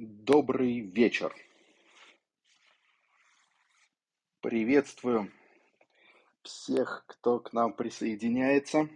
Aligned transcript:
Добрый 0.00 0.78
вечер. 0.78 1.34
Приветствую 4.40 5.32
всех, 6.44 7.02
кто 7.08 7.40
к 7.40 7.52
нам 7.52 7.72
присоединяется. 7.72 8.88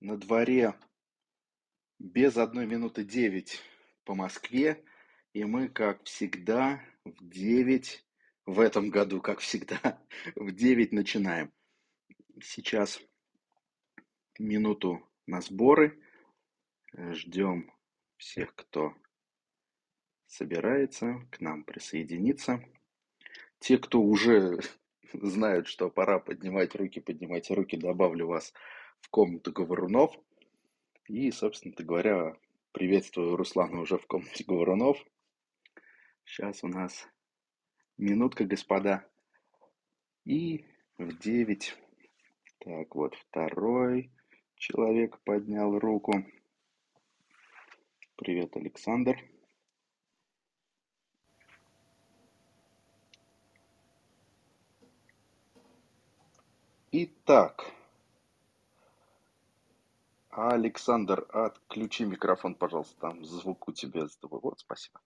На 0.00 0.16
дворе 0.16 0.74
без 2.00 2.36
одной 2.36 2.66
минуты 2.66 3.04
девять 3.04 3.62
по 4.02 4.16
Москве. 4.16 4.84
И 5.34 5.44
мы, 5.44 5.68
как 5.68 6.02
всегда, 6.02 6.84
в 7.04 7.28
девять 7.28 8.04
в 8.44 8.58
этом 8.58 8.90
году, 8.90 9.20
как 9.20 9.38
всегда, 9.38 10.02
в 10.34 10.50
девять 10.50 10.90
начинаем. 10.90 11.52
Сейчас 12.40 13.00
минуту 14.40 15.08
на 15.26 15.40
сборы. 15.40 16.02
Ждем 16.92 17.72
всех, 18.16 18.52
кто 18.56 18.96
собирается 20.32 21.26
к 21.30 21.40
нам 21.40 21.62
присоединиться. 21.62 22.64
Те, 23.58 23.76
кто 23.76 24.00
уже 24.00 24.60
знают, 25.12 25.68
что 25.68 25.90
пора 25.90 26.18
поднимать 26.18 26.74
руки, 26.74 27.00
поднимайте 27.00 27.52
руки, 27.54 27.76
добавлю 27.76 28.26
вас 28.26 28.54
в 29.00 29.10
комнату 29.10 29.52
говорунов. 29.52 30.18
И, 31.06 31.30
собственно 31.32 31.74
говоря, 31.76 32.34
приветствую 32.72 33.36
Руслана 33.36 33.80
уже 33.80 33.98
в 33.98 34.06
комнате 34.06 34.44
говорунов. 34.44 34.96
Сейчас 36.24 36.64
у 36.64 36.68
нас 36.68 37.06
минутка, 37.98 38.44
господа. 38.44 39.06
И 40.24 40.64
в 40.96 41.18
9. 41.18 41.76
Так, 42.60 42.94
вот 42.94 43.16
второй 43.16 44.10
человек 44.56 45.18
поднял 45.24 45.78
руку. 45.78 46.24
Привет, 48.16 48.56
Александр. 48.56 49.31
Итак, 56.94 57.72
Александр, 60.28 61.26
отключи 61.30 62.04
микрофон, 62.04 62.54
пожалуйста, 62.54 63.00
там 63.00 63.24
звук 63.24 63.66
у 63.66 63.72
тебя. 63.72 64.06
Вот, 64.20 64.60
спасибо. 64.60 65.00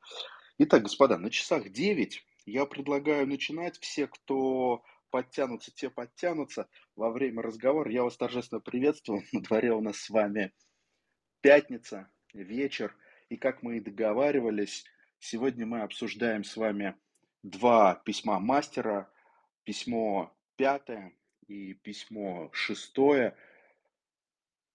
Итак, 0.59 0.83
господа, 0.83 1.17
на 1.17 1.31
часах 1.31 1.69
9 1.70 2.27
я 2.47 2.67
предлагаю 2.67 3.29
начинать. 3.29 3.79
Все, 3.79 4.09
кто 4.09 4.83
подтянутся, 5.11 5.70
те 5.70 5.89
подтянутся. 5.89 6.69
Во 6.97 7.12
время 7.12 7.41
разговора 7.41 7.89
я 7.89 8.03
вас 8.03 8.17
торжественно 8.17 8.61
приветствую. 8.61 9.23
На 9.33 9.41
дворе 9.41 9.73
у 9.73 9.81
нас 9.81 9.98
с 9.98 10.11
вами 10.11 10.53
пятница, 11.41 12.11
вечер. 12.33 12.97
И 13.29 13.37
как 13.37 13.62
мы 13.62 13.77
и 13.77 13.81
договаривались, 13.81 14.84
сегодня 15.20 15.67
мы 15.67 15.83
обсуждаем 15.83 16.42
с 16.42 16.57
вами 16.57 16.97
два 17.45 17.95
письма 17.95 18.41
мастера. 18.41 19.09
Письмо 19.62 20.37
пятое 20.57 21.12
и 21.48 21.75
письмо 21.75 22.50
шестое, 22.52 23.36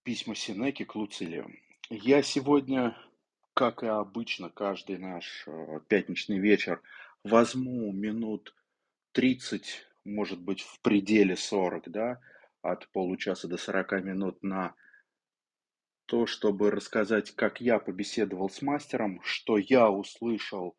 письма 0.04 0.36
Синеки 0.36 0.86
к 0.86 0.96
Луцилию. 0.96 1.54
Я 1.90 2.24
сегодня, 2.24 2.98
как 3.54 3.84
и 3.84 3.88
обычно, 3.88 4.50
каждый 4.50 4.98
наш 4.98 5.44
э, 5.48 5.80
пятничный 5.88 6.40
вечер 6.40 6.82
возьму 7.24 7.92
минут 7.92 8.56
30, 9.12 9.86
может 10.06 10.42
быть, 10.42 10.62
в 10.62 10.80
пределе 10.82 11.36
40, 11.36 11.90
да, 11.90 12.22
от 12.62 12.88
получаса 12.90 13.48
до 13.48 13.58
40 13.58 14.04
минут 14.04 14.42
на 14.42 14.74
то, 16.06 16.26
чтобы 16.26 16.72
рассказать, 16.72 17.32
как 17.32 17.62
я 17.62 17.80
побеседовал 17.80 18.50
с 18.50 18.62
мастером, 18.62 19.22
что 19.24 19.58
я 19.58 19.90
услышал 19.90 20.78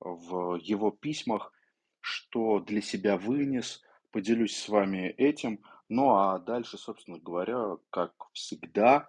в 0.00 0.56
его 0.56 0.90
письмах, 0.90 1.52
что 2.00 2.60
для 2.60 2.80
себя 2.80 3.18
вынес– 3.18 3.82
поделюсь 4.14 4.56
с 4.56 4.68
вами 4.68 5.08
этим. 5.18 5.58
Ну 5.88 6.14
а 6.14 6.38
дальше, 6.38 6.78
собственно 6.78 7.18
говоря, 7.18 7.78
как 7.90 8.14
всегда, 8.32 9.08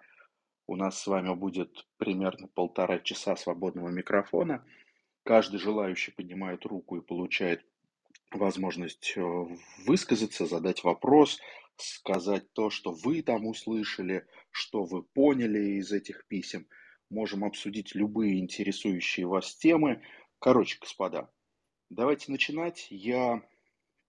у 0.66 0.74
нас 0.74 1.00
с 1.00 1.06
вами 1.06 1.32
будет 1.32 1.86
примерно 1.96 2.48
полтора 2.48 2.98
часа 2.98 3.36
свободного 3.36 3.88
микрофона. 3.88 4.66
Каждый 5.22 5.60
желающий 5.60 6.10
поднимает 6.10 6.66
руку 6.66 6.96
и 6.96 7.06
получает 7.06 7.64
возможность 8.32 9.12
э, 9.16 9.22
высказаться, 9.86 10.44
задать 10.44 10.82
вопрос, 10.82 11.38
сказать 11.76 12.52
то, 12.52 12.68
что 12.68 12.90
вы 12.90 13.22
там 13.22 13.46
услышали, 13.46 14.26
что 14.50 14.82
вы 14.82 15.04
поняли 15.04 15.78
из 15.78 15.92
этих 15.92 16.26
писем. 16.26 16.66
Можем 17.10 17.44
обсудить 17.44 17.94
любые 17.94 18.40
интересующие 18.40 19.28
вас 19.28 19.54
темы. 19.54 20.02
Короче, 20.40 20.78
господа, 20.80 21.30
давайте 21.90 22.32
начинать. 22.32 22.88
Я 22.90 23.40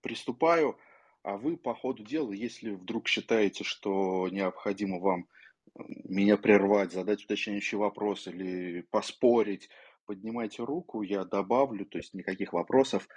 приступаю. 0.01 0.79
А 1.27 1.35
вы 1.35 1.57
по 1.57 1.75
ходу 1.75 2.05
дела, 2.05 2.31
если 2.31 2.69
вдруг 2.69 3.09
считаете, 3.09 3.65
что 3.65 4.29
необходимо 4.29 4.97
вам 4.97 5.27
меня 5.75 6.37
прервать, 6.37 6.93
задать 6.93 7.25
уточняющий 7.25 7.77
вопрос 7.77 8.27
или 8.27 8.79
поспорить, 8.91 9.69
поднимайте 10.05 10.63
руку, 10.63 11.01
я 11.01 11.25
добавлю, 11.25 11.85
то 11.85 11.97
есть 11.97 12.13
никаких 12.13 12.53
вопросов. 12.53 13.09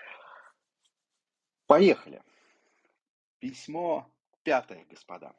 Поехали. 1.69 2.21
Письмо 3.39 4.11
пятое, 4.43 4.85
господа. 4.91 5.37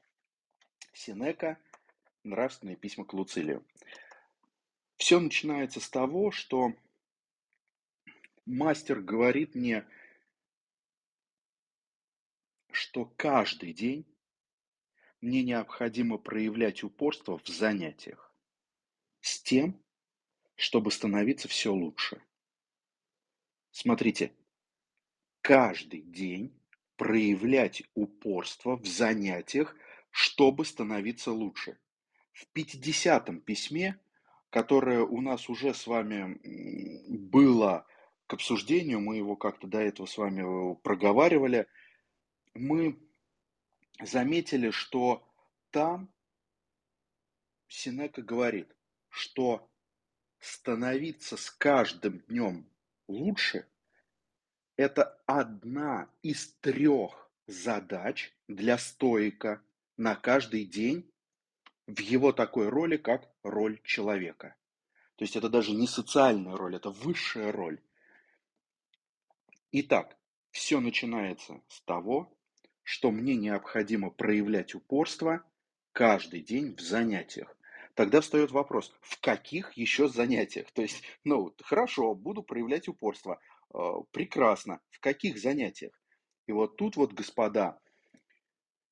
Синека, 0.93 1.57
нравственные 2.23 2.77
письма 2.77 3.03
к 3.03 3.11
Луцилию. 3.13 3.65
Все 4.95 5.19
начинается 5.19 5.81
с 5.81 5.89
того, 5.89 6.31
что 6.31 6.71
мастер 8.45 9.01
говорит 9.01 9.55
мне, 9.55 9.85
что 12.81 13.05
каждый 13.05 13.73
день 13.73 14.07
мне 15.21 15.43
необходимо 15.43 16.17
проявлять 16.17 16.83
упорство 16.83 17.37
в 17.37 17.47
занятиях 17.47 18.35
с 19.19 19.39
тем, 19.39 19.79
чтобы 20.55 20.91
становиться 20.91 21.47
все 21.47 21.71
лучше. 21.71 22.23
Смотрите, 23.69 24.33
каждый 25.41 26.01
день 26.01 26.59
проявлять 26.95 27.83
упорство 27.93 28.77
в 28.77 28.87
занятиях, 28.87 29.75
чтобы 30.09 30.65
становиться 30.65 31.31
лучше. 31.31 31.77
В 32.31 32.47
50-м 32.51 33.41
письме, 33.41 33.99
которое 34.49 35.01
у 35.01 35.21
нас 35.21 35.49
уже 35.49 35.75
с 35.75 35.85
вами 35.85 36.39
было 37.07 37.85
к 38.25 38.33
обсуждению, 38.33 39.01
мы 39.01 39.17
его 39.17 39.35
как-то 39.35 39.67
до 39.67 39.77
этого 39.77 40.07
с 40.07 40.17
вами 40.17 40.73
проговаривали– 40.81 41.67
мы 42.53 42.99
заметили, 44.01 44.71
что 44.71 45.27
там 45.69 46.11
Синека 47.67 48.21
говорит, 48.21 48.75
что 49.09 49.69
становиться 50.39 51.37
с 51.37 51.49
каждым 51.49 52.19
днем 52.19 52.69
лучше– 53.07 53.67
это 54.81 55.21
одна 55.27 56.09
из 56.23 56.53
трех 56.61 57.29
задач 57.45 58.33
для 58.47 58.77
стоика 58.77 59.61
на 59.97 60.15
каждый 60.15 60.65
день 60.65 61.07
в 61.85 61.99
его 61.99 62.31
такой 62.31 62.69
роли, 62.69 62.97
как 62.97 63.29
роль 63.43 63.79
человека. 63.83 64.55
То 65.17 65.23
есть 65.23 65.35
это 65.35 65.49
даже 65.49 65.73
не 65.73 65.87
социальная 65.87 66.55
роль, 66.55 66.75
это 66.75 66.89
высшая 66.89 67.51
роль. 67.51 67.79
Итак, 69.71 70.17
все 70.49 70.79
начинается 70.79 71.61
с 71.67 71.81
того, 71.81 72.35
что 72.83 73.11
мне 73.11 73.35
необходимо 73.35 74.09
проявлять 74.09 74.75
упорство 74.75 75.43
каждый 75.91 76.41
день 76.41 76.75
в 76.75 76.81
занятиях. 76.81 77.55
Тогда 77.93 78.21
встает 78.21 78.51
вопрос, 78.51 78.93
в 79.01 79.19
каких 79.19 79.73
еще 79.73 80.07
занятиях? 80.07 80.71
То 80.71 80.81
есть, 80.81 81.03
ну, 81.23 81.53
хорошо, 81.61 82.15
буду 82.15 82.41
проявлять 82.41 82.87
упорство. 82.87 83.39
Э, 83.73 83.93
прекрасно. 84.11 84.79
В 84.89 84.99
каких 84.99 85.37
занятиях? 85.37 85.91
И 86.47 86.51
вот 86.51 86.77
тут 86.77 86.95
вот, 86.95 87.13
господа, 87.13 87.79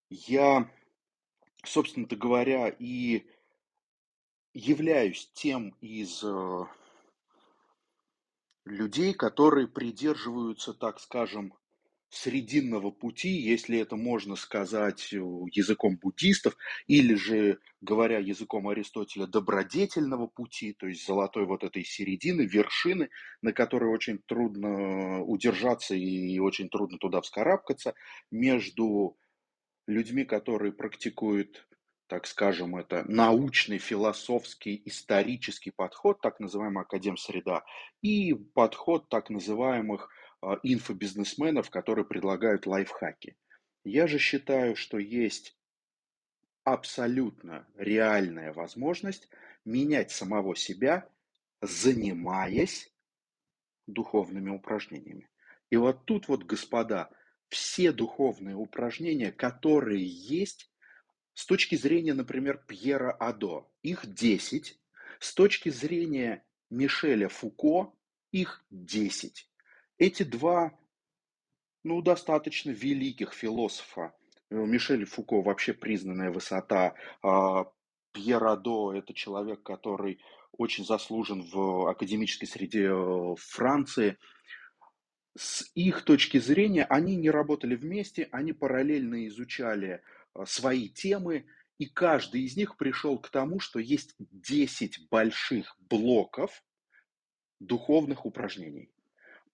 я, 0.10 0.70
собственно-то 1.64 2.16
говоря, 2.16 2.70
и 2.70 3.26
являюсь 4.54 5.30
тем 5.34 5.70
из 5.82 6.24
э, 6.24 6.66
людей, 8.66 9.14
которые 9.14 9.68
придерживаются, 9.68 10.74
так 10.74 11.00
скажем, 11.00 11.54
срединного 12.10 12.92
пути, 12.92 13.30
если 13.30 13.80
это 13.80 13.96
можно 13.96 14.36
сказать 14.36 15.12
языком 15.12 15.98
буддистов, 15.98 16.58
или 16.88 17.14
же, 17.16 17.60
говоря 17.82 18.18
языком 18.18 18.68
Аристотеля, 18.68 19.28
добродетельного 19.28 20.28
пути, 20.28 20.74
то 20.74 20.88
есть 20.88 21.06
золотой 21.06 21.46
вот 21.46 21.64
этой 21.64 21.84
середины, 21.84 22.42
вершины, 22.42 23.10
на 23.42 23.54
которой 23.54 23.94
очень 23.94 24.20
трудно 24.26 25.22
удержаться 25.24 25.96
и 25.96 26.40
очень 26.40 26.70
трудно 26.70 26.98
туда 26.98 27.22
вскарабкаться, 27.22 27.94
между 28.32 29.18
людьми, 29.88 30.26
которые 30.26 30.72
практикуют 30.74 31.68
так 32.10 32.26
скажем, 32.26 32.76
это 32.76 33.04
научный, 33.08 33.78
философский, 33.78 34.82
исторический 34.86 35.70
подход, 35.70 36.20
так 36.22 36.40
называемая 36.40 36.84
академ-среда, 36.84 37.64
и 38.02 38.34
подход 38.34 39.10
так 39.10 39.30
называемых 39.30 40.10
инфобизнесменов, 40.64 41.70
которые 41.70 42.06
предлагают 42.06 42.66
лайфхаки. 42.66 43.36
Я 43.84 44.08
же 44.08 44.20
считаю, 44.20 44.76
что 44.76 44.98
есть 44.98 45.58
абсолютно 46.64 47.68
реальная 47.76 48.54
возможность 48.54 49.30
менять 49.66 50.12
самого 50.12 50.56
себя, 50.56 51.10
занимаясь 51.62 52.94
духовными 53.88 54.50
упражнениями. 54.50 55.30
И 55.70 55.78
вот 55.78 56.06
тут 56.06 56.28
вот, 56.28 56.44
господа, 56.44 57.10
все 57.50 57.92
духовные 57.92 58.56
упражнения, 58.56 59.32
которые 59.32 60.06
есть, 60.06 60.72
с 61.34 61.46
точки 61.46 61.76
зрения, 61.76 62.14
например, 62.14 62.64
Пьера 62.68 63.12
Адо, 63.12 63.72
их 63.82 64.06
10. 64.06 64.80
С 65.20 65.34
точки 65.34 65.70
зрения 65.70 66.46
Мишеля 66.70 67.30
Фуко, 67.30 67.94
их 68.32 68.66
10. 68.70 69.49
Эти 70.00 70.24
два, 70.24 70.72
ну, 71.84 72.02
достаточно 72.02 72.72
великих 72.72 73.34
философа. 73.34 74.16
Э, 74.50 74.56
Мишель 74.56 75.06
Фуко 75.06 75.42
вообще 75.42 75.74
признанная 75.74 76.32
высота. 76.32 76.96
А 77.22 77.72
Пьер 78.12 78.44
Адо– 78.44 78.94
это 78.96 79.14
человек, 79.14 79.62
который 79.62 80.20
очень 80.54 80.84
заслужен 80.84 81.44
в 81.44 81.88
академической 81.88 82.48
среде 82.48 82.90
э, 82.90 83.36
Франции. 83.38 84.18
С 85.38 85.70
их 85.76 86.04
точки 86.04 86.40
зрения, 86.40 86.86
они 86.86 87.16
не 87.16 87.30
работали 87.30 87.76
вместе, 87.76 88.28
они 88.32 88.52
параллельно 88.54 89.28
изучали 89.28 90.02
Э, 90.36 90.46
свои 90.46 90.90
темы, 90.90 91.46
и 91.78 91.86
каждый 91.86 92.42
из 92.42 92.58
них 92.58 92.78
пришел 92.78 93.18
к 93.20 93.30
тому, 93.30 93.60
что 93.60 93.80
есть 93.80 94.16
10 94.20 95.10
больших 95.10 95.76
блоков 95.80 96.64
духовных 97.60 98.26
упражнений. 98.26 98.92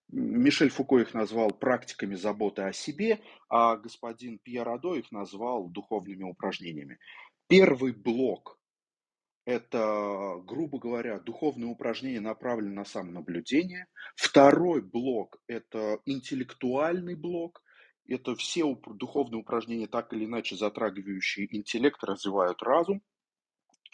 Мишель 0.10 0.69
Фуко 0.69 1.00
их 1.00 1.13
назвал 1.13 1.50
практиками 1.50 2.16
заботы 2.16 2.62
о 2.62 2.74
себе, 2.74 3.22
а 3.50 3.75
господин 3.75 4.38
Пьер 4.40 4.68
Адо 4.69 4.96
их 4.96 5.12
назвал 5.12 5.68
духовными 5.68 6.24
упражнениями. 6.24 7.00
Первый 7.48 7.92
блок– 7.92 8.60
это, 9.46 10.42
грубо 10.46 10.80
говоря, 10.80 11.19
духовные 11.19 11.69
упражнения, 11.69 12.22
направленные 12.22 12.75
на 12.75 12.86
самонаблюдение. 12.86 13.88
Второй 14.16 14.81
блок– 14.81 15.42
это 15.48 16.00
интеллектуальный 16.06 17.16
блок, 17.16 17.63
это 18.08 18.36
все 18.36 18.63
духовные 18.75 19.42
упражнения, 19.42 19.88
так 19.88 20.13
или 20.13 20.25
иначе 20.25 20.56
затрагивающие 20.56 21.56
интеллект, 21.56 22.04
развивают 22.04 22.62
разум. 22.62 23.01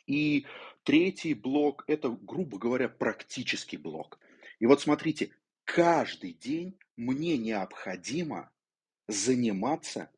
И 0.08 0.46
третий 0.84 1.34
блок– 1.34 1.86
это, 1.88 2.10
грубо 2.10 2.58
говоря, 2.58 2.90
практический 2.90 3.78
блок. 3.78 4.20
И 4.60 4.66
вот 4.66 4.82
смотрите, 4.82 5.32
каждый 5.76 6.34
день 6.34 6.78
мне 6.98 7.38
необходимо 7.38 8.52
заниматься 9.08 10.10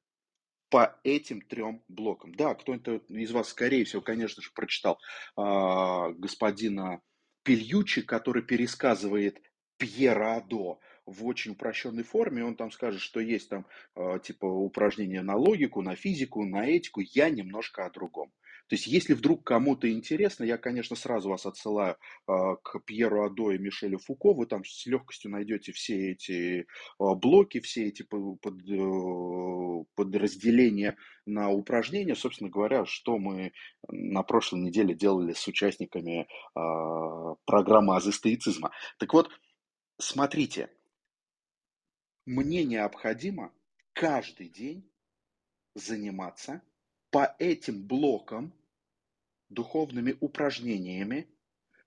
по 0.70 1.00
этим 1.04 1.42
трем 1.42 1.84
блокам. 1.88 2.34
Да, 2.34 2.56
кто-то 2.56 2.96
из 3.10 3.32
вас, 3.32 3.50
скорее 3.50 3.86
всего, 3.86 4.02
конечно 4.02 4.42
же, 4.42 4.50
прочитал 4.54 5.00
э, 5.38 6.14
господина 6.18 7.02
Пельючи, 7.44 8.02
который 8.02 8.42
пересказывает 8.42 9.40
Пьера 9.78 10.38
Адо 10.38 10.80
в 11.06 11.26
очень 11.26 11.52
упрощенной 11.52 12.04
форме, 12.04 12.46
он 12.46 12.56
там 12.56 12.72
скажет, 12.72 13.02
что 13.02 13.20
есть 13.20 13.50
там 13.50 13.68
э, 13.96 14.20
типа 14.24 14.46
упражнения 14.46 15.22
на 15.22 15.36
логику, 15.36 15.82
на 15.82 15.96
физику, 15.96 16.46
на 16.46 16.66
этику, 16.66 17.02
я 17.02 17.30
немножко 17.30 17.86
о 17.86 17.92
другом. 17.92 18.32
То 18.74 18.76
есть, 18.76 18.88
если 18.88 19.14
вдруг 19.14 19.44
кому-то 19.44 19.88
интересно, 19.92 20.46
я, 20.46 20.58
конечно, 20.58 20.96
сразу 20.96 21.30
вас 21.30 21.46
отсылаю 21.46 21.96
э, 22.28 22.34
к 22.64 22.80
Пьеру 22.80 23.24
Адо 23.24 23.52
и 23.52 23.60
Мишелю 23.60 24.00
Фуко, 24.00 24.34
вы 24.34 24.48
там 24.48 24.66
с 24.66 24.88
легкостью 24.88 25.30
найдете 25.30 25.72
все 25.74 26.14
эти 26.14 26.62
э, 26.62 26.66
блоки, 26.98 27.60
все 27.60 27.86
эти 27.86 28.02
э, 28.02 29.84
подразделения 29.94 30.98
на 31.28 31.52
упражнения, 31.52 32.16
собственно 32.16 32.50
говоря, 32.50 32.88
что 32.88 33.20
мы 33.20 33.54
на 33.90 34.24
прошлой 34.24 34.62
неделе 34.62 34.96
делали 34.96 35.34
с 35.34 35.48
участниками 35.48 36.22
э, 36.22 37.36
программы 37.46 37.96
азостоицизма. 37.96 38.72
Так 38.98 39.14
вот, 39.14 39.30
смотрите, 40.00 40.72
мне 42.26 42.64
необходимо 42.64 43.54
каждый 43.94 44.50
день 44.50 44.92
заниматься 45.76 46.64
по 47.12 47.36
этим 47.38 47.86
блокам 47.86 48.52
духовными 49.54 50.18
упражнениями, 50.20 51.28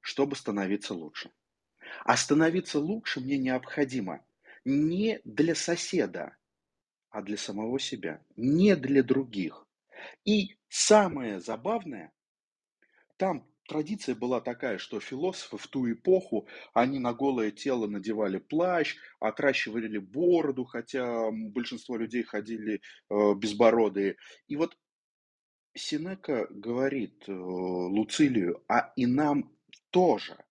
чтобы 0.00 0.36
становиться 0.36 0.94
лучше. 0.94 1.30
А 2.04 2.16
становиться 2.16 2.78
лучше 2.78 3.20
мне 3.20 3.38
необходимо 3.38 4.24
не 4.64 5.20
для 5.24 5.54
соседа, 5.54 6.36
а 7.10 7.22
для 7.22 7.36
самого 7.36 7.78
себя, 7.78 8.22
не 8.36 8.76
для 8.76 9.02
других. 9.02 9.66
И 10.24 10.56
самое 10.68 11.40
забавное, 11.40 12.12
там 13.16 13.48
традиция 13.68 14.14
была 14.14 14.40
такая, 14.40 14.78
что 14.78 15.00
философы 15.00 15.58
в 15.58 15.66
ту 15.68 15.90
эпоху, 15.90 16.48
они 16.74 16.98
на 16.98 17.12
голое 17.12 17.50
тело 17.50 17.86
надевали 17.86 18.38
плащ, 18.38 18.96
отращивали 19.20 19.98
бороду, 19.98 20.64
хотя 20.64 21.30
большинство 21.30 21.96
людей 21.96 22.22
ходили 22.22 22.80
э, 23.10 23.34
безбородые. 23.34 24.16
И 24.48 24.56
вот 24.56 24.76
Синека 25.76 26.46
говорит 26.50 27.28
э, 27.28 27.32
Луцилию, 27.32 28.64
а 28.68 28.92
и 28.96 29.06
нам 29.06 29.54
тоже. 29.90 30.42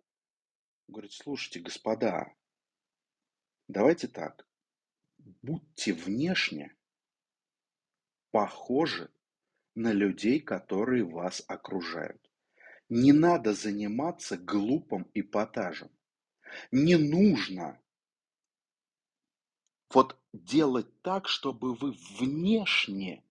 Говорит, 0.88 1.13
слушайте, 1.13 1.60
господа, 1.60 2.31
давайте 3.68 4.07
так, 4.07 4.48
будьте 5.42 5.94
внешне 5.94 6.75
похожи 8.31 9.10
на 9.74 9.92
людей, 9.92 10.39
которые 10.39 11.04
вас 11.04 11.44
окружают. 11.48 12.22
Не 12.89 13.12
надо 13.12 13.54
заниматься 13.54 14.38
глупым 14.38 15.10
эпатажем. 15.16 15.89
Не 16.72 16.98
нужно 16.98 17.81
вот 19.89 20.19
делать 20.33 21.01
так, 21.01 21.27
чтобы 21.27 21.74
вы 21.74 21.92
внешне 22.19 23.24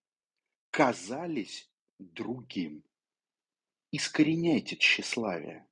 казались 0.70 1.70
другим. 1.99 2.85
Искореняйте 3.91 4.76
тщеславие. 4.76 5.67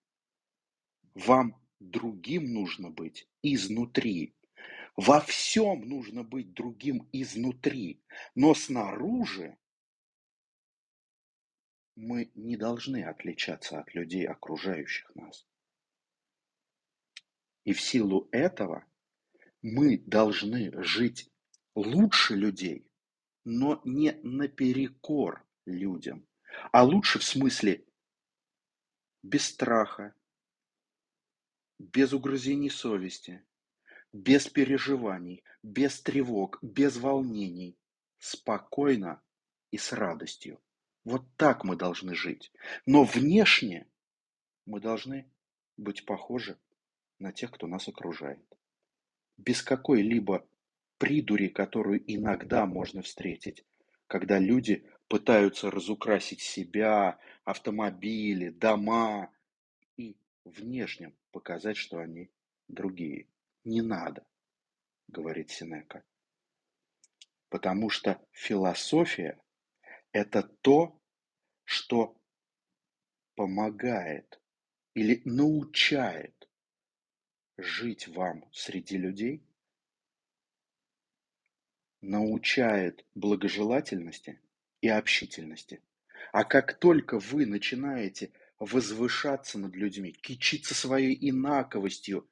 Вам 1.15 1.61
другим 1.81 2.53
нужно 2.53 2.91
быть 2.91 3.29
изнутри. 3.43 4.35
Во 4.97 5.21
всем 5.21 5.89
нужно 5.89 6.23
быть 6.23 6.53
другим 6.53 7.09
изнутри. 7.13 8.03
Но 8.35 8.55
снаружи 8.55 9.59
мы 11.95 12.31
не 12.35 12.57
должны 12.57 13.05
отличаться 13.05 13.81
от 13.81 13.95
людей, 13.95 14.27
окружающих 14.27 15.15
нас. 15.15 15.47
И 17.65 17.73
в 17.73 17.81
силу 17.81 18.29
этого 18.33 18.85
мы 19.61 19.99
должны 19.99 20.73
жить 20.83 21.31
лучше 21.75 22.35
людей, 22.35 22.87
но 23.45 23.81
не 23.85 24.13
наперекор 24.23 25.47
людям, 25.67 26.27
а 26.73 26.85
лучше 26.85 27.19
в 27.19 27.25
смысле 27.25 27.85
без 29.23 29.47
страха, 29.47 30.15
без 31.79 32.13
угрызений 32.13 32.71
совести, 32.71 33.45
без 34.13 34.49
переживаний, 34.49 35.45
без 35.63 36.01
тревог, 36.01 36.59
без 36.63 36.97
волнений, 36.97 37.79
спокойно 38.19 39.23
и 39.71 39.79
с 39.79 39.93
радостью. 39.93 40.61
Вот 41.05 41.25
так 41.37 41.65
мы 41.65 41.77
должны 41.77 42.15
жить. 42.15 42.53
Но 42.87 43.05
внешне 43.05 43.89
мы 44.67 44.81
должны 44.81 45.31
быть 45.77 46.05
похожи 46.05 46.59
на 47.19 47.33
тех, 47.33 47.51
кто 47.51 47.67
нас 47.67 47.89
окружает. 47.89 48.45
Без 49.37 49.63
какой-либо 49.63 50.47
придури, 50.99 51.49
которую 51.49 52.03
иногда 52.07 52.67
можно 52.67 53.03
встретить, 53.03 53.65
когда 54.07 54.39
люди 54.39 54.87
пытаются 55.13 55.71
разукрасить 55.71 56.41
себя, 56.41 57.19
автомобили, 57.45 58.49
дома 58.49 59.31
и 59.99 60.17
внешнем 60.45 61.15
показать, 61.33 61.77
что 61.77 61.99
они 61.99 62.31
другие. 62.67 63.27
Не 63.63 63.83
надо, 63.83 64.25
говорит 65.09 65.51
Синека. 65.51 66.03
Потому 67.51 67.91
что 67.91 68.27
философия 68.31 69.39
это 70.13 70.45
то, 70.63 70.99
что 71.65 72.17
помогает 73.35 74.41
или 74.95 75.21
научает 75.27 76.49
жить 77.59 78.09
вам 78.09 78.49
среди 78.51 78.97
людей, 78.97 79.43
научает 82.01 83.05
благожелательности 83.15 84.41
и 84.83 84.89
общительности. 84.89 85.81
А 86.33 86.45
как 86.45 86.79
только 86.79 87.19
вы 87.19 87.47
начинаете 87.47 88.33
возвышаться 88.59 89.59
над 89.59 89.75
людьми, 89.75 90.13
кичиться 90.13 90.75
своей 90.75 91.17
инаковостью, 91.31 92.29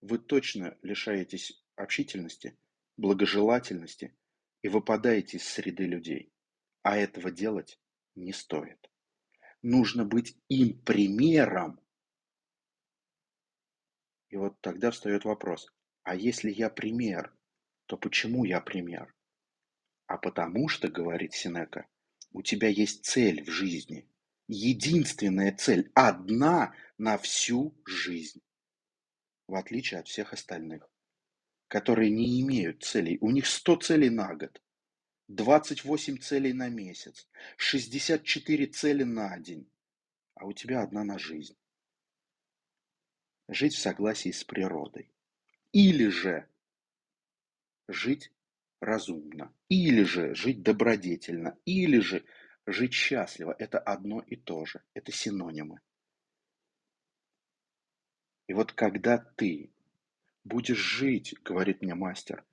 вы 0.00 0.18
точно 0.18 0.76
лишаетесь 0.82 1.62
общительности, 1.76 2.58
благожелательности 2.96 4.16
и 4.62 4.68
выпадаете 4.68 5.36
из 5.36 5.48
среды 5.48 5.84
людей. 5.84 6.32
А 6.82 6.96
этого 6.96 7.30
делать 7.30 7.78
не 8.14 8.32
стоит. 8.32 8.90
Нужно 9.62 10.04
быть 10.04 10.36
им 10.48 10.80
примером. 10.82 11.80
И 14.28 14.36
вот 14.36 14.60
тогда 14.60 14.90
встает 14.90 15.24
вопрос, 15.24 15.72
а 16.02 16.14
если 16.14 16.50
я 16.50 16.70
пример, 16.70 17.34
то 17.86 17.96
почему 17.96 18.44
я 18.44 18.60
пример? 18.60 19.15
А 20.06 20.18
потому 20.18 20.68
что, 20.68 20.88
говорит 20.88 21.34
Синека, 21.34 21.86
у 22.32 22.42
тебя 22.42 22.68
есть 22.68 23.04
цель 23.04 23.42
в 23.42 23.50
жизни. 23.50 24.08
Единственная 24.48 25.52
цель, 25.56 25.90
одна 25.94 26.74
на 26.98 27.18
всю 27.18 27.76
жизнь. 27.84 28.40
В 29.48 29.56
отличие 29.56 30.00
от 30.00 30.08
всех 30.08 30.32
остальных, 30.32 30.88
которые 31.68 32.10
не 32.10 32.40
имеют 32.40 32.84
целей. 32.84 33.18
У 33.20 33.30
них 33.30 33.46
100 33.46 33.76
целей 33.76 34.10
на 34.10 34.34
год, 34.34 34.62
28 35.28 36.18
целей 36.18 36.52
на 36.52 36.68
месяц, 36.68 37.28
64 37.56 38.66
цели 38.66 39.02
на 39.02 39.36
день. 39.38 39.68
А 40.34 40.46
у 40.46 40.52
тебя 40.52 40.82
одна 40.82 41.02
на 41.02 41.18
жизнь. 41.18 41.56
Жить 43.48 43.74
в 43.74 43.78
согласии 43.78 44.30
с 44.30 44.44
природой. 44.44 45.10
Или 45.72 46.08
же 46.08 46.48
жить 47.88 48.32
разумно, 48.80 49.52
или 49.68 50.02
же 50.02 50.34
жить 50.34 50.62
добродетельно, 50.62 51.58
или 51.64 51.98
же 52.00 52.24
жить 52.66 52.92
счастливо. 52.92 53.54
Это 53.58 53.78
одно 53.78 54.20
и 54.20 54.36
то 54.36 54.64
же, 54.64 54.82
это 54.94 55.12
синонимы. 55.12 55.80
И 58.46 58.52
вот 58.52 58.72
когда 58.72 59.18
ты 59.18 59.72
будешь 60.44 60.78
жить, 60.78 61.34
говорит 61.42 61.82
мне 61.82 61.94
мастер, 61.94 62.44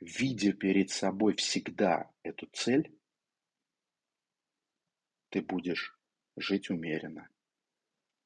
видя 0.00 0.52
перед 0.52 0.90
собой 0.90 1.36
всегда 1.36 2.10
эту 2.22 2.46
цель, 2.52 2.96
ты 5.30 5.42
будешь 5.42 5.98
жить 6.36 6.70
умеренно. 6.70 7.28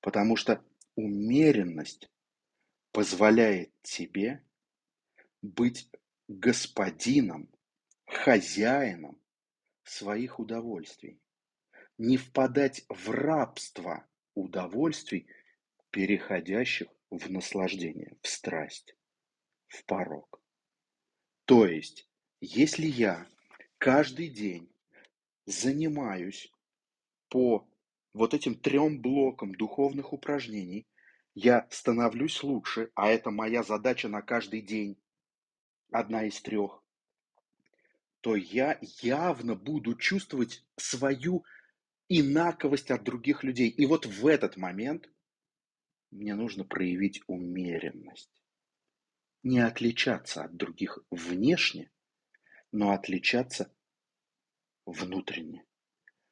Потому 0.00 0.37
что 0.37 0.64
умеренность 0.95 2.11
позволяет 2.93 3.73
тебе 3.83 4.45
быть 5.43 5.88
господином, 6.30 7.50
хозяином 8.06 9.20
своих 9.82 10.38
удовольствий, 10.38 11.20
не 11.99 12.16
впадать 12.16 12.84
в 12.88 13.10
рабство 13.10 14.06
удовольствий, 14.34 15.26
переходящих 15.90 16.87
в 17.10 17.28
наслаждение, 17.32 18.16
в 18.22 18.28
страсть, 18.28 18.94
в 19.66 19.84
порог. 19.87 20.40
То 21.46 21.66
есть, 21.66 22.08
если 22.40 22.87
я 22.87 23.26
каждый 23.78 24.28
день 24.28 24.72
занимаюсь 25.46 26.52
по 27.28 27.68
вот 28.14 28.34
этим 28.34 28.54
трем 28.54 29.02
блокам 29.02 29.52
духовных 29.52 30.12
упражнений, 30.12 30.87
я 31.34 31.66
становлюсь 31.70 32.40
лучше, 32.44 32.92
а 32.94 33.10
это 33.10 33.32
моя 33.32 33.64
задача 33.64 34.08
на 34.08 34.22
каждый 34.22 34.62
день 34.62 34.96
одна 35.90 36.25
из 36.25 36.40
трех, 36.40 36.82
то 38.20 38.37
я 38.37 38.78
явно 39.02 39.54
буду 39.54 39.94
чувствовать 39.94 40.64
свою 40.76 41.44
инаковость 42.09 42.90
от 42.90 43.02
других 43.04 43.44
людей. 43.44 43.68
И 43.68 43.87
вот 43.87 44.06
в 44.06 44.26
этот 44.26 44.56
момент 44.56 45.09
мне 46.11 46.35
нужно 46.35 46.64
проявить 46.64 47.23
умеренность. 47.26 48.42
Не 49.42 49.61
отличаться 49.61 50.44
от 50.44 50.56
других 50.56 50.99
внешне, 51.11 51.90
но 52.73 52.92
отличаться 52.92 53.73
внутренне. 54.85 55.64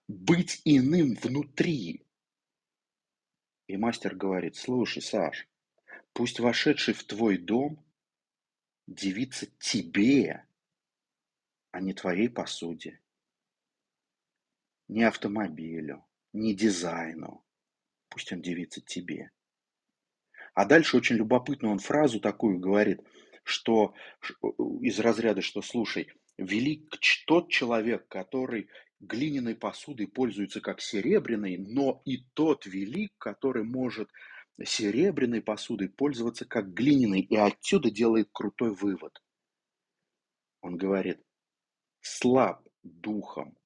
Быть 0.08 0.60
иным 0.64 1.14
внутри. 1.14 2.04
И 3.66 3.76
мастер 3.76 4.14
говорит, 4.14 4.56
слушай, 4.56 5.00
Саш, 5.00 5.48
пусть 6.12 6.40
вошедший 6.40 6.94
в 6.94 7.04
твой 7.04 7.38
дом 7.38 7.84
дивиться 8.88 9.46
тебе, 9.58 10.46
а 11.70 11.80
не 11.80 11.92
твоей 11.92 12.28
посуде, 12.28 13.00
не 14.88 15.04
автомобилю, 15.04 16.04
не 16.32 16.54
дизайну. 16.54 17.44
Пусть 18.08 18.32
он 18.32 18.40
дивится 18.40 18.80
тебе. 18.80 19.30
А 20.54 20.64
дальше 20.64 20.96
очень 20.96 21.16
любопытно 21.16 21.68
он 21.68 21.78
фразу 21.78 22.18
такую 22.18 22.58
говорит, 22.58 23.00
что 23.44 23.94
из 24.80 24.98
разряда, 24.98 25.42
что 25.42 25.60
слушай, 25.60 26.10
велик 26.38 26.98
тот 27.26 27.50
человек, 27.50 28.08
который 28.08 28.70
глиняной 29.00 29.54
посудой 29.54 30.08
пользуется 30.08 30.62
как 30.62 30.80
серебряной, 30.80 31.58
но 31.58 32.00
и 32.06 32.24
тот 32.32 32.64
велик, 32.64 33.12
который 33.18 33.64
может 33.64 34.10
серебряной 34.64 35.42
посудой 35.42 35.88
пользоваться 35.88 36.44
как 36.44 36.72
глиняной, 36.72 37.20
и 37.20 37.36
отсюда 37.36 37.90
делает 37.90 38.28
крутой 38.32 38.74
вывод. 38.74 39.22
Он 40.60 40.76
говорит, 40.76 41.22
слаб 42.00 42.66
духом 42.82 43.56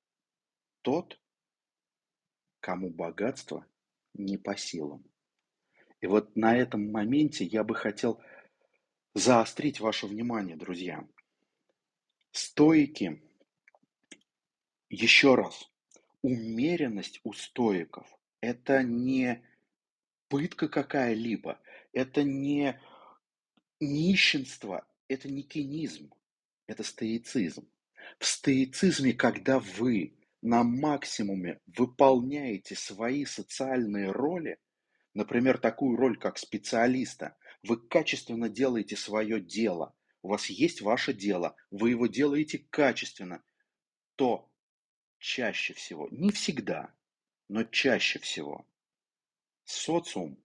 тот, 0.83 1.19
кому 2.61 2.91
богатство 2.91 3.67
не 4.15 4.37
по 4.37 4.57
силам. 4.57 5.05
И 6.01 6.07
вот 6.07 6.37
на 6.37 6.57
этом 6.57 6.91
моменте 6.91 7.45
я 7.45 7.65
бы 7.65 7.75
хотел 7.75 8.21
заострить 9.15 9.81
ваше 9.81 10.07
внимание, 10.07 10.57
друзья. 10.57 11.07
Стоики, 12.33 13.23
еще 14.89 15.35
раз, 15.35 15.71
умеренность 16.23 17.21
у 17.25 17.33
стоиков– 17.33 18.07
это 18.41 18.83
не 18.83 19.43
пытка 20.33 20.67
какая-либо, 20.67 21.61
это 21.93 22.23
не 22.23 22.81
нищенство, 23.81 24.89
это 25.07 25.29
не 25.29 25.43
кинизм, 25.43 26.11
это 26.67 26.83
стоицизм. 26.85 27.71
В 28.19 28.25
стоицизме, 28.25 29.13
когда 29.13 29.59
вы 29.59 30.17
на 30.41 30.63
максимуме 30.63 31.61
выполняете 31.67 32.77
свои 32.77 33.27
социальные 33.27 34.11
роли, 34.11 34.59
например, 35.13 35.59
такую 35.59 35.99
роль, 35.99 36.19
как 36.19 36.39
специалиста, 36.39 37.37
вы 37.63 37.77
качественно 37.77 38.49
делаете 38.49 38.97
свое 38.97 39.39
дело, 39.39 39.95
у 40.23 40.29
вас 40.29 40.47
есть 40.47 40.81
ваше 40.81 41.13
дело, 41.13 41.57
вы 41.71 41.91
его 41.91 42.07
делаете 42.07 42.67
качественно, 42.71 43.43
то 44.17 44.51
чаще 45.19 45.75
всего, 45.75 46.09
не 46.11 46.31
всегда, 46.31 46.95
но 47.51 47.65
чаще 47.65 48.19
всего 48.19 48.67
социум, 49.65 50.43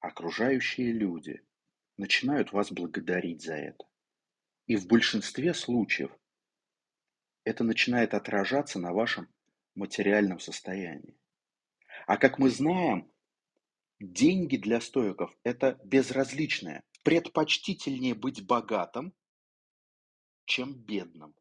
окружающие 0.00 0.92
люди 0.92 1.42
начинают 1.96 2.52
вас 2.52 2.70
благодарить 2.72 3.42
за 3.42 3.54
это. 3.54 3.84
И 4.66 4.76
в 4.76 4.86
большинстве 4.86 5.54
случаев 5.54 6.10
это 7.44 7.64
начинает 7.64 8.14
отражаться 8.14 8.78
на 8.78 8.92
вашем 8.92 9.28
материальном 9.74 10.40
состоянии. 10.40 11.18
А 12.06 12.16
как 12.16 12.38
мы 12.38 12.50
знаем, 12.50 13.10
деньги 14.00 14.56
для 14.56 14.80
стоиков– 14.80 15.36
это 15.42 15.80
безразличное. 15.84 16.84
Предпочтительнее 17.02 18.14
быть 18.14 18.46
богатым, 18.46 19.14
чем 20.46 20.74
бедным. 20.74 21.34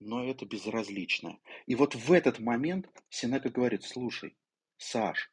Но 0.00 0.24
это 0.24 0.44
безразличное. 0.44 1.40
И 1.66 1.76
вот 1.76 1.94
в 1.94 2.10
этот 2.10 2.40
момент 2.40 2.88
Синека 3.08 3.50
говорит, 3.50 3.84
слушай, 3.84 4.36
Саш, 4.76 5.32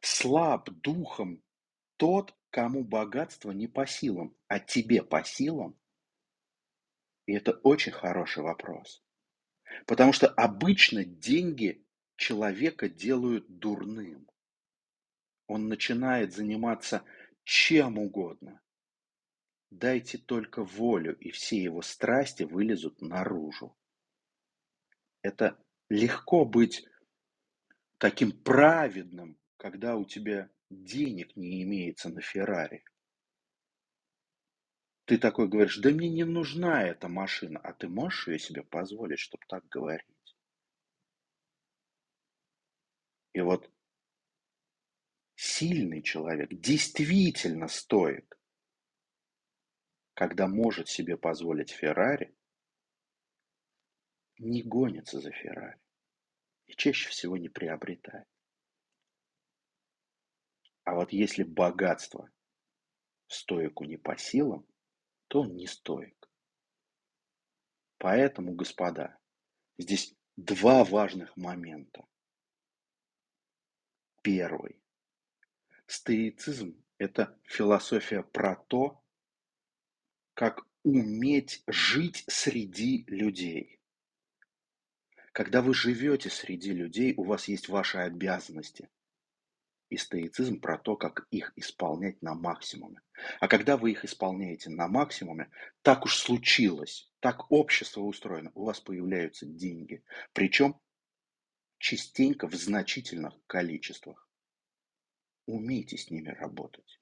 Слаб 0.00 0.70
духом 0.70 1.42
тот, 1.96 2.34
кому 2.50 2.84
богатство 2.84 3.50
не 3.50 3.68
по 3.68 3.86
силам, 3.86 4.34
а 4.48 4.58
тебе 4.58 5.02
по 5.02 5.22
силам? 5.22 5.78
И 7.26 7.32
это 7.34 7.52
очень 7.62 7.92
хороший 7.92 8.42
вопрос. 8.42 9.04
Потому 9.86 10.12
что 10.12 10.26
обычно 10.28 11.04
деньги 11.04 11.84
человека 12.16 12.88
делают 12.88 13.58
дурным. 13.58 14.28
Он 15.46 15.68
начинает 15.68 16.32
заниматься 16.32 17.04
чем 17.44 17.98
угодно. 17.98 18.60
Дайте 19.70 20.18
только 20.18 20.64
волю, 20.64 21.16
и 21.18 21.30
все 21.30 21.62
его 21.62 21.82
страсти 21.82 22.42
вылезут 22.42 23.00
наружу. 23.00 23.76
Это 25.22 25.62
легко 25.88 26.44
быть 26.44 26.86
таким 27.98 28.32
праведным, 28.32 29.39
когда 29.60 29.96
у 29.96 30.06
тебя 30.06 30.50
денег 30.70 31.36
не 31.36 31.62
имеется 31.64 32.08
на 32.08 32.22
Феррари. 32.22 32.82
Ты 35.04 35.18
такой 35.18 35.48
говоришь, 35.48 35.76
да 35.76 35.90
мне 35.90 36.08
не 36.08 36.24
нужна 36.24 36.84
эта 36.84 37.08
машина, 37.08 37.60
а 37.60 37.74
ты 37.74 37.86
можешь 37.86 38.28
ее 38.28 38.38
себе 38.38 38.62
позволить, 38.62 39.18
чтобы 39.18 39.44
так 39.46 39.68
говорить? 39.68 40.06
И 43.34 43.42
вот 43.42 43.70
сильный 45.34 46.02
человек 46.02 46.48
действительно 46.50 47.68
стоит, 47.68 48.32
когда 50.14 50.48
может 50.48 50.88
себе 50.88 51.18
позволить 51.18 51.70
Феррари, 51.70 52.34
не 54.38 54.62
гонится 54.62 55.20
за 55.20 55.30
Феррари 55.32 55.78
и 56.66 56.72
чаще 56.72 57.10
всего 57.10 57.36
не 57.36 57.50
приобретает. 57.50 58.26
А 60.84 60.94
вот 60.94 61.12
если 61.12 61.42
богатство 61.42 62.30
стоику 63.26 63.84
не 63.84 63.96
по 63.96 64.16
силам, 64.16 64.66
то 65.28 65.42
он 65.42 65.54
не 65.54 65.66
стоик. 65.66 66.28
Поэтому, 67.98 68.54
господа, 68.54 69.18
здесь 69.78 70.14
два 70.36 70.84
важных 70.84 71.36
момента. 71.36 72.06
Первый. 74.22 74.80
Стоицизм– 75.86 76.82
это 76.98 77.38
философия 77.44 78.22
про 78.22 78.56
то, 78.56 79.02
как 80.34 80.66
уметь 80.82 81.62
жить 81.66 82.24
среди 82.26 83.04
людей. 83.06 83.80
Когда 85.32 85.62
вы 85.62 85.74
живете 85.74 86.30
среди 86.30 86.72
людей, 86.72 87.14
у 87.16 87.24
вас 87.24 87.48
есть 87.48 87.68
ваши 87.68 87.98
обязанности. 87.98 88.88
И 89.90 89.96
стоицизм 89.96 90.60
про 90.60 90.78
то, 90.78 90.96
как 90.96 91.26
их 91.30 91.52
исполнять 91.56 92.22
на 92.22 92.34
максимуме. 92.34 93.00
А 93.40 93.48
когда 93.48 93.76
вы 93.76 93.90
их 93.90 94.04
исполняете 94.04 94.70
на 94.70 94.86
максимуме, 94.86 95.50
так 95.82 96.04
уж 96.04 96.16
случилось, 96.16 97.12
так 97.18 97.50
общество 97.50 98.00
устроено, 98.02 98.52
у 98.54 98.64
вас 98.64 98.80
появляются 98.80 99.46
деньги. 99.46 100.04
Причем 100.32 100.80
частенько 101.78 102.46
в 102.46 102.54
значительных 102.54 103.34
количествах. 103.46 104.28
Умейте 105.46 105.96
с 105.96 106.08
ними 106.08 106.28
работать. 106.28 107.00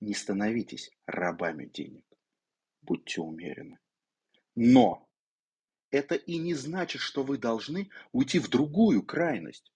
Не 0.00 0.14
становитесь 0.14 0.90
рабами 1.06 1.66
денег. 1.66 2.04
Будьте 2.80 3.20
умерены. 3.20 3.78
Но 4.56 5.08
это 5.90 6.16
и 6.16 6.38
не 6.38 6.54
значит, 6.54 7.00
что 7.00 7.22
вы 7.22 7.38
должны 7.38 7.90
уйти 8.10 8.40
в 8.40 8.48
другую 8.48 9.04
крайность. 9.04 9.71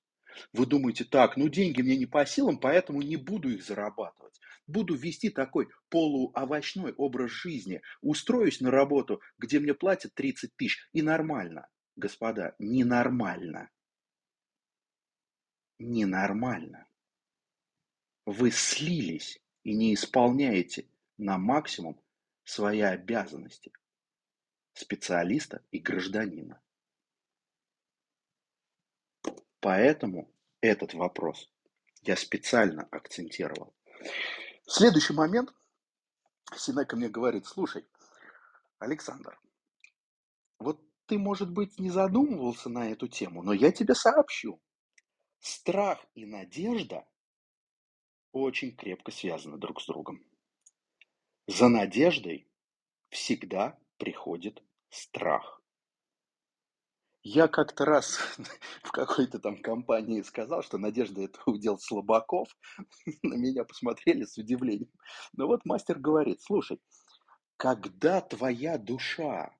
Вы 0.52 0.66
думаете, 0.66 1.04
так, 1.04 1.36
ну 1.36 1.48
деньги 1.48 1.82
мне 1.82 1.96
не 1.96 2.06
по 2.06 2.24
силам, 2.26 2.58
поэтому 2.58 3.02
не 3.02 3.16
буду 3.16 3.50
их 3.50 3.64
зарабатывать. 3.64 4.40
Буду 4.66 4.94
вести 4.94 5.30
такой 5.30 5.68
полуовощной 5.90 6.92
образ 6.92 7.30
жизни. 7.30 7.82
Устроюсь 8.00 8.60
на 8.60 8.70
работу, 8.70 9.20
где 9.38 9.60
мне 9.60 9.74
платят 9.74 10.14
30 10.14 10.56
тысяч, 10.56 10.88
и 10.92 11.02
нормально. 11.02 11.68
Господа, 11.94 12.54
ненормально. 12.58 13.70
Ненормально. 15.78 16.86
Вы 18.24 18.50
слились 18.50 19.40
и 19.62 19.74
не 19.74 19.94
исполняете 19.94 20.88
на 21.16 21.38
максимум 21.38 22.00
свои 22.44 22.80
обязанности 22.80 23.72
специалиста 24.72 25.62
и 25.70 25.78
гражданина. 25.78 26.60
Поэтому 29.66 30.32
этот 30.60 30.94
вопрос 30.94 31.50
я 32.02 32.14
специально 32.14 32.84
акцентировал. 32.92 33.74
Следующий 34.64 35.12
момент. 35.12 35.52
Синека 36.56 36.94
мне 36.94 37.08
говорит, 37.08 37.46
слушай, 37.46 37.84
Александр, 38.78 39.36
вот 40.60 40.80
ты, 41.06 41.18
может 41.18 41.50
быть, 41.50 41.80
не 41.80 41.90
задумывался 41.90 42.68
на 42.68 42.92
эту 42.92 43.08
тему, 43.08 43.42
но 43.42 43.52
я 43.52 43.72
тебе 43.72 43.96
сообщу. 43.96 44.62
Страх 45.40 45.98
и 46.14 46.26
надежда 46.26 47.04
очень 48.30 48.76
крепко 48.76 49.10
связаны 49.10 49.58
друг 49.58 49.82
с 49.82 49.86
другом. 49.86 50.24
За 51.48 51.66
надеждой 51.66 52.48
всегда 53.08 53.76
приходит 53.96 54.62
страх. 54.90 55.60
Я 57.28 57.48
как-то 57.48 57.84
раз 57.84 58.18
в 58.84 58.92
какой-то 58.92 59.40
там 59.40 59.60
компании 59.60 60.22
сказал, 60.22 60.62
что 60.62 60.78
Надежда 60.78 61.22
это 61.22 61.40
удел 61.46 61.76
слабаков. 61.76 62.56
На 63.24 63.34
меня 63.34 63.64
посмотрели 63.64 64.24
с 64.24 64.38
удивлением. 64.38 64.92
Но 65.32 65.48
вот 65.48 65.64
мастер 65.64 65.98
говорит, 65.98 66.40
слушай, 66.40 66.80
когда 67.56 68.20
твоя 68.20 68.78
душа 68.78 69.52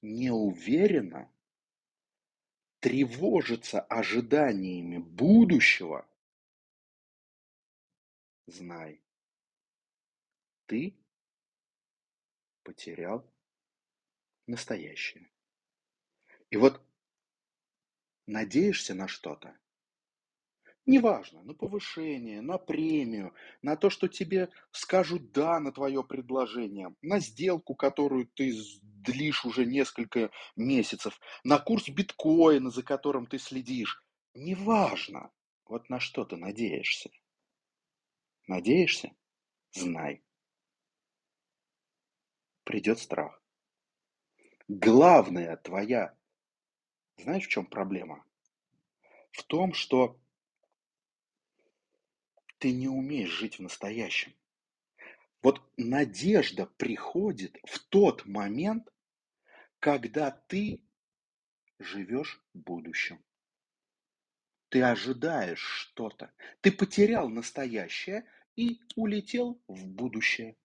не 0.00 0.30
уверена, 0.30 1.30
тревожится 2.80 3.82
ожиданиями 3.82 4.96
будущего, 4.96 6.08
знай, 8.46 9.02
ты 10.64 10.96
потерял 12.62 13.30
настоящее. 14.46 15.28
И 16.48 16.56
вот 16.56 16.80
надеешься 18.26 18.94
на 18.94 19.08
что-то, 19.08 19.56
неважно, 20.86 21.42
на 21.42 21.54
повышение, 21.54 22.40
на 22.40 22.58
премию, 22.58 23.34
на 23.62 23.76
то, 23.76 23.90
что 23.90 24.08
тебе 24.08 24.50
скажут 24.70 25.32
«да» 25.32 25.60
на 25.60 25.72
твое 25.72 26.04
предложение, 26.04 26.94
на 27.02 27.20
сделку, 27.20 27.74
которую 27.74 28.26
ты 28.26 28.52
длишь 28.82 29.44
уже 29.44 29.64
несколько 29.66 30.30
месяцев, 30.56 31.18
на 31.42 31.58
курс 31.58 31.88
биткоина, 31.88 32.70
за 32.70 32.82
которым 32.82 33.26
ты 33.26 33.38
следишь, 33.38 34.02
неважно, 34.34 35.30
вот 35.66 35.88
на 35.88 36.00
что 36.00 36.24
ты 36.24 36.36
надеешься. 36.36 37.10
Надеешься? 38.46 39.14
Знай. 39.72 40.22
Придет 42.64 42.98
страх. 42.98 43.42
Главная 44.68 45.56
твоя 45.56 46.16
знаешь, 47.18 47.46
в 47.46 47.50
чем 47.50 47.66
проблема? 47.66 48.24
В 49.32 49.42
том, 49.44 49.72
что 49.74 50.18
ты 52.58 52.72
не 52.72 52.88
умеешь 52.88 53.30
жить 53.30 53.58
в 53.58 53.62
настоящем. 53.62 54.34
Вот 55.42 55.62
надежда 55.76 56.66
приходит 56.66 57.58
в 57.64 57.78
тот 57.78 58.24
момент, 58.24 58.90
когда 59.78 60.30
ты 60.30 60.80
живешь 61.78 62.42
в 62.54 62.58
будущем. 62.58 63.22
Ты 64.70 64.82
ожидаешь 64.82 65.60
что-то. 65.60 66.32
Ты 66.62 66.72
потерял 66.72 67.28
настоящее 67.28 68.24
и 68.56 68.80
улетел 68.96 69.60
в 69.68 69.86
будущее. 69.86 70.56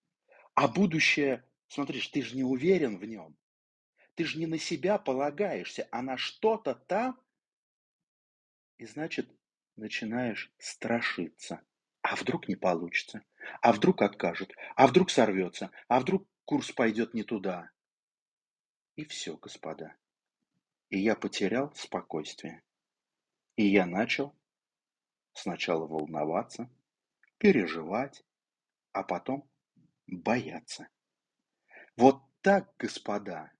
А 0.54 0.68
будущее, 0.68 1.44
смотришь, 1.68 2.08
ты 2.08 2.22
же 2.22 2.34
не 2.34 2.44
уверен 2.44 2.98
в 2.98 3.04
нем. 3.04 3.36
Ты 4.20 4.26
же 4.26 4.38
не 4.38 4.44
на 4.44 4.58
себя 4.58 4.98
полагаешься, 4.98 5.88
а 5.90 6.02
на 6.02 6.18
что-то 6.18 6.74
там. 6.74 7.18
И 8.76 8.84
значит, 8.84 9.34
начинаешь 9.76 10.52
страшиться. 10.58 11.62
А 12.02 12.16
вдруг 12.16 12.46
не 12.46 12.54
получится? 12.54 13.24
А 13.62 13.72
вдруг 13.72 14.02
откажут? 14.02 14.52
А 14.76 14.88
вдруг 14.88 15.08
сорвется? 15.08 15.70
А 15.88 16.00
вдруг 16.00 16.28
курс 16.44 16.70
пойдет 16.70 17.14
не 17.14 17.22
туда? 17.22 17.70
И 18.94 19.06
все, 19.06 19.38
господа. 19.38 19.96
И 20.90 20.98
я 20.98 21.16
потерял 21.16 21.72
спокойствие. 21.74 22.62
И 23.56 23.66
я 23.66 23.86
начал 23.86 24.36
сначала 25.32 25.86
волноваться, 25.86 26.68
переживать, 27.38 28.22
а 28.92 29.02
потом 29.02 29.48
бояться. 30.06 30.88
Вот 31.96 32.22
так, 32.42 32.70
господа, 32.76 33.50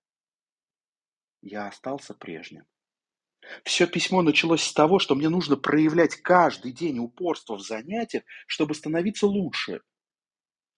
я 1.42 1.68
остался 1.68 2.14
прежним. 2.14 2.66
Все 3.64 3.86
письмо 3.86 4.22
началось 4.22 4.62
с 4.62 4.72
того, 4.72 4.98
что 4.98 5.14
мне 5.14 5.28
нужно 5.28 5.56
проявлять 5.56 6.16
каждый 6.16 6.72
день 6.72 6.98
упорство 6.98 7.56
в 7.56 7.62
занятиях, 7.62 8.24
чтобы 8.46 8.74
становиться 8.74 9.26
лучше. 9.26 9.80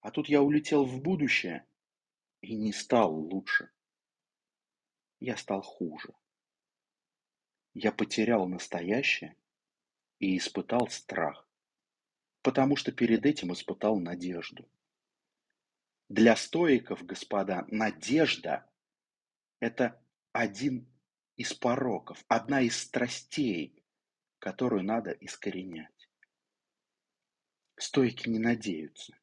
А 0.00 0.10
тут 0.10 0.28
я 0.28 0.42
улетел 0.42 0.84
в 0.84 1.00
будущее 1.00 1.66
и 2.40 2.54
не 2.54 2.72
стал 2.72 3.14
лучше. 3.14 3.70
Я 5.20 5.36
стал 5.36 5.62
хуже. 5.62 6.12
Я 7.74 7.92
потерял 7.92 8.46
настоящее 8.46 9.36
и 10.18 10.36
испытал 10.36 10.88
страх, 10.88 11.48
потому 12.42 12.76
что 12.76 12.92
перед 12.92 13.24
этим 13.24 13.52
испытал 13.52 13.98
надежду. 13.98 14.68
Для 16.08 16.36
стоиков, 16.36 17.04
господа, 17.06 17.64
надежда– 17.68 18.68
это 19.60 20.01
один 20.32 20.86
из 21.36 21.54
пороков, 21.54 22.24
одна 22.28 22.60
из 22.60 22.76
страстей, 22.76 23.84
которую 24.38 24.82
надо 24.82 25.10
искоренять. 25.12 26.08
Стойки 27.76 28.28
не 28.28 28.38
надеются. 28.38 29.18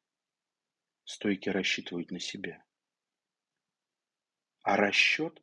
Стойки 1.04 1.48
рассчитывают 1.48 2.10
на 2.10 2.20
себя. 2.20 2.64
А 4.62 4.76
расчет 4.76 5.42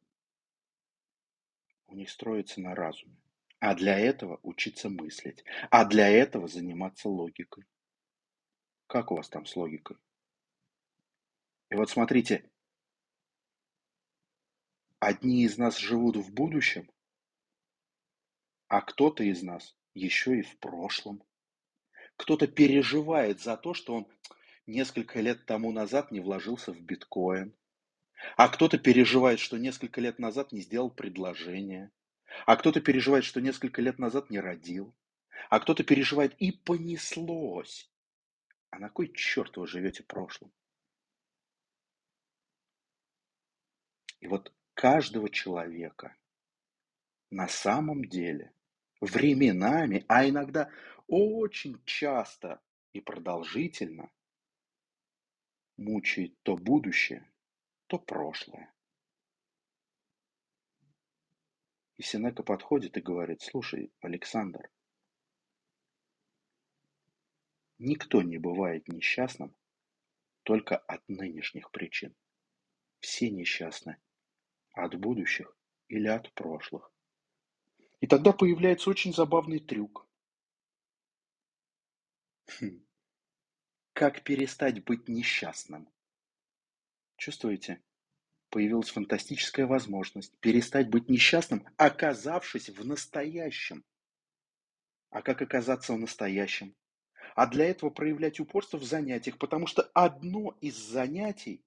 у 1.87 1.95
них 1.95 2.09
строится 2.09 2.61
на 2.61 2.75
разуме. 2.75 3.17
А 3.59 3.73
для 3.73 3.97
этого 3.97 4.39
учиться 4.43 4.89
мыслить. 4.89 5.43
А 5.71 5.85
для 5.85 6.07
этого 6.09 6.47
заниматься 6.47 7.09
логикой. 7.09 7.65
Как 8.87 9.11
у 9.11 9.15
вас 9.15 9.29
там 9.29 9.45
с 9.45 9.55
логикой? 9.55 9.97
И 11.69 11.75
вот 11.75 11.89
смотрите, 11.89 12.49
одни 15.07 15.45
из 15.45 15.57
нас 15.57 15.77
живут 15.77 16.17
в 16.17 16.33
будущем, 16.33 16.91
а 18.67 18.81
кто-то 18.81 19.23
из 19.23 19.41
нас 19.41 19.73
еще 19.93 20.39
и 20.39 20.41
в 20.41 20.57
прошлом. 20.59 21.23
Кто-то 22.17 22.45
переживает 22.47 23.39
за 23.39 23.55
то, 23.55 23.73
что 23.73 23.95
он 23.95 24.07
несколько 24.65 25.21
лет 25.21 25.45
тому 25.45 25.71
назад 25.71 26.11
не 26.11 26.19
вложился 26.19 26.73
в 26.73 26.81
биткоин. 26.81 27.55
А 28.35 28.49
кто-то 28.49 28.77
переживает, 28.77 29.39
что 29.39 29.57
несколько 29.57 30.01
лет 30.01 30.19
назад 30.19 30.51
не 30.51 30.59
сделал 30.59 30.91
предложение. 30.91 31.91
А 32.45 32.57
кто-то 32.57 32.81
переживает, 32.81 33.23
что 33.23 33.39
несколько 33.39 33.81
лет 33.81 33.99
назад 33.99 34.29
не 34.29 34.41
родил. 34.41 34.93
А 35.49 35.59
кто-то 35.61 35.85
переживает, 35.85 36.35
и 36.41 36.51
понеслось. 36.51 37.89
А 38.71 38.79
на 38.79 38.89
кой 38.89 39.13
черт 39.13 39.55
вы 39.55 39.67
живете 39.67 40.03
прошлым? 40.03 40.51
И 44.19 44.27
вот 44.27 44.51
каждого 44.77 45.27
человека 45.27 46.15
на 47.31 47.47
самом 47.47 48.05
деле 48.05 48.53
временами, 49.01 50.05
а 50.07 50.29
иногда 50.29 50.71
очень 51.07 51.83
часто 51.83 52.61
и 52.93 53.01
продолжительно 53.01 54.11
мучает 55.77 56.39
то 56.43 56.55
будущее, 56.55 57.27
то 57.87 57.97
прошлое. 57.97 58.71
И 61.97 62.03
Сенека 62.03 62.43
подходит 62.43 62.97
и 62.97 63.01
говорит, 63.01 63.41
слушай, 63.41 63.91
Александр, 64.01 64.69
никто 67.79 68.21
не 68.21 68.37
бывает 68.37 68.87
несчастным 68.87 69.55
только 70.43 70.77
от 70.77 71.01
нынешних 71.09 71.71
причин. 71.71 72.15
Все 72.99 73.31
несчастны 73.31 73.97
от 74.77 74.95
будущих 74.95 75.55
или 75.87 76.07
от 76.07 76.31
прошлых. 76.33 76.91
И 77.99 78.07
тогда 78.07 78.31
появляется 78.31 78.89
очень 78.89 79.13
забавный 79.13 79.59
трюк. 79.59 80.07
Хм. 82.47 82.85
Как 83.93 84.23
перестать 84.23 84.83
быть 84.83 85.07
несчастным? 85.07 85.89
Чувствуете? 87.17 87.81
Появилась 88.49 88.89
фантастическая 88.89 89.65
возможность 89.65 90.37
перестать 90.39 90.89
быть 90.89 91.09
несчастным, 91.09 91.67
оказавшись 91.77 92.69
в 92.69 92.85
настоящем. 92.85 93.83
А 95.09 95.21
как 95.21 95.41
оказаться 95.41 95.93
в 95.93 95.97
настоящем? 95.97 96.75
А 97.35 97.47
для 97.47 97.65
этого 97.65 97.89
проявлять 97.89 98.39
упорство 98.39 98.77
в 98.77 98.83
занятиях, 98.83 99.37
потому 99.37 99.67
что 99.67 99.83
одно 99.93 100.57
из 100.61 100.75
занятий 100.75 101.63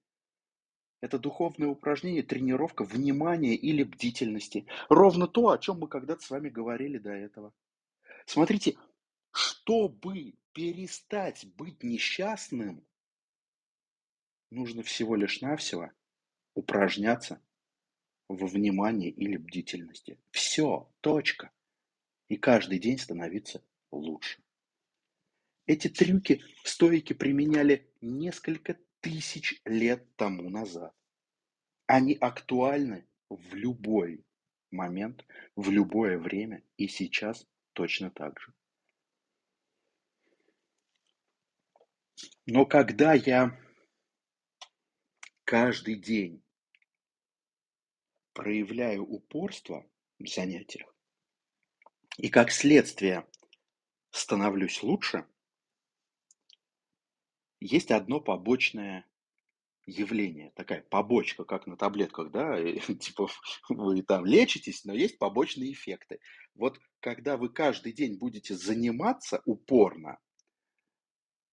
это 1.01 1.17
духовное 1.17 1.67
упражнение, 1.67 2.23
тренировка 2.23 2.83
внимания 2.83 3.55
или 3.55 3.83
бдительности. 3.83 4.67
Ровно 4.87 5.27
то, 5.27 5.49
о 5.49 5.57
чем 5.57 5.79
мы 5.79 5.87
когда-то 5.87 6.21
с 6.21 6.29
вами 6.29 6.49
говорили 6.49 6.99
до 6.99 7.11
этого. 7.11 7.53
Смотрите, 8.25 8.77
чтобы 9.31 10.35
перестать 10.53 11.45
быть 11.55 11.83
несчастным, 11.83 12.85
нужно 14.51 14.83
всего 14.83 15.15
лишь 15.15 15.41
навсего 15.41 15.91
упражняться 16.53 17.41
во 18.27 18.45
внимании 18.45 19.09
или 19.09 19.37
бдительности. 19.37 20.19
Все, 20.29 20.89
точка. 21.01 21.51
И 22.27 22.37
каждый 22.37 22.79
день 22.79 22.99
становиться 22.99 23.63
лучше. 23.91 24.41
Эти 25.65 25.87
трюки 25.87 26.43
стойки 26.63 27.13
применяли 27.13 27.89
несколько 28.01 28.77
тысяч 29.01 29.61
лет 29.65 30.15
тому 30.15 30.49
назад. 30.49 30.95
Они 31.87 32.13
актуальны 32.13 33.07
в 33.29 33.53
любой 33.53 34.23
момент, 34.71 35.25
в 35.55 35.69
любое 35.69 36.17
время 36.17 36.63
и 36.77 36.87
сейчас 36.87 37.45
точно 37.73 38.09
так 38.11 38.39
же. 38.39 38.53
Но 42.45 42.65
когда 42.65 43.13
я 43.13 43.59
каждый 45.43 45.95
день 45.95 46.43
проявляю 48.33 49.03
упорство 49.03 49.85
в 50.19 50.27
занятиях 50.27 50.95
и 52.17 52.29
как 52.29 52.51
следствие 52.51 53.27
становлюсь 54.11 54.81
лучше, 54.83 55.25
есть 57.61 57.91
одно 57.91 58.19
побочное 58.19 59.05
явление, 59.85 60.51
такая 60.55 60.81
побочка, 60.81 61.45
как 61.45 61.65
на 61.67 61.77
таблетках, 61.77 62.31
да, 62.31 62.57
типа 62.99 63.29
вы 63.69 64.01
там 64.01 64.25
лечитесь, 64.25 64.83
но 64.83 64.93
есть 64.93 65.17
побочные 65.17 65.71
эффекты. 65.71 66.19
Вот 66.55 66.77
когда 66.99 67.37
вы 67.37 67.47
каждый 67.47 67.93
день 67.93 68.17
будете 68.17 68.55
заниматься 68.55 69.41
упорно, 69.45 70.19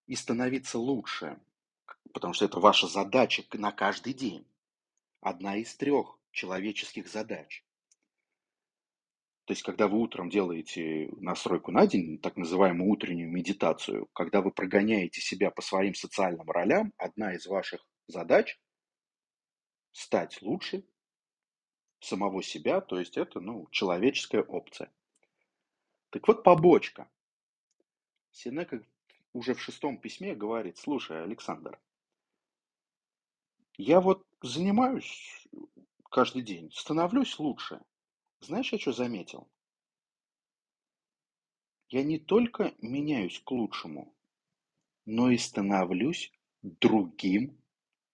и 0.09 0.16
становиться 0.16 0.79
лучше, 0.79 1.38
потому 2.12 2.33
что 2.33 2.47
это 2.47 2.59
ваша 2.59 2.88
задача 2.88 3.44
на 3.53 3.71
каждый 3.71 4.14
день. 4.14 4.51
Одна 5.21 5.57
из 5.57 5.77
трех 5.77 6.18
человеческих 6.33 7.09
задач. 7.09 7.64
То 9.48 9.52
есть, 9.52 9.62
когда 9.62 9.88
вы 9.88 9.98
утром 9.98 10.28
делаете 10.28 11.08
настройку 11.20 11.72
на 11.72 11.87
день, 11.87 12.18
так 12.18 12.37
называемую 12.37 12.90
утреннюю 12.90 13.30
медитацию, 13.32 14.06
когда 14.12 14.42
вы 14.42 14.50
прогоняете 14.50 15.22
себя 15.22 15.50
по 15.50 15.62
своим 15.62 15.94
социальным 15.94 16.50
ролям, 16.50 16.92
одна 16.98 17.32
из 17.32 17.46
ваших 17.46 17.82
задач– 18.08 18.61
стать 19.92 20.42
лучше 20.42 20.84
самого 21.98 22.42
себя, 22.42 22.82
то 22.82 22.98
есть 22.98 23.16
это 23.16 23.40
ну, 23.40 23.66
человеческая 23.70 24.42
опция. 24.42 24.92
Так 26.11 26.28
вот, 26.28 26.44
побочка. 26.44 27.11
Сенека 28.30 28.82
уже 29.32 29.54
в 29.54 29.62
шестом 29.62 29.96
письме 29.96 30.34
говорит, 30.34 30.76
слушай, 30.76 31.22
Александр, 31.22 31.80
я 33.78 34.02
вот 34.02 34.26
занимаюсь 34.42 35.48
каждый 36.11 36.42
день, 36.42 36.70
становлюсь 36.70 37.38
лучше. 37.38 37.80
Знаешь, 38.40 38.72
я 38.72 38.79
что 38.79 38.92
заметил? 38.92 39.48
Я 41.88 42.05
не 42.05 42.18
только 42.18 42.74
меняюсь 42.81 43.40
к 43.40 43.51
лучшему, 43.51 44.14
но 45.07 45.31
и 45.31 45.38
становлюсь 45.38 46.33
другим 46.62 47.59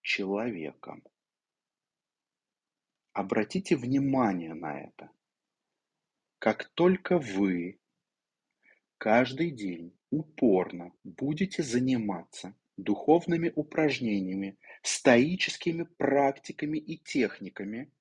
человеком. 0.00 1.02
Обратите 3.12 3.76
внимание 3.76 4.54
на 4.54 4.80
это. 4.80 5.10
Как 6.38 6.68
только 6.70 7.18
вы 7.18 7.80
каждый 8.98 9.50
день 9.50 9.96
упорно 10.10 10.92
будете 11.04 11.62
заниматься 11.62 12.54
духовными 12.76 13.52
упражнениями, 13.54 14.58
стоическими 14.82 15.84
практиками 15.84 16.78
и 16.78 16.96
техниками, 16.96 17.92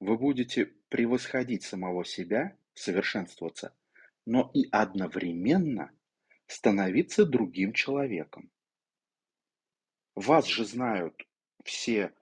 вы 0.00 0.16
будете 0.16 0.66
превосходить 0.88 1.62
самого 1.62 2.04
себя, 2.04 2.56
совершенствоваться, 2.74 3.74
но 4.24 4.50
и 4.54 4.68
одновременно 4.70 5.90
становиться 6.46 7.24
другим 7.24 7.72
человеком. 7.72 8.50
Вас 10.14 10.46
же 10.46 10.64
знают 10.64 11.26
все 11.64 12.12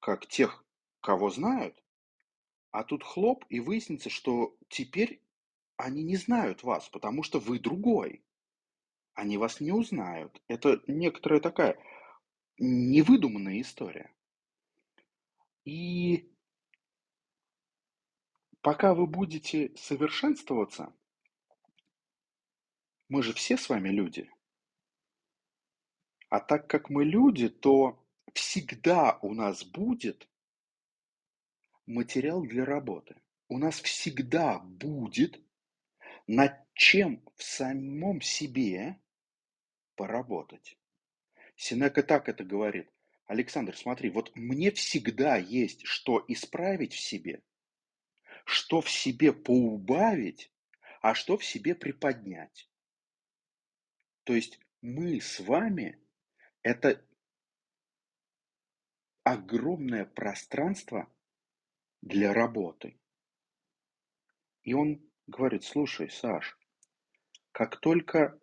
как 0.00 0.26
тех, 0.26 0.64
кого 1.00 1.30
знают, 1.30 1.82
а 2.70 2.84
тут 2.84 3.02
хлоп, 3.02 3.44
и 3.48 3.60
выяснится, 3.60 4.10
что 4.10 4.56
теперь 4.68 5.22
они 5.76 6.02
не 6.02 6.16
знают 6.16 6.62
вас, 6.62 6.88
потому 6.88 7.22
что 7.22 7.38
вы 7.38 7.58
другой. 7.58 8.22
Они 9.14 9.38
вас 9.38 9.60
не 9.60 9.72
узнают. 9.72 10.40
Это 10.48 10.82
некоторая 10.86 11.40
такая 11.40 11.78
невыдуманная 12.58 13.60
история. 13.60 14.12
И 15.64 16.30
пока 18.60 18.94
вы 18.94 19.06
будете 19.06 19.74
совершенствоваться, 19.76 20.92
мы 23.08 23.22
же 23.22 23.32
все 23.32 23.56
с 23.56 23.68
вами 23.68 23.88
люди. 23.88 24.30
А 26.28 26.40
так 26.40 26.66
как 26.68 26.90
мы 26.90 27.04
люди, 27.04 27.48
то 27.48 28.04
всегда 28.34 29.18
у 29.22 29.32
нас 29.32 29.64
будет 29.64 30.28
материал 31.86 32.42
для 32.42 32.64
работы. 32.64 33.16
У 33.48 33.58
нас 33.58 33.80
всегда 33.80 34.58
будет 34.58 35.40
над 36.26 36.52
чем 36.74 37.22
в 37.36 37.42
самом 37.42 38.20
себе 38.20 39.00
поработать. 39.96 40.76
Синека 41.56 42.02
так 42.02 42.28
это 42.28 42.44
говорит. 42.44 42.90
Александр, 43.26 43.76
смотри, 43.76 44.10
вот 44.10 44.34
мне 44.36 44.70
всегда 44.70 45.36
есть 45.36 45.84
что 45.86 46.24
исправить 46.28 46.92
в 46.92 47.00
себе, 47.00 47.42
что 48.48 48.80
в 48.80 48.88
себе 48.88 49.34
поубавить, 49.34 50.50
а 51.02 51.14
что 51.14 51.36
в 51.36 51.44
себе 51.44 51.74
приподнять. 51.74 52.70
То 54.24 54.34
есть 54.34 54.58
мы 54.80 55.20
с 55.20 55.38
вами– 55.40 56.00
это 56.62 57.04
огромное 59.22 60.06
пространство 60.06 61.12
для 62.00 62.32
работы. 62.32 62.98
И 64.62 64.72
он 64.72 65.06
говорит, 65.26 65.64
слушай, 65.64 66.08
Саш, 66.08 66.58
как 67.52 67.78
только 67.80 68.40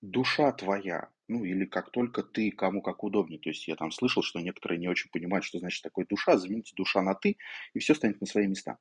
душа 0.00 0.52
твоя, 0.52 1.10
ну 1.26 1.44
или 1.44 1.64
как 1.64 1.90
только 1.90 2.22
ты, 2.22 2.52
кому 2.52 2.82
как 2.82 3.02
удобнее, 3.02 3.40
то 3.40 3.48
есть 3.48 3.66
я 3.66 3.74
там 3.74 3.90
слышал, 3.90 4.22
что 4.22 4.38
некоторые 4.38 4.78
не 4.78 4.86
очень 4.86 5.10
понимают, 5.10 5.44
что 5.44 5.58
значит 5.58 5.82
такое 5.82 6.06
душа, 6.06 6.38
замените 6.38 6.72
душа 6.76 7.02
на 7.02 7.16
ты, 7.16 7.36
и 7.74 7.80
все 7.80 7.96
станет 7.96 8.20
на 8.20 8.28
свои 8.28 8.46
места. 8.46 8.78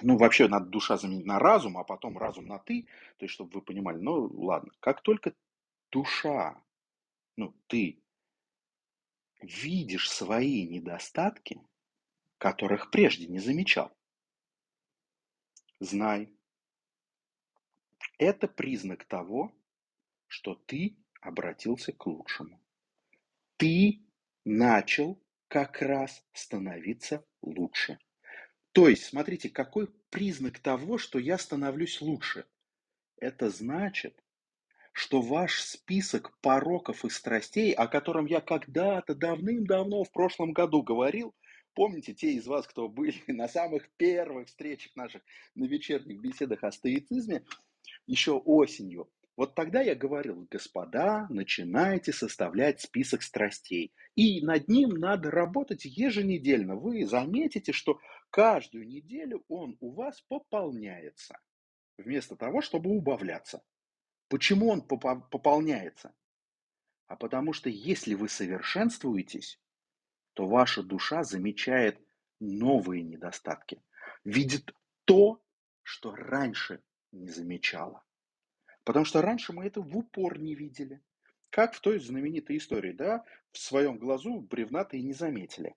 Ну, 0.00 0.16
вообще 0.16 0.48
надо 0.48 0.66
душа 0.66 0.96
заменить 0.96 1.26
на 1.26 1.38
разум, 1.38 1.76
а 1.76 1.84
потом 1.84 2.16
разум 2.16 2.46
на 2.46 2.58
ты, 2.58 2.86
то 3.18 3.24
есть, 3.24 3.34
чтобы 3.34 3.50
вы 3.52 3.62
понимали, 3.62 3.98
ну, 3.98 4.26
ладно, 4.42 4.72
как 4.80 5.02
только 5.02 5.34
душа, 5.90 6.62
ну, 7.36 7.54
ты 7.66 8.02
видишь 9.42 10.10
свои 10.10 10.66
недостатки, 10.66 11.60
которых 12.38 12.90
прежде 12.90 13.26
не 13.26 13.38
замечал, 13.38 13.94
знай, 15.78 16.32
это 18.18 18.48
признак 18.48 19.04
того, 19.04 19.52
что 20.26 20.54
ты 20.54 20.96
обратился 21.20 21.92
к 21.92 22.06
лучшему. 22.06 22.60
Ты 23.58 24.02
начал 24.44 25.22
как 25.48 25.82
раз 25.82 26.24
становиться 26.32 27.24
лучше. 27.42 27.98
То 28.72 28.88
есть, 28.88 29.04
смотрите, 29.04 29.50
какой 29.50 29.88
признак 30.10 30.58
того, 30.58 30.96
что 30.96 31.18
я 31.18 31.36
становлюсь 31.36 32.00
лучше? 32.00 32.46
Это 33.16 33.50
значит, 33.50 34.18
что 34.92 35.20
ваш 35.20 35.60
список 35.60 36.38
пороков 36.40 37.04
и 37.04 37.10
страстей, 37.10 37.72
о 37.72 37.86
котором 37.86 38.26
я 38.26 38.40
когда-то 38.40 39.14
давным-давно 39.14 40.04
в 40.04 40.10
прошлом 40.10 40.52
году 40.52 40.82
говорил, 40.82 41.34
помните 41.74 42.14
те 42.14 42.32
из 42.32 42.46
вас, 42.46 42.66
кто 42.66 42.88
были 42.88 43.20
на 43.28 43.46
самых 43.46 43.90
первых 43.96 44.48
встречах 44.48 44.96
наших 44.96 45.22
на 45.54 45.64
вечерних 45.64 46.20
беседах 46.20 46.64
о 46.64 46.72
стоицизме, 46.72 47.44
еще 48.06 48.32
осенью, 48.32 49.10
вот 49.36 49.54
тогда 49.54 49.80
я 49.80 49.94
говорил, 49.94 50.46
господа, 50.50 51.26
начинайте 51.30 52.12
составлять 52.12 52.82
список 52.82 53.22
страстей. 53.22 53.92
И 54.14 54.44
над 54.44 54.68
ним 54.68 54.90
надо 54.90 55.30
работать 55.30 55.86
еженедельно. 55.86 56.76
Вы 56.76 57.06
заметите, 57.06 57.72
что 57.72 57.98
каждую 58.32 58.88
неделю 58.88 59.44
он 59.48 59.76
у 59.80 59.92
вас 59.92 60.22
пополняется, 60.22 61.38
вместо 61.98 62.34
того, 62.34 62.62
чтобы 62.62 62.90
убавляться. 62.90 63.62
Почему 64.28 64.70
он 64.70 64.80
пополняется? 64.80 66.14
А 67.06 67.16
потому 67.16 67.52
что 67.52 67.68
если 67.68 68.14
вы 68.14 68.30
совершенствуетесь, 68.30 69.60
то 70.32 70.48
ваша 70.48 70.82
душа 70.82 71.24
замечает 71.24 72.00
новые 72.40 73.02
недостатки, 73.02 73.82
видит 74.24 74.74
то, 75.04 75.44
что 75.82 76.16
раньше 76.16 76.82
не 77.12 77.28
замечала. 77.28 78.02
Потому 78.84 79.04
что 79.04 79.20
раньше 79.20 79.52
мы 79.52 79.66
это 79.66 79.82
в 79.82 79.94
упор 79.94 80.38
не 80.38 80.54
видели. 80.54 81.02
Как 81.50 81.74
в 81.74 81.80
той 81.80 82.00
знаменитой 82.00 82.56
истории, 82.56 82.92
да, 82.92 83.26
в 83.50 83.58
своем 83.58 83.98
глазу 83.98 84.40
бревна-то 84.40 84.96
и 84.96 85.02
не 85.02 85.12
заметили. 85.12 85.74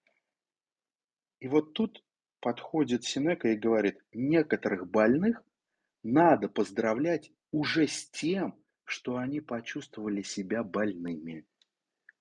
И 1.41 1.50
вот 1.50 1.74
тут 1.74 2.05
подходит 2.45 3.03
Синека 3.03 3.47
и 3.47 3.55
говорит, 3.55 3.97
некоторых 4.13 4.88
больных 4.88 5.43
надо 6.03 6.47
поздравлять 6.47 7.31
уже 7.51 7.88
с 7.88 8.08
тем, 8.12 8.53
что 8.84 9.17
они 9.17 9.41
почувствовали 9.41 10.21
себя 10.21 10.63
больными. 10.63 11.47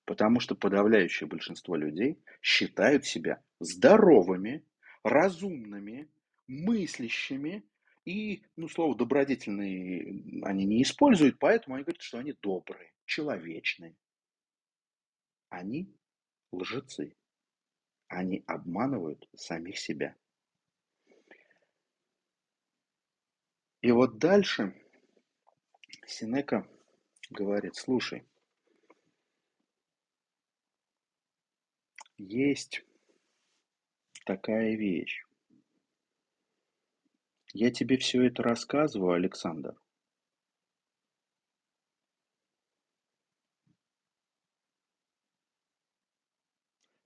Потому 0.03 0.39
что 0.39 0.55
подавляющее 0.55 1.29
большинство 1.29 1.75
людей 1.75 2.17
считают 2.41 3.05
себя 3.05 3.43
здоровыми, 3.59 4.65
разумными, 5.03 6.09
мыслящими, 6.47 7.63
и, 8.05 8.41
ну, 8.55 8.67
слово 8.67 8.97
добродетельные 8.97 10.41
они 10.41 10.65
не 10.65 10.81
используют, 10.81 11.37
поэтому 11.37 11.75
они 11.75 11.83
говорят, 11.83 12.01
что 12.01 12.17
они 12.17 12.33
добрые, 12.41 12.93
человечные. 13.05 13.95
Они 15.49 15.95
лжецы. 16.51 17.15
Они 18.07 18.43
обманывают 18.47 19.27
самих 19.35 19.77
себя. 19.77 20.15
И 23.81 23.91
вот 23.91 24.17
дальше 24.17 24.73
Синека 26.07 26.67
говорит, 27.29 27.75
слушай, 27.75 28.25
есть 32.17 32.83
такая 34.25 34.75
вещь. 34.75 35.23
Я 37.53 37.71
тебе 37.71 37.97
все 37.97 38.25
это 38.27 38.43
рассказываю, 38.43 39.13
Александр. 39.13 39.75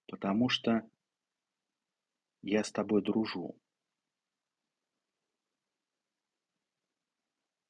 Потому 0.10 0.50
что 0.50 0.90
я 2.42 2.64
с 2.64 2.72
тобой 2.72 3.04
дружу. 3.04 3.56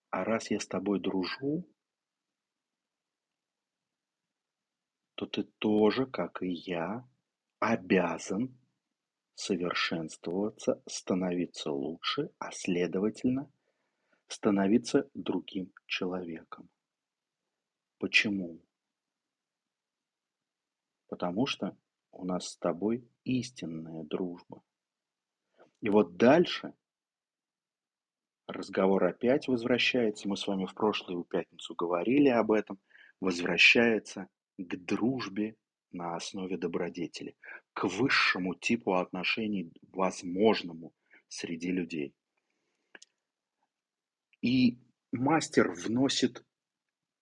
А 0.10 0.24
раз 0.24 0.50
я 0.50 0.62
с 0.62 0.66
тобой 0.66 1.02
дружу, 1.02 1.70
то 5.16 5.26
ты 5.26 5.44
тоже, 5.44 6.06
как 6.06 6.42
и 6.42 6.48
я, 6.48 7.06
обязан 7.60 8.58
совершенствоваться, 9.36 10.82
становиться 10.88 11.72
лучше, 11.72 12.32
а 12.40 12.52
следовательно, 12.52 13.52
становиться 14.28 15.10
другим 15.14 15.74
человеком. 15.88 16.70
Почему? 17.98 18.62
Потому 21.10 21.46
что 21.46 21.78
у 22.12 22.26
нас 22.26 22.50
с 22.50 22.58
тобой 22.58 23.08
истинная 23.24 24.04
дружба. 24.04 24.62
И 25.82 25.90
вот 25.90 26.18
дальше 26.18 26.74
разговор 28.48 29.04
опять 29.06 29.48
возвращается, 29.48 30.28
мы 30.28 30.36
с 30.36 30.48
вами 30.48 30.66
в 30.66 30.74
прошлую 30.74 31.24
пятницу 31.24 31.76
говорили 31.76 32.30
об 32.30 32.52
этом, 32.52 32.80
возвращается 33.22 34.28
к 34.58 34.76
дружбе 34.76 35.56
на 35.92 36.16
основе 36.16 36.58
добродетели, 36.58 37.36
к 37.74 37.86
высшему 37.86 38.56
типу 38.56 38.96
отношений, 38.96 39.72
возможному 39.82 40.94
среди 41.28 41.72
людей. 41.72 42.14
И 44.42 44.80
мастер 45.12 45.72
вносит 45.72 46.46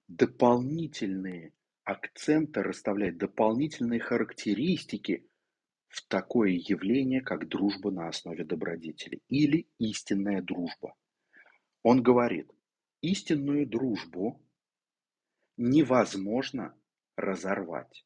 дополнительные 0.08 1.54
акценты, 1.90 2.64
расставляет 2.64 3.18
дополнительные 3.18 4.00
характеристики 4.00 5.28
в 5.88 6.06
такое 6.08 6.52
явление, 6.52 7.22
как 7.22 7.48
дружба 7.48 7.92
на 7.92 8.08
основе 8.08 8.44
добродетели 8.44 9.22
или 9.30 9.68
истинная 9.80 10.42
дружба– 10.42 10.94
он 11.90 12.04
говорит, 12.04 12.52
истинную 13.00 13.66
дружбу 13.66 14.46
невозможно 15.56 16.78
разорвать. 17.16 18.06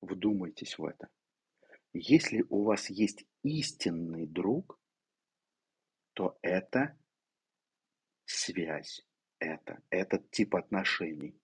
Вдумайтесь 0.00 0.76
в 0.76 0.84
это. 0.84 1.08
Если 1.92 2.44
у 2.48 2.64
вас 2.64 2.90
есть 2.90 3.24
истинный 3.44 4.26
друг, 4.26 4.80
то 6.14 6.36
это 6.42 6.98
связь, 8.24 9.06
это, 9.38 9.80
этот 9.90 10.28
тип 10.32 10.56
отношений 10.56 11.37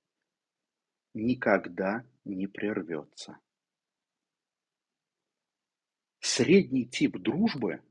никогда 1.14 2.04
не 2.24 2.46
прервется. 2.46 3.38
Средний 6.20 6.86
тип 6.86 7.18
дружбы 7.18 7.82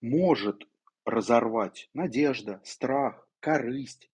может 0.00 0.68
разорвать 1.04 1.88
надежда, 1.94 2.60
страх, 2.64 3.28
корысть, 3.40 4.10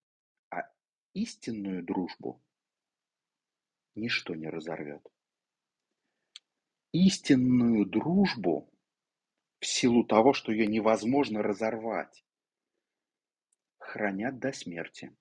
а 0.50 0.70
истинную 1.12 1.82
дружбу 1.82 2.40
ничто 3.94 4.34
не 4.34 4.48
разорвет. 4.48 5.04
Истинную 6.92 7.86
дружбу 7.86 8.70
в 9.60 9.66
силу 9.66 10.04
того, 10.04 10.32
что 10.32 10.52
ее 10.52 10.66
невозможно 10.66 11.42
разорвать, 11.42 12.24
хранят 13.78 14.38
до 14.38 14.52
смерти. 14.52 15.14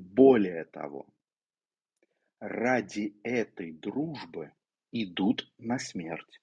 Более 0.00 0.64
того, 0.64 1.06
ради 2.40 3.18
этой 3.22 3.72
дружбы 3.72 4.52
идут 4.90 5.52
на 5.58 5.78
смерть 5.78 6.40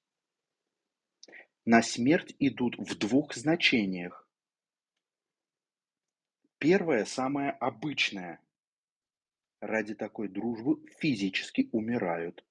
на 1.66 1.82
смерть 1.82 2.36
идут 2.40 2.78
в 2.78 2.98
двух 2.98 3.34
значениях. 3.34 4.28
Первое, 6.58 7.06
самое 7.06 7.52
обычное. 7.52 8.42
Ради 9.60 9.94
такой 9.94 10.28
дружбы 10.28 10.84
физически 10.98 11.70
умирают. 11.72 12.44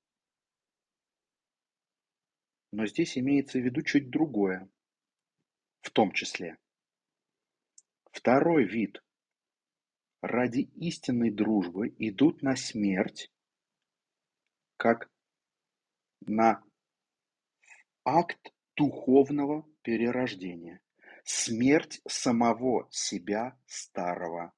Но 2.72 2.86
здесь 2.86 3.18
имеется 3.18 3.58
в 3.58 3.62
виду 3.62 3.82
чуть 3.82 4.10
другое, 4.10 4.70
в 5.80 5.90
том 5.90 6.12
числе. 6.12 6.56
Второй 8.12 8.64
вид. 8.64 9.02
Ради 10.22 10.68
истинной 10.76 11.30
дружбы 11.30 11.94
идут 11.98 12.42
на 12.42 12.54
смерть, 12.54 13.32
как 14.76 15.10
на 16.20 16.62
акт 18.04 18.52
духовного 18.76 19.66
перерождения, 19.80 20.82
смерть 21.24 22.02
самого 22.06 22.86
себя 22.90 23.58
старого 23.66 24.52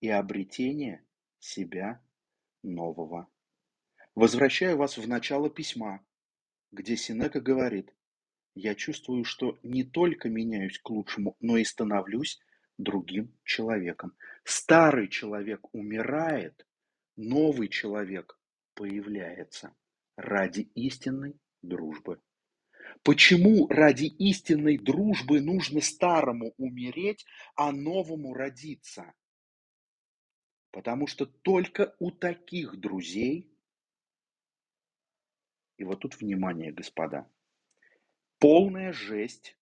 и 0.00 0.08
обретение 0.08 1.04
себя 1.38 2.02
нового. 2.62 3.28
Возвращаю 4.14 4.78
вас 4.78 4.96
в 4.96 5.06
начало 5.06 5.50
письма, 5.50 6.02
где 6.72 6.96
Синека 6.96 7.42
говорит, 7.42 7.94
«Я 8.54 8.74
чувствую, 8.74 9.24
что 9.24 9.58
не 9.62 9.84
только 9.84 10.30
меняюсь 10.30 10.78
к 10.78 10.88
лучшему, 10.88 11.36
но 11.40 11.58
и 11.58 11.64
становлюсь 11.64 12.40
другим 12.78 13.34
человеком. 13.44 14.16
Старый 14.44 15.08
человек 15.08 15.74
умирает, 15.74 16.66
новый 17.16 17.68
человек 17.68 18.38
появляется 18.74 19.74
ради 20.16 20.60
истинной 20.74 21.38
дружбы. 21.60 22.20
Почему 23.02 23.66
ради 23.68 24.06
истинной 24.06 24.78
дружбы 24.78 25.40
нужно 25.40 25.80
старому 25.80 26.54
умереть, 26.56 27.26
а 27.54 27.72
новому 27.72 28.32
родиться? 28.32 29.12
Потому 30.70 31.06
что 31.06 31.26
только 31.26 31.94
у 31.98 32.10
таких 32.10 32.78
друзей, 32.78 33.52
и 35.76 35.84
вот 35.84 36.00
тут 36.00 36.20
внимание, 36.20 36.72
господа, 36.72 37.28
полная 38.38 38.92
жесть, 38.92 39.57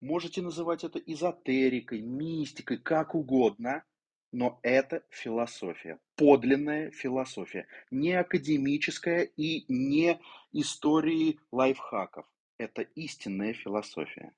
можете 0.00 0.42
называть 0.42 0.84
это 0.84 0.98
эзотерикой, 0.98 2.00
мистикой, 2.00 2.78
как 2.78 3.14
угодно, 3.14 3.84
но 4.32 4.60
это 4.62 5.04
философия, 5.10 5.98
подлинная 6.16 6.90
философия, 6.90 7.66
не 7.90 8.12
академическая 8.12 9.22
и 9.22 9.64
не 9.72 10.20
истории 10.52 11.40
лайфхаков. 11.50 12.26
Это 12.58 12.82
истинная 12.82 13.54
философия. 13.54 14.32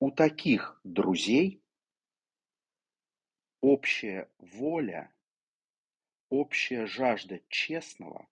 У 0.00 0.10
таких 0.10 0.80
друзей 0.84 1.62
общая 3.60 4.30
воля, 4.38 5.12
общая 6.30 6.86
жажда 6.86 7.40
честного, 7.48 8.28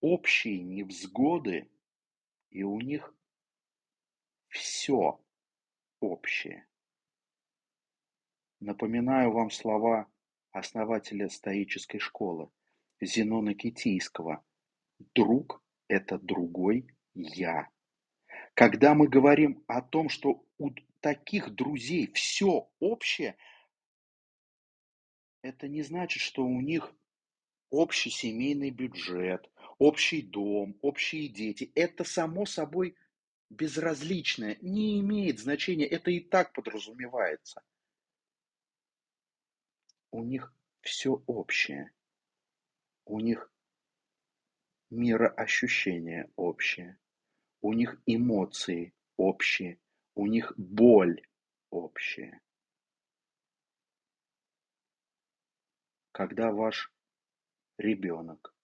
общие 0.00 0.62
невзгоды, 0.62 1.70
и 2.50 2.62
у 2.62 2.80
них 2.80 3.14
все 4.48 5.23
общее. 6.04 6.66
Напоминаю 8.60 9.32
вам 9.32 9.50
слова 9.50 10.10
основателя 10.52 11.28
стоической 11.28 12.00
школы 12.00 12.50
Зенона 13.00 13.54
Китийского. 13.54 14.44
Друг– 15.14 15.62
это 15.88 16.18
другой 16.18 16.86
я. 17.14 17.68
Когда 18.54 18.94
мы 18.94 19.08
говорим 19.08 19.64
о 19.66 19.82
том, 19.82 20.08
что 20.08 20.46
у 20.58 20.70
таких 21.00 21.50
друзей 21.50 22.10
все 22.12 22.70
общее, 22.78 23.36
это 25.42 25.68
не 25.68 25.82
значит, 25.82 26.22
что 26.22 26.44
у 26.44 26.60
них 26.60 26.94
общий 27.70 28.10
семейный 28.10 28.70
бюджет, 28.70 29.50
общий 29.78 30.22
дом, 30.22 30.78
общие 30.80 31.28
дети. 31.28 31.70
Это 31.74 32.04
само 32.04 32.46
собой 32.46 32.96
безразличное, 33.54 34.58
не 34.60 35.00
имеет 35.00 35.38
значения, 35.38 35.86
это 35.86 36.10
и 36.10 36.20
так 36.20 36.52
подразумевается. 36.52 37.62
У 40.10 40.22
них 40.22 40.52
все 40.80 41.22
общее. 41.26 41.92
У 43.04 43.20
них 43.20 43.50
мироощущение 44.90 46.30
общее. 46.36 46.98
У 47.60 47.72
них 47.72 48.00
эмоции 48.06 48.94
общие. 49.16 49.80
У 50.14 50.26
них 50.26 50.52
боль 50.56 51.26
общая. 51.70 52.40
Когда 56.12 56.52
ваш 56.52 56.92
ребенок, 57.76 58.54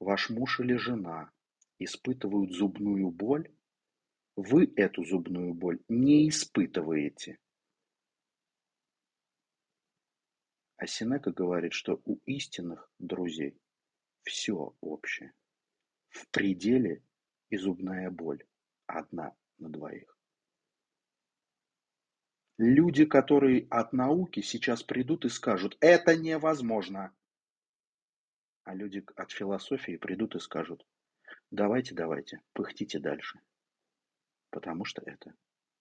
ваш 0.00 0.30
муж 0.30 0.58
или 0.58 0.74
жена 0.74 1.30
испытывают 1.78 2.52
зубную 2.52 3.10
боль, 3.10 3.48
вы 4.38 4.72
эту 4.76 5.02
зубную 5.02 5.52
боль 5.52 5.80
не 5.88 6.28
испытываете. 6.28 7.40
А 10.76 10.86
Синека 10.86 11.32
говорит, 11.32 11.72
что 11.72 12.00
у 12.04 12.20
истинных 12.24 12.88
друзей 13.00 13.60
все 14.22 14.76
общее. 14.80 15.32
В 16.10 16.28
пределе 16.28 17.02
и 17.50 17.56
зубная 17.56 18.12
боль 18.12 18.46
одна 18.86 19.34
на 19.58 19.70
двоих. 19.70 20.16
Люди, 22.58 23.06
которые 23.06 23.66
от 23.70 23.92
науки 23.92 24.40
сейчас 24.40 24.84
придут 24.84 25.24
и 25.24 25.30
скажут, 25.30 25.76
это 25.80 26.16
невозможно. 26.16 27.12
А 28.62 28.72
люди 28.72 29.04
от 29.16 29.32
философии 29.32 29.96
придут 29.96 30.36
и 30.36 30.38
скажут, 30.38 30.86
давайте, 31.50 31.92
давайте, 31.96 32.40
пыхтите 32.52 33.00
дальше. 33.00 33.40
Потому 34.50 34.84
что 34.84 35.02
это 35.02 35.34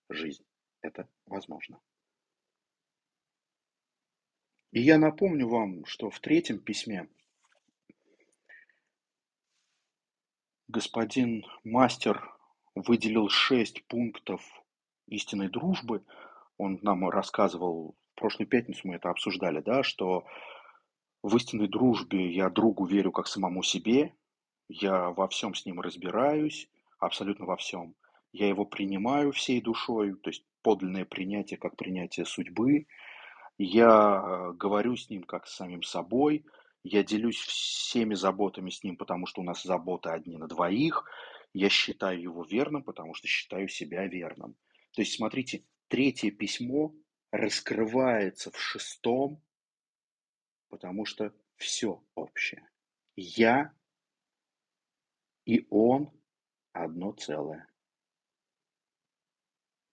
жизнь, 0.09 0.45
это 0.81 1.09
возможно. 1.25 1.79
И 4.71 4.81
я 4.81 4.97
напомню 4.97 5.47
вам, 5.47 5.85
что 5.85 6.09
в 6.09 6.19
третьем 6.19 6.59
письме 6.59 7.07
господин 10.67 11.45
мастер 11.63 12.37
выделил 12.75 13.29
шесть 13.29 13.85
пунктов 13.87 14.43
истинной 15.07 15.49
дружбы. 15.49 16.05
Он 16.57 16.79
нам 16.81 17.09
рассказывал, 17.09 17.95
в 18.13 18.19
прошлую 18.19 18.47
пятницу 18.47 18.81
мы 18.83 18.95
это 18.95 19.09
обсуждали, 19.09 19.61
да, 19.61 19.83
что 19.83 20.25
в 21.23 21.35
истинной 21.35 21.67
дружбе 21.67 22.31
я 22.31 22.49
другу 22.49 22.85
верю 22.85 23.11
как 23.11 23.27
самому 23.27 23.63
себе, 23.63 24.13
я 24.67 25.09
во 25.11 25.27
всем 25.27 25.55
с 25.55 25.65
ним 25.65 25.79
разбираюсь, 25.79 26.69
абсолютно 26.99 27.45
во 27.45 27.55
всем. 27.55 27.95
Я 28.37 28.49
его 28.49 28.65
принимаю 28.65 29.31
всей 29.31 29.61
душой, 29.61 30.15
то 30.15 30.29
есть 30.29 30.45
подлинное 30.61 31.05
принятие 31.05 31.57
как 31.57 31.75
принятие 31.75 32.23
судьбы. 32.23 32.85
Я 33.57 34.21
э, 34.21 34.53
говорю 34.53 34.95
с 34.95 35.09
ним 35.09 35.23
как 35.23 35.47
с 35.47 35.55
самим 35.55 35.81
собой, 35.81 36.45
я 36.83 37.03
делюсь 37.03 37.39
всеми 37.39 38.13
заботами 38.13 38.69
с 38.69 38.83
ним, 38.83 38.95
потому 38.95 39.25
что 39.25 39.41
у 39.41 39.43
нас 39.43 39.63
заботы 39.63 40.09
одни 40.09 40.37
на 40.37 40.47
двоих. 40.47 41.03
Я 41.51 41.69
считаю 41.69 42.21
его 42.21 42.43
верным, 42.43 42.83
потому 42.83 43.15
что 43.15 43.27
считаю 43.27 43.67
себя 43.69 44.05
верным. 44.05 44.55
То 44.93 45.01
есть, 45.01 45.15
смотрите, 45.15 45.65
третье 45.87 46.29
письмо 46.29 46.93
раскрывается 47.31 48.51
в 48.51 48.59
шестом, 48.59 49.41
потому 50.69 51.05
что 51.05 51.33
все 51.55 52.03
общее. 52.13 52.69
Я 53.15 53.73
и 55.45 55.65
он 55.71 56.11
одно 56.71 57.13
целое. 57.13 57.67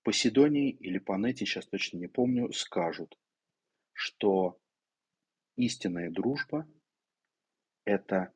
Поседонии 0.05 0.71
или 0.71 0.99
Панете, 0.99 1.47
сейчас 1.47 1.67
точно 1.67 1.97
не 1.97 2.09
помню, 2.09 2.53
скажут, 2.53 3.19
что 3.95 4.61
истинная 5.57 6.11
дружба– 6.11 6.69
это 7.87 8.35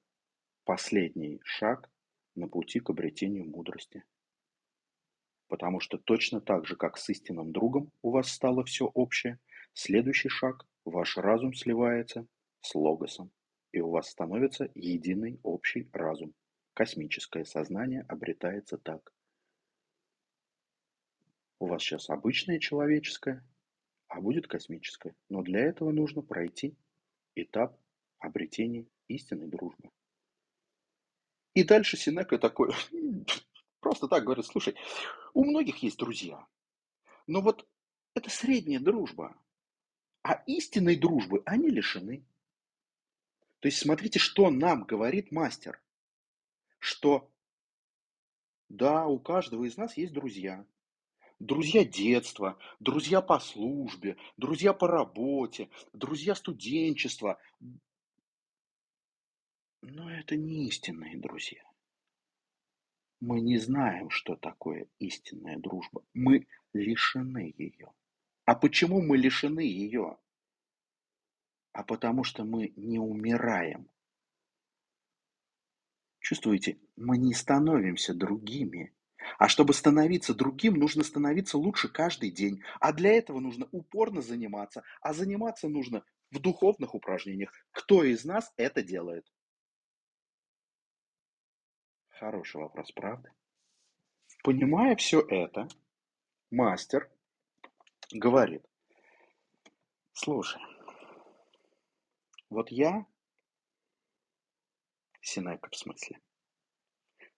последний 0.65 1.43
шаг 1.45 1.91
на 2.35 2.49
пути 2.49 2.81
к 2.81 2.89
обретению 2.89 3.45
мудрости. 3.45 4.03
Потому 5.49 5.81
что 5.81 5.99
точно 5.99 6.41
так 6.41 6.65
же, 6.65 6.75
как 6.75 6.97
с 6.97 7.11
истинным 7.11 7.53
другом 7.53 7.93
у 8.01 8.13
вас 8.13 8.31
стало 8.31 8.65
все 8.65 8.87
общее, 8.87 9.39
следующий 9.75 10.31
шаг– 10.31 10.67
ваш 10.87 11.19
разум 11.19 11.53
сливается 11.53 12.27
с 12.63 12.75
логосом, 12.75 13.31
и 13.73 13.81
у 13.81 13.91
вас 13.91 14.09
становится 14.09 14.71
единый 14.75 15.39
общий 15.43 15.87
разум. 15.93 16.33
Космическое 16.73 17.45
сознание 17.45 18.07
обретается 18.09 18.79
так. 18.79 19.13
У 21.59 21.67
вас 21.67 21.83
сейчас 21.83 22.09
обычное 22.11 22.59
человеческое, 22.59 23.45
а 24.09 24.21
будет 24.21 24.47
космическое. 24.47 25.15
Но 25.29 25.43
для 25.43 25.61
этого 25.61 25.91
нужно 25.91 26.23
пройти 26.23 26.77
этап 27.35 27.79
обретения 28.19 28.87
истинной 29.09 29.49
дружбы. 29.49 29.91
И 31.55 31.65
дальше 31.65 31.97
Синека 31.97 32.39
такой, 32.39 32.73
просто 33.81 34.07
так 34.07 34.25
говорит, 34.25 34.47
слушай, 34.47 34.77
у 35.35 35.45
многих 35.45 35.83
есть 35.83 35.99
друзья, 35.99 36.47
но 37.27 37.41
вот 37.41 37.69
это 38.15 38.31
средняя 38.31 38.81
дружба. 38.81 39.37
А 40.23 40.35
истинной 40.47 40.97
дружбы 40.97 41.43
они 41.47 41.71
лишены. 41.71 42.27
То 43.61 43.69
есть 43.69 43.79
смотрите, 43.79 44.19
что 44.19 44.51
нам 44.51 44.85
говорит 44.85 45.31
мастер. 45.33 45.81
Что 46.79 47.31
да, 48.69 49.07
у 49.07 49.19
каждого 49.19 49.65
из 49.65 49.77
нас 49.77 49.97
есть 49.97 50.13
друзья. 50.13 50.67
Друзья 51.41 51.85
детства, 51.85 52.59
друзья 52.81 53.23
по 53.23 53.39
службе, 53.39 54.17
друзья 54.37 54.73
по 54.73 54.89
работе, 54.89 55.71
друзья 55.93 56.35
студенчества. 56.35 57.41
Но 59.83 60.11
это 60.11 60.37
не 60.37 60.67
истинные 60.67 61.17
друзья. 61.17 61.63
Мы 63.21 63.41
не 63.41 63.59
знаем, 63.59 64.11
что 64.11 64.35
такое 64.35 64.89
истинная 64.99 65.59
дружба. 65.59 66.05
Мы 66.13 66.49
лишены 66.73 67.55
ее. 67.57 67.93
А 68.45 68.57
почему 68.57 69.01
мы 69.01 69.17
лишены 69.17 69.61
ее? 69.61 70.19
А 71.73 71.85
потому 71.85 72.25
что 72.25 72.45
мы 72.45 72.73
не 72.75 72.99
умираем. 72.99 73.89
Чувствуете, 76.19 76.79
мы 76.97 77.17
не 77.17 77.33
становимся 77.33 78.13
другими. 78.13 78.93
А 79.39 79.49
чтобы 79.49 79.75
становиться 79.75 80.35
другим, 80.35 80.75
нужно 80.75 81.05
становиться 81.05 81.59
лучше 81.59 81.89
каждый 81.89 82.31
день. 82.31 82.63
А 82.81 82.93
для 82.93 83.13
этого 83.13 83.41
нужно 83.41 83.69
упорно 83.73 84.23
заниматься. 84.23 84.83
А 85.01 85.13
заниматься 85.13 85.69
нужно 85.69 86.05
в 86.31 86.39
духовных 86.39 86.95
упражнениях. 86.95 87.53
Кто 87.73 88.05
из 88.05 88.25
нас 88.25 88.53
это 88.57 88.83
делает? 88.83 89.27
Хороший 92.09 92.61
вопрос, 92.61 92.91
правда? 92.93 93.33
Понимая 94.43 94.97
все 94.97 95.21
это, 95.21 95.69
мастер 96.51 97.11
говорит, 98.13 98.65
слушай, 100.13 100.61
вот 102.51 102.71
я, 102.71 103.07
Синека 105.21 105.69
в 105.71 105.77
смысле, 105.77 106.19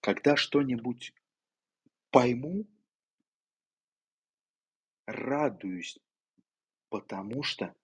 когда 0.01 0.37
что-нибудь 0.37 1.13
пойму, 2.11 2.67
радуюсь, 5.07 5.99
потому 6.89 7.43
что 7.43 7.75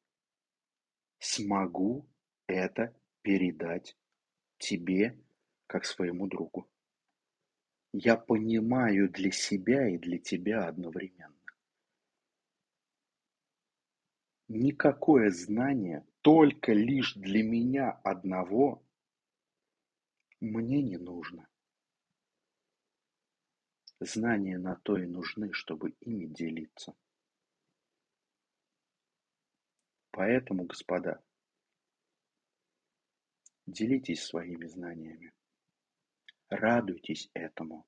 смогу 1.18 2.06
это 2.46 2.94
передать 3.22 3.96
тебе 4.58 5.18
как 5.66 5.84
своему 5.84 6.26
другу. 6.26 6.68
Я 7.92 8.16
понимаю 8.16 9.08
для 9.08 9.30
себя 9.30 9.88
и 9.88 9.98
для 9.98 10.18
тебя 10.18 10.66
одновременно. 10.66 11.34
Никакое 14.48 15.30
знание 15.30 16.06
только 16.20 16.72
лишь 16.72 17.14
для 17.14 17.42
меня 17.42 17.90
одного 18.04 18.84
мне 20.40 20.82
не 20.82 20.98
нужно. 20.98 21.48
Знания 24.00 24.58
на 24.58 24.76
то 24.76 24.98
и 24.98 25.06
нужны, 25.06 25.52
чтобы 25.52 25.90
ими 26.00 26.26
делиться. 26.26 26.94
Поэтому, 30.10 30.64
господа, 30.64 31.22
делитесь 33.66 34.22
своими 34.22 34.66
знаниями. 34.66 35.32
Радуйтесь 36.48 37.30
этому, 37.34 37.86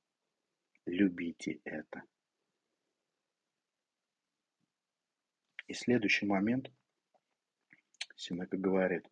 любите 0.87 1.61
это. 1.65 2.03
И 5.67 5.75
следующий 5.75 6.27
момент, 6.27 6.73
Синека 8.17 8.57
говорит, 8.57 9.07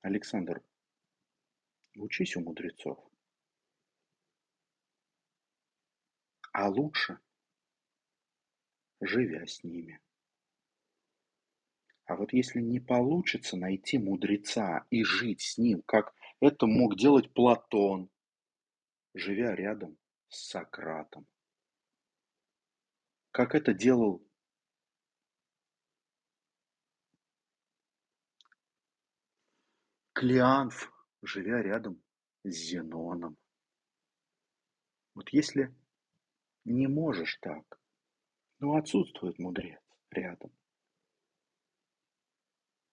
Александр, 0.00 0.62
учись 1.96 2.36
у 2.36 2.40
мудрецов. 2.40 3.07
А 6.60 6.68
лучше, 6.68 7.20
живя 9.00 9.46
с 9.46 9.62
ними. 9.62 10.00
А 12.04 12.16
вот 12.16 12.32
если 12.32 12.60
не 12.60 12.80
получится 12.80 13.56
найти 13.56 13.96
мудреца 13.96 14.84
и 14.90 15.04
жить 15.04 15.40
с 15.40 15.56
ним, 15.56 15.82
как 15.82 16.12
это 16.40 16.66
мог 16.66 16.96
делать 16.96 17.32
Платон, 17.32 18.10
живя 19.14 19.54
рядом 19.54 19.96
с 20.30 20.48
Сократом, 20.48 21.28
как 23.30 23.54
это 23.54 23.72
делал 23.72 24.20
Клеанф, 30.12 30.92
живя 31.22 31.62
рядом 31.62 32.02
с 32.42 32.50
Зеноном. 32.50 33.36
Вот 35.14 35.28
если 35.28 35.72
не 36.64 36.86
можешь 36.86 37.38
так, 37.40 37.80
но 38.58 38.76
отсутствует 38.76 39.38
мудрец 39.38 39.80
рядом, 40.10 40.52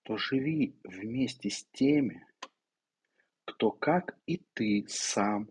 то 0.04 0.18
живи 0.18 0.80
вместе 0.84 1.50
с 1.50 1.66
теми, 1.72 2.26
кто, 3.46 3.72
как 3.72 4.20
и 4.26 4.38
ты 4.54 4.86
сам, 4.88 5.50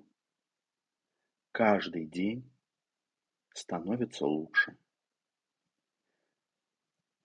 каждый 1.53 2.07
день 2.07 2.51
становится 3.53 4.27
лучше. 4.27 4.77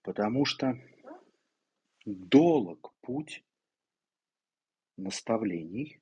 Потому 0.02 0.44
что 0.44 0.74
долг 2.04 2.94
путь 3.00 3.44
наставлений, 4.96 6.00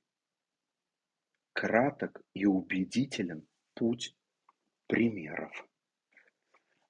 краток 1.53 2.21
и 2.33 2.45
убедителен 2.45 3.47
путь 3.73 4.15
примеров. 4.89 5.53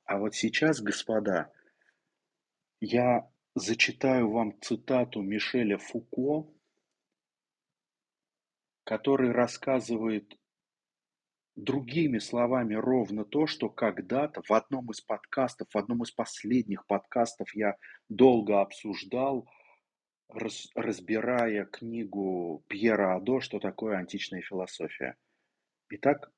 А 0.05 0.17
вот 0.17 0.33
сейчас, 0.33 0.81
господа, 0.81 1.51
я 2.79 3.29
зачитаю 3.53 4.31
вам 4.31 4.59
цитату 4.61 5.21
Мишеля 5.21 5.77
Фуко, 5.77 6.49
который 8.85 9.31
рассказывает 9.31 10.33
другими 11.55 12.19
словами 12.19 12.73
ровно 12.73 13.25
то, 13.25 13.47
что 13.47 13.69
когда-то 13.69 14.41
в 14.47 14.51
одном 14.53 14.89
из 14.91 15.01
подкастов, 15.01 15.67
в 15.73 15.77
одном 15.77 16.03
из 16.03 16.11
последних 16.11 16.87
подкастов 16.87 17.53
я 17.53 17.75
долго 18.07 18.61
обсуждал, 18.61 19.47
раз, 20.29 20.69
разбирая 20.73 21.65
книгу 21.65 22.63
Пьера 22.67 23.15
Адо 23.15 23.41
«Что 23.41 23.59
такое 23.59 23.97
античная 23.97 24.41
философия». 24.41 25.17
Итак, 25.89 26.31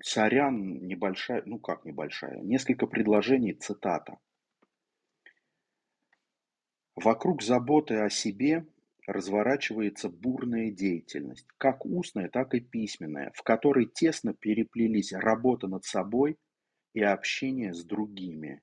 сорян, 0.00 0.86
небольшая, 0.86 1.42
ну 1.46 1.58
как 1.58 1.84
небольшая, 1.84 2.40
несколько 2.40 2.86
предложений, 2.86 3.54
цитата. 3.54 4.18
Вокруг 6.94 7.42
заботы 7.42 7.96
о 7.96 8.10
себе 8.10 8.66
разворачивается 9.06 10.08
бурная 10.08 10.70
деятельность, 10.70 11.46
как 11.58 11.84
устная, 11.84 12.28
так 12.28 12.54
и 12.54 12.60
письменная, 12.60 13.32
в 13.34 13.42
которой 13.42 13.86
тесно 13.86 14.34
переплелись 14.34 15.12
работа 15.12 15.66
над 15.66 15.84
собой 15.84 16.38
и 16.94 17.02
общение 17.02 17.72
с 17.72 17.84
другими. 17.84 18.62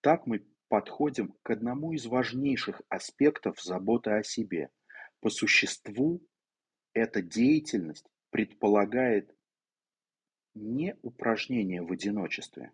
Так 0.00 0.26
мы 0.26 0.46
подходим 0.68 1.34
к 1.42 1.50
одному 1.50 1.92
из 1.92 2.06
важнейших 2.06 2.80
аспектов 2.88 3.60
заботы 3.60 4.12
о 4.12 4.22
себе. 4.22 4.70
По 5.20 5.28
существу 5.28 6.22
эта 6.94 7.20
деятельность 7.20 8.06
предполагает 8.30 9.34
не 10.54 10.96
упражнение 11.02 11.82
в 11.82 11.92
одиночестве, 11.92 12.72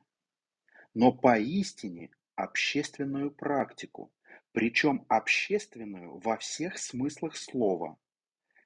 но 0.95 1.13
поистине 1.13 2.11
общественную 2.35 3.31
практику, 3.31 4.13
причем 4.53 5.05
общественную 5.09 6.19
во 6.19 6.37
всех 6.37 6.79
смыслах 6.79 7.37
слова. 7.37 7.99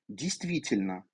Действительно, 0.08 1.04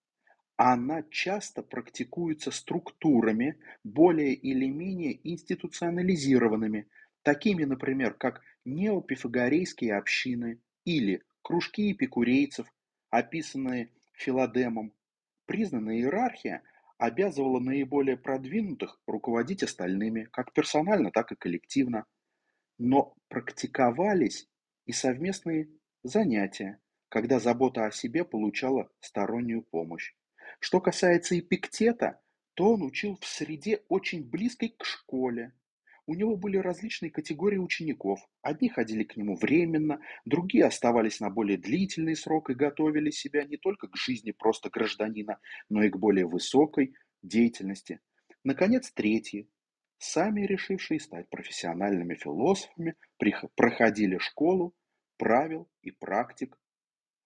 она 0.57 1.03
часто 1.11 1.63
практикуется 1.63 2.51
структурами, 2.51 3.59
более 3.85 4.33
или 4.35 4.67
менее 4.69 5.19
институционализированными, 5.29 6.89
такими, 7.23 7.65
например, 7.65 8.15
как 8.15 8.43
неопифагорейские 8.65 9.97
общины 9.97 10.61
или 10.85 11.23
кружки 11.43 11.93
эпикурейцев, 11.93 12.73
описанные 13.11 13.91
Филадемом. 14.13 14.95
Признанная 15.45 15.97
иерархия 15.97 16.63
обязывала 16.99 17.61
наиболее 17.61 18.17
продвинутых 18.17 19.01
руководить 19.07 19.63
остальными, 19.63 20.29
как 20.33 20.53
персонально, 20.53 21.11
так 21.11 21.33
и 21.33 21.37
коллективно. 21.37 22.07
Но 22.79 23.15
практиковались 23.29 24.47
и 24.87 24.93
совместные 24.93 25.69
занятия, 26.03 26.81
когда 27.09 27.39
забота 27.39 27.87
о 27.87 27.91
себе 27.91 28.25
получала 28.25 28.91
стороннюю 29.01 29.63
помощь. 29.63 30.15
Что 30.61 30.81
касается 30.81 31.39
Эпиктета, 31.39 32.21
то 32.55 32.73
он 32.73 32.83
учил 32.83 33.19
в 33.21 33.27
среде 33.27 33.83
очень 33.89 34.25
близкой 34.25 34.71
к 34.71 34.85
школе. 34.85 35.53
У 36.07 36.15
него 36.15 36.37
были 36.37 36.57
различные 36.57 37.11
категории 37.11 37.59
учеников. 37.59 38.21
Одни 38.43 38.69
ходили 38.69 39.05
к 39.05 39.17
нему 39.17 39.37
временно, 39.37 40.01
другие 40.25 40.65
оставались 40.65 41.21
на 41.21 41.31
более 41.31 41.59
длительный 41.59 42.17
срок 42.17 42.51
и 42.51 42.55
готовили 42.55 43.11
себя 43.11 43.45
не 43.45 43.57
только 43.57 43.89
к 43.89 43.97
жизни 43.97 44.31
просто 44.31 44.71
гражданина, 44.71 45.39
но 45.69 45.83
и 45.83 45.91
к 45.91 45.97
более 45.97 46.27
высокой 46.27 46.95
деятельности. 47.23 48.01
Наконец, 48.45 48.93
третьи, 48.93 49.49
сами 49.99 50.43
решившие 50.43 51.01
стать 51.01 51.29
профессиональными 51.29 52.15
философами, 52.15 52.95
проходили 53.57 54.19
школу 54.19 54.75
правил 55.17 55.69
и 55.83 55.91
практик 55.91 56.59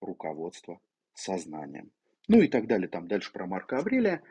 руководства 0.00 0.80
сознанием. 1.12 1.92
Ну 2.28 2.40
и 2.40 2.48
так 2.48 2.66
далее, 2.66 2.88
там 2.88 3.08
дальше 3.08 3.32
про 3.32 3.46
Марка 3.46 3.78
Аврелия. 3.78 4.22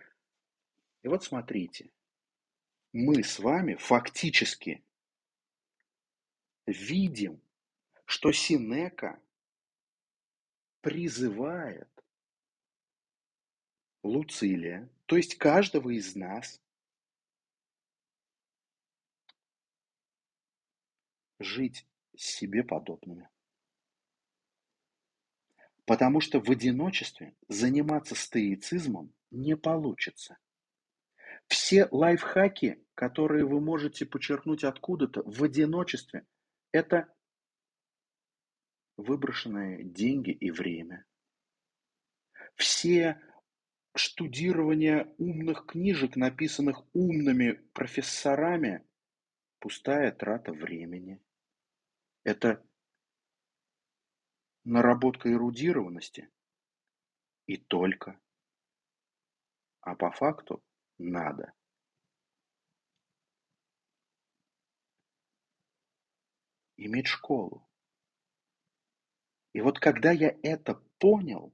И 1.03 1.07
вот 1.07 1.23
смотрите, 1.23 1.89
мы 2.91 3.23
с 3.23 3.39
вами 3.39 3.75
фактически 3.75 4.83
видим, 6.65 7.41
что 8.05 8.31
Синека 8.31 9.21
призывает 10.81 11.89
Луцилия, 14.01 14.89
то 15.05 15.17
есть 15.17 15.37
каждого 15.37 15.89
из 15.89 16.15
нас, 16.15 16.61
жить 21.37 21.85
себе 22.15 22.63
подобными. 22.63 23.29
Потому 25.85 26.21
что 26.21 26.39
в 26.39 26.49
одиночестве 26.49 27.35
заниматься 27.47 28.15
стоицизмом 28.15 29.13
не 29.31 29.55
получится. 29.55 30.37
Все 31.49 31.87
лайфхаки, 31.91 32.85
которые 32.93 33.45
вы 33.45 33.59
можете 33.59 34.05
почерпнуть 34.05 34.63
откуда-то 34.63 35.23
в 35.23 35.43
одиночестве, 35.43 36.25
это 36.71 37.11
выброшенные 38.97 39.83
деньги 39.83 40.29
и 40.29 40.51
время. 40.51 41.05
Все 42.55 43.19
штудирование 43.95 45.13
умных 45.17 45.65
книжек, 45.65 46.15
написанных 46.15 46.83
умными 46.93 47.53
профессорами, 47.73 48.87
пустая 49.59 50.11
трата 50.11 50.53
времени. 50.53 51.19
Это 52.23 52.63
наработка 54.65 55.31
эрудированности 55.31 56.29
и 57.47 57.57
только. 57.57 58.19
А 59.81 59.95
по 59.95 60.11
факту 60.11 60.63
надо. 60.99 61.53
Иметь 66.77 67.07
школу. 67.07 67.67
И 69.53 69.61
вот 69.61 69.79
когда 69.79 70.11
я 70.11 70.37
это 70.43 70.75
понял, 70.99 71.53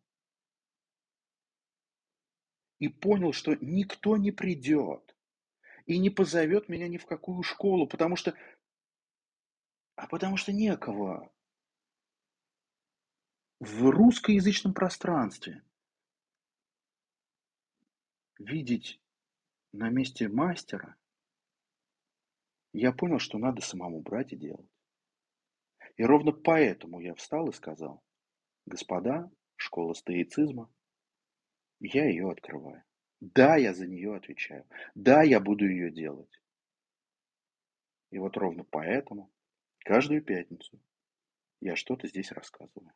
и 2.80 2.90
понял, 2.90 3.34
что 3.34 3.56
никто 3.62 4.18
не 4.18 4.32
придет 4.32 5.16
и 5.86 5.98
не 5.98 6.10
позовет 6.10 6.68
меня 6.68 6.88
ни 6.88 6.98
в 6.98 7.06
какую 7.06 7.42
школу, 7.44 7.88
потому 7.88 8.16
что... 8.16 8.36
А 9.96 10.08
потому 10.08 10.36
что 10.36 10.52
некого 10.52 11.32
в 13.60 13.90
русскоязычном 13.90 14.74
пространстве 14.74 15.64
видеть 18.38 19.02
на 19.76 19.90
месте 19.90 20.30
мастера, 20.30 20.96
я 22.72 22.92
понял, 22.94 23.20
что 23.20 23.38
надо 23.38 23.62
самому 23.62 24.02
брать 24.02 24.34
и 24.34 24.38
делать. 24.38 24.70
И 25.98 26.04
ровно 26.04 26.32
поэтому 26.32 27.00
я 27.00 27.14
встал 27.14 27.50
и 27.50 27.54
сказал, 27.54 28.04
господа, 28.66 29.30
школа 29.56 29.94
стоицизма, 29.94 30.70
я 31.80 32.06
ее 32.06 32.30
открываю. 32.32 32.84
Да, 33.20 33.56
я 33.56 33.74
за 33.74 33.88
нее 33.88 34.16
отвечаю. 34.16 34.66
Да, 34.94 35.24
я 35.24 35.40
буду 35.40 35.68
ее 35.68 35.92
делать. 35.92 36.42
И 38.12 38.18
вот 38.18 38.38
ровно 38.38 38.64
поэтому 38.64 39.32
каждую 39.80 40.24
пятницу 40.24 40.80
я 41.60 41.76
что-то 41.76 42.08
здесь 42.08 42.32
рассказываю. 42.32 42.94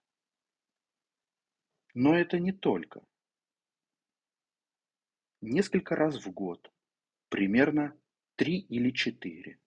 Но 1.93 2.17
это 2.17 2.39
не 2.39 2.51
только. 2.51 3.01
Несколько 5.41 5.95
раз 5.95 6.25
в 6.25 6.31
год, 6.31 6.69
примерно 7.29 7.97
три 8.35 8.59
или 8.59 8.91
четыре, 8.91 9.57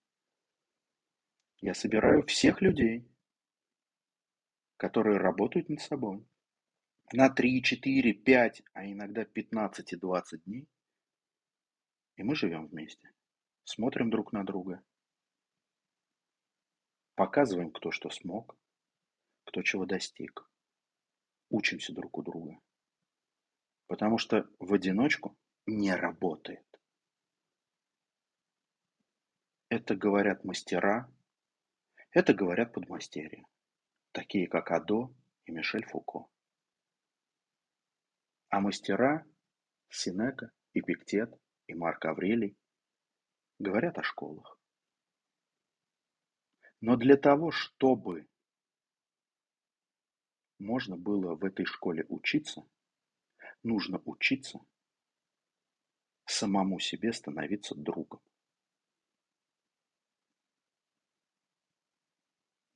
я 1.61 1.73
собираю 1.73 2.23
всех 2.27 2.61
людей, 2.61 3.09
которые 4.77 5.17
работают 5.17 5.69
над 5.69 5.81
собой, 5.81 6.27
на 7.11 7.29
3, 7.29 7.63
4, 7.63 8.13
5, 8.13 8.63
а 8.73 8.85
иногда 8.85 9.25
15 9.25 9.93
и 9.93 9.95
20 9.95 10.43
дней. 10.43 10.69
И 12.17 12.23
мы 12.23 12.35
живем 12.35 12.67
вместе, 12.67 13.11
смотрим 13.63 14.11
друг 14.11 14.31
на 14.31 14.43
друга, 14.43 14.83
показываем, 17.15 17.71
кто 17.71 17.89
что 17.89 18.11
смог, 18.11 18.55
кто 19.45 19.63
чего 19.63 19.85
достиг, 19.85 20.47
учимся 21.49 21.93
друг 21.93 22.17
у 22.19 22.21
друга. 22.21 22.59
Потому 23.87 24.19
что 24.19 24.47
в 24.59 24.73
одиночку 24.73 25.35
не 25.65 25.95
работает. 25.95 26.65
Это 29.69 29.95
говорят 29.95 30.43
мастера, 30.43 31.11
это 32.11 32.33
говорят 32.33 32.73
подмастерья, 32.73 33.45
такие 34.11 34.47
как 34.47 34.71
Адо 34.71 35.15
и 35.45 35.51
Мишель 35.51 35.85
Фуко. 35.85 36.29
А 38.49 38.59
мастера 38.59 39.25
Синека, 39.89 40.51
Эпиктет 40.73 41.33
и 41.67 41.73
Марк 41.73 42.05
Аврелий 42.05 42.57
говорят 43.57 43.97
о 43.97 44.03
школах. 44.03 44.59
Но 46.81 46.97
для 46.97 47.15
того, 47.15 47.51
чтобы 47.51 48.27
можно 50.59 50.97
было 50.97 51.35
в 51.35 51.45
этой 51.45 51.65
школе 51.65 52.05
учиться, 52.09 52.67
нужно 53.63 54.01
учиться 54.05 54.59
самому 56.25 56.79
себе 56.79 57.13
становиться 57.13 57.75
другом. 57.75 58.21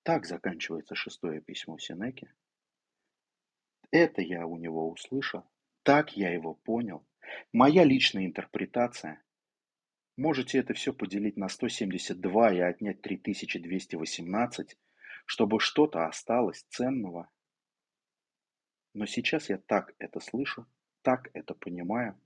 Так 0.03 0.25
заканчивается 0.25 0.95
шестое 0.95 1.41
письмо 1.41 1.77
Синеки. 1.77 2.33
Это 3.91 4.21
я 4.21 4.45
у 4.45 4.57
него 4.57 4.89
услышал, 4.89 5.43
так 5.83 6.15
я 6.15 6.33
его 6.33 6.53
понял. 6.53 7.05
Моя 7.51 7.83
личная 7.83 8.25
интерпретация. 8.25 9.23
Можете 10.15 10.59
это 10.59 10.73
все 10.73 10.93
поделить 10.93 11.37
на 11.37 11.47
172 11.47 12.53
и 12.53 12.59
отнять 12.59 13.01
3218, 13.01 14.77
чтобы 15.25 15.59
что-то 15.59 16.05
осталось 16.05 16.65
ценного. 16.69 17.29
Но 18.93 19.05
сейчас 19.05 19.49
я 19.49 19.57
так 19.57 19.93
это 19.99 20.19
слышу, 20.19 20.65
так 21.01 21.29
это 21.33 21.53
понимаю. 21.53 22.19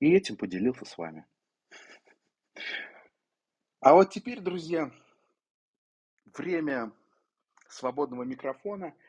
И 0.00 0.12
этим 0.12 0.36
поделился 0.36 0.84
с 0.84 0.98
вами. 0.98 1.26
А 3.80 3.94
вот 3.94 4.10
теперь, 4.10 4.40
друзья, 4.40 4.90
время 6.26 6.92
свободного 7.68 8.22
микрофона– 8.22 8.94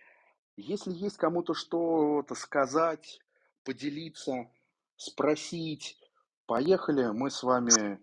если 0.57 0.91
есть 0.91 1.17
кому-то 1.17 1.53
что-то 1.53 2.33
сказать, 2.35 3.19
поделиться, 3.63 4.49
спросить, 4.95 5.97
поехали, 6.45 7.07
мы 7.07 7.29
с 7.29 7.43
вами 7.43 7.99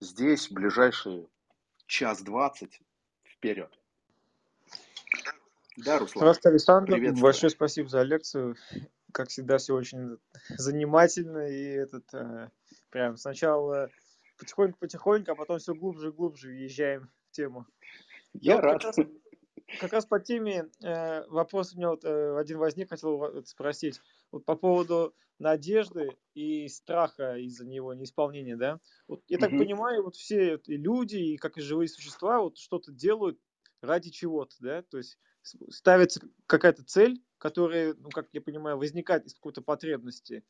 здесь 0.00 0.48
в 0.48 0.54
ближайшие 0.54 1.28
час 1.86 2.22
двадцать 2.22 2.80
вперед. 3.24 3.70
Да, 5.76 5.98
Руслан. 5.98 6.22
Здравствуйте, 6.22 6.48
Александр. 6.50 7.20
Большое 7.20 7.50
спасибо 7.50 7.88
за 7.88 8.02
лекцию. 8.02 8.56
Как 9.12 9.28
всегда, 9.28 9.58
все 9.58 9.74
очень 9.74 10.18
занимательно. 10.48 11.48
И 11.48 11.62
этот 11.62 12.12
э, 12.14 12.50
прям 12.90 13.16
сначала 13.16 13.90
потихоньку-потихоньку, 14.38 15.32
а 15.32 15.34
потом 15.34 15.58
все 15.58 15.74
глубже 15.74 16.08
и 16.08 16.12
глубже 16.12 16.48
въезжаем 16.48 17.10
в 17.28 17.32
тему. 17.32 17.66
Я, 18.32 18.54
Я 18.54 18.60
рад. 18.60 18.82
Как 18.82 18.96
раз, 18.96 19.06
как 19.80 19.92
раз 19.92 20.06
по 20.06 20.20
теме 20.20 20.70
э, 20.82 21.26
вопрос 21.28 21.74
у 21.74 21.76
меня 21.76 21.90
вот 21.90 22.04
э, 22.04 22.36
один 22.38 22.58
возник, 22.58 22.90
хотел 22.90 23.44
спросить. 23.44 24.00
Вот 24.30 24.44
по 24.44 24.56
поводу 24.56 25.14
надежды 25.38 26.16
и 26.34 26.68
страха 26.68 27.36
из-за 27.36 27.66
него 27.66 27.94
неисполнения, 27.94 28.56
да? 28.56 28.78
Вот 29.08 29.22
я 29.28 29.38
так 29.38 29.52
mm-hmm. 29.52 29.58
понимаю, 29.58 30.04
вот 30.04 30.16
все 30.16 30.56
и 30.66 30.76
люди, 30.76 31.16
и 31.16 31.36
как 31.36 31.58
и 31.58 31.62
живые 31.62 31.88
существа, 31.88 32.40
вот 32.40 32.58
что-то 32.58 32.92
делают 32.92 33.38
ради 33.80 34.10
чего-то, 34.10 34.54
да? 34.60 34.82
То 34.82 34.98
есть 34.98 35.18
ставится 35.70 36.20
какая-то 36.46 36.84
цель, 36.84 37.20
которая, 37.42 37.94
ну, 37.94 38.08
как 38.10 38.28
я 38.32 38.40
понимаю, 38.40 38.78
возникает 38.78 39.26
из 39.26 39.34
какой-то 39.34 39.62
потребности. 39.62 40.44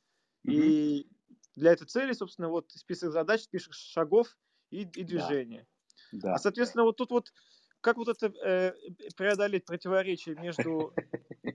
Mm-hmm. 0.46 0.52
И 0.52 1.08
для 1.56 1.72
этой 1.72 1.86
цели, 1.86 2.12
собственно, 2.12 2.50
вот 2.50 2.70
список 2.70 3.12
задач, 3.12 3.40
список 3.40 3.72
шагов, 3.72 4.36
и, 4.68 4.82
и 4.82 5.02
движение. 5.02 5.66
Да. 6.12 6.28
да. 6.28 6.34
А, 6.34 6.38
соответственно, 6.38 6.84
вот 6.84 6.98
тут 6.98 7.10
вот 7.10 7.32
как 7.80 7.96
вот 7.96 8.08
это 8.08 8.26
э, 8.44 8.74
преодолеть 9.16 9.64
противоречие 9.64 10.36
между... 10.36 10.92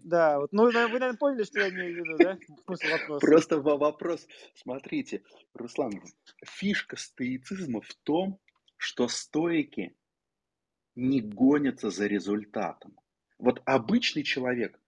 Да, 0.03 0.39
вот, 0.39 0.51
ну, 0.53 0.63
вы, 0.63 0.73
наверное, 0.73 1.17
поняли, 1.17 1.43
что 1.43 1.59
я 1.59 1.69
имею 1.69 1.93
в 1.93 1.97
виду, 1.97 2.17
да? 2.17 2.37
Смысл 2.65 2.87
вопроса. 2.87 3.25
Просто 3.25 3.61
вопрос, 3.61 4.27
смотрите, 4.55 5.23
Руслан, 5.53 6.01
фишка 6.45 6.95
стоицизма 6.97 7.81
в 7.81 7.93
том, 8.03 8.39
что 8.77 9.07
стоики 9.07 9.95
не 10.95 11.21
гонятся 11.21 11.89
за 11.89 12.07
результатом. 12.07 12.97
Вот 13.37 13.61
обычный 13.65 14.23
человек 14.23 14.79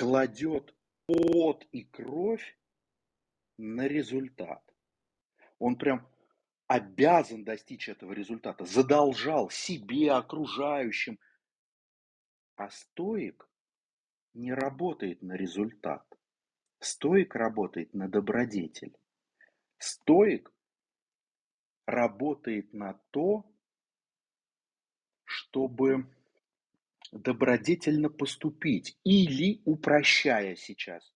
кладет 0.00 0.74
пот 1.04 1.66
и 1.72 1.84
кровь 1.84 2.58
на 3.58 3.86
результат. 3.86 4.64
Он 5.58 5.76
прям 5.76 6.08
обязан 6.68 7.44
достичь 7.44 7.86
этого 7.90 8.14
результата, 8.14 8.64
задолжал 8.64 9.50
себе, 9.50 10.12
окружающим. 10.12 11.18
А 12.56 12.70
стоик 12.70 13.46
не 14.32 14.54
работает 14.54 15.20
на 15.20 15.34
результат. 15.34 16.06
Стоик 16.78 17.34
работает 17.34 17.92
на 17.92 18.08
добродетель. 18.08 18.96
Стоик 19.76 20.50
работает 21.84 22.72
на 22.72 22.94
то, 23.10 23.44
чтобы 25.24 26.06
добродетельно 27.12 28.08
поступить 28.08 28.98
или, 29.04 29.62
упрощая 29.64 30.56
сейчас, 30.56 31.12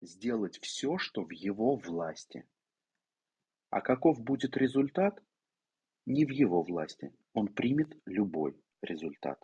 сделать 0.00 0.58
все, 0.60 0.98
что 0.98 1.24
в 1.24 1.30
его 1.30 1.76
власти. 1.76 2.46
А 3.70 3.80
каков 3.80 4.20
будет 4.20 4.56
результат? 4.56 5.22
Не 6.06 6.24
в 6.24 6.30
его 6.30 6.62
власти. 6.62 7.12
Он 7.32 7.48
примет 7.48 7.96
любой 8.06 8.56
результат. 8.82 9.42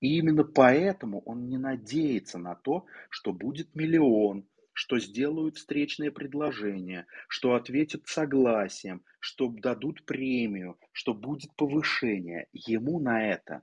И 0.00 0.18
именно 0.18 0.44
поэтому 0.44 1.20
он 1.22 1.48
не 1.48 1.58
надеется 1.58 2.38
на 2.38 2.54
то, 2.54 2.86
что 3.08 3.32
будет 3.32 3.74
миллион, 3.74 4.46
что 4.72 4.98
сделают 4.98 5.56
встречное 5.56 6.10
предложение, 6.10 7.06
что 7.28 7.54
ответят 7.54 8.06
согласием, 8.06 9.02
что 9.20 9.48
дадут 9.48 10.04
премию, 10.04 10.78
что 10.92 11.14
будет 11.14 11.54
повышение. 11.56 12.48
Ему 12.52 13.00
на 13.00 13.26
это, 13.26 13.62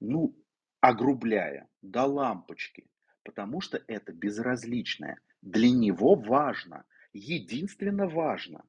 ну, 0.00 0.36
огрубляя, 0.80 1.68
до 1.82 2.04
лампочки, 2.04 2.90
потому 3.22 3.60
что 3.60 3.82
это 3.86 4.12
безразличное. 4.12 5.18
Для 5.42 5.70
него 5.70 6.14
важно, 6.14 6.84
единственно 7.12 8.08
важно, 8.08 8.64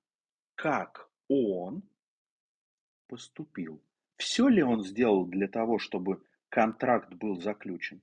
как 0.55 1.09
он 1.27 1.83
поступил. 3.07 3.83
Все 4.17 4.47
ли 4.47 4.61
он 4.61 4.83
сделал 4.83 5.25
для 5.25 5.47
того, 5.47 5.79
чтобы 5.79 6.23
контракт 6.49 7.13
был 7.13 7.41
заключен? 7.41 8.01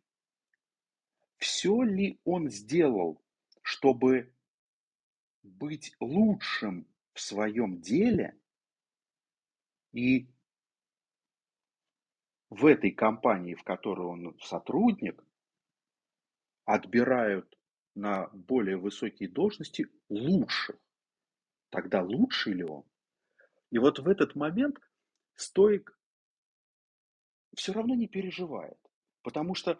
все 1.39 1.83
ли 1.83 2.21
он 2.25 2.51
сделал, 2.51 3.23
чтобы 3.63 4.33
быть 5.43 5.95
лучшим 6.01 6.87
в 7.15 7.21
своем 7.21 7.81
деле 7.81 8.39
и 9.93 10.29
в 12.51 12.67
этой 12.67 12.91
компании, 12.91 13.55
в 13.55 13.63
которой 13.63 14.07
он 14.07 14.39
сотрудник, 14.41 15.23
отбирают 16.65 17.59
на 17.95 18.29
более 18.33 18.77
высокие 18.77 19.29
должности 19.29 19.87
лучших. 20.09 20.77
Тогда 21.71 22.03
лучший 22.03 22.55
ли 22.55 22.65
он? 22.65 22.85
И 23.71 23.79
вот 23.79 23.99
в 23.99 24.09
этот 24.09 24.35
момент 24.35 24.79
стоик 25.35 25.99
все 27.55 27.73
равно 27.73 27.95
не 27.95 28.07
переживает, 28.07 28.79
потому 29.23 29.55
что 29.55 29.79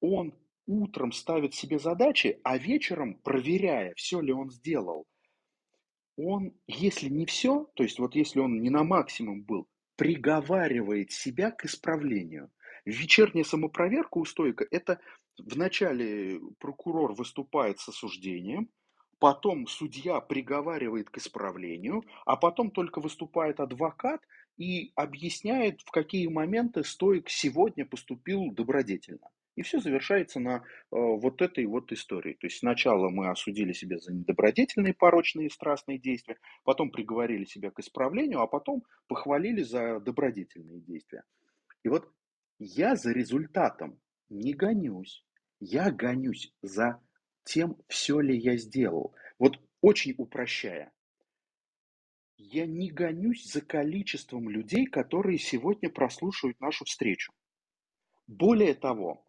он 0.00 0.34
утром 0.66 1.12
ставит 1.12 1.54
себе 1.54 1.78
задачи, 1.78 2.40
а 2.42 2.58
вечером, 2.58 3.14
проверяя, 3.14 3.94
все 3.94 4.20
ли 4.20 4.32
он 4.32 4.50
сделал, 4.50 5.06
он, 6.16 6.58
если 6.66 7.08
не 7.08 7.26
все, 7.26 7.70
то 7.74 7.82
есть 7.82 7.98
вот 7.98 8.14
если 8.14 8.40
он 8.40 8.60
не 8.60 8.70
на 8.70 8.82
максимум 8.82 9.42
был, 9.42 9.68
приговаривает 9.96 11.12
себя 11.12 11.50
к 11.50 11.64
исправлению. 11.64 12.50
Вечерняя 12.84 13.44
самопроверка 13.44 14.18
у 14.18 14.24
стойка– 14.24 14.66
это 14.70 15.00
вначале 15.38 16.40
прокурор 16.58 17.14
выступает 17.14 17.80
с 17.80 17.88
осуждением, 17.88 18.70
потом 19.18 19.66
судья 19.66 20.20
приговаривает 20.20 21.10
к 21.10 21.18
исправлению, 21.18 22.04
а 22.24 22.36
потом 22.36 22.70
только 22.70 23.00
выступает 23.00 23.60
адвокат 23.60 24.20
и 24.56 24.92
объясняет, 24.94 25.80
в 25.82 25.90
какие 25.90 26.28
моменты 26.28 26.84
стоик 26.84 27.28
сегодня 27.28 27.84
поступил 27.84 28.52
добродетельно. 28.52 29.28
И 29.56 29.62
все 29.62 29.80
завершается 29.80 30.38
на 30.38 30.56
э, 30.56 30.60
вот 30.90 31.40
этой 31.40 31.64
вот 31.64 31.90
истории. 31.90 32.34
То 32.34 32.46
есть 32.46 32.58
сначала 32.58 33.08
мы 33.08 33.30
осудили 33.30 33.72
себя 33.72 33.98
за 33.98 34.12
недобродетельные, 34.12 34.94
порочные, 34.94 35.50
страстные 35.50 35.98
действия, 35.98 36.38
потом 36.62 36.90
приговорили 36.90 37.44
себя 37.46 37.70
к 37.70 37.80
исправлению, 37.80 38.40
а 38.40 38.46
потом 38.46 38.84
похвалили 39.08 39.62
за 39.62 39.98
добродетельные 40.00 40.80
действия. 40.80 41.24
И 41.82 41.88
вот 41.88 42.12
я 42.58 42.96
за 42.96 43.12
результатом 43.12 43.98
не 44.28 44.52
гонюсь. 44.52 45.24
Я 45.58 45.90
гонюсь 45.90 46.52
за 46.60 47.00
тем, 47.44 47.78
все 47.88 48.20
ли 48.20 48.36
я 48.36 48.58
сделал. 48.58 49.14
Вот 49.38 49.58
очень 49.80 50.14
упрощая. 50.18 50.92
Я 52.36 52.66
не 52.66 52.90
гонюсь 52.90 53.50
за 53.50 53.62
количеством 53.62 54.50
людей, 54.50 54.84
которые 54.84 55.38
сегодня 55.38 55.88
прослушивают 55.88 56.60
нашу 56.60 56.84
встречу. 56.84 57.32
Более 58.26 58.74
того, 58.74 59.25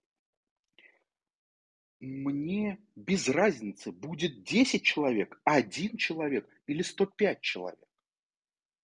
мне 2.00 2.80
без 2.96 3.28
разницы, 3.28 3.92
будет 3.92 4.44
10 4.44 4.84
человек, 4.84 5.40
один 5.44 5.98
человек 5.98 6.48
или 6.68 6.82
105 6.82 7.42
человек. 7.42 7.88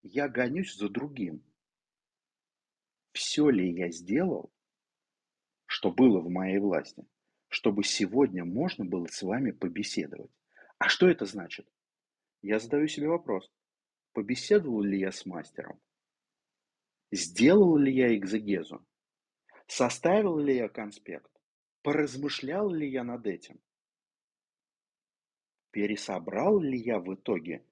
Я 0.01 0.27
гонюсь 0.27 0.75
за 0.75 0.89
другим. 0.89 1.43
Все 3.13 3.49
ли 3.49 3.71
я 3.71 3.91
сделал, 3.91 4.51
что 5.65 5.91
было 5.91 6.19
в 6.19 6.29
моей 6.29 6.57
власти, 6.57 7.05
чтобы 7.47 7.83
сегодня 7.83 8.43
можно 8.43 8.83
было 8.83 9.07
с 9.07 9.21
вами 9.21 9.51
побеседовать? 9.51 10.31
А 10.79 10.89
что 10.89 11.07
это 11.07 11.25
значит? 11.25 11.71
Я 12.41 12.59
задаю 12.59 12.87
себе 12.87 13.07
вопрос. 13.07 13.49
Побеседовал 14.11 14.81
ли 14.81 14.99
я 14.99 15.11
с 15.11 15.25
мастером? 15.25 15.79
Сделал 17.11 17.77
ли 17.77 17.93
я 17.93 18.15
экзегезу? 18.15 18.85
Составил 19.67 20.39
ли 20.39 20.55
я 20.55 20.67
конспект? 20.67 21.32
Поразмышлял 21.83 22.69
ли 22.69 22.89
я 22.89 23.03
над 23.03 23.27
этим? 23.27 23.59
Пересобрал 25.71 26.59
ли 26.59 26.79
я 26.79 26.99
в 26.99 27.13
итоге 27.13 27.65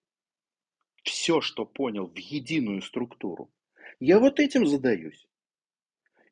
все, 1.04 1.40
что 1.40 1.66
понял, 1.66 2.08
в 2.08 2.18
единую 2.18 2.82
структуру? 2.82 3.50
Я 4.00 4.20
вот 4.20 4.40
этим 4.40 4.68
задаюсь. 4.68 5.28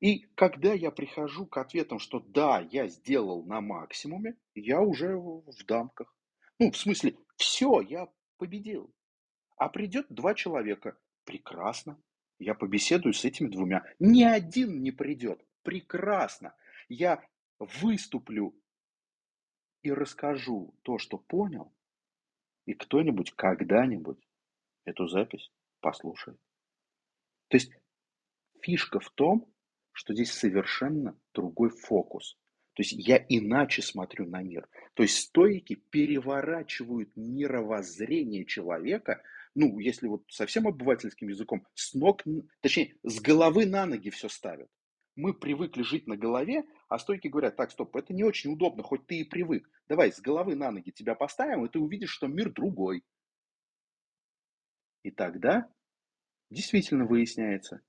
И 0.02 0.28
когда 0.36 0.74
я 0.74 0.92
прихожу 0.92 1.46
к 1.46 1.58
ответам, 1.58 2.00
что 2.00 2.20
да, 2.20 2.68
я 2.72 2.88
сделал 2.88 3.46
на 3.46 3.62
максимуме, 3.62 4.36
я 4.56 4.82
уже 4.82 5.16
в 5.16 5.66
дамках. 5.66 6.14
Ну, 6.58 6.72
в 6.72 6.78
смысле, 6.78 7.16
все, 7.38 7.80
я 7.82 8.10
победил. 8.38 8.94
А 9.56 9.70
придет 9.70 10.08
два 10.10 10.34
человека. 10.34 10.98
Прекрасно. 11.24 12.02
Я 12.40 12.56
побеседую 12.56 13.14
с 13.14 13.24
этими 13.24 13.48
двумя. 13.48 13.86
Ни 14.00 14.24
один 14.24 14.82
не 14.82 14.92
придет. 14.92 15.46
Прекрасно. 15.64 16.56
Я 16.88 17.24
выступлю 17.60 18.56
и 19.82 19.92
расскажу 19.92 20.74
то, 20.84 20.98
что 20.98 21.18
понял, 21.18 21.74
и 22.66 22.74
кто-нибудь 22.74 23.32
когда-нибудь 23.32 24.20
эту 24.86 25.08
запись 25.08 25.52
послушает. 25.80 26.40
То 27.50 27.58
есть 27.58 27.72
фишка 28.62 29.00
в 29.00 29.10
том, 29.12 29.52
что 29.92 30.14
здесь 30.14 30.32
совершенно 30.32 31.20
другой 31.34 31.70
фокус. 31.70 32.38
То 32.74 32.84
есть 32.84 32.94
я 32.94 33.18
иначе 33.18 33.82
смотрю 33.82 34.26
на 34.28 34.42
мир. 34.42 34.70
То 34.94 35.04
есть 35.04 35.18
стойки 35.18 35.76
переворачивают 35.76 37.16
мировоззрение 37.16 38.46
человека, 38.46 39.22
ну, 39.56 39.80
если 39.80 40.08
вот 40.08 40.24
совсем 40.30 40.68
обывательским 40.68 41.28
языком, 41.28 41.66
с 41.74 41.94
ног, 41.94 42.24
точнее, 42.62 42.96
с 43.04 43.20
головы 43.20 43.66
на 43.66 43.86
ноги 43.86 44.10
все 44.10 44.30
ставят 44.30 44.70
мы 45.20 45.34
привыкли 45.34 45.82
жить 45.82 46.08
на 46.08 46.18
голове, 46.18 46.64
а 46.88 46.98
стойки 46.98 47.28
говорят, 47.28 47.56
так, 47.56 47.72
стоп, 47.72 47.96
это 47.96 48.14
не 48.14 48.24
очень 48.24 48.52
удобно, 48.52 48.84
хоть 48.84 49.06
ты 49.06 49.20
и 49.20 49.24
привык. 49.24 49.70
Давай 49.88 50.12
с 50.12 50.20
головы 50.20 50.56
на 50.56 50.72
ноги 50.72 50.92
тебя 50.92 51.16
поставим, 51.16 51.66
и 51.66 51.70
ты 51.70 51.80
увидишь, 51.80 52.12
что 52.12 52.28
мир 52.28 52.52
другой. 52.52 53.04
И 55.04 55.12
тогда 55.12 55.72
действительно 56.50 57.06
выясняется, 57.06 57.82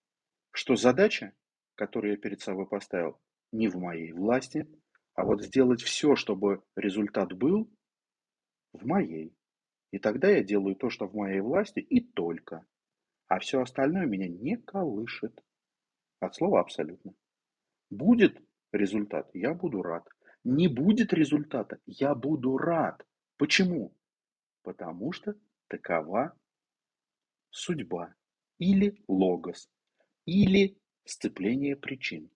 что 0.51 0.77
задача, 0.77 1.35
которую 1.75 2.13
я 2.13 2.19
перед 2.19 2.41
собой 2.41 2.67
поставил, 2.67 3.21
не 3.53 3.69
в 3.69 3.77
моей 3.77 4.13
власти, 4.13 4.69
а 5.15 5.25
вот 5.25 5.43
сделать 5.43 5.83
все, 5.83 6.15
чтобы 6.15 6.63
результат 6.77 7.33
был 7.33 7.71
в 8.73 8.87
моей. 8.87 9.35
И 9.91 9.99
тогда 9.99 10.29
я 10.29 10.45
делаю 10.45 10.77
то, 10.77 10.89
что 10.89 11.07
в 11.07 11.15
моей 11.15 11.41
власти, 11.41 11.81
и 11.81 12.01
только 12.01 12.65
а 13.31 13.39
все 13.39 13.61
остальное 13.61 14.07
меня 14.07 14.27
не 14.27 14.57
колышет. 14.57 15.41
От 16.19 16.35
слова 16.35 16.61
абсолютно. 16.61 17.15
Будет 17.91 18.41
результат, 18.73 19.31
я 19.35 19.53
буду 19.55 19.83
рад. 19.83 20.09
Не 20.45 20.69
будет 20.69 21.13
результата, 21.13 21.79
я 21.87 22.15
буду 22.15 22.57
рад. 22.57 23.05
Почему? 23.37 23.95
Потому 24.63 25.13
что 25.13 25.35
такова 25.69 26.35
судьба 27.51 28.15
или 28.59 29.03
логос, 29.09 29.71
или 30.25 30.79
сцепление 31.05 31.77
причин. 31.77 32.31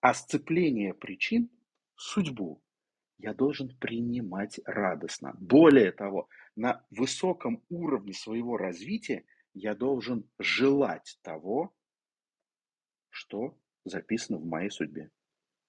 А 0.00 0.14
сцепление 0.14 0.94
причин– 0.94 1.50
судьбу 1.94 2.62
я 3.18 3.34
должен 3.34 3.68
принимать 3.76 4.60
радостно. 4.64 5.34
Более 5.38 5.92
того, 5.92 6.28
на 6.56 6.84
высоком 6.90 7.62
уровне 7.68 8.14
своего 8.14 8.56
развития 8.56 9.24
я 9.52 9.74
должен 9.74 10.28
желать 10.38 11.18
того, 11.22 11.74
что 13.10 13.59
записано 13.84 14.38
в 14.38 14.44
моей 14.44 14.70
судьбе. 14.70 15.10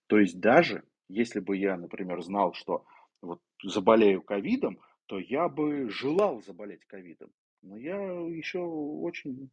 То 0.07 0.20
есть 0.20 0.39
даже 0.39 0.84
если 1.07 1.39
бы 1.39 1.57
я, 1.57 1.78
например, 1.78 2.22
знал, 2.22 2.53
что 2.53 2.86
вот 3.22 3.41
заболею 3.64 4.22
ковидом, 4.22 4.80
то 5.05 5.20
я 5.20 5.49
бы 5.49 5.89
желал 5.89 6.41
заболеть 6.41 6.86
ковидом. 6.86 7.32
Но 7.62 7.78
я 7.78 7.97
еще 7.97 8.59
очень 8.59 9.51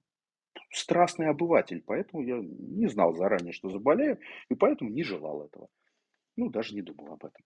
страстный 0.71 1.29
обыватель, 1.29 1.83
поэтому 1.85 2.23
я 2.23 2.39
не 2.41 2.89
знал 2.89 3.15
заранее, 3.15 3.53
что 3.53 3.69
заболею, 3.69 4.19
и 4.49 4.55
поэтому 4.55 4.91
не 4.91 5.03
желал 5.03 5.45
этого. 5.45 5.69
Ну, 6.37 6.49
даже 6.49 6.75
не 6.75 6.83
думал 6.83 7.15
об 7.15 7.25
этом. 7.25 7.45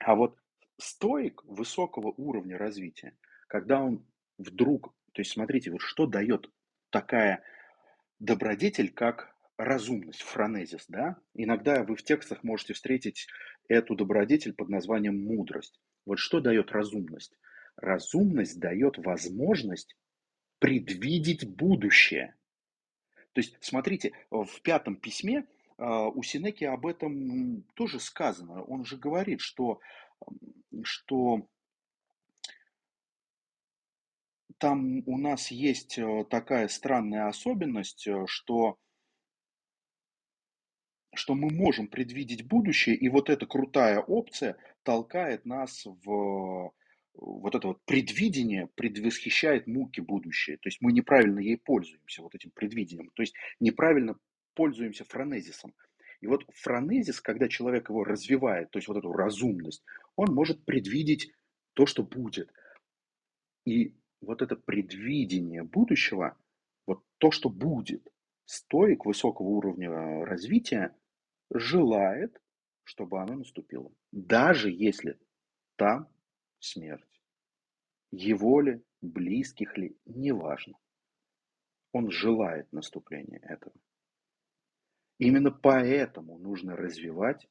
А 0.00 0.14
вот 0.14 0.36
стоик 0.76 1.44
высокого 1.44 2.12
уровня 2.16 2.58
развития, 2.58 3.16
когда 3.46 3.80
он 3.82 4.04
вдруг, 4.36 4.92
то 5.12 5.20
есть 5.20 5.32
смотрите, 5.32 5.70
вот 5.70 5.80
что 5.80 6.06
дает 6.06 6.50
такая 6.90 7.42
добродетель, 8.18 8.92
как 8.92 9.34
разумность, 9.58 10.22
фронезис, 10.22 10.86
да? 10.88 11.18
Иногда 11.34 11.82
вы 11.82 11.96
в 11.96 12.02
текстах 12.02 12.42
можете 12.44 12.72
встретить 12.72 13.26
эту 13.68 13.94
добродетель 13.94 14.54
под 14.54 14.68
названием 14.68 15.22
мудрость. 15.22 15.78
Вот 16.06 16.18
что 16.18 16.40
дает 16.40 16.70
разумность? 16.70 17.36
Разумность 17.76 18.58
дает 18.58 18.98
возможность 18.98 19.96
предвидеть 20.60 21.46
будущее. 21.46 22.36
То 23.32 23.40
есть, 23.40 23.56
смотрите, 23.60 24.12
в 24.30 24.62
пятом 24.62 24.96
письме 24.96 25.46
а, 25.76 26.08
у 26.08 26.22
Синеки 26.22 26.64
об 26.64 26.86
этом 26.86 27.62
тоже 27.74 28.00
сказано. 28.00 28.62
Он 28.62 28.84
же 28.84 28.96
говорит, 28.96 29.40
что, 29.40 29.80
что 30.82 31.46
там 34.58 35.02
у 35.06 35.18
нас 35.18 35.50
есть 35.50 35.98
э, 35.98 36.24
такая 36.28 36.66
странная 36.68 37.28
особенность, 37.28 38.08
э, 38.08 38.24
что, 38.26 38.76
что 41.18 41.34
мы 41.34 41.50
можем 41.50 41.88
предвидеть 41.88 42.46
будущее, 42.46 42.96
и 42.96 43.08
вот 43.08 43.28
эта 43.28 43.46
крутая 43.46 44.00
опция 44.00 44.56
толкает 44.84 45.44
нас 45.44 45.84
в 46.04 46.72
вот 47.20 47.56
это 47.56 47.66
вот 47.68 47.84
предвидение 47.84 48.68
предвосхищает 48.76 49.66
муки 49.66 50.00
будущее. 50.00 50.56
То 50.58 50.68
есть 50.68 50.80
мы 50.80 50.92
неправильно 50.92 51.40
ей 51.40 51.56
пользуемся, 51.56 52.22
вот 52.22 52.34
этим 52.34 52.50
предвидением. 52.50 53.10
То 53.14 53.22
есть 53.22 53.34
неправильно 53.58 54.16
пользуемся 54.54 55.04
фронезисом. 55.04 55.74
И 56.20 56.26
вот 56.26 56.44
фронезис, 56.54 57.20
когда 57.20 57.48
человек 57.48 57.88
его 57.88 58.04
развивает, 58.04 58.70
то 58.70 58.78
есть 58.78 58.86
вот 58.86 58.96
эту 58.96 59.12
разумность, 59.12 59.82
он 60.16 60.32
может 60.32 60.64
предвидеть 60.64 61.32
то, 61.74 61.86
что 61.86 62.04
будет. 62.04 62.52
И 63.64 63.94
вот 64.20 64.42
это 64.42 64.56
предвидение 64.56 65.62
будущего, 65.64 66.36
вот 66.86 67.02
то, 67.18 67.30
что 67.30 67.50
будет, 67.50 68.08
стоик 68.44 69.04
высокого 69.04 69.48
уровня 69.48 69.90
развития 70.24 70.94
желает, 71.50 72.40
чтобы 72.84 73.20
оно 73.20 73.36
наступило. 73.36 73.92
Даже 74.12 74.70
если 74.70 75.18
там 75.76 76.08
смерть. 76.58 77.04
Его 78.10 78.60
ли, 78.60 78.82
близких 79.00 79.76
ли, 79.76 79.96
неважно. 80.06 80.78
Он 81.92 82.10
желает 82.10 82.72
наступления 82.72 83.40
этого. 83.40 83.74
Именно 85.18 85.50
поэтому 85.50 86.38
нужно 86.38 86.76
развивать 86.76 87.48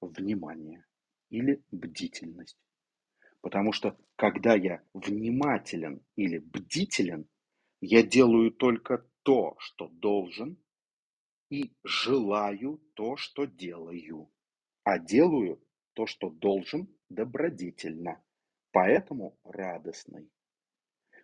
внимание 0.00 0.84
или 1.30 1.62
бдительность. 1.70 2.58
Потому 3.40 3.72
что 3.72 3.96
когда 4.16 4.54
я 4.54 4.82
внимателен 4.92 6.02
или 6.16 6.38
бдителен, 6.38 7.28
я 7.80 8.02
делаю 8.02 8.50
только 8.50 9.06
то, 9.22 9.54
что 9.58 9.88
должен, 9.88 10.56
и 11.50 11.72
желаю 11.84 12.80
то, 12.94 13.16
что 13.16 13.44
делаю. 13.44 14.30
А 14.84 14.98
делаю 14.98 15.62
то, 15.94 16.06
что 16.06 16.30
должен, 16.30 16.88
добродетельно. 17.08 18.22
Поэтому 18.72 19.38
радостный. 19.44 20.30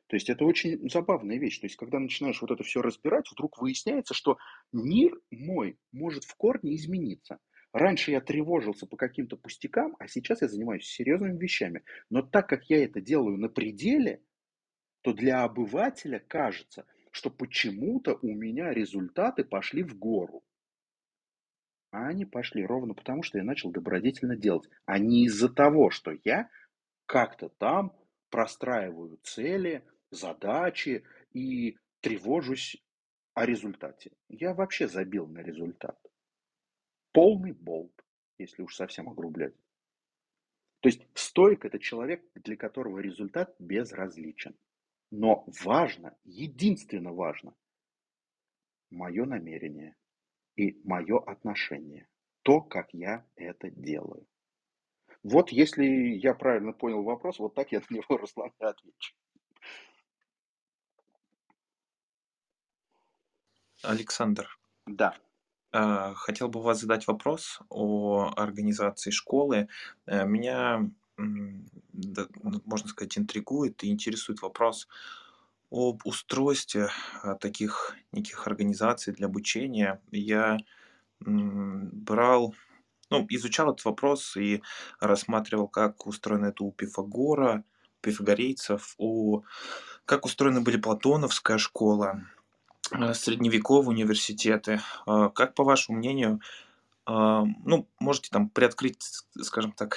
То 0.07 0.17
есть 0.17 0.29
это 0.29 0.45
очень 0.45 0.89
забавная 0.91 1.39
вещь. 1.39 1.59
То 1.61 1.67
есть 1.67 1.77
когда 1.77 1.99
начинаешь 1.99 2.41
вот 2.43 2.51
это 2.51 2.63
все 2.63 2.83
разбирать, 2.83 3.31
вдруг 3.31 3.59
выясняется, 3.59 4.15
что 4.15 4.37
мир 4.73 5.19
мой 5.31 5.79
может 5.91 6.25
в 6.25 6.35
корне 6.37 6.75
измениться. 6.77 7.39
Раньше 7.73 8.11
я 8.11 8.21
тревожился 8.21 8.87
по 8.87 8.99
каким-то 8.99 9.37
пустякам, 9.37 9.97
а 9.99 10.07
сейчас 10.09 10.43
я 10.43 10.49
занимаюсь 10.49 10.87
серьезными 10.87 11.39
вещами. 11.39 11.83
Но 12.11 12.21
так 12.21 12.49
как 12.49 12.69
я 12.69 12.85
это 12.85 13.01
делаю 13.01 13.39
на 13.39 13.49
пределе, 13.49 14.23
то 15.01 15.15
для 15.15 15.43
обывателя 15.43 16.19
кажется, 16.19 16.85
что 17.13 17.31
почему-то 17.31 18.19
у 18.23 18.35
меня 18.35 18.73
результаты 18.73 19.45
пошли 19.45 19.83
в 19.83 19.97
гору. 19.97 20.43
А 21.91 22.09
они 22.09 22.25
пошли 22.25 22.65
ровно 22.65 22.95
потому, 22.95 23.23
что 23.23 23.39
я 23.39 23.45
начал 23.45 23.71
добродетельно 23.71 24.35
делать, 24.35 24.69
а 24.87 24.99
не 24.99 25.27
из-за 25.27 25.51
того, 25.51 25.91
что 25.91 26.13
я 26.25 26.51
как-то 27.07 27.51
там 27.51 27.95
простраиваю 28.31 29.19
цели, 29.23 29.85
задачи 30.11 31.05
и 31.33 31.77
тревожусь 32.01 32.83
о 33.35 33.45
результате. 33.45 34.13
Я 34.29 34.55
вообще 34.55 34.89
забил 34.89 35.27
на 35.27 35.41
результат. 35.41 35.99
Полный 37.13 37.53
болт, 37.53 37.93
если 38.39 38.63
уж 38.63 38.75
совсем 38.75 39.11
огрублять. 39.11 39.55
То 40.81 40.89
есть 40.89 41.07
стойк– 41.15 41.65
это 41.67 41.79
человек, 41.79 42.25
для 42.35 42.57
которого 42.57 43.01
результат 43.01 43.55
безразличен. 43.59 44.57
Но 45.13 45.45
важно, 45.63 46.17
единственно 46.25 47.13
важно, 47.13 47.55
мое 48.91 49.27
намерение 49.27 49.95
и 50.57 50.81
мое 50.85 51.19
отношение. 51.19 52.09
То, 52.41 52.63
как 52.63 52.95
я 52.95 53.27
это 53.37 53.69
делаю. 53.71 54.27
Вот 55.23 55.51
если 55.51 55.85
я 55.85 56.33
правильно 56.33 56.73
понял 56.73 57.03
вопрос, 57.03 57.39
вот 57.39 57.55
так 57.55 57.73
я 57.73 57.83
на 57.91 57.95
него, 57.95 58.17
Руслан, 58.17 58.53
отвечу. 58.59 59.15
Александр, 63.83 64.59
Да. 64.87 65.15
э, 65.73 66.15
хотел 66.15 66.49
бы 66.49 66.61
у 66.61 66.63
вас 66.63 66.81
задать 66.81 67.07
вопрос 67.07 67.61
о 67.69 68.33
организации 68.35 69.11
школы. 69.11 69.69
Э, 70.07 70.25
Меня, 70.25 70.91
можно 71.17 72.89
сказать, 72.89 73.19
интригует 73.19 73.83
и 73.85 73.91
интересует 73.91 74.43
вопрос 74.43 74.89
об 75.71 76.03
устройстве 76.05 76.89
э, 77.23 77.35
таких 77.41 77.97
неких 78.13 78.47
организаций 78.47 79.15
для 79.15 79.27
обучения. 79.27 80.01
Я 80.11 80.59
брал, 81.21 82.55
ну, 83.11 83.27
изучал 83.31 83.73
этот 83.73 83.85
вопрос 83.85 84.37
и 84.37 84.63
рассматривал, 85.01 85.69
как 85.69 86.07
устроено 86.07 86.47
это 86.47 86.65
у 86.65 86.73
Пифагора, 86.73 87.65
пифагорейцев, 88.01 88.95
у, 88.99 89.43
как 90.05 90.27
устроены 90.27 90.61
были 90.61 90.77
Платоновская 90.77 91.59
школа, 91.59 92.23
Э, 92.91 93.15
средневековые 93.15 93.89
университеты. 93.89 94.81
А, 95.07 95.31
как, 95.31 95.55
по 95.55 95.65
вашему 95.65 95.99
мнению, 95.99 96.41
а, 97.07 97.45
ну, 97.65 97.89
можете 97.99 98.31
там 98.31 98.49
приоткрыть, 98.49 99.03
скажем 99.41 99.73
так, 99.73 99.97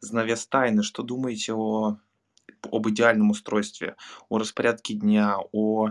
занавес 0.00 0.46
тайны, 0.46 0.82
что 0.82 1.02
думаете 1.02 1.54
о, 1.54 1.98
об 2.70 2.88
идеальном 2.88 3.30
устройстве, 3.30 3.96
о 4.28 4.38
распорядке 4.38 4.94
дня, 4.94 5.38
о 5.52 5.90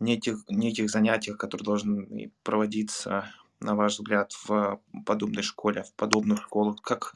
неких, 0.00 0.44
неких 0.48 0.90
занятиях, 0.90 1.38
которые 1.38 1.64
должны 1.64 2.32
проводиться, 2.42 3.30
на 3.60 3.74
ваш 3.74 3.94
взгляд, 3.94 4.32
в 4.32 4.80
подобной 5.04 5.42
школе, 5.42 5.82
в 5.82 5.92
подобных 5.94 6.42
школах, 6.42 6.80
как, 6.82 7.14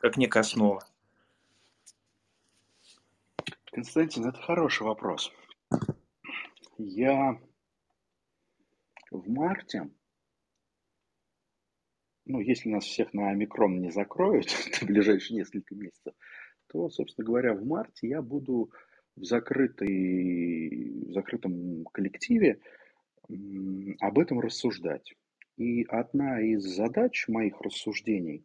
как 0.00 0.16
некая 0.16 0.40
основа? 0.40 0.84
Константин, 3.66 4.26
это 4.26 4.40
хороший 4.40 4.84
вопрос. 4.84 5.32
Я 6.78 7.40
в 9.10 9.28
марте, 9.28 9.90
ну, 12.26 12.40
если 12.40 12.68
нас 12.68 12.84
всех 12.84 13.12
на 13.12 13.30
омикрон 13.30 13.80
не 13.80 13.90
закроют 13.90 14.50
в 14.80 14.82
ближайшие 14.84 15.38
несколько 15.38 15.74
месяцев, 15.74 16.14
то, 16.68 16.88
собственно 16.88 17.26
говоря, 17.26 17.54
в 17.54 17.64
марте 17.64 18.08
я 18.08 18.22
буду 18.22 18.70
в, 19.16 19.24
закрытой, 19.24 21.04
в 21.06 21.12
закрытом 21.12 21.84
коллективе 21.92 22.60
об 24.00 24.18
этом 24.18 24.40
рассуждать. 24.40 25.14
И 25.56 25.84
одна 25.84 26.40
из 26.40 26.64
задач 26.64 27.28
моих 27.28 27.60
рассуждений 27.60 28.44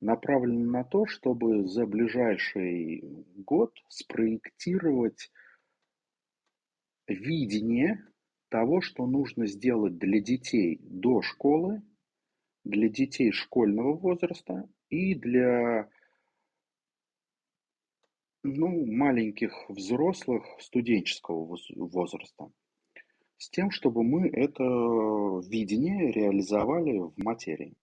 направлена 0.00 0.70
на 0.70 0.84
то, 0.84 1.06
чтобы 1.06 1.66
за 1.66 1.86
ближайший 1.86 3.02
год 3.36 3.72
спроектировать 3.88 5.32
видение 7.08 8.06
того, 8.50 8.80
что 8.82 9.06
нужно 9.06 9.46
сделать 9.46 9.98
для 9.98 10.20
детей 10.20 10.78
до 10.82 11.22
школы, 11.22 11.82
для 12.64 12.88
детей 12.88 13.32
школьного 13.32 13.94
возраста 13.94 14.68
и 14.88 15.14
для 15.14 15.88
ну, 18.42 18.86
маленьких 18.86 19.52
взрослых 19.68 20.44
студенческого 20.60 21.56
возраста 21.76 22.50
с 23.38 23.48
тем, 23.50 23.70
чтобы 23.70 24.02
мы 24.02 24.28
это 24.28 24.62
видение 24.62 26.12
реализовали 26.12 26.98
в 26.98 27.12
материи. 27.16 27.74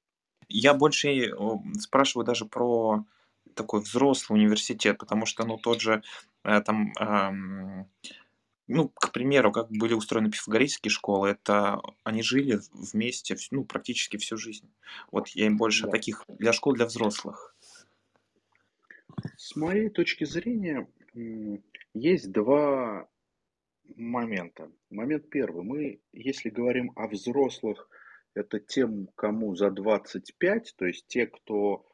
Я 0.48 0.74
больше 0.74 1.34
спрашиваю 1.80 2.26
даже 2.26 2.46
про 2.46 3.06
такой 3.56 3.82
взрослый 3.82 4.40
университет, 4.40 4.98
потому 4.98 5.26
что, 5.26 5.46
ну, 5.46 5.58
тот 5.58 5.82
же, 5.82 6.04
э, 6.44 6.62
там, 6.62 6.94
эм, 7.00 7.88
ну, 8.68 8.90
к 8.90 9.12
примеру, 9.12 9.52
как 9.52 9.70
были 9.70 9.94
устроены 9.94 10.32
пифагорейские 10.32 10.92
школы, 10.92 11.30
это 11.30 11.82
они 12.04 12.22
жили 12.24 12.60
вместе, 12.72 13.36
ну, 13.52 13.66
практически 13.66 14.18
всю 14.18 14.38
жизнь. 14.38 14.72
Вот 15.12 15.28
я 15.30 15.48
им 15.48 15.58
больше 15.58 15.86
да. 15.86 15.92
таких 15.92 16.24
для 16.28 16.54
школ 16.54 16.74
для 16.74 16.86
взрослых. 16.86 17.56
С 19.38 19.56
моей 19.56 19.90
точки 19.90 20.24
зрения, 20.24 20.88
есть 21.94 22.32
два 22.32 23.08
момента. 23.96 24.72
Момент 24.90 25.30
первый. 25.30 25.64
Мы, 25.64 26.00
если 26.14 26.50
говорим 26.50 26.92
о 26.96 27.08
взрослых, 27.08 27.90
это 28.34 28.60
тем, 28.60 29.08
кому 29.16 29.56
за 29.56 29.70
25, 29.70 30.76
то 30.78 30.86
есть 30.86 31.08
те, 31.08 31.28
кто 31.28 31.86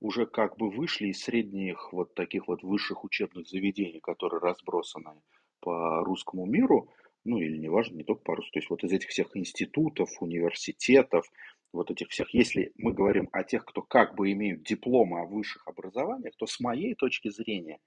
уже 0.00 0.26
как 0.26 0.56
бы 0.56 0.70
вышли 0.70 1.08
из 1.08 1.22
средних 1.22 1.92
вот 1.92 2.14
таких 2.14 2.48
вот 2.48 2.62
высших 2.62 3.04
учебных 3.04 3.46
заведений, 3.48 4.00
которые 4.00 4.40
разбросаны 4.40 5.20
по 5.64 6.04
русскому 6.04 6.44
миру, 6.44 6.90
ну 7.24 7.38
или 7.38 7.56
неважно, 7.56 7.96
не 7.96 8.04
только 8.04 8.22
по 8.22 8.36
русскому, 8.36 8.52
то 8.52 8.58
есть 8.58 8.70
вот 8.70 8.84
из 8.84 8.92
этих 8.92 9.08
всех 9.08 9.34
институтов, 9.34 10.10
университетов, 10.20 11.26
вот 11.72 11.90
этих 11.90 12.10
всех, 12.10 12.32
если 12.34 12.72
мы 12.76 12.92
говорим 12.92 13.28
о 13.32 13.42
тех, 13.42 13.64
кто 13.64 13.80
как 13.80 14.14
бы 14.14 14.30
имеют 14.32 14.62
дипломы 14.62 15.20
о 15.20 15.24
высших 15.24 15.66
образованиях, 15.66 16.36
то 16.36 16.46
с 16.46 16.60
моей 16.60 16.94
точки 16.94 17.30
зрения, 17.30 17.78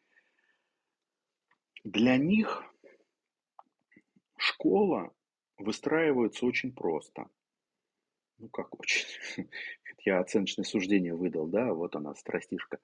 для 1.84 2.18
них 2.18 2.64
школа 4.38 5.14
выстраивается 5.58 6.46
очень 6.46 6.74
просто. 6.74 7.30
Ну, 8.40 8.50
как 8.50 8.80
очень. 8.80 9.06
Я 10.06 10.20
оценочное 10.20 10.66
суждение 10.66 11.16
выдал, 11.16 11.48
да, 11.48 11.74
вот 11.74 11.96
она, 11.96 12.16
страстишка. 12.16 12.80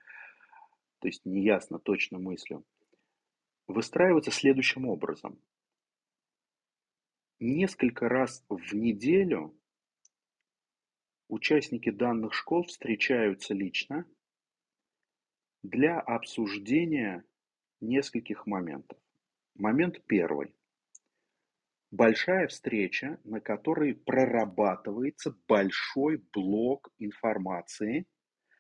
То 1.00 1.08
есть 1.08 1.26
неясно 1.26 1.80
точно 1.80 2.20
мыслю. 2.20 2.64
Выстраивается 3.68 4.32
следующим 4.32 4.88
образом. 4.88 5.39
Несколько 7.39 8.09
раз 8.09 8.45
в 8.49 8.74
неделю 8.74 9.57
участники 11.28 11.89
данных 11.89 12.34
школ 12.34 12.64
встречаются 12.64 13.53
лично 13.53 14.05
для 15.61 15.99
обсуждения 15.99 17.26
нескольких 17.80 18.45
моментов. 18.45 18.97
Момент 19.55 20.03
первый. 20.05 20.55
Большая 21.91 22.47
встреча, 22.47 23.20
на 23.24 23.39
которой 23.39 23.93
прорабатывается 23.93 25.38
большой 25.47 26.18
блок 26.34 26.89
информации, 26.97 28.07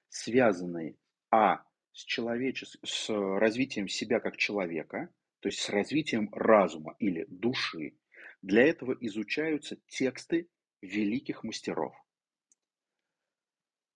связанный 0.09 0.97
а. 1.31 1.63
С, 1.93 2.03
человечес... 2.05 2.77
с 2.83 3.09
развитием 3.09 3.87
себя 3.87 4.19
как 4.19 4.37
человека, 4.37 5.09
то 5.39 5.49
есть 5.49 5.59
с 5.59 5.69
развитием 5.69 6.29
разума 6.33 6.95
или 6.99 7.25
души. 7.29 7.97
Для 8.41 8.63
этого 8.63 8.95
изучаются 8.99 9.77
тексты 9.87 10.49
великих 10.81 11.43
мастеров. 11.43 11.93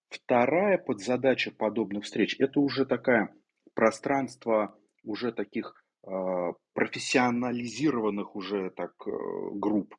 Вторая 0.09 0.77
подзадача 0.77 1.51
подобных 1.51 2.05
встреч– 2.05 2.37
это 2.39 2.59
уже 2.61 2.85
такая 2.85 3.35
пространство 3.73 4.79
уже 5.03 5.33
таких 5.33 5.83
а, 6.03 6.53
профессионализированных 6.73 8.35
уже 8.35 8.69
так 8.71 8.93
э, 9.05 9.11
групп. 9.53 9.95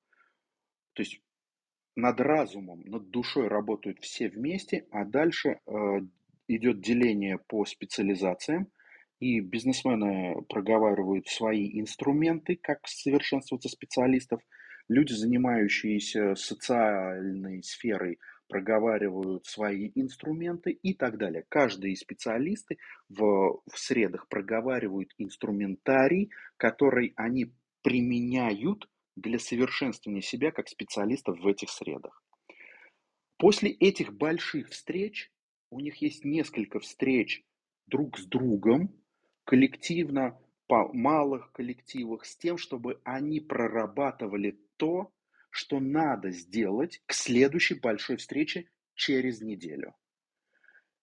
То 0.95 1.03
есть 1.03 1.21
над 1.97 2.21
разумом, 2.21 2.81
над 2.83 3.11
душой 3.11 3.49
работают 3.49 3.99
все 4.01 4.29
вместе, 4.29 4.87
а 4.91 5.05
дальше 5.05 5.61
э, 5.67 6.01
идет 6.49 6.81
деление 6.81 7.39
по 7.39 7.65
специализациям, 7.65 8.69
и 9.21 9.41
бизнесмены 9.41 10.43
проговаривают 10.49 11.27
свои 11.29 11.81
инструменты, 11.81 12.57
как 12.57 12.87
совершенствоваться 12.87 13.69
специалистов. 13.69 14.41
Люди, 14.89 15.13
занимающиеся 15.13 16.35
социальной 16.35 17.63
сферой, 17.63 18.19
проговаривают 18.49 19.45
свои 19.47 19.91
инструменты 19.95 20.73
и 20.73 20.95
так 20.95 21.19
далее. 21.19 21.45
Каждый 21.49 21.93
из 21.93 22.01
специалисты 22.01 22.79
в, 23.09 23.61
в 23.71 23.79
средах 23.79 24.29
проговаривают 24.29 25.13
инструментарий, 25.19 26.31
который 26.57 27.13
они 27.17 27.53
применяют 27.83 28.89
для 29.17 29.39
совершенствования 29.39 30.23
себя 30.23 30.51
как 30.53 30.69
специалистов 30.69 31.39
в 31.41 31.47
этих 31.47 31.71
средах. 31.71 32.23
После 33.37 33.71
этих 33.71 34.15
больших 34.15 34.71
встреч 34.71 35.31
у 35.71 35.81
них 35.81 35.97
есть 36.03 36.25
несколько 36.25 36.81
встреч 36.81 37.45
друг 37.87 38.19
с 38.19 38.27
другом, 38.27 38.95
коллективно, 39.45 40.39
по 40.67 40.93
малых 40.93 41.51
коллективах, 41.53 42.27
с 42.27 42.37
тем, 42.37 42.59
чтобы 42.59 43.01
они 43.05 43.41
прорабатывали 43.41 44.61
то, 44.77 45.11
что 45.51 45.81
надо 45.81 46.31
сделать 46.31 47.03
к 47.07 47.15
следующей 47.15 47.75
большой 47.75 48.17
встрече 48.17 48.69
через 48.95 49.41
неделю. 49.41 49.95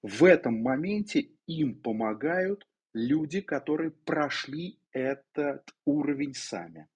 В 0.04 0.24
этом 0.24 0.62
моменте 0.62 1.32
им 1.48 1.82
помогают 1.82 2.68
люди, 2.94 3.42
которые 3.42 3.90
прошли 3.90 4.80
этот 4.92 5.76
уровень 5.84 6.36
сами. 6.36 6.88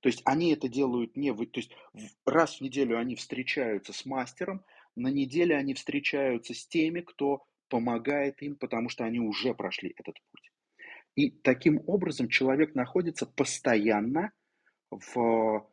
То 0.00 0.08
есть 0.08 0.22
они 0.24 0.52
это 0.52 0.68
делают 0.68 1.16
не... 1.16 1.34
То 1.34 1.60
есть 1.60 1.72
раз 2.24 2.58
в 2.58 2.60
неделю 2.60 2.98
они 2.98 3.16
встречаются 3.16 3.92
с 3.92 4.06
мастером, 4.06 4.64
на 4.96 5.08
неделе 5.08 5.56
они 5.56 5.74
встречаются 5.74 6.54
с 6.54 6.66
теми, 6.66 7.00
кто 7.00 7.44
помогает 7.68 8.42
им, 8.42 8.56
потому 8.56 8.88
что 8.88 9.04
они 9.04 9.18
уже 9.18 9.54
прошли 9.54 9.94
этот 9.96 10.16
путь. 10.30 10.50
И 11.16 11.30
таким 11.30 11.80
образом 11.86 12.28
человек 12.28 12.74
находится 12.74 13.26
постоянно 13.26 14.32
в 14.90 15.68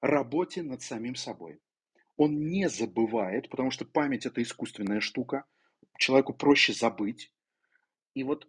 работе 0.00 0.62
над 0.62 0.82
самим 0.82 1.14
собой. 1.14 1.60
Он 2.16 2.48
не 2.48 2.68
забывает, 2.68 3.48
потому 3.48 3.70
что 3.70 3.84
память 3.84 4.26
это 4.26 4.42
искусственная 4.42 5.00
штука, 5.00 5.44
человеку 5.98 6.34
проще 6.34 6.72
забыть. 6.72 7.32
И 8.14 8.24
вот 8.24 8.48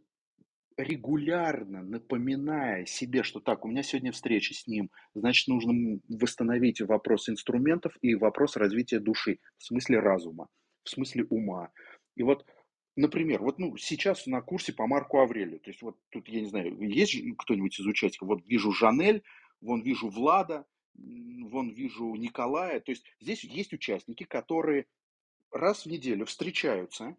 регулярно 0.83 1.83
напоминая 1.83 2.85
себе, 2.85 3.23
что 3.23 3.39
так, 3.39 3.65
у 3.65 3.67
меня 3.67 3.83
сегодня 3.83 4.11
встреча 4.11 4.53
с 4.53 4.67
ним, 4.67 4.89
значит, 5.13 5.47
нужно 5.47 5.99
восстановить 6.09 6.81
вопрос 6.81 7.29
инструментов 7.29 7.93
и 8.01 8.15
вопрос 8.15 8.57
развития 8.57 8.99
души, 8.99 9.39
в 9.57 9.63
смысле 9.63 9.99
разума, 9.99 10.47
в 10.83 10.89
смысле 10.89 11.25
ума. 11.29 11.71
И 12.15 12.23
вот, 12.23 12.45
например, 12.95 13.41
вот 13.41 13.59
ну, 13.59 13.77
сейчас 13.77 14.27
на 14.27 14.41
курсе 14.41 14.73
по 14.73 14.87
Марку 14.87 15.19
Аврелию, 15.19 15.59
то 15.59 15.69
есть 15.69 15.81
вот 15.81 15.97
тут, 16.09 16.27
я 16.27 16.41
не 16.41 16.47
знаю, 16.47 16.77
есть 16.81 17.15
кто-нибудь 17.37 17.79
из 17.79 17.85
участников, 17.85 18.27
вот 18.27 18.45
вижу 18.45 18.71
Жанель, 18.71 19.23
вон 19.61 19.81
вижу 19.81 20.09
Влада, 20.09 20.65
вон 20.93 21.69
вижу 21.69 22.15
Николая. 22.15 22.79
То 22.79 22.91
есть 22.91 23.05
здесь 23.19 23.43
есть 23.43 23.73
участники, 23.73 24.23
которые 24.23 24.85
раз 25.51 25.85
в 25.85 25.89
неделю 25.89 26.25
встречаются, 26.25 27.15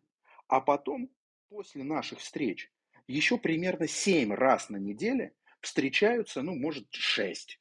а 0.48 0.60
потом 0.60 1.10
после 1.48 1.84
наших 1.84 2.18
встреч 2.20 2.70
еще 3.12 3.38
примерно 3.38 3.86
7 3.86 4.32
раз 4.32 4.70
на 4.70 4.76
неделе 4.76 5.34
встречаются, 5.60 6.42
ну, 6.42 6.54
может, 6.54 6.86
6. 6.90 7.60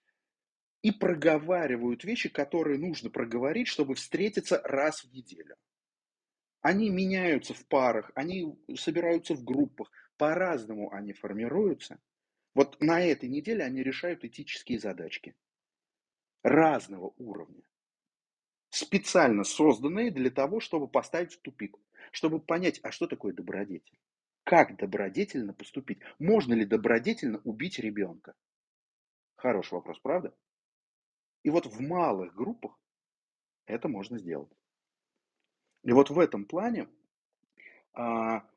И 0.81 0.91
проговаривают 0.91 2.03
вещи, 2.03 2.29
которые 2.29 2.79
нужно 2.79 3.09
проговорить, 3.09 3.67
чтобы 3.67 3.95
встретиться 3.95 4.61
раз 4.63 5.03
в 5.03 5.13
неделю. 5.13 5.55
Они 6.61 6.89
меняются 6.89 7.53
в 7.53 7.65
парах, 7.67 8.11
они 8.15 8.55
собираются 8.75 9.35
в 9.35 9.43
группах, 9.43 9.91
по-разному 10.17 10.91
они 10.93 11.13
формируются. 11.13 11.99
Вот 12.53 12.79
на 12.81 13.01
этой 13.01 13.29
неделе 13.29 13.63
они 13.63 13.81
решают 13.81 14.23
этические 14.23 14.79
задачки 14.79 15.35
разного 16.43 17.13
уровня, 17.17 17.63
специально 18.69 19.43
созданные 19.43 20.11
для 20.11 20.29
того, 20.29 20.59
чтобы 20.59 20.87
поставить 20.87 21.33
в 21.33 21.41
тупик, 21.41 21.77
чтобы 22.11 22.39
понять, 22.39 22.79
а 22.83 22.91
что 22.91 23.07
такое 23.07 23.33
добродетель, 23.33 23.97
как 24.43 24.77
добродетельно 24.77 25.53
поступить? 25.53 25.99
Можно 26.19 26.53
ли 26.53 26.65
добродетельно 26.65 27.39
убить 27.43 27.79
ребенка? 27.79 28.33
Хороший 29.35 29.75
вопрос, 29.75 29.99
правда? 29.99 30.35
И 31.43 31.49
вот 31.49 31.65
в 31.65 31.79
малых 31.79 32.33
группах 32.35 32.79
это 33.65 33.87
можно 33.87 34.17
сделать. 34.19 34.51
И 35.83 35.91
вот 35.91 36.09
в 36.09 36.19
этом 36.19 36.45
плане 36.45 36.87
а, 37.93 38.47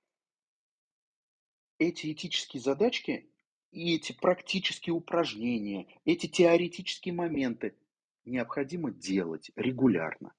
эти 1.79 2.13
этические 2.13 2.61
задачки 2.61 3.31
и 3.71 3.95
эти 3.95 4.13
практические 4.13 4.95
упражнения, 4.95 5.87
эти 6.05 6.27
теоретические 6.27 7.15
моменты 7.15 7.77
необходимо 8.25 8.91
делать 8.91 9.51
регулярно. 9.57 10.35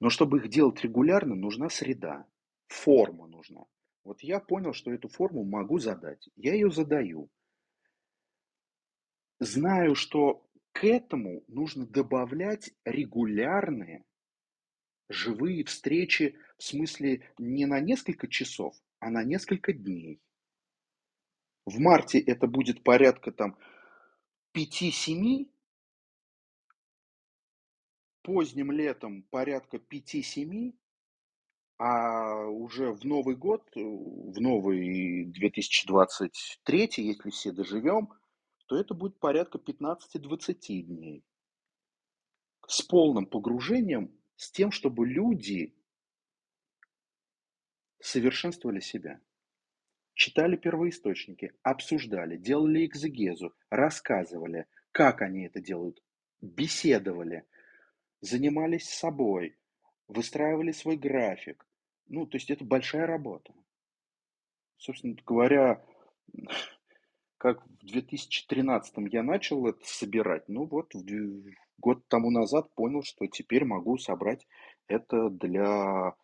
Но 0.00 0.10
чтобы 0.10 0.38
их 0.38 0.48
делать 0.48 0.82
регулярно, 0.82 1.34
нужна 1.34 1.68
среда, 1.68 2.26
форма 2.66 3.26
нужна. 3.26 3.64
Вот 4.04 4.20
я 4.20 4.38
понял, 4.38 4.72
что 4.72 4.92
эту 4.92 5.08
форму 5.08 5.44
могу 5.44 5.78
задать. 5.78 6.28
Я 6.36 6.52
ее 6.52 6.70
задаю. 6.70 7.30
Знаю, 9.40 9.94
что 9.94 10.46
к 10.72 10.84
этому 10.84 11.42
нужно 11.48 11.86
добавлять 11.86 12.72
регулярные 12.84 14.04
живые 15.08 15.64
встречи, 15.64 16.38
в 16.58 16.62
смысле 16.62 17.28
не 17.38 17.66
на 17.66 17.80
несколько 17.80 18.28
часов, 18.28 18.74
а 19.00 19.10
на 19.10 19.22
несколько 19.22 19.72
дней. 19.72 20.20
В 21.66 21.78
марте 21.78 22.18
это 22.18 22.46
будет 22.46 22.82
порядка 22.82 23.32
там 23.32 23.58
5-7, 24.56 25.48
поздним 28.22 28.70
летом 28.70 29.22
порядка 29.24 29.78
5-7, 29.78 30.74
а 31.78 32.46
уже 32.46 32.92
в 32.92 33.04
Новый 33.04 33.36
год, 33.36 33.68
в 33.74 34.40
новый 34.40 35.24
2023, 35.26 36.90
если 36.96 37.30
все 37.30 37.52
доживем, 37.52 38.12
то 38.66 38.76
это 38.76 38.94
будет 38.94 39.18
порядка 39.18 39.58
15-20 39.58 40.82
дней. 40.82 41.24
С 42.66 42.80
полным 42.82 43.26
погружением, 43.26 44.16
с 44.36 44.50
тем, 44.50 44.70
чтобы 44.70 45.06
люди 45.06 45.74
совершенствовали 48.00 48.80
себя. 48.80 49.20
Читали 50.14 50.56
первоисточники, 50.56 51.52
обсуждали, 51.62 52.36
делали 52.36 52.86
экзегезу, 52.86 53.52
рассказывали, 53.68 54.66
как 54.92 55.22
они 55.22 55.46
это 55.46 55.60
делают, 55.60 56.00
беседовали, 56.40 57.44
занимались 58.20 58.88
собой, 58.88 59.58
выстраивали 60.08 60.72
свой 60.72 60.96
график. 60.96 61.66
Ну, 62.06 62.26
то 62.26 62.36
есть 62.36 62.50
это 62.50 62.64
большая 62.64 63.06
работа. 63.06 63.52
Собственно 64.76 65.16
говоря, 65.24 65.84
как 67.38 67.66
в 67.66 67.86
2013 67.86 68.94
я 69.10 69.22
начал 69.22 69.66
это 69.66 69.80
собирать, 69.82 70.48
ну 70.48 70.66
вот 70.66 70.92
год 71.78 72.06
тому 72.08 72.30
назад 72.30 72.74
понял, 72.74 73.02
что 73.02 73.26
теперь 73.26 73.64
могу 73.64 73.98
собрать 73.98 74.46
это 74.86 75.30
для 75.30 76.14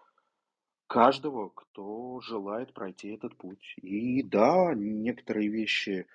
каждого, 0.86 1.50
кто 1.50 2.20
желает 2.20 2.74
пройти 2.74 3.10
этот 3.10 3.36
путь. 3.36 3.74
И 3.76 4.22
да, 4.22 4.74
некоторые 4.74 5.48
вещи 5.48 6.06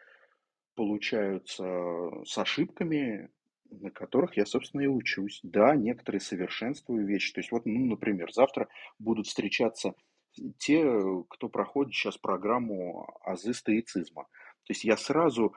получаются 0.76 1.64
с 2.26 2.38
ошибками, 2.38 3.30
на 3.82 3.92
которых 3.92 4.38
я, 4.38 4.46
собственно, 4.46 4.82
и 4.82 4.88
учусь. 4.88 5.40
Да, 5.44 5.76
некоторые 5.76 6.22
совершенствую 6.22 7.06
вещи. 7.06 7.34
То 7.34 7.40
есть 7.40 7.52
вот, 7.52 7.66
ну, 7.66 7.86
например, 7.86 8.32
завтра 8.32 8.68
будут 9.00 9.28
встречаться 9.28 9.94
те, 10.58 10.86
кто 11.30 11.50
проходит 11.50 11.94
сейчас 11.94 12.18
программу 12.18 13.08
азы 13.24 13.54
стоицизма. 13.54 14.24
То 14.64 14.72
есть 14.72 14.84
я 14.84 14.98
сразу 14.98 15.54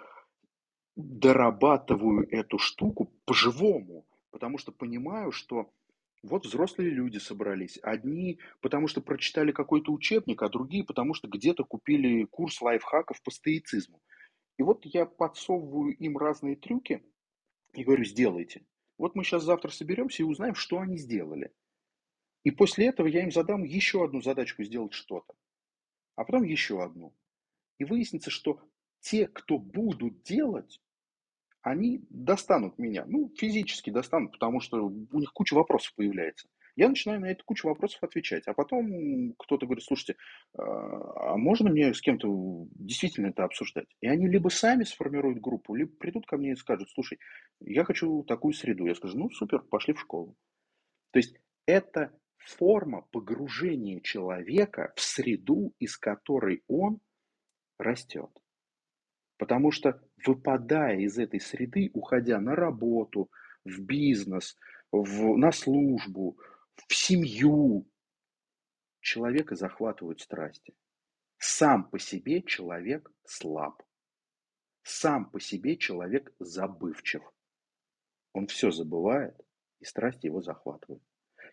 дорабатываю 0.96 2.28
эту 2.30 2.58
штуку 2.58 3.12
по-живому, 3.24 4.06
потому 4.30 4.58
что 4.58 4.72
понимаю, 4.72 5.32
что 5.32 5.70
вот 6.22 6.44
взрослые 6.44 6.90
люди 6.90 7.18
собрались. 7.18 7.78
Одни, 7.82 8.40
потому 8.60 8.88
что 8.88 9.00
прочитали 9.00 9.52
какой-то 9.52 9.92
учебник, 9.92 10.42
а 10.42 10.48
другие, 10.48 10.84
потому 10.84 11.14
что 11.14 11.28
где-то 11.28 11.64
купили 11.64 12.24
курс 12.24 12.60
лайфхаков 12.60 13.22
по 13.22 13.30
стоицизму. 13.30 14.00
И 14.58 14.62
вот 14.62 14.84
я 14.84 15.06
подсовываю 15.06 15.96
им 15.96 16.18
разные 16.18 16.56
трюки, 16.56 17.02
и 17.80 17.84
говорю, 17.84 18.04
сделайте. 18.04 18.64
Вот 18.98 19.14
мы 19.14 19.24
сейчас 19.24 19.44
завтра 19.44 19.70
соберемся 19.70 20.22
и 20.22 20.26
узнаем, 20.26 20.54
что 20.54 20.78
они 20.78 20.98
сделали. 20.98 21.52
И 22.44 22.50
после 22.50 22.86
этого 22.86 23.06
я 23.06 23.22
им 23.22 23.30
задам 23.30 23.62
еще 23.62 24.04
одну 24.04 24.20
задачку 24.20 24.62
сделать 24.64 24.92
что-то. 24.92 25.34
А 26.16 26.24
потом 26.24 26.42
еще 26.42 26.82
одну. 26.82 27.14
И 27.78 27.84
выяснится, 27.84 28.30
что 28.30 28.60
те, 29.00 29.28
кто 29.28 29.58
будут 29.58 30.22
делать, 30.22 30.80
они 31.62 32.04
достанут 32.10 32.78
меня. 32.78 33.04
Ну, 33.06 33.32
физически 33.36 33.90
достанут, 33.90 34.32
потому 34.32 34.60
что 34.60 34.86
у 34.86 35.18
них 35.18 35.32
куча 35.32 35.54
вопросов 35.54 35.94
появляется. 35.94 36.48
Я 36.78 36.88
начинаю 36.88 37.20
на 37.20 37.32
эту 37.32 37.44
кучу 37.44 37.66
вопросов 37.66 38.00
отвечать, 38.04 38.46
а 38.46 38.54
потом 38.54 39.34
кто-то 39.36 39.66
говорит, 39.66 39.82
слушайте, 39.82 40.14
а, 40.56 41.32
а 41.32 41.36
можно 41.36 41.70
мне 41.70 41.92
с 41.92 42.00
кем-то 42.00 42.68
действительно 42.70 43.26
это 43.26 43.42
обсуждать? 43.42 43.88
И 44.00 44.06
они 44.06 44.28
либо 44.28 44.48
сами 44.48 44.84
сформируют 44.84 45.40
группу, 45.40 45.74
либо 45.74 45.90
придут 45.96 46.26
ко 46.26 46.36
мне 46.36 46.52
и 46.52 46.54
скажут, 46.54 46.88
слушай, 46.90 47.18
я 47.58 47.82
хочу 47.82 48.22
такую 48.22 48.52
среду. 48.52 48.86
Я 48.86 48.94
скажу, 48.94 49.18
ну 49.18 49.28
супер, 49.30 49.58
пошли 49.62 49.92
в 49.92 50.00
школу. 50.00 50.36
То 51.10 51.18
есть 51.18 51.34
это 51.66 52.12
форма 52.36 53.02
погружения 53.10 53.98
человека 53.98 54.92
в 54.94 55.00
среду, 55.00 55.74
из 55.80 55.98
которой 55.98 56.62
он 56.68 57.00
растет. 57.76 58.30
Потому 59.36 59.72
что 59.72 60.00
выпадая 60.24 61.00
из 61.00 61.18
этой 61.18 61.40
среды, 61.40 61.90
уходя 61.92 62.38
на 62.38 62.54
работу, 62.54 63.28
в 63.64 63.80
бизнес, 63.80 64.56
в, 64.92 65.36
на 65.36 65.50
службу, 65.50 66.38
в 66.86 66.94
семью 66.94 67.90
человека 69.00 69.56
захватывают 69.56 70.20
страсти. 70.20 70.74
Сам 71.38 71.88
по 71.88 71.98
себе 71.98 72.42
человек 72.42 73.10
слаб. 73.24 73.82
Сам 74.82 75.30
по 75.30 75.40
себе 75.40 75.76
человек 75.76 76.32
забывчив. 76.38 77.22
Он 78.32 78.46
все 78.46 78.70
забывает, 78.70 79.36
и 79.80 79.84
страсти 79.84 80.26
его 80.26 80.40
захватывают. 80.40 81.02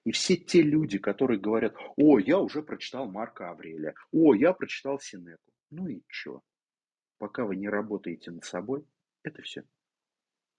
И 0.03 0.11
все 0.11 0.36
те 0.36 0.61
люди, 0.61 0.99
которые 0.99 1.39
говорят, 1.39 1.76
о, 1.97 2.19
я 2.19 2.39
уже 2.39 2.61
прочитал 2.61 3.09
Марка 3.09 3.49
Аврелия, 3.49 3.95
о, 4.11 4.34
я 4.36 4.53
прочитал 4.53 4.99
Синеку. 4.99 5.51
Ну 5.71 5.88
и 5.88 6.03
что? 6.07 6.41
Пока 7.17 7.45
вы 7.45 7.55
не 7.55 7.69
работаете 7.69 8.32
над 8.32 8.43
собой, 8.43 8.86
это 9.23 9.41
все. 9.41 9.63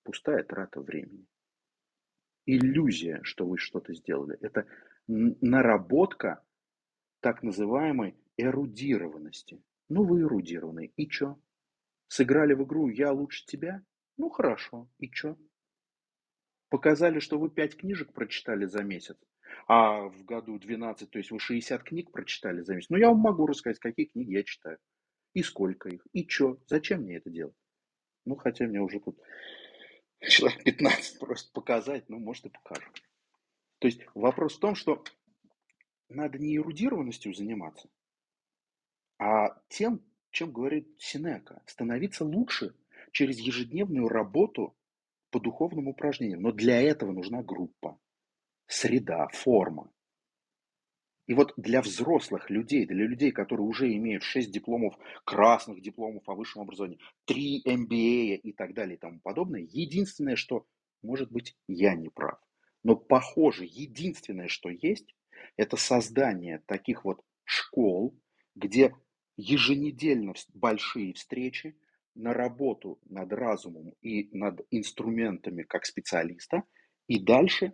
Пустая 0.02 0.42
трата 0.42 0.80
времени 0.80 1.26
иллюзия, 2.46 3.20
что 3.22 3.46
вы 3.46 3.58
что-то 3.58 3.94
сделали. 3.94 4.38
Это 4.40 4.66
наработка 5.08 6.42
так 7.20 7.42
называемой 7.42 8.16
эрудированности. 8.36 9.62
Ну, 9.88 10.04
вы 10.04 10.22
эрудированный. 10.22 10.92
И 10.96 11.08
чё? 11.08 11.38
Сыграли 12.08 12.54
в 12.54 12.64
игру 12.64 12.88
«Я 12.88 13.12
лучше 13.12 13.44
тебя»? 13.46 13.82
Ну, 14.18 14.30
хорошо. 14.30 14.88
И 14.98 15.10
чё? 15.10 15.36
Показали, 16.72 17.20
что 17.20 17.38
вы 17.38 17.48
5 17.50 17.76
книжек 17.76 18.12
прочитали 18.12 18.66
за 18.66 18.82
месяц, 18.82 19.16
а 19.68 20.08
в 20.08 20.24
году 20.24 20.58
12, 20.58 21.10
то 21.10 21.18
есть 21.18 21.30
вы 21.30 21.38
60 21.38 21.82
книг 21.84 22.10
прочитали 22.10 22.62
за 22.62 22.74
месяц. 22.74 22.90
Ну, 22.90 22.96
я 22.96 23.08
вам 23.08 23.18
могу 23.18 23.46
рассказать, 23.46 23.78
какие 23.78 24.06
книги 24.06 24.32
я 24.32 24.42
читаю. 24.42 24.78
И 25.34 25.42
сколько 25.42 25.88
их. 25.88 26.06
И 26.12 26.26
чё? 26.26 26.58
Зачем 26.66 27.02
мне 27.02 27.16
это 27.16 27.30
делать? 27.30 27.54
Ну, 28.24 28.36
хотя 28.36 28.66
мне 28.66 28.80
уже 28.80 29.00
тут 29.00 29.18
человек 30.20 30.64
15 30.64 31.18
просто 31.20 31.52
показать, 31.52 32.08
ну, 32.08 32.18
может, 32.18 32.46
и 32.46 32.50
покажу. 32.50 32.90
То 33.78 33.88
есть 33.88 34.00
вопрос 34.14 34.56
в 34.56 34.60
том, 34.60 34.74
что 34.74 35.04
надо 36.08 36.38
не 36.38 36.56
эрудированностью 36.56 37.34
заниматься, 37.34 37.88
а 39.18 39.60
тем, 39.68 40.02
чем 40.30 40.52
говорит 40.52 40.88
Синека, 40.98 41.62
становиться 41.66 42.24
лучше 42.24 42.74
через 43.12 43.38
ежедневную 43.38 44.08
работу 44.08 44.76
по 45.30 45.40
духовным 45.40 45.88
упражнениям. 45.88 46.42
Но 46.42 46.52
для 46.52 46.80
этого 46.80 47.12
нужна 47.12 47.42
группа, 47.42 47.98
среда, 48.66 49.28
форма. 49.28 49.90
И 51.26 51.34
вот 51.34 51.52
для 51.56 51.82
взрослых 51.82 52.50
людей, 52.50 52.86
для 52.86 53.04
людей, 53.04 53.32
которые 53.32 53.66
уже 53.66 53.92
имеют 53.94 54.22
6 54.22 54.50
дипломов, 54.50 54.96
красных 55.24 55.82
дипломов 55.82 56.28
о 56.28 56.34
высшем 56.34 56.62
образовании, 56.62 57.00
3 57.24 57.62
MBA 57.66 58.36
и 58.36 58.52
так 58.52 58.74
далее 58.74 58.96
и 58.96 59.00
тому 59.00 59.20
подобное, 59.20 59.66
единственное, 59.72 60.36
что, 60.36 60.66
может 61.02 61.30
быть, 61.32 61.56
я 61.66 61.94
не 61.94 62.08
прав, 62.08 62.38
но 62.84 62.94
похоже, 62.94 63.64
единственное, 63.64 64.48
что 64.48 64.68
есть, 64.68 65.14
это 65.56 65.76
создание 65.76 66.62
таких 66.66 67.04
вот 67.04 67.20
школ, 67.44 68.16
где 68.54 68.94
еженедельно 69.36 70.34
большие 70.54 71.12
встречи 71.12 71.76
на 72.14 72.32
работу 72.32 72.98
над 73.04 73.32
разумом 73.32 73.92
и 74.00 74.28
над 74.36 74.60
инструментами 74.70 75.62
как 75.62 75.84
специалиста, 75.84 76.62
и 77.08 77.18
дальше 77.18 77.72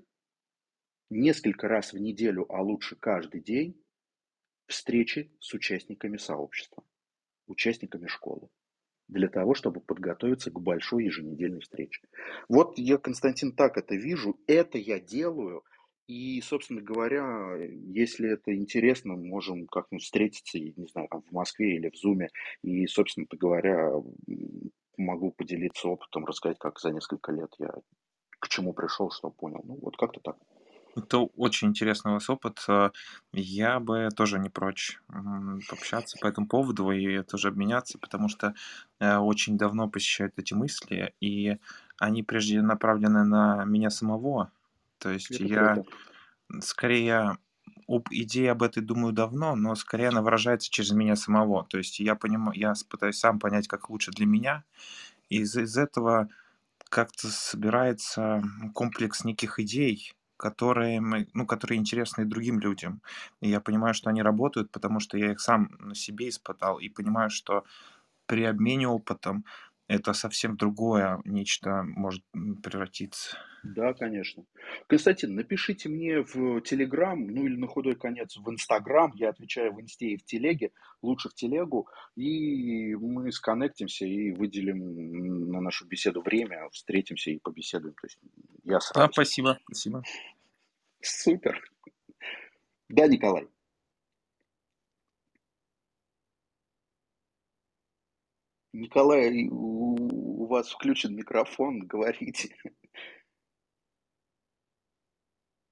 несколько 1.12 1.68
раз 1.68 1.92
в 1.92 1.98
неделю, 1.98 2.46
а 2.48 2.62
лучше 2.62 2.96
каждый 2.96 3.40
день, 3.40 3.80
встречи 4.66 5.30
с 5.40 5.52
участниками 5.54 6.16
сообщества. 6.16 6.84
участниками 7.46 8.06
школы 8.06 8.48
для 9.08 9.28
того, 9.28 9.54
чтобы 9.54 9.80
подготовиться 9.80 10.50
к 10.50 10.60
большой 10.60 11.04
еженедельной 11.04 11.60
встрече. 11.60 12.00
Вот 12.48 12.78
я, 12.78 12.96
Константин, 12.98 13.54
так 13.54 13.76
это 13.76 13.94
вижу, 13.94 14.38
это 14.46 14.78
я 14.78 14.98
делаю, 15.00 15.64
и, 16.06 16.40
собственно 16.40 16.80
говоря, 16.80 17.56
если 17.58 18.32
это 18.32 18.54
интересно, 18.54 19.16
можем 19.16 19.66
как-нибудь 19.66 20.04
встретиться, 20.04 20.58
не 20.58 20.86
знаю, 20.86 21.08
там 21.10 21.22
в 21.22 21.32
Москве 21.32 21.76
или 21.76 21.90
в 21.90 21.96
Зуме, 21.96 22.30
и, 22.62 22.86
собственно 22.86 23.26
говоря, 23.30 23.92
могу 24.96 25.32
поделиться 25.32 25.88
опытом, 25.88 26.24
рассказать, 26.24 26.58
как 26.58 26.78
за 26.80 26.92
несколько 26.92 27.32
лет 27.32 27.50
я 27.58 27.72
к 28.40 28.48
чему 28.48 28.72
пришел, 28.72 29.10
что 29.10 29.30
понял. 29.30 29.60
Ну, 29.64 29.78
вот 29.80 29.96
как-то 29.96 30.20
так. 30.20 30.36
Это 30.94 31.18
очень 31.20 31.68
интересный 31.68 32.10
у 32.10 32.14
вас 32.14 32.28
опыт. 32.28 32.64
Э, 32.68 32.90
я 33.32 33.80
бы 33.80 34.08
тоже 34.14 34.38
не 34.38 34.50
прочь 34.50 35.00
пообщаться 35.68 36.18
по 36.20 36.26
этому 36.26 36.46
поводу 36.48 36.90
и 36.90 37.22
тоже 37.22 37.48
обменяться, 37.48 37.98
потому 37.98 38.28
что 38.28 38.54
э, 39.00 39.16
очень 39.16 39.56
давно 39.56 39.88
посещают 39.88 40.34
эти 40.38 40.52
мысли, 40.54 41.14
и 41.20 41.58
они 41.98 42.22
прежде 42.22 42.60
направлены 42.60 43.24
на 43.24 43.64
меня 43.64 43.90
самого. 43.90 44.52
То 44.98 45.10
есть 45.10 45.30
Это 45.36 45.44
я 45.44 45.74
круто. 45.74 45.96
скорее 46.60 47.38
об 47.88 48.08
идее 48.10 48.52
об 48.52 48.62
этой 48.62 48.82
думаю 48.82 49.12
давно, 49.12 49.56
но 49.56 49.74
скорее 49.74 50.08
она 50.08 50.22
выражается 50.22 50.70
через 50.70 50.92
меня 50.92 51.16
самого. 51.16 51.66
То 51.68 51.78
есть 51.78 52.00
я 52.00 52.14
понимаю, 52.14 52.58
я 52.58 52.74
пытаюсь 52.88 53.18
сам 53.18 53.38
понять, 53.38 53.68
как 53.68 53.90
лучше 53.90 54.10
для 54.12 54.26
меня, 54.26 54.64
и 55.30 55.38
из, 55.38 55.56
из 55.56 55.76
этого 55.78 56.28
как-то 56.88 57.28
собирается 57.28 58.42
комплекс 58.74 59.24
неких 59.24 59.58
идей, 59.58 60.12
которые, 60.42 61.00
мы, 61.00 61.28
ну, 61.34 61.46
которые 61.46 61.78
интересны 61.78 62.24
другим 62.24 62.58
людям. 62.58 63.00
И 63.40 63.48
я 63.48 63.60
понимаю, 63.60 63.94
что 63.94 64.10
они 64.10 64.22
работают, 64.22 64.72
потому 64.72 64.98
что 64.98 65.16
я 65.16 65.30
их 65.30 65.40
сам 65.40 65.70
на 65.78 65.94
себе 65.94 66.28
испытал, 66.28 66.80
и 66.80 66.88
понимаю, 66.88 67.30
что 67.30 67.64
при 68.26 68.42
обмене 68.42 68.88
опытом 68.88 69.44
это 69.86 70.12
совсем 70.14 70.56
другое 70.56 71.20
нечто 71.24 71.84
может 71.84 72.24
превратиться. 72.62 73.36
Да, 73.62 73.94
конечно. 73.94 74.44
Константин, 74.88 75.36
напишите 75.36 75.88
мне 75.88 76.22
в 76.22 76.60
Телеграм, 76.62 77.24
ну 77.24 77.44
или 77.44 77.56
на 77.56 77.68
худой 77.68 77.94
конец 77.94 78.36
в 78.36 78.50
Инстаграм, 78.50 79.12
я 79.14 79.28
отвечаю 79.28 79.72
в 79.72 79.80
Инсте 79.80 80.06
и 80.06 80.16
в 80.16 80.24
Телеге, 80.24 80.72
лучше 81.02 81.28
в 81.28 81.34
Телегу, 81.34 81.88
и 82.16 82.96
мы 82.96 83.30
сконнектимся 83.30 84.06
и 84.06 84.32
выделим 84.32 85.50
на 85.52 85.60
нашу 85.60 85.86
беседу 85.86 86.22
время, 86.22 86.68
встретимся 86.72 87.30
и 87.30 87.38
побеседуем. 87.38 87.94
То 87.94 88.06
есть 88.06 88.18
я 88.64 88.80
сразу. 88.80 89.06
Да, 89.06 89.12
спасибо, 89.12 89.58
спасибо. 89.66 90.02
Супер. 91.02 91.62
Да, 92.88 93.06
Николай. 93.06 93.48
Николай, 98.72 99.48
у 99.50 100.46
вас 100.46 100.70
включен 100.70 101.14
микрофон, 101.14 101.80
говорите. 101.86 102.54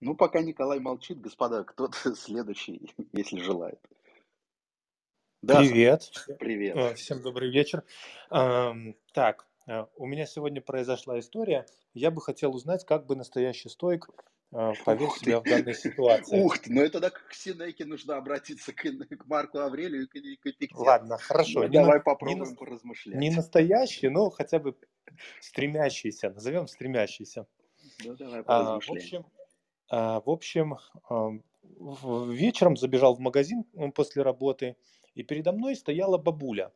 Ну, 0.01 0.15
пока 0.17 0.41
Николай 0.41 0.81
молчит, 0.81 1.21
господа, 1.21 1.65
кто-то 1.65 1.97
следующий, 2.15 2.93
если 3.13 3.41
желает. 3.41 3.81
Да, 5.43 5.61
Привет. 5.61 6.11
Привет. 6.39 6.77
Э, 6.77 6.95
всем 6.95 7.23
добрый 7.23 7.51
вечер. 7.51 7.83
Так, 8.29 9.47
э, 9.67 9.87
у 9.97 10.07
меня 10.07 10.27
сегодня 10.27 10.61
произошла 10.61 11.19
история. 11.19 11.67
Я 11.95 12.11
бы 12.11 12.21
хотел 12.21 12.55
узнать, 12.55 12.85
как 12.85 13.07
бы 13.07 13.17
настоящий 13.17 13.71
стоик 13.71 14.09
э, 14.11 14.30
повел 14.51 15.11
себя 15.13 15.41
в 15.41 15.45
данной 15.45 15.75
ситуации. 15.75 16.41
Ух 16.41 16.59
ты, 16.59 16.73
ну 16.73 16.83
это 16.83 17.01
так 17.01 17.25
к 17.29 17.35
Синеке 17.35 17.85
нужно 17.85 18.17
обратиться 18.17 18.73
к, 18.73 18.83
к 18.83 19.27
Марку 19.27 19.59
Аврелию 19.59 20.05
и 20.05 20.07
к, 20.07 20.17
Эпиктету. 20.17 20.83
Ладно, 20.83 21.19
хорошо. 21.19 21.63
Ну, 21.63 21.69
давай 21.69 21.99
на, 21.99 22.05
попробуем 22.05 22.51
не, 22.51 22.57
поразмышлять. 22.57 23.17
Не 23.17 23.31
настоящий, 23.31 24.09
но 24.09 24.31
хотя 24.31 24.59
бы 24.59 24.77
стремящийся, 25.41 26.31
назовем 26.31 26.67
стремящийся. 26.67 27.47
Ну 28.05 28.17
давай 28.17 28.43
а, 28.47 28.81
В 28.81 28.91
общем, 28.91 29.25
а, 29.89 30.21
в 30.21 30.31
общем, 30.31 30.77
вечером 32.33 32.77
забежал 32.77 33.15
в 33.15 33.21
магазин 33.21 33.65
после 33.95 34.23
работы, 34.23 34.77
и 35.15 35.23
передо 35.23 35.53
мной 35.53 35.77
стояла 35.77 36.19
бабуля, 36.19 36.73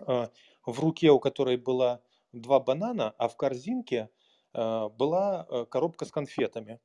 а, 0.00 0.30
в 0.64 0.80
руке 0.80 1.10
у 1.10 1.20
которой 1.20 1.56
была 1.56 2.02
два 2.32 2.60
банана, 2.60 3.14
а 3.18 3.28
в 3.28 3.36
корзинке 3.36 4.08
а, 4.52 4.88
была 4.88 5.46
э, 5.48 5.66
коробка 5.66 6.04
с 6.04 6.10
конфетами. 6.10 6.80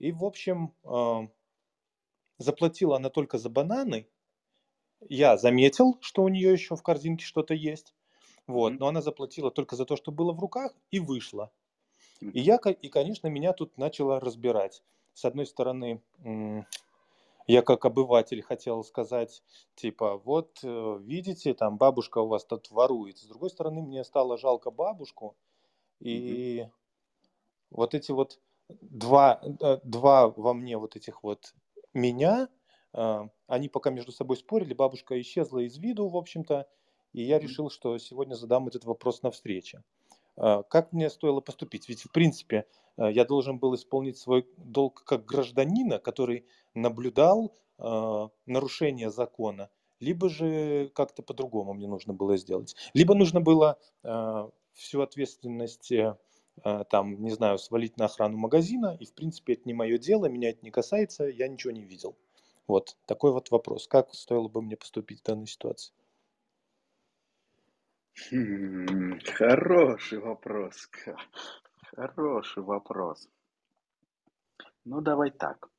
И, 0.00 0.12
в 0.12 0.24
общем, 0.24 0.74
заплатила 2.38 2.96
она 2.96 3.10
только 3.10 3.38
за 3.38 3.50
бананы. 3.50 4.08
Я 5.08 5.36
заметил, 5.36 5.98
что 6.00 6.22
у 6.22 6.28
нее 6.28 6.52
еще 6.52 6.74
в 6.74 6.82
корзинке 6.82 7.24
что-то 7.24 7.54
есть. 7.54 7.94
Вот, 8.46 8.72
но 8.80 8.88
она 8.88 9.02
заплатила 9.02 9.50
только 9.50 9.76
за 9.76 9.84
то, 9.84 9.96
что 9.96 10.10
было 10.10 10.32
в 10.32 10.40
руках, 10.40 10.72
и 10.90 10.98
вышла. 10.98 11.52
И 12.20 12.40
я, 12.40 12.56
и, 12.56 12.88
конечно, 12.88 13.28
меня 13.28 13.52
тут 13.52 13.78
начало 13.78 14.18
разбирать. 14.18 14.82
С 15.14 15.24
одной 15.24 15.46
стороны, 15.46 16.02
я 17.46 17.62
как 17.62 17.84
обыватель 17.84 18.42
хотел 18.42 18.82
сказать, 18.84 19.42
типа, 19.74 20.18
вот, 20.18 20.60
э, 20.62 20.98
видите, 21.00 21.52
там 21.54 21.76
бабушка 21.76 22.18
у 22.18 22.26
вас 22.26 22.44
тут 22.44 22.70
ворует. 22.70 23.18
С 23.18 23.24
другой 23.24 23.50
стороны, 23.50 23.82
мне 23.82 24.04
стало 24.04 24.38
жалко 24.38 24.70
бабушку, 24.70 25.36
и 26.00 26.64
mm 26.64 26.70
вот 27.70 27.94
эти 27.94 28.10
вот 28.10 28.40
два, 28.80 29.40
э, 29.42 29.78
два 29.84 30.28
во 30.28 30.54
мне 30.54 30.78
вот 30.78 30.96
этих 30.96 31.22
вот 31.22 31.54
меня, 31.94 32.48
э, 32.92 33.28
они 33.46 33.68
пока 33.68 33.90
между 33.90 34.12
собой 34.12 34.36
спорили, 34.36 34.74
бабушка 34.74 35.20
исчезла 35.20 35.60
из 35.60 35.78
виду, 35.78 36.08
в 36.08 36.16
общем-то, 36.16 36.66
и 37.12 37.22
я 37.22 37.38
решил, 37.38 37.70
что 37.70 37.98
сегодня 37.98 38.34
задам 38.34 38.68
этот 38.68 38.84
вопрос 38.84 39.22
на 39.22 39.30
встрече. 39.30 39.82
А, 40.36 40.62
как 40.62 40.92
мне 40.92 41.10
стоило 41.10 41.40
поступить? 41.40 41.88
Ведь, 41.88 42.02
в 42.02 42.10
принципе, 42.10 42.66
э, 42.96 43.10
я 43.12 43.24
должен 43.24 43.58
был 43.58 43.74
исполнить 43.74 44.18
свой 44.18 44.46
долг 44.56 45.04
как 45.04 45.24
гражданина, 45.24 45.98
который 45.98 46.46
наблюдал 46.74 47.54
э, 47.78 48.28
нарушение 48.46 49.10
закона, 49.10 49.70
либо 50.00 50.28
же 50.28 50.90
как-то 50.94 51.22
по-другому 51.22 51.74
мне 51.74 51.88
нужно 51.88 52.14
было 52.14 52.36
сделать. 52.36 52.74
Либо 52.94 53.14
нужно 53.14 53.40
было 53.40 53.78
э, 54.02 54.48
всю 54.72 55.02
ответственность, 55.02 55.92
там, 56.62 57.22
не 57.22 57.30
знаю, 57.30 57.58
свалить 57.58 57.96
на 57.96 58.06
охрану 58.06 58.36
магазина, 58.36 58.96
и, 59.00 59.06
в 59.06 59.14
принципе, 59.14 59.54
это 59.54 59.62
не 59.64 59.74
мое 59.74 59.98
дело, 59.98 60.26
меня 60.26 60.50
это 60.50 60.60
не 60.62 60.70
касается, 60.70 61.24
я 61.24 61.48
ничего 61.48 61.72
не 61.72 61.84
видел. 61.84 62.16
Вот 62.66 62.96
такой 63.06 63.32
вот 63.32 63.50
вопрос. 63.50 63.88
Как 63.88 64.14
стоило 64.14 64.48
бы 64.48 64.62
мне 64.62 64.76
поступить 64.76 65.20
в 65.20 65.24
данной 65.24 65.46
ситуации? 65.46 65.92
Хм, 68.30 69.18
хороший 69.24 70.18
вопрос. 70.18 70.88
Хороший 71.96 72.62
вопрос. 72.62 73.28
Ну, 74.84 75.00
давай 75.00 75.30
так. 75.30 75.70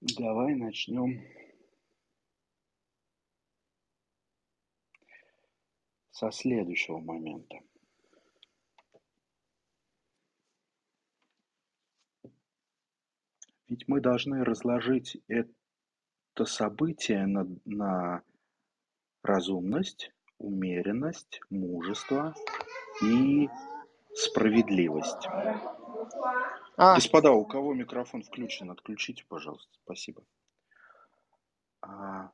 Давай 0.00 0.54
начнем 0.54 1.22
со 6.10 6.30
следующего 6.30 6.98
момента. 6.98 7.60
Ведь 13.70 13.86
мы 13.86 14.00
должны 14.00 14.42
разложить 14.44 15.22
это 15.28 16.44
событие 16.44 17.24
на, 17.24 17.46
на 17.64 18.22
разумность, 19.22 20.12
умеренность, 20.38 21.40
мужество 21.50 22.34
и 23.00 23.48
справедливость. 24.12 25.24
А. 26.76 26.96
Господа, 26.96 27.30
у 27.30 27.46
кого 27.46 27.72
микрофон 27.72 28.24
включен, 28.24 28.72
отключите, 28.72 29.24
пожалуйста. 29.28 29.70
Спасибо. 29.84 30.24
А, 31.80 32.32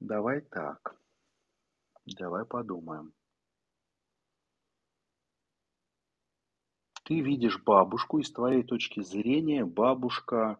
давай 0.00 0.40
так. 0.40 0.96
Давай 2.06 2.46
подумаем. 2.46 3.12
Ты 7.08 7.20
видишь 7.20 7.58
бабушку, 7.62 8.18
и 8.18 8.22
с 8.22 8.30
твоей 8.30 8.62
точки 8.62 9.00
зрения 9.00 9.64
бабушка 9.64 10.58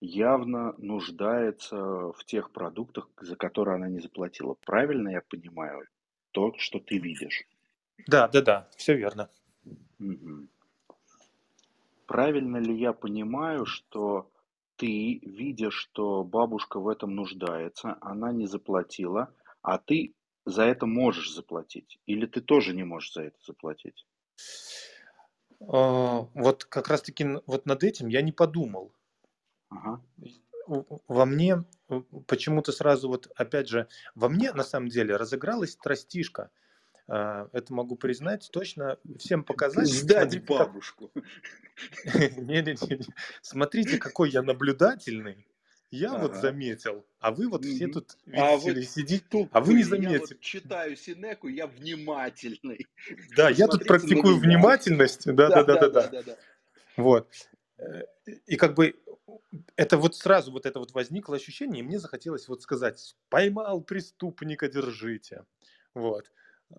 явно 0.00 0.74
нуждается 0.76 1.76
в 1.76 2.24
тех 2.26 2.50
продуктах, 2.50 3.08
за 3.20 3.36
которые 3.36 3.76
она 3.76 3.88
не 3.88 4.00
заплатила. 4.00 4.54
Правильно 4.66 5.10
я 5.10 5.20
понимаю 5.20 5.86
то, 6.32 6.52
что 6.58 6.80
ты 6.80 6.98
видишь? 6.98 7.44
Да, 8.08 8.26
да, 8.26 8.42
да, 8.42 8.68
все 8.76 8.96
верно. 8.96 9.30
Угу. 10.00 10.48
Правильно 12.06 12.56
ли 12.56 12.76
я 12.76 12.92
понимаю, 12.92 13.64
что 13.64 14.32
ты 14.74 15.20
видишь, 15.22 15.74
что 15.74 16.24
бабушка 16.24 16.80
в 16.80 16.88
этом 16.88 17.14
нуждается, 17.14 17.96
она 18.00 18.32
не 18.32 18.46
заплатила, 18.46 19.32
а 19.62 19.78
ты 19.78 20.16
за 20.44 20.64
это 20.64 20.86
можешь 20.86 21.32
заплатить? 21.32 22.00
Или 22.06 22.26
ты 22.26 22.40
тоже 22.40 22.74
не 22.74 22.82
можешь 22.82 23.12
за 23.12 23.22
это 23.22 23.38
заплатить? 23.46 24.04
А, 25.60 26.28
вот 26.34 26.64
как 26.64 26.88
раз-таки 26.88 27.26
вот 27.46 27.66
над 27.66 27.84
этим 27.84 28.08
я 28.08 28.22
не 28.22 28.32
подумал. 28.32 28.92
Ага. 29.70 30.02
во 30.66 31.26
мне 31.26 31.64
почему-то 32.26 32.72
сразу 32.72 33.08
вот, 33.08 33.30
опять 33.36 33.68
же, 33.68 33.86
во 34.14 34.28
мне 34.28 34.52
на 34.52 34.64
самом 34.64 34.88
деле 34.88 35.16
разыгралась 35.16 35.76
тростишка. 35.76 36.50
А, 37.06 37.48
это 37.52 37.72
могу 37.72 37.96
признать 37.96 38.48
точно, 38.52 38.98
всем 39.18 39.44
показать. 39.44 39.88
Сдать 39.88 40.32
Смотрите, 40.32 40.46
бабушку. 40.46 41.10
Смотрите, 43.42 43.98
какой 43.98 44.30
я 44.30 44.42
наблюдательный. 44.42 45.46
Я 45.90 46.12
ага. 46.12 46.28
вот 46.28 46.36
заметил, 46.36 47.06
а 47.18 47.30
вы 47.30 47.48
вот 47.48 47.64
все 47.64 47.88
тут 47.88 48.16
а 48.26 48.56
видите, 48.56 48.74
вот 48.74 48.84
сидите, 48.84 49.48
а 49.52 49.60
вы 49.60 49.74
не 49.74 49.84
заметили. 49.84 50.12
Я 50.12 50.20
вот 50.20 50.40
читаю 50.40 50.96
Синеку, 50.96 51.48
я 51.48 51.66
внимательный. 51.66 52.86
Да, 53.36 53.48
я 53.50 53.66
тут 53.68 53.86
практикую 53.86 54.36
внимательность. 54.36 55.24
Да, 55.24 55.48
да, 55.48 55.64
да, 55.64 55.88
да, 55.88 56.08
да. 56.10 56.36
Вот. 56.96 57.28
И 58.46 58.56
как 58.56 58.74
бы 58.74 58.94
это 59.76 59.96
вот 59.96 60.14
сразу 60.14 60.52
вот 60.52 60.66
это 60.66 60.78
вот 60.78 60.92
возникло 60.92 61.36
ощущение, 61.36 61.80
и 61.80 61.86
мне 61.86 61.98
захотелось 61.98 62.48
вот 62.48 62.62
сказать, 62.62 63.16
поймал 63.30 63.80
преступника, 63.80 64.68
держите. 64.68 65.44
Вот. 65.94 66.30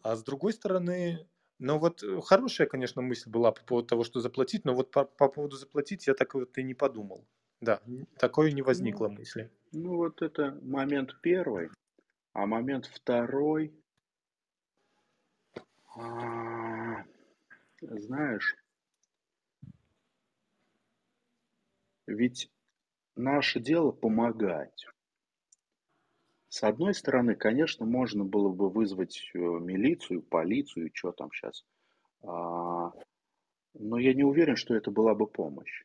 А 0.03 0.15
с 0.15 0.23
другой 0.23 0.53
стороны, 0.53 1.27
ну 1.57 1.79
вот 1.79 2.03
э, 2.03 2.21
хорошая, 2.21 2.67
конечно, 2.67 3.01
мысль 3.01 3.29
была 3.29 3.51
по 3.51 3.63
поводу 3.63 3.87
того, 3.87 4.03
что 4.03 4.19
заплатить, 4.19 4.65
но 4.65 4.75
вот 4.75 4.91
по, 4.91 5.05
по 5.05 5.29
поводу 5.29 5.55
заплатить 5.55 6.05
я 6.05 6.13
так 6.13 6.35
вот 6.35 6.57
и 6.57 6.63
не 6.63 6.75
подумал. 6.75 7.25
Да, 7.61 7.81
такое 8.17 8.51
не 8.51 8.61
возникло 8.61 9.07
ну, 9.09 9.15
мысли. 9.15 9.51
Ну 9.71 9.97
вот 9.97 10.21
это 10.21 10.57
момент 10.61 11.19
первый, 11.21 11.69
а 12.33 12.45
момент 12.45 12.85
второй, 12.85 13.73
а, 15.95 17.03
знаешь, 17.81 18.55
ведь 22.07 22.49
наше 23.15 23.59
дело 23.59 23.91
помогать. 23.91 24.85
С 26.47 26.63
одной 26.63 26.95
стороны, 26.95 27.35
конечно, 27.35 27.85
можно 27.85 28.25
было 28.25 28.49
бы 28.49 28.69
вызвать 28.69 29.29
э, 29.33 29.37
милицию, 29.37 30.23
полицию, 30.23 30.89
что 30.93 31.11
там 31.11 31.29
сейчас. 31.31 31.63
А, 32.23 32.91
но 33.75 33.99
я 33.99 34.13
не 34.15 34.23
уверен, 34.23 34.55
что 34.55 34.73
это 34.73 34.89
была 34.89 35.13
бы 35.13 35.27
помощь. 35.27 35.83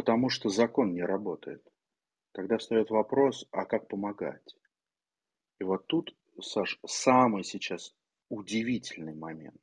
Потому 0.00 0.30
что 0.30 0.48
закон 0.48 0.94
не 0.94 1.02
работает. 1.02 1.62
Тогда 2.32 2.56
встает 2.56 2.88
вопрос, 2.88 3.46
а 3.50 3.66
как 3.66 3.86
помогать? 3.86 4.56
И 5.58 5.64
вот 5.64 5.86
тут, 5.88 6.16
Саш, 6.40 6.78
самый 6.86 7.44
сейчас 7.44 7.94
удивительный 8.30 9.14
момент. 9.14 9.60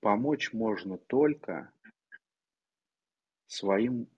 Помочь 0.00 0.52
можно 0.52 0.98
только 0.98 1.72
своим 3.46 4.10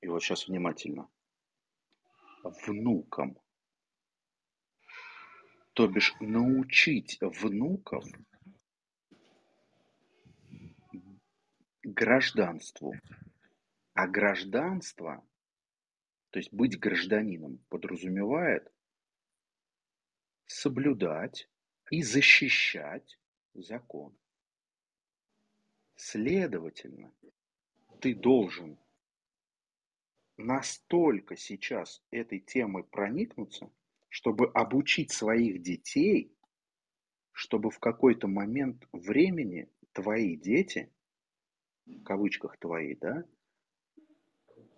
и 0.00 0.08
вот 0.08 0.22
сейчас 0.22 0.48
внимательно, 0.48 1.10
внукам. 2.66 3.36
То 5.74 5.86
бишь 5.86 6.14
научить 6.18 7.18
внуков 7.20 8.06
гражданству. 11.94 12.94
А 13.94 14.08
гражданство, 14.08 15.24
то 16.30 16.38
есть 16.40 16.52
быть 16.52 16.78
гражданином, 16.78 17.58
подразумевает 17.68 18.70
соблюдать 20.46 21.48
и 21.90 22.02
защищать 22.02 23.18
закон. 23.54 24.16
Следовательно, 25.94 27.12
ты 28.00 28.14
должен 28.14 28.76
настолько 30.36 31.36
сейчас 31.36 32.02
этой 32.10 32.40
темой 32.40 32.82
проникнуться, 32.82 33.70
чтобы 34.08 34.50
обучить 34.50 35.12
своих 35.12 35.62
детей, 35.62 36.36
чтобы 37.30 37.70
в 37.70 37.78
какой-то 37.78 38.26
момент 38.26 38.86
времени 38.92 39.68
твои 39.92 40.36
дети, 40.36 40.92
кавычках 42.04 42.56
твои, 42.58 42.94
да, 42.96 43.24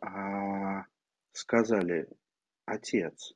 а, 0.01 0.87
сказали, 1.33 2.09
отец, 2.65 3.35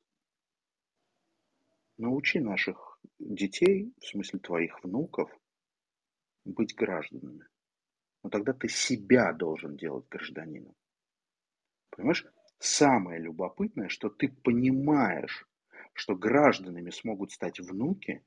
научи 1.97 2.41
наших 2.41 2.99
детей, 3.19 3.93
в 4.01 4.07
смысле 4.07 4.41
твоих 4.41 4.83
внуков, 4.83 5.31
быть 6.45 6.75
гражданами. 6.75 7.47
Но 8.23 8.31
тогда 8.31 8.53
ты 8.53 8.69
себя 8.69 9.33
должен 9.33 9.77
делать 9.77 10.09
гражданином. 10.09 10.75
Понимаешь? 11.91 12.27
Самое 12.59 13.19
любопытное, 13.19 13.89
что 13.89 14.11
ты 14.11 14.29
понимаешь, 14.29 15.49
что 15.95 16.15
гражданами 16.15 16.91
смогут 16.91 17.33
стать 17.33 17.59
внуки, 17.59 18.23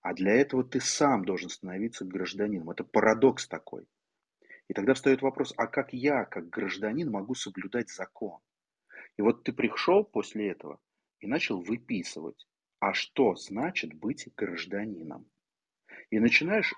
а 0.00 0.14
для 0.14 0.32
этого 0.32 0.64
ты 0.64 0.80
сам 0.80 1.24
должен 1.24 1.50
становиться 1.50 2.04
гражданином. 2.04 2.70
Это 2.70 2.84
парадокс 2.84 3.46
такой. 3.46 3.86
И 4.68 4.74
тогда 4.74 4.94
встает 4.94 5.22
вопрос, 5.22 5.52
а 5.56 5.66
как 5.66 5.92
я, 5.92 6.24
как 6.24 6.48
гражданин, 6.48 7.10
могу 7.10 7.34
соблюдать 7.34 7.90
закон? 7.90 8.40
И 9.16 9.22
вот 9.22 9.44
ты 9.44 9.52
пришел 9.52 10.04
после 10.04 10.50
этого 10.50 10.80
и 11.20 11.26
начал 11.26 11.60
выписывать, 11.60 12.46
а 12.80 12.94
что 12.94 13.34
значит 13.34 13.94
быть 13.94 14.28
гражданином? 14.36 15.30
И 16.10 16.18
начинаешь 16.18 16.72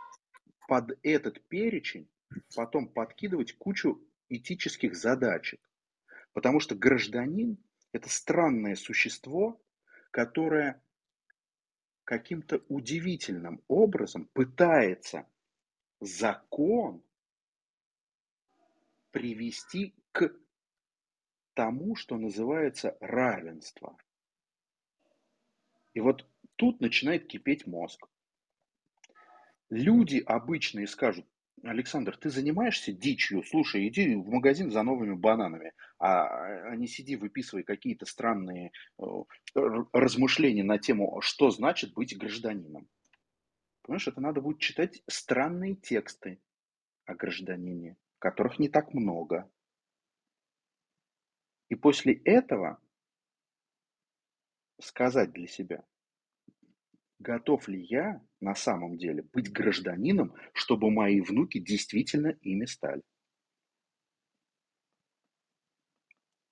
под 0.69 0.99
этот 1.03 1.47
перечень 1.49 2.09
потом 2.55 2.89
подкидывать 2.89 3.57
кучу 3.57 4.03
этических 4.29 4.97
задачек. 4.97 5.61
Потому 6.33 6.61
что 6.61 6.75
гражданин– 6.75 7.57
это 7.93 8.11
странное 8.11 8.75
существо, 8.75 9.61
которое 10.11 10.83
каким-то 12.05 12.63
удивительным 12.69 13.63
образом 13.69 14.29
пытается 14.33 15.27
закон 16.01 17.03
привести 19.17 19.95
к 20.13 20.31
тому, 21.55 21.97
что 21.97 22.19
называется 22.19 22.99
равенство. 23.01 23.97
И 25.95 26.01
вот 26.01 26.29
тут 26.57 26.83
начинает 26.83 27.27
кипеть 27.27 27.67
мозг. 27.67 28.07
Люди 29.71 30.19
обычные 30.19 30.87
скажут, 30.87 31.27
Александр, 31.63 32.15
ты 32.19 32.29
занимаешься 32.29 32.93
дичью? 32.93 33.43
Слушай, 33.43 33.89
иди 33.89 34.15
в 34.17 34.29
магазин 34.29 34.71
за 34.71 34.83
новыми 34.83 35.15
бананами, 35.15 35.73
а, 35.99 36.73
а 36.73 36.77
не 36.77 36.87
сиди, 36.87 37.17
выписывай 37.17 37.63
какие-то 37.63 38.05
странные 38.05 38.71
э, 38.99 39.03
размышления 39.95 40.63
на 40.63 40.77
тему, 40.77 41.23
что 41.23 41.49
значит 41.49 41.95
быть 41.95 42.19
гражданином. 42.19 42.87
Понимаешь, 43.81 44.09
это 44.09 44.21
надо 44.21 44.43
будет 44.43 44.59
читать 44.59 45.03
странные 45.09 45.75
тексты 45.75 46.39
о 47.07 47.15
гражданине, 47.15 47.97
которых 48.19 48.59
не 48.59 48.69
так 48.69 48.95
много. 48.95 49.51
И 51.69 51.75
после 51.75 52.15
этого 52.15 52.81
сказать 54.81 55.33
для 55.33 55.47
себя, 55.47 55.85
готов 57.19 57.69
ли 57.69 57.81
я 57.83 58.23
на 58.41 58.55
самом 58.55 58.99
деле 58.99 59.23
быть 59.23 59.53
гражданином, 59.53 60.35
чтобы 60.53 60.91
мои 60.91 61.21
внуки 61.21 61.59
действительно 61.59 62.29
ими 62.43 62.67
стали. 62.67 63.03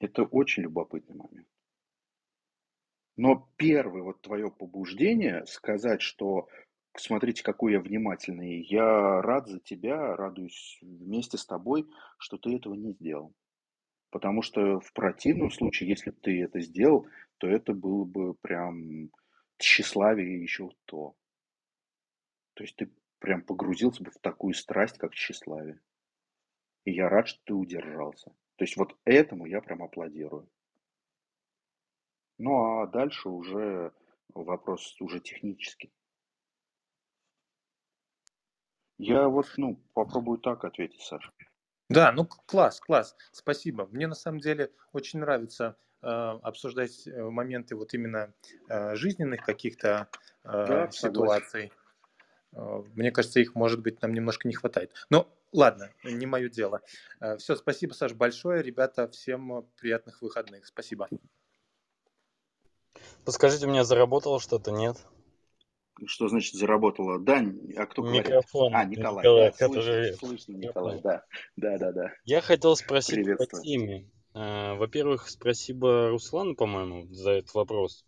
Это 0.00 0.24
очень 0.24 0.64
любопытный 0.64 1.16
момент. 1.16 1.48
Но 3.16 3.48
первое 3.56 4.02
вот 4.02 4.20
твое 4.22 4.50
побуждение 4.50 5.46
сказать, 5.46 6.02
что 6.02 6.48
смотрите, 6.96 7.42
какой 7.42 7.72
я 7.72 7.80
внимательный, 7.80 8.62
я 8.62 9.20
рад 9.22 9.48
за 9.48 9.60
тебя, 9.60 10.16
радуюсь 10.16 10.78
вместе 10.80 11.38
с 11.38 11.46
тобой, 11.46 11.88
что 12.18 12.38
ты 12.38 12.56
этого 12.56 12.74
не 12.74 12.92
сделал. 12.92 13.34
Потому 14.10 14.42
что 14.42 14.80
в 14.80 14.92
противном 14.92 15.50
случае, 15.50 15.88
если 15.88 16.10
бы 16.10 16.16
ты 16.20 16.42
это 16.42 16.60
сделал, 16.60 17.06
то 17.38 17.48
это 17.48 17.74
было 17.74 18.04
бы 18.04 18.34
прям 18.34 19.10
тщеславие 19.58 20.40
еще 20.40 20.70
то. 20.84 21.16
То 22.54 22.62
есть 22.62 22.76
ты 22.76 22.92
прям 23.18 23.42
погрузился 23.42 24.02
бы 24.04 24.10
в 24.10 24.18
такую 24.18 24.54
страсть, 24.54 24.98
как 24.98 25.14
тщеславие. 25.14 25.80
И 26.84 26.92
я 26.92 27.08
рад, 27.08 27.26
что 27.26 27.40
ты 27.44 27.54
удержался. 27.54 28.30
То 28.56 28.64
есть 28.64 28.76
вот 28.76 28.96
этому 29.04 29.46
я 29.46 29.60
прям 29.60 29.82
аплодирую. 29.82 30.48
Ну 32.38 32.64
а 32.64 32.86
дальше 32.86 33.28
уже 33.28 33.92
вопрос 34.34 35.00
уже 35.00 35.20
технический. 35.20 35.92
Я 38.98 39.28
вот, 39.28 39.46
ну, 39.56 39.80
попробую 39.92 40.38
так 40.38 40.64
ответить, 40.64 41.02
Саша. 41.02 41.32
Да, 41.88 42.12
ну 42.12 42.26
класс, 42.26 42.80
класс, 42.80 43.16
спасибо. 43.32 43.86
Мне 43.90 44.06
на 44.06 44.14
самом 44.14 44.40
деле 44.40 44.70
очень 44.92 45.18
нравится 45.20 45.76
э, 46.00 46.06
обсуждать 46.06 47.06
моменты 47.06 47.76
вот 47.76 47.92
именно 47.92 48.32
э, 48.68 48.94
жизненных 48.94 49.44
каких-то 49.44 50.08
э, 50.44 50.66
да, 50.66 50.90
ситуаций. 50.90 51.72
Э, 52.52 52.82
мне 52.94 53.10
кажется, 53.10 53.40
их, 53.40 53.54
может 53.54 53.82
быть, 53.82 54.00
нам 54.00 54.14
немножко 54.14 54.48
не 54.48 54.54
хватает. 54.54 54.92
Но 55.10 55.28
ладно, 55.52 55.90
не 56.04 56.24
мое 56.26 56.48
дело. 56.48 56.80
Э, 57.20 57.36
Все, 57.36 57.54
спасибо, 57.54 57.92
Саш, 57.92 58.14
большое. 58.14 58.62
Ребята, 58.62 59.06
всем 59.08 59.66
приятных 59.76 60.22
выходных. 60.22 60.66
Спасибо. 60.66 61.08
Подскажите, 63.24 63.66
у 63.66 63.70
меня 63.70 63.84
заработало 63.84 64.40
что-то, 64.40 64.70
нет? 64.70 64.96
Что 66.06 66.28
значит 66.28 66.54
заработало? 66.54 67.18
Дань, 67.20 67.58
а 67.76 67.86
кто 67.86 68.02
Микрофон. 68.02 68.72
говорит? 68.72 68.98
А, 68.98 69.00
Николай. 69.00 69.24
Николай 69.24 69.50
да, 69.50 69.68
слышно, 69.68 70.16
слышно, 70.16 70.52
Николай, 70.52 71.00
да. 71.00 71.24
Да, 71.56 71.78
да, 71.78 71.92
да. 71.92 72.12
Я 72.24 72.40
хотел 72.40 72.74
спросить 72.76 73.26
по 73.38 73.46
теме. 73.60 74.10
Э, 74.34 74.74
во-первых, 74.74 75.28
спасибо 75.30 76.08
Руслану, 76.10 76.56
по-моему, 76.56 77.06
за 77.12 77.32
этот 77.32 77.54
вопрос. 77.54 78.04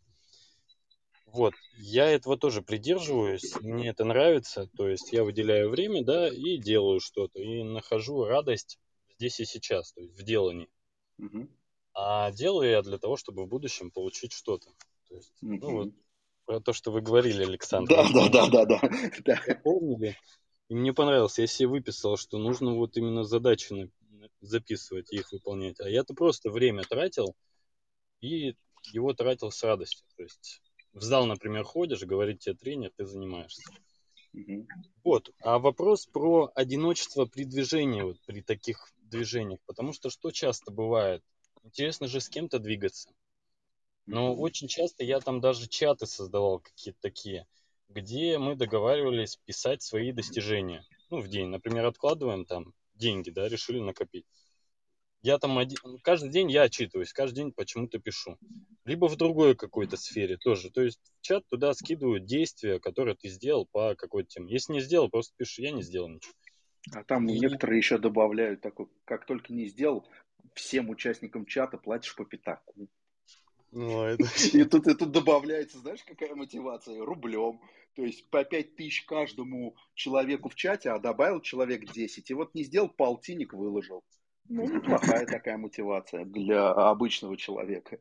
Вот, 1.26 1.54
я 1.76 2.10
этого 2.10 2.38
тоже 2.38 2.62
придерживаюсь, 2.62 3.54
мне 3.60 3.90
это 3.90 4.04
нравится, 4.04 4.70
то 4.76 4.88
есть 4.88 5.12
я 5.12 5.22
выделяю 5.22 5.68
время, 5.68 6.02
да, 6.02 6.28
и 6.28 6.56
делаю 6.56 6.98
что-то, 7.00 7.38
и 7.40 7.62
нахожу 7.62 8.24
радость 8.24 8.78
здесь 9.16 9.40
и 9.40 9.44
сейчас, 9.44 9.92
то 9.92 10.00
есть 10.00 10.18
в 10.18 10.22
делании. 10.22 10.68
Угу. 11.18 11.48
А 11.94 12.30
делаю 12.32 12.70
я 12.70 12.82
для 12.82 12.98
того, 12.98 13.16
чтобы 13.16 13.44
в 13.44 13.48
будущем 13.48 13.90
получить 13.90 14.32
что-то. 14.32 14.70
То 15.08 15.16
есть, 15.16 15.32
угу. 15.42 15.58
ну 15.60 15.70
вот, 15.72 15.92
про 16.46 16.60
то, 16.60 16.72
что 16.72 16.90
вы 16.90 17.02
говорили, 17.02 17.44
Александр. 17.44 17.94
Да, 17.94 18.08
да, 18.12 18.28
да, 18.28 18.48
да, 18.48 18.64
да. 18.64 18.80
да. 19.24 19.60
Помнили? 19.62 20.16
И 20.68 20.74
мне 20.74 20.92
понравилось, 20.92 21.38
я 21.38 21.46
себе 21.46 21.68
выписал, 21.68 22.16
что 22.16 22.38
нужно 22.38 22.74
вот 22.74 22.96
именно 22.96 23.24
задачи 23.24 23.90
записывать 24.40 25.12
и 25.12 25.16
их 25.16 25.30
выполнять. 25.32 25.80
А 25.80 25.88
я-то 25.88 26.14
просто 26.14 26.50
время 26.50 26.82
тратил 26.82 27.36
и 28.20 28.56
его 28.92 29.12
тратил 29.12 29.50
с 29.50 29.62
радостью. 29.62 30.06
То 30.16 30.22
есть 30.22 30.62
в 30.92 31.02
зал, 31.02 31.26
например, 31.26 31.64
ходишь, 31.64 32.02
говорит 32.02 32.40
тебе 32.40 32.54
тренер, 32.54 32.90
ты 32.96 33.04
занимаешься. 33.04 33.62
Угу. 34.32 34.66
Вот. 35.04 35.30
А 35.42 35.58
вопрос 35.58 36.06
про 36.06 36.50
одиночество 36.54 37.26
при 37.26 37.44
движении, 37.44 38.02
вот 38.02 38.18
при 38.26 38.40
таких 38.40 38.92
движениях. 38.96 39.60
Потому 39.66 39.92
что 39.92 40.10
что 40.10 40.30
часто 40.30 40.72
бывает? 40.72 41.22
Интересно 41.62 42.06
же 42.06 42.20
с 42.20 42.28
кем-то 42.28 42.58
двигаться. 42.58 43.10
Но 44.06 44.34
очень 44.34 44.68
часто 44.68 45.04
я 45.04 45.20
там 45.20 45.40
даже 45.40 45.68
чаты 45.68 46.06
создавал 46.06 46.60
какие-то 46.60 46.98
такие, 47.00 47.46
где 47.88 48.38
мы 48.38 48.54
договаривались 48.54 49.36
писать 49.44 49.82
свои 49.82 50.12
достижения. 50.12 50.84
Ну, 51.10 51.20
в 51.20 51.28
день. 51.28 51.48
Например, 51.48 51.86
откладываем 51.86 52.44
там 52.44 52.72
деньги, 52.94 53.30
да, 53.30 53.48
решили 53.48 53.80
накопить. 53.80 54.26
Я 55.22 55.38
там 55.38 55.58
один, 55.58 55.78
каждый 56.02 56.30
день 56.30 56.50
я 56.52 56.62
отчитываюсь, 56.62 57.12
каждый 57.12 57.36
день 57.36 57.52
почему-то 57.52 57.98
пишу. 57.98 58.38
Либо 58.84 59.08
в 59.08 59.16
другой 59.16 59.56
какой-то 59.56 59.96
сфере 59.96 60.36
тоже. 60.36 60.70
То 60.70 60.82
есть 60.82 61.00
в 61.18 61.22
чат 61.22 61.44
туда 61.48 61.74
скидывают 61.74 62.26
действия, 62.26 62.78
которые 62.78 63.16
ты 63.16 63.28
сделал 63.28 63.66
по 63.66 63.96
какой-то 63.96 64.28
теме. 64.28 64.52
Если 64.52 64.72
не 64.72 64.80
сделал, 64.80 65.08
просто 65.08 65.34
пиши, 65.36 65.62
я 65.62 65.72
не 65.72 65.82
сделал 65.82 66.08
ничего. 66.10 66.34
А 66.92 67.02
там 67.02 67.28
и... 67.28 67.38
некоторые 67.38 67.78
еще 67.78 67.98
добавляют 67.98 68.60
такой, 68.60 68.86
как 69.04 69.26
только 69.26 69.52
не 69.52 69.66
сделал, 69.66 70.06
всем 70.54 70.90
участникам 70.90 71.44
чата 71.44 71.76
платишь 71.76 72.14
по 72.14 72.24
пятаку. 72.24 72.88
Ну, 73.72 74.02
это... 74.02 74.24
И 74.52 74.64
тут, 74.64 74.86
и 74.86 74.94
тут 74.94 75.12
добавляется, 75.12 75.78
знаешь, 75.78 76.02
какая 76.04 76.34
мотивация? 76.34 77.04
Рублем. 77.04 77.60
То 77.94 78.02
есть 78.02 78.28
по 78.30 78.44
5 78.44 78.76
тысяч 78.76 79.04
каждому 79.04 79.74
человеку 79.94 80.48
в 80.48 80.54
чате, 80.54 80.90
а 80.90 80.98
добавил 80.98 81.40
человек 81.40 81.90
10. 81.90 82.30
И 82.30 82.34
вот 82.34 82.54
не 82.54 82.62
сделал, 82.64 82.88
полтинник 82.88 83.54
выложил. 83.54 84.04
Ну, 84.48 84.66
неплохая 84.66 85.26
такая 85.26 85.56
мотивация 85.56 86.24
для 86.24 86.70
обычного 86.70 87.36
человека. 87.36 87.98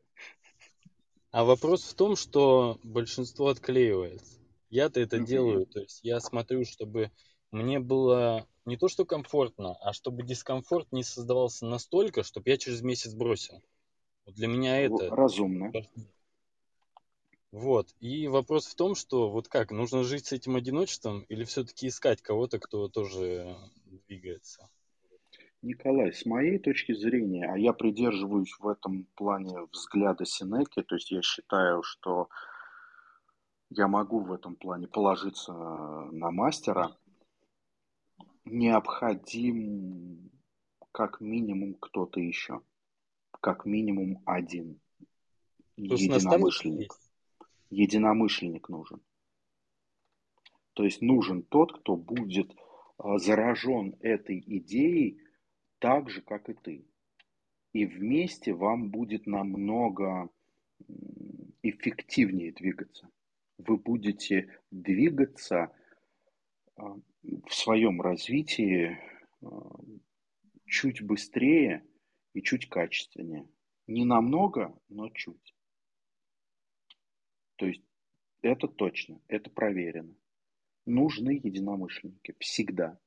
А 1.31 1.43
вопрос 1.43 1.83
в 1.83 1.95
том, 1.95 2.15
что 2.15 2.79
большинство 2.83 3.47
отклеивается. 3.47 4.39
Я-то 4.69 4.99
это 4.99 5.17
mm-hmm. 5.17 5.25
делаю, 5.25 5.65
то 5.65 5.79
есть 5.79 6.01
я 6.03 6.19
смотрю, 6.19 6.65
чтобы 6.65 7.11
мне 7.51 7.79
было 7.79 8.47
не 8.65 8.77
то 8.77 8.87
что 8.87 9.05
комфортно, 9.05 9.75
а 9.81 9.93
чтобы 9.93 10.23
дискомфорт 10.23 10.91
не 10.91 11.03
создавался 11.03 11.65
настолько, 11.65 12.23
чтобы 12.23 12.49
я 12.49 12.57
через 12.57 12.81
месяц 12.81 13.13
бросил. 13.13 13.63
Для 14.25 14.47
меня 14.47 14.81
это... 14.81 15.09
Разумно. 15.09 15.71
Вот. 17.51 17.95
И 18.01 18.27
вопрос 18.27 18.65
в 18.67 18.75
том, 18.75 18.95
что 18.95 19.29
вот 19.29 19.47
как, 19.47 19.71
нужно 19.71 20.03
жить 20.03 20.25
с 20.25 20.33
этим 20.33 20.55
одиночеством 20.55 21.21
или 21.29 21.45
все-таки 21.45 21.87
искать 21.87 22.21
кого-то, 22.21 22.59
кто 22.59 22.89
тоже 22.89 23.55
двигается? 24.07 24.69
Николай, 25.61 26.13
с 26.13 26.25
моей 26.25 26.59
точки 26.59 26.93
зрения, 26.93 27.49
а 27.51 27.57
я 27.57 27.73
придерживаюсь 27.73 28.53
в 28.59 28.67
этом 28.67 29.07
плане 29.15 29.67
взгляда 29.71 30.25
Синеки, 30.25 30.83
то 30.83 30.95
есть 30.95 31.11
я 31.11 31.21
считаю, 31.21 31.81
что 31.81 32.29
я 33.69 33.87
могу 33.87 34.19
в 34.19 34.31
этом 34.31 34.55
плане 34.55 34.87
положиться 34.87 35.53
на 35.53 36.29
мастера, 36.29 36.95
необходим 38.45 40.29
как 40.91 41.19
минимум 41.19 41.73
кто-то 41.73 42.19
еще, 42.19 42.61
как 43.45 43.63
минимум 43.67 44.23
один 44.25 44.79
единомышленник. 45.77 46.91
Единомышленник 47.69 48.69
нужен. 48.69 49.01
То 50.73 50.83
есть 50.83 51.03
нужен 51.03 51.43
тот, 51.43 51.77
кто 51.77 51.95
будет 51.95 52.51
а, 52.97 53.19
заражен 53.19 53.97
этой 53.99 54.39
идеей, 54.39 55.21
так 55.77 56.09
же, 56.09 56.23
как 56.23 56.49
и 56.49 56.55
ты. 56.55 56.87
И 57.71 57.85
вместе 57.85 58.51
вам 58.51 58.89
будет 58.89 59.27
намного 59.27 60.27
эффективнее 61.61 62.51
двигаться. 62.51 63.07
Вы 63.59 63.77
будете 63.77 64.59
двигаться 64.71 65.71
а, 66.77 66.95
в 67.21 67.53
своем 67.53 68.01
развитии 68.01 68.97
а, 69.43 69.47
чуть 70.65 71.03
быстрее 71.03 71.85
и 72.35 72.43
чуть 72.43 72.69
качественнее. 72.69 73.47
Не 73.87 74.03
намного, 74.03 74.77
но 74.89 75.09
чуть. 75.09 75.55
То 77.55 77.65
есть 77.65 77.81
это 78.41 78.67
точно, 78.67 79.21
это 79.27 79.49
проверено. 79.49 80.13
Нужны 80.85 81.39
единомышленники 81.41 82.35
всегда. 82.39 82.99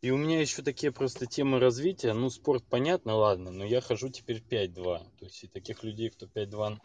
И 0.00 0.12
у 0.12 0.16
меня 0.16 0.40
еще 0.40 0.62
такие 0.62 0.92
просто 0.92 1.26
темы 1.26 1.58
развития. 1.58 2.12
Ну, 2.12 2.30
спорт 2.30 2.64
понятно, 2.70 3.16
ладно, 3.16 3.50
но 3.50 3.64
я 3.64 3.80
хожу 3.80 4.10
теперь 4.10 4.40
5-2. 4.40 4.74
То 5.18 5.24
есть 5.24 5.42
и 5.42 5.48
таких 5.48 5.82
людей, 5.82 6.10
кто 6.10 6.26
5-2 6.26 6.78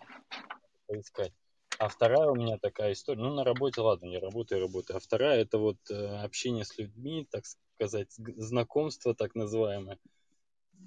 поискать. 0.88 1.34
А 1.78 1.90
вторая 1.90 2.30
у 2.30 2.36
меня 2.36 2.58
такая 2.58 2.94
история, 2.94 3.22
ну, 3.22 3.34
на 3.34 3.44
работе, 3.44 3.82
ладно, 3.82 4.06
я 4.08 4.20
работаю, 4.20 4.62
работаю. 4.62 4.98
А 4.98 5.00
вторая, 5.00 5.42
это 5.42 5.60
вот 5.60 5.78
э, 5.92 5.94
общение 6.24 6.66
с 6.66 6.78
людьми, 6.78 7.28
так 7.30 7.46
сказать, 7.76 8.12
знакомство 8.12 9.14
так 9.14 9.36
называемое. 9.36 10.00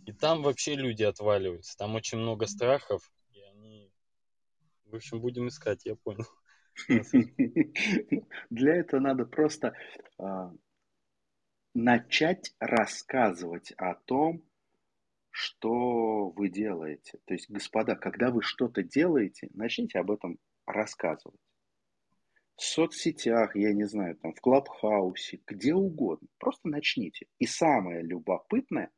И 0.04 0.12
там 0.12 0.42
вообще 0.42 0.74
люди 0.74 1.02
отваливаются. 1.02 1.76
Там 1.76 1.94
очень 1.94 2.18
много 2.18 2.46
страхов, 2.46 3.10
и 3.30 3.40
они... 3.42 3.90
В 4.84 4.96
общем, 4.96 5.20
будем 5.20 5.48
искать, 5.48 5.84
я 5.84 5.96
понял. 5.96 6.26
Для 8.50 8.76
этого 8.76 9.00
надо 9.00 9.24
просто 9.24 9.74
а, 10.18 10.52
начать 11.74 12.54
рассказывать 12.58 13.72
о 13.72 13.94
том, 13.94 14.44
что 15.30 16.30
вы 16.30 16.48
делаете. 16.48 17.18
То 17.26 17.34
есть, 17.34 17.50
господа, 17.50 17.94
когда 17.94 18.30
вы 18.30 18.42
что-то 18.42 18.82
делаете, 18.82 19.48
начните 19.52 19.98
об 19.98 20.10
этом 20.10 20.38
рассказывать. 20.66 21.40
В 22.56 22.62
соцсетях, 22.62 23.54
я 23.54 23.74
не 23.74 23.84
знаю, 23.84 24.16
там, 24.16 24.32
в 24.32 24.40
Клабхаусе, 24.40 25.42
где 25.46 25.74
угодно. 25.74 26.26
Просто 26.38 26.68
начните. 26.68 27.26
И 27.38 27.46
самое 27.46 28.02
любопытное, 28.02 28.90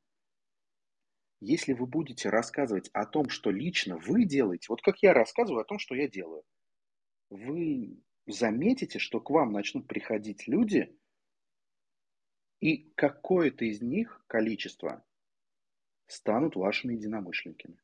если 1.40 1.72
вы 1.72 1.86
будете 1.86 2.28
рассказывать 2.28 2.88
о 2.92 3.06
том, 3.06 3.28
что 3.28 3.50
лично 3.50 3.96
вы 3.98 4.24
делаете, 4.24 4.66
вот 4.68 4.82
как 4.82 5.02
я 5.02 5.12
рассказываю 5.12 5.62
о 5.62 5.66
том, 5.66 5.78
что 5.78 5.94
я 5.94 6.08
делаю, 6.08 6.42
вы 7.30 8.02
заметите, 8.26 8.98
что 8.98 9.20
к 9.20 9.30
вам 9.30 9.52
начнут 9.52 9.86
приходить 9.86 10.48
люди, 10.48 10.96
и 12.60 12.90
какое-то 12.96 13.64
из 13.64 13.80
них 13.80 14.22
количество 14.26 15.04
станут 16.06 16.56
вашими 16.56 16.94
единомышленниками. 16.94 17.78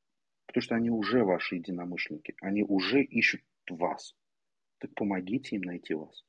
Потому 0.47 0.63
что 0.63 0.75
они 0.75 0.91
уже 0.91 1.25
ваши 1.25 1.57
единомышленники. 1.57 2.35
Они 2.41 2.65
уже 2.65 3.03
ищут 3.03 3.43
вас. 3.69 4.17
Так 4.79 4.93
помогите 4.95 5.57
им 5.57 5.63
найти 5.63 5.95
вас. 5.95 6.25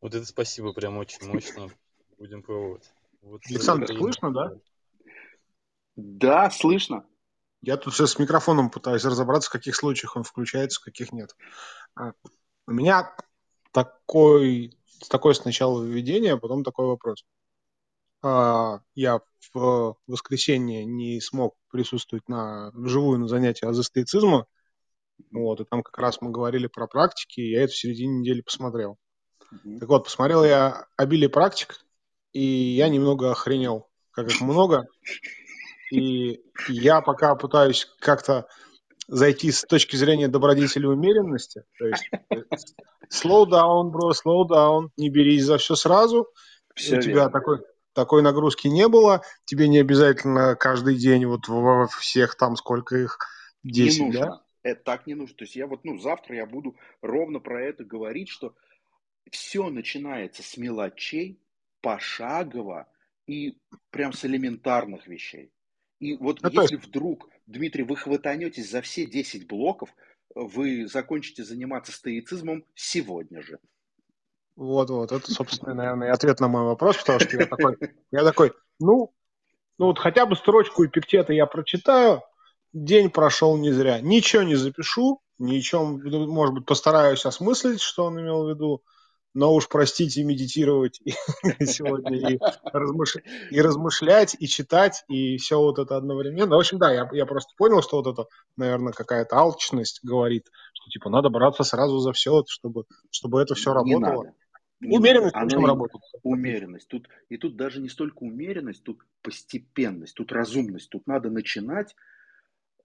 Вот 0.00 0.14
это 0.14 0.24
спасибо, 0.24 0.72
прям 0.72 0.96
очень 0.96 1.26
мощно. 1.26 1.68
Будем 2.18 2.42
пробовать. 2.42 2.90
Вот 3.26 3.42
Александр, 3.50 3.88
слышно, 3.88 4.32
да? 4.32 4.52
Да, 5.96 6.50
слышно. 6.50 7.04
Я 7.60 7.76
тут 7.76 7.94
сейчас 7.94 8.12
с 8.12 8.18
микрофоном 8.20 8.70
пытаюсь 8.70 9.04
разобраться, 9.04 9.50
в 9.50 9.52
каких 9.52 9.74
случаях 9.74 10.14
он 10.14 10.22
включается, 10.22 10.80
в 10.80 10.84
каких 10.84 11.12
нет. 11.12 11.34
А, 11.96 12.12
у 12.68 12.72
меня 12.72 13.12
такой 13.72 14.78
такое 15.10 15.34
сначала 15.34 15.82
введение, 15.82 16.34
а 16.34 16.38
потом 16.38 16.62
такой 16.62 16.86
вопрос. 16.86 17.24
А, 18.22 18.80
я 18.94 19.20
в 19.52 19.96
воскресенье 20.06 20.84
не 20.84 21.20
смог 21.20 21.56
присутствовать 21.72 22.28
на 22.28 22.70
вживую 22.74 23.18
на 23.18 23.26
занятии 23.26 23.66
азостоицизма, 23.66 24.46
Вот, 25.32 25.60
и 25.60 25.64
там 25.64 25.82
как 25.82 25.98
раз 25.98 26.20
мы 26.20 26.30
говорили 26.30 26.68
про 26.68 26.86
практики, 26.86 27.40
и 27.40 27.50
я 27.50 27.62
это 27.64 27.72
в 27.72 27.76
середине 27.76 28.20
недели 28.20 28.42
посмотрел. 28.42 28.98
Mm-hmm. 29.52 29.78
Так 29.80 29.88
вот, 29.88 30.04
посмотрел 30.04 30.44
я 30.44 30.86
обилие 30.96 31.28
практик, 31.28 31.80
и 32.36 32.74
я 32.74 32.90
немного 32.90 33.30
охренел, 33.30 33.88
как 34.10 34.30
их 34.30 34.42
много. 34.42 34.86
И 35.90 36.42
я 36.68 37.00
пока 37.00 37.34
пытаюсь 37.34 37.86
как-то 37.98 38.46
зайти 39.08 39.50
с 39.50 39.62
точки 39.62 39.96
зрения 39.96 40.28
добродетели 40.28 40.84
умеренности. 40.84 41.64
То 41.78 41.86
есть 41.86 42.10
э, 42.12 42.42
slow 43.10 43.46
down, 43.46 43.90
bro, 43.90 44.10
slow 44.12 44.46
down, 44.46 44.90
не 44.98 45.08
берись 45.08 45.44
за 45.44 45.56
все 45.56 45.76
сразу. 45.76 46.28
Все 46.74 46.98
У 46.98 47.00
тебя 47.00 47.30
такой, 47.30 47.60
такой 47.94 48.20
нагрузки 48.20 48.68
не 48.68 48.86
было. 48.86 49.22
Тебе 49.46 49.66
не 49.66 49.78
обязательно 49.78 50.56
каждый 50.56 50.96
день 50.96 51.24
вот 51.24 51.48
во 51.48 51.86
всех 51.86 52.34
там, 52.34 52.56
сколько 52.56 52.96
их, 52.96 53.18
10, 53.62 53.98
не 53.98 54.06
нужно. 54.06 54.20
да? 54.20 54.42
Это 54.62 54.82
так 54.84 55.06
не 55.06 55.14
нужно. 55.14 55.36
То 55.36 55.44
есть 55.44 55.56
я 55.56 55.66
вот, 55.66 55.84
ну, 55.84 55.98
завтра 55.98 56.36
я 56.36 56.44
буду 56.44 56.76
ровно 57.00 57.40
про 57.40 57.64
это 57.64 57.82
говорить, 57.82 58.28
что 58.28 58.54
все 59.30 59.70
начинается 59.70 60.42
с 60.42 60.58
мелочей, 60.58 61.40
пошагово 61.86 62.88
и 63.28 63.60
прям 63.90 64.12
с 64.12 64.24
элементарных 64.24 65.06
вещей. 65.06 65.52
И 66.00 66.16
вот 66.16 66.42
ну, 66.42 66.48
если 66.50 66.74
есть... 66.74 66.88
вдруг, 66.88 67.28
Дмитрий, 67.46 67.84
вы 67.84 67.94
хватанетесь 67.94 68.68
за 68.68 68.82
все 68.82 69.06
10 69.06 69.46
блоков, 69.46 69.90
вы 70.34 70.88
закончите 70.88 71.44
заниматься 71.44 71.92
стоицизмом 71.92 72.64
сегодня 72.74 73.40
же. 73.40 73.60
Вот-вот, 74.56 75.12
это, 75.12 75.30
собственно, 75.30 75.74
наверное, 75.74 76.12
ответ 76.12 76.40
на 76.40 76.48
мой 76.48 76.64
вопрос, 76.64 76.96
потому 76.96 77.20
что 77.20 77.36
я 77.36 77.46
такой, 77.46 77.76
я 78.10 78.24
такой, 78.24 78.52
ну, 78.80 79.14
ну 79.78 79.86
вот 79.86 80.00
хотя 80.00 80.26
бы 80.26 80.34
строчку 80.34 80.84
Эпиктета 80.84 81.32
я 81.34 81.46
прочитаю, 81.46 82.24
день 82.72 83.10
прошел 83.10 83.56
не 83.56 83.70
зря. 83.70 84.00
Ничего 84.00 84.42
не 84.42 84.56
запишу, 84.56 85.20
ничего, 85.38 85.84
может 85.84 86.52
быть, 86.52 86.66
постараюсь 86.66 87.24
осмыслить, 87.24 87.80
что 87.80 88.06
он 88.06 88.20
имел 88.20 88.44
в 88.44 88.50
виду, 88.50 88.82
но 89.36 89.52
уж 89.52 89.68
простите, 89.68 90.24
медитировать 90.24 90.98
сегодня 91.60 92.30
и, 92.30 92.38
размыш... 92.72 93.16
и 93.50 93.60
размышлять, 93.60 94.34
и 94.40 94.46
читать, 94.48 95.04
и 95.08 95.36
все 95.36 95.60
вот 95.60 95.78
это 95.78 95.98
одновременно. 95.98 96.56
В 96.56 96.58
общем, 96.58 96.78
да, 96.78 96.90
я, 96.90 97.06
я 97.12 97.26
просто 97.26 97.52
понял, 97.58 97.82
что 97.82 98.02
вот 98.02 98.06
это, 98.06 98.28
наверное, 98.56 98.94
какая-то 98.94 99.36
алчность 99.36 100.00
говорит, 100.02 100.46
что 100.72 100.88
типа 100.88 101.10
надо 101.10 101.28
браться 101.28 101.64
сразу 101.64 101.98
за 101.98 102.12
все, 102.12 102.44
чтобы, 102.48 102.84
чтобы 103.10 103.42
это 103.42 103.54
все 103.54 103.74
работало. 103.74 103.98
Не 103.98 104.16
надо. 104.16 104.34
Не 104.80 104.96
умеренность 104.96 105.34
надо. 105.34 105.56
Оно 105.56 105.66
работает. 105.66 106.02
Умеренность. 106.22 106.88
Тут, 106.88 107.06
и 107.28 107.36
тут 107.36 107.56
даже 107.56 107.82
не 107.82 107.90
столько 107.90 108.22
умеренность, 108.22 108.84
тут 108.84 109.04
постепенность, 109.20 110.14
тут 110.14 110.32
разумность. 110.32 110.88
Тут 110.88 111.06
надо 111.06 111.28
начинать 111.28 111.94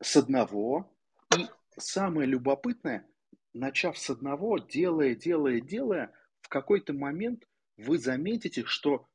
с 0.01 0.17
одного. 0.17 0.91
И 1.37 1.47
самое 1.77 2.27
любопытное, 2.27 3.07
начав 3.53 3.97
с 3.97 4.09
одного, 4.09 4.57
делая, 4.57 5.15
делая, 5.15 5.61
делая, 5.61 6.11
какой-то 6.51 6.93
момент 6.93 7.47
вы 7.77 7.97
заметите, 7.97 8.63
что 8.65 9.07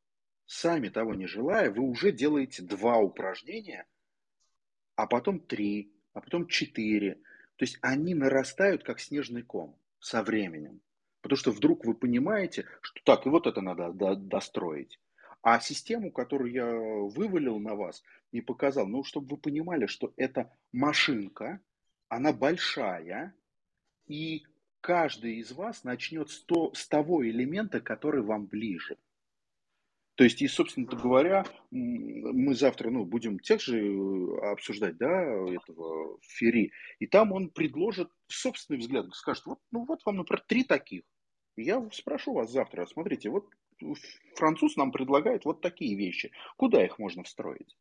сами 0.46 0.88
того 0.88 1.14
не 1.14 1.26
желая, 1.26 1.70
вы 1.70 1.82
уже 1.82 2.10
делаете 2.10 2.62
два 2.62 2.98
упражнения, 2.98 3.86
а 4.96 5.06
потом 5.06 5.38
три, 5.38 5.92
а 6.14 6.20
потом 6.20 6.48
четыре. 6.48 7.16
То 7.56 7.64
есть 7.64 7.78
они 7.82 8.14
нарастают, 8.14 8.82
как 8.82 9.00
снежный 9.00 9.42
ком 9.42 9.78
со 10.00 10.22
временем. 10.22 10.80
Потому 11.20 11.38
что 11.38 11.50
вдруг 11.52 11.84
вы 11.84 11.94
понимаете, 11.94 12.66
что 12.80 13.00
так, 13.04 13.26
и 13.26 13.28
вот 13.28 13.46
это 13.46 13.60
надо 13.60 13.92
достроить. 14.16 14.98
А 15.42 15.60
систему, 15.60 16.10
которую 16.10 16.52
я 16.52 16.66
вывалил 16.66 17.58
на 17.58 17.74
вас 17.74 18.02
и 18.32 18.40
показал, 18.40 18.86
ну, 18.86 19.04
чтобы 19.04 19.28
вы 19.28 19.36
понимали, 19.36 19.86
что 19.86 20.12
это 20.16 20.52
машинка, 20.72 21.60
она 22.08 22.32
большая, 22.32 23.34
и 24.06 24.46
каждый 24.86 25.38
из 25.38 25.50
вас 25.50 25.82
начнет 25.82 26.30
с, 26.30 26.44
то, 26.44 26.72
с 26.72 26.86
того 26.86 27.26
элемента, 27.28 27.80
который 27.80 28.22
вам 28.22 28.46
ближе. 28.46 28.96
То 30.14 30.22
есть, 30.22 30.40
и, 30.40 30.46
собственно 30.46 30.86
говоря, 30.86 31.44
мы 31.72 32.54
завтра 32.54 32.90
ну, 32.90 33.04
будем 33.04 33.40
тех 33.40 33.60
же 33.60 33.80
э, 33.80 34.52
обсуждать, 34.52 34.96
да, 34.96 35.24
этого 35.52 36.20
Ферри, 36.22 36.70
и 37.00 37.08
там 37.08 37.32
он 37.32 37.50
предложит 37.50 38.10
собственный 38.28 38.78
взгляд, 38.78 39.12
скажет, 39.12 39.44
вот, 39.46 39.58
ну 39.72 39.84
вот 39.86 40.02
вам, 40.06 40.18
например, 40.18 40.44
три 40.46 40.62
таких. 40.62 41.02
я 41.56 41.84
спрошу 41.92 42.34
вас 42.34 42.52
завтра, 42.52 42.86
смотрите, 42.86 43.28
вот 43.28 43.48
француз 44.36 44.76
нам 44.76 44.92
предлагает 44.92 45.44
вот 45.46 45.62
такие 45.62 45.96
вещи. 45.96 46.30
Куда 46.56 46.84
их 46.84 47.00
можно 47.00 47.24
встроить? 47.24 47.76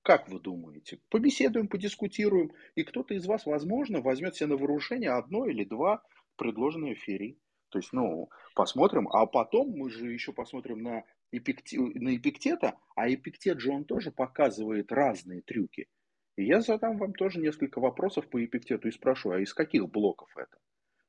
Как 0.00 0.30
вы 0.30 0.40
думаете? 0.40 0.98
Побеседуем, 1.10 1.68
подискутируем, 1.68 2.52
и 2.74 2.84
кто-то 2.84 3.12
из 3.12 3.26
вас, 3.26 3.44
возможно, 3.44 4.00
возьмет 4.00 4.34
себе 4.34 4.46
на 4.46 4.56
вооружение 4.56 5.10
одно 5.10 5.44
или 5.44 5.64
два 5.64 6.02
предложенные 6.38 6.94
Ферри. 6.94 7.38
То 7.68 7.78
есть, 7.78 7.92
ну, 7.92 8.30
посмотрим, 8.54 9.08
а 9.08 9.26
потом 9.26 9.70
мы 9.70 9.90
же 9.90 10.10
еще 10.10 10.32
посмотрим 10.32 10.82
на, 10.82 11.04
эпикте, 11.30 11.78
на 11.78 12.16
Эпиктета, 12.16 12.78
а 12.96 13.12
Эпиктет 13.12 13.60
же 13.60 13.70
он 13.70 13.84
тоже 13.84 14.10
показывает 14.10 14.90
разные 14.90 15.42
трюки. 15.42 15.86
И 16.36 16.44
я 16.44 16.60
задам 16.60 16.96
вам 16.96 17.12
тоже 17.12 17.40
несколько 17.40 17.80
вопросов 17.80 18.28
по 18.28 18.42
Эпиктету 18.42 18.88
и 18.88 18.92
спрошу, 18.92 19.32
а 19.32 19.40
из 19.40 19.52
каких 19.52 19.88
блоков 19.90 20.30
это? 20.36 20.56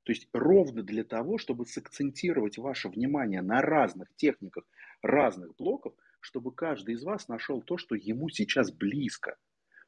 То 0.04 0.12
есть 0.12 0.28
ровно 0.34 0.82
для 0.82 1.04
того, 1.04 1.38
чтобы 1.38 1.66
сакцентировать 1.66 2.58
ваше 2.58 2.90
внимание 2.90 3.42
на 3.42 3.62
разных 3.62 4.14
техниках, 4.16 4.66
разных 5.02 5.56
блоков, 5.56 5.94
чтобы 6.20 6.52
каждый 6.52 6.96
из 6.96 7.04
вас 7.04 7.28
нашел 7.28 7.62
то, 7.62 7.78
что 7.78 7.96
ему 7.96 8.30
сейчас 8.30 8.72
близко. 8.72 9.38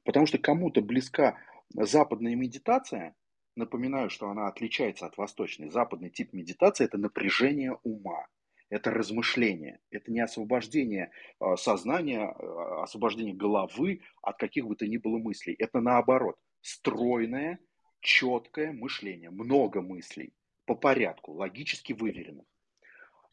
Потому 0.03 0.25
что 0.27 0.37
кому-то 0.37 0.81
близка 0.81 1.37
западная 1.73 2.35
медитация, 2.35 3.15
напоминаю, 3.55 4.09
что 4.09 4.29
она 4.29 4.47
отличается 4.47 5.05
от 5.05 5.17
восточной. 5.17 5.69
Западный 5.69 6.09
тип 6.09 6.33
медитации– 6.33 6.85
это 6.85 6.97
напряжение 6.97 7.77
ума, 7.83 8.27
это 8.69 8.91
размышление, 8.91 9.79
это 9.89 10.11
не 10.11 10.21
освобождение 10.21 11.11
а, 11.39 11.57
сознания, 11.57 12.21
а, 12.21 12.83
освобождение 12.83 13.33
головы 13.33 14.01
от 14.21 14.37
каких 14.37 14.67
бы 14.67 14.75
то 14.75 14.87
ни 14.87 14.97
было 14.97 15.17
мыслей. 15.17 15.55
Это 15.59 15.81
наоборот, 15.81 16.37
стройное, 16.61 17.59
четкое 17.99 18.71
мышление, 18.71 19.29
много 19.29 19.81
мыслей 19.81 20.33
по 20.65 20.75
порядку, 20.75 21.33
логически 21.33 21.93
выверенных. 21.93 22.45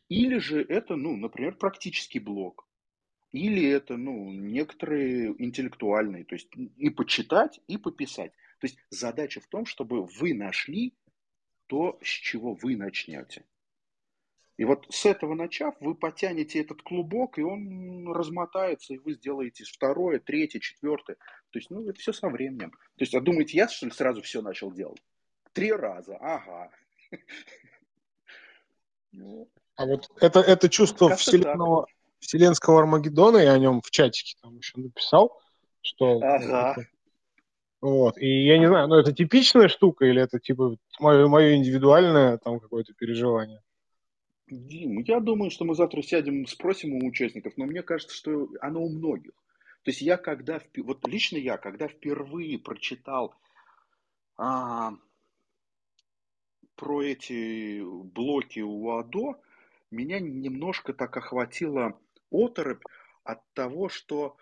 Или 0.09 0.39
же 0.39 0.63
это, 0.63 0.97
ну, 0.97 1.17
например, 1.17 1.57
практический 1.57 2.19
блок. 2.19 2.67
Или 3.31 3.69
это, 3.69 3.97
ну, 3.97 4.33
некоторые 4.33 5.35
интеллектуальные, 5.39 6.25
то 6.25 6.35
есть 6.35 6.49
и 6.79 6.89
почитать, 6.89 7.61
и 7.67 7.77
пописать. 7.77 8.33
То 8.59 8.67
есть 8.67 8.79
задача 8.91 9.41
в 9.41 9.47
том, 9.47 9.67
чтобы 9.67 10.05
вы 10.05 10.35
нашли 10.35 10.95
то, 11.67 11.99
с 12.03 12.09
чего 12.09 12.55
вы 12.55 12.77
начнете. 12.77 13.45
И 14.57 14.65
вот 14.65 14.87
с 14.91 15.07
этого 15.07 15.35
начав, 15.35 15.77
вы 15.81 15.95
потянете 15.95 16.61
этот 16.61 16.83
клубок, 16.83 17.39
и 17.39 17.43
он 17.43 18.11
размотается, 18.11 18.95
и 18.95 18.99
вы 18.99 19.13
сделаете 19.13 19.65
второе, 19.65 20.19
третье, 20.19 20.59
четвертое. 20.59 21.15
То 21.51 21.59
есть, 21.61 21.71
ну, 21.71 21.89
это 21.89 22.01
все 22.01 22.13
со 22.13 22.29
временем. 22.29 22.73
То 22.73 23.05
есть, 23.05 23.15
а 23.15 23.21
думаете, 23.21 23.57
я, 23.57 23.69
что 23.69 23.87
ли, 23.87 23.93
сразу 23.93 24.21
все 24.23 24.43
начал 24.43 24.73
делать? 24.73 25.01
Три 25.53 25.71
раза, 25.71 26.17
ага. 26.17 26.71
Ну, 29.13 29.49
а 29.77 29.87
вот 29.87 30.11
это, 30.21 30.41
это 30.41 30.69
чувство 30.69 31.15
вселенного, 31.15 31.87
вселенского 32.19 32.81
Армагеддона, 32.81 33.39
я 33.39 33.53
о 33.53 33.59
нем 33.59 33.81
в 33.81 33.91
чатике 33.93 34.37
там 34.43 34.57
еще 34.57 34.79
написал, 34.81 35.41
что... 35.83 36.19
Ага. 36.21 36.75
Это, 36.77 36.91
вот. 37.81 38.19
И 38.19 38.47
я 38.47 38.59
не 38.59 38.67
знаю, 38.67 38.89
ну 38.89 38.97
это 38.97 39.13
типичная 39.13 39.69
штука 39.69 40.07
или 40.07 40.21
это 40.21 40.39
типа 40.39 40.77
мое, 40.99 41.29
мое 41.29 41.55
индивидуальное 41.57 42.39
там 42.39 42.61
какое-то 42.61 42.93
переживание? 42.95 43.63
Дим, 44.51 44.99
я 45.01 45.21
думаю, 45.21 45.51
что 45.51 45.65
мы 45.65 45.75
завтра 45.75 46.03
сядем, 46.03 46.47
спросим 46.47 46.95
у 46.95 47.07
участников, 47.07 47.53
но 47.57 47.67
мне 47.67 47.83
кажется, 47.83 48.17
что 48.17 48.49
оно 48.61 48.83
у 48.83 48.89
многих. 48.89 49.33
То 49.83 49.91
есть 49.91 50.01
я 50.01 50.17
когда, 50.17 50.61
вот 50.79 51.07
лично 51.07 51.37
я, 51.37 51.57
когда 51.59 51.87
впервые 51.87 52.59
прочитал 52.59 53.35
а, 54.37 54.93
про 56.77 57.03
эти 57.03 57.83
блоки 57.83 58.61
у 58.61 58.91
АДО, 58.91 59.37
меня 59.91 60.19
немножко 60.19 60.93
так 60.93 61.17
охватила 61.17 61.99
оторопь 62.31 62.83
от 63.25 63.41
того, 63.53 63.89
что, 63.89 64.37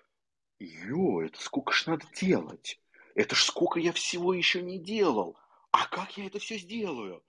ё, 0.58 1.22
это 1.22 1.40
сколько 1.40 1.72
ж 1.72 1.86
надо 1.86 2.04
делать? 2.14 2.80
Это 3.16 3.34
ж 3.34 3.44
сколько 3.44 3.80
я 3.80 3.92
всего 3.92 4.34
еще 4.34 4.62
не 4.62 4.78
делал. 4.78 5.36
А 5.72 5.88
как 5.88 6.16
я 6.18 6.26
это 6.26 6.38
все 6.38 6.58
сделаю? 6.58 7.24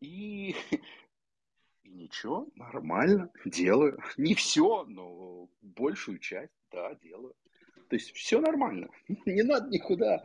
И 0.00 0.54
и 1.84 1.90
ничего, 1.90 2.48
нормально, 2.54 3.30
делаю. 3.46 3.98
Не 4.18 4.34
все, 4.34 4.84
но 4.84 5.48
большую 5.62 6.18
часть, 6.18 6.52
да, 6.70 6.94
делаю. 6.96 7.34
То 7.88 7.96
есть 7.96 8.12
все 8.12 8.40
нормально. 8.40 8.88
Не 9.26 9.42
надо 9.42 9.68
никуда 9.68 10.22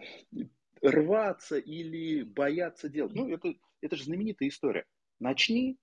рваться 0.81 1.57
или 1.57 2.23
бояться 2.23 2.87
делать. 2.89 3.13
Ну, 3.13 3.29
это, 3.29 3.55
это 3.81 3.95
же 3.95 4.03
знаменитая 4.03 4.49
история. 4.49 4.85
Начни, 5.19 5.77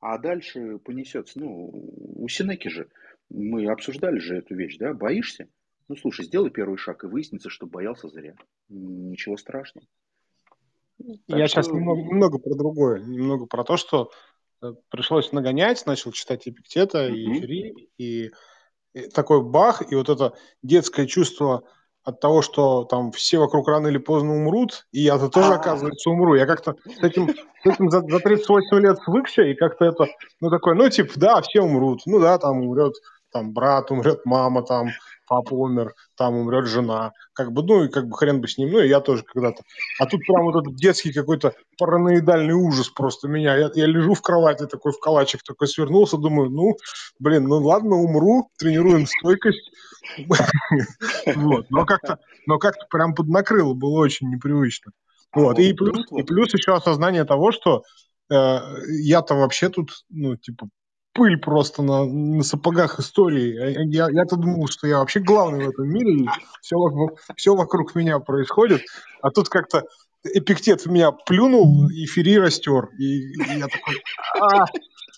а 0.00 0.18
дальше 0.18 0.78
понесется. 0.78 1.40
Ну, 1.40 1.70
у 1.72 2.28
Синеки 2.28 2.68
же, 2.68 2.88
мы 3.28 3.66
обсуждали 3.66 4.18
же 4.18 4.36
эту 4.36 4.54
вещь, 4.54 4.76
да, 4.78 4.94
боишься? 4.94 5.48
Ну, 5.92 5.98
слушай, 5.98 6.24
сделай 6.24 6.48
первый 6.48 6.78
шаг, 6.78 7.04
и 7.04 7.06
выяснится, 7.06 7.50
что 7.50 7.66
боялся 7.66 8.08
зря. 8.08 8.34
Ничего 8.70 9.36
страшного. 9.36 9.86
Так 10.98 11.38
Я 11.38 11.46
что... 11.46 11.62
сейчас 11.62 11.68
немного, 11.68 12.00
немного 12.00 12.38
про 12.38 12.54
другое, 12.54 13.00
немного 13.00 13.44
про 13.44 13.62
то, 13.62 13.76
что 13.76 14.10
э, 14.62 14.72
пришлось 14.88 15.32
нагонять, 15.32 15.84
начал 15.84 16.10
читать 16.12 16.48
Эпиктета 16.48 17.10
mm-hmm. 17.10 17.14
и 17.14 17.40
Фери, 17.40 17.88
и, 17.98 18.30
и 18.94 19.08
такой 19.10 19.42
бах, 19.42 19.92
и 19.92 19.94
вот 19.94 20.08
это 20.08 20.32
детское 20.62 21.06
чувство 21.06 21.64
от 22.04 22.20
того, 22.20 22.40
что 22.40 22.84
там 22.84 23.12
все 23.12 23.36
вокруг 23.36 23.68
рано 23.68 23.88
или 23.88 23.98
поздно 23.98 24.32
умрут, 24.32 24.86
и 24.92 25.00
я-то 25.00 25.28
тоже, 25.28 25.52
оказывается, 25.52 26.08
умру. 26.08 26.36
Я 26.36 26.46
как-то 26.46 26.74
с 26.86 27.02
этим, 27.02 27.28
с 27.28 27.66
этим 27.66 27.90
за, 27.90 28.00
за 28.00 28.18
38 28.18 28.78
лет 28.78 28.96
свыкся, 29.04 29.42
и 29.42 29.54
как-то 29.54 29.84
это, 29.84 30.06
ну, 30.40 30.48
такой, 30.48 30.74
ну, 30.74 30.88
типа, 30.88 31.12
да, 31.16 31.42
все 31.42 31.60
умрут. 31.60 32.00
Ну, 32.06 32.18
да, 32.18 32.38
там 32.38 32.62
умрет 32.62 32.94
там 33.32 33.52
брат, 33.52 33.90
умрет 33.90 34.24
мама, 34.24 34.62
там 34.62 34.90
папа 35.32 35.54
умер, 35.54 35.94
там 36.14 36.34
умрет 36.34 36.66
жена. 36.66 37.12
Как 37.32 37.52
бы, 37.52 37.62
ну, 37.62 37.84
и 37.84 37.88
как 37.88 38.06
бы 38.06 38.14
хрен 38.14 38.42
бы 38.42 38.48
с 38.48 38.58
ним, 38.58 38.70
ну, 38.70 38.80
и 38.80 38.88
я 38.88 39.00
тоже 39.00 39.22
когда-то. 39.22 39.62
А 39.98 40.04
тут 40.04 40.20
прям 40.26 40.44
вот 40.44 40.60
этот 40.60 40.76
детский 40.76 41.10
какой-то 41.10 41.54
параноидальный 41.78 42.52
ужас 42.52 42.90
просто 42.90 43.28
меня. 43.28 43.56
Я, 43.56 43.70
я 43.74 43.86
лежу 43.86 44.12
в 44.12 44.20
кровати 44.20 44.66
такой 44.66 44.92
в 44.92 45.00
калачик, 45.00 45.42
такой 45.42 45.68
свернулся, 45.68 46.18
думаю, 46.18 46.50
ну, 46.50 46.76
блин, 47.18 47.44
ну 47.44 47.56
ладно, 47.64 47.96
умру, 47.96 48.50
тренируем 48.58 49.06
стойкость. 49.06 49.70
Вот, 51.34 51.70
но 51.70 51.86
как-то, 51.86 52.18
но 52.46 52.58
как-то 52.58 52.84
прям 52.90 53.14
поднакрыло, 53.14 53.72
было 53.72 54.00
очень 54.00 54.28
непривычно. 54.28 54.92
Вот, 55.34 55.58
и 55.58 55.72
плюс, 55.72 56.04
и 56.10 56.22
плюс 56.24 56.52
еще 56.52 56.74
осознание 56.74 57.24
того, 57.24 57.52
что 57.52 57.84
э, 58.30 58.58
я-то 59.00 59.34
вообще 59.34 59.70
тут, 59.70 60.04
ну, 60.10 60.36
типа, 60.36 60.68
пыль 61.12 61.38
просто 61.38 61.82
на, 61.82 62.04
на 62.04 62.42
сапогах 62.42 62.98
истории. 62.98 63.92
Я, 63.92 64.08
я-то 64.10 64.36
думал, 64.36 64.68
что 64.68 64.86
я 64.86 64.98
вообще 64.98 65.20
главный 65.20 65.64
в 65.64 65.68
этом 65.70 65.88
мире, 65.88 66.24
и 66.24 66.28
все, 66.60 66.76
все 67.36 67.54
вокруг 67.54 67.94
меня 67.94 68.18
происходит, 68.18 68.82
а 69.20 69.30
тут 69.30 69.48
как-то 69.48 69.84
эпиктет 70.24 70.82
в 70.82 70.90
меня 70.90 71.12
плюнул, 71.12 71.88
и 71.90 72.06
Фери 72.06 72.38
растер. 72.38 72.90
И, 72.98 73.32
и 73.32 73.58
я 73.58 73.66
такой, 73.66 74.02
а, 74.40 74.64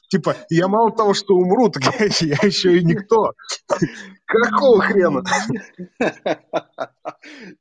типа, 0.09 0.37
я 0.51 0.69
мало 0.69 0.93
того, 0.93 1.15
что 1.15 1.35
умру, 1.35 1.69
так 1.69 1.85
я, 2.01 2.07
я 2.07 2.39
еще 2.43 2.79
и 2.79 2.85
никто. 2.85 3.33
Какого 4.25 4.83
хрена? 4.83 5.23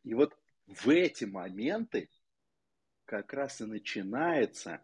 И 0.04 0.14
вот 0.14 0.34
в 0.68 0.90
эти 0.90 1.26
моменты 1.26 2.10
как 3.06 3.34
раз 3.34 3.62
и 3.62 3.66
начинается 3.66 4.82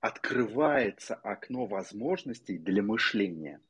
открывается 0.00 1.14
окно 1.14 1.66
возможностей 1.66 2.58
для 2.58 2.82
мышления. 2.82 3.60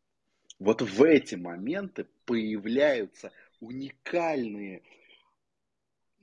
Вот 0.58 0.82
в 0.82 1.02
эти 1.02 1.36
моменты 1.36 2.06
появляются 2.24 3.32
уникальные 3.60 4.82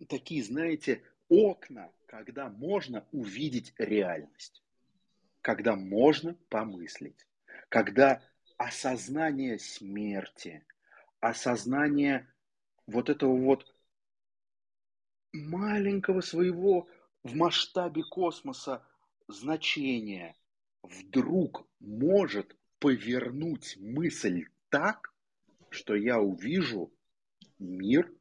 такие, 0.07 0.44
знаете, 0.44 1.02
окна, 1.30 1.91
когда 2.06 2.49
можно 2.49 3.07
увидеть 3.11 3.73
реальность, 3.77 4.61
когда 5.41 5.76
можно 5.76 6.36
помыслить, 6.49 7.26
когда 7.69 8.22
осознание 8.57 9.57
смерти, 9.57 10.65
осознание 11.19 12.27
вот 12.88 13.10
этого 13.10 13.36
вот 13.38 13.73
маленького 15.32 16.22
своего 16.22 16.88
в 17.23 17.36
масштабе 17.36 18.03
космоса 18.03 18.86
значение 19.27 20.35
вдруг 20.84 21.68
может 21.80 22.56
повернуть 22.80 23.77
мысль 23.80 24.45
так, 24.69 25.14
что 25.69 25.95
я 25.95 26.19
увижу 26.19 26.91
мир 27.60 28.11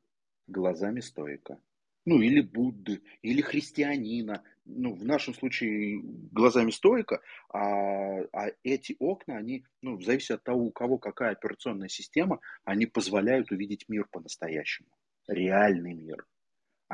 глазами 0.46 1.00
стоика. 1.00 1.60
Ну, 2.06 2.20
или 2.20 2.42
Будды, 2.42 3.02
или 3.22 3.40
христианина. 3.40 4.42
Ну, 4.66 4.94
в 4.94 5.04
нашем 5.04 5.34
случае 5.34 6.00
глазами 6.02 6.70
стоика, 6.70 7.20
а, 7.48 8.20
а 8.32 8.50
эти 8.62 8.96
окна, 8.98 9.36
они, 9.36 9.64
ну, 9.80 9.96
в 9.96 10.04
зависимости 10.04 10.32
от 10.32 10.42
того, 10.42 10.64
у 10.64 10.70
кого 10.70 10.98
какая 10.98 11.32
операционная 11.32 11.88
система, 11.88 12.40
они 12.64 12.86
позволяют 12.86 13.50
увидеть 13.50 13.88
мир 13.88 14.06
по-настоящему. 14.10 14.88
Реальный 15.28 15.94
мир 15.94 16.26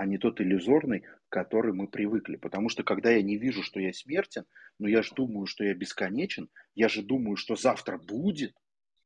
а 0.01 0.07
не 0.07 0.17
тот 0.17 0.41
иллюзорный, 0.41 1.01
к 1.01 1.29
который 1.29 1.75
мы 1.75 1.87
привыкли. 1.87 2.37
Потому 2.37 2.71
что 2.71 2.83
когда 2.83 3.11
я 3.11 3.21
не 3.21 3.37
вижу, 3.37 3.63
что 3.63 3.81
я 3.81 3.93
смертен, 3.93 4.47
но 4.79 4.89
я 4.89 5.03
же 5.03 5.15
думаю, 5.15 5.45
что 5.45 5.63
я 5.63 5.75
бесконечен, 5.75 6.49
я 6.75 6.89
же 6.89 7.03
думаю, 7.03 7.37
что 7.37 7.55
завтра 7.55 7.99
будет. 7.99 8.57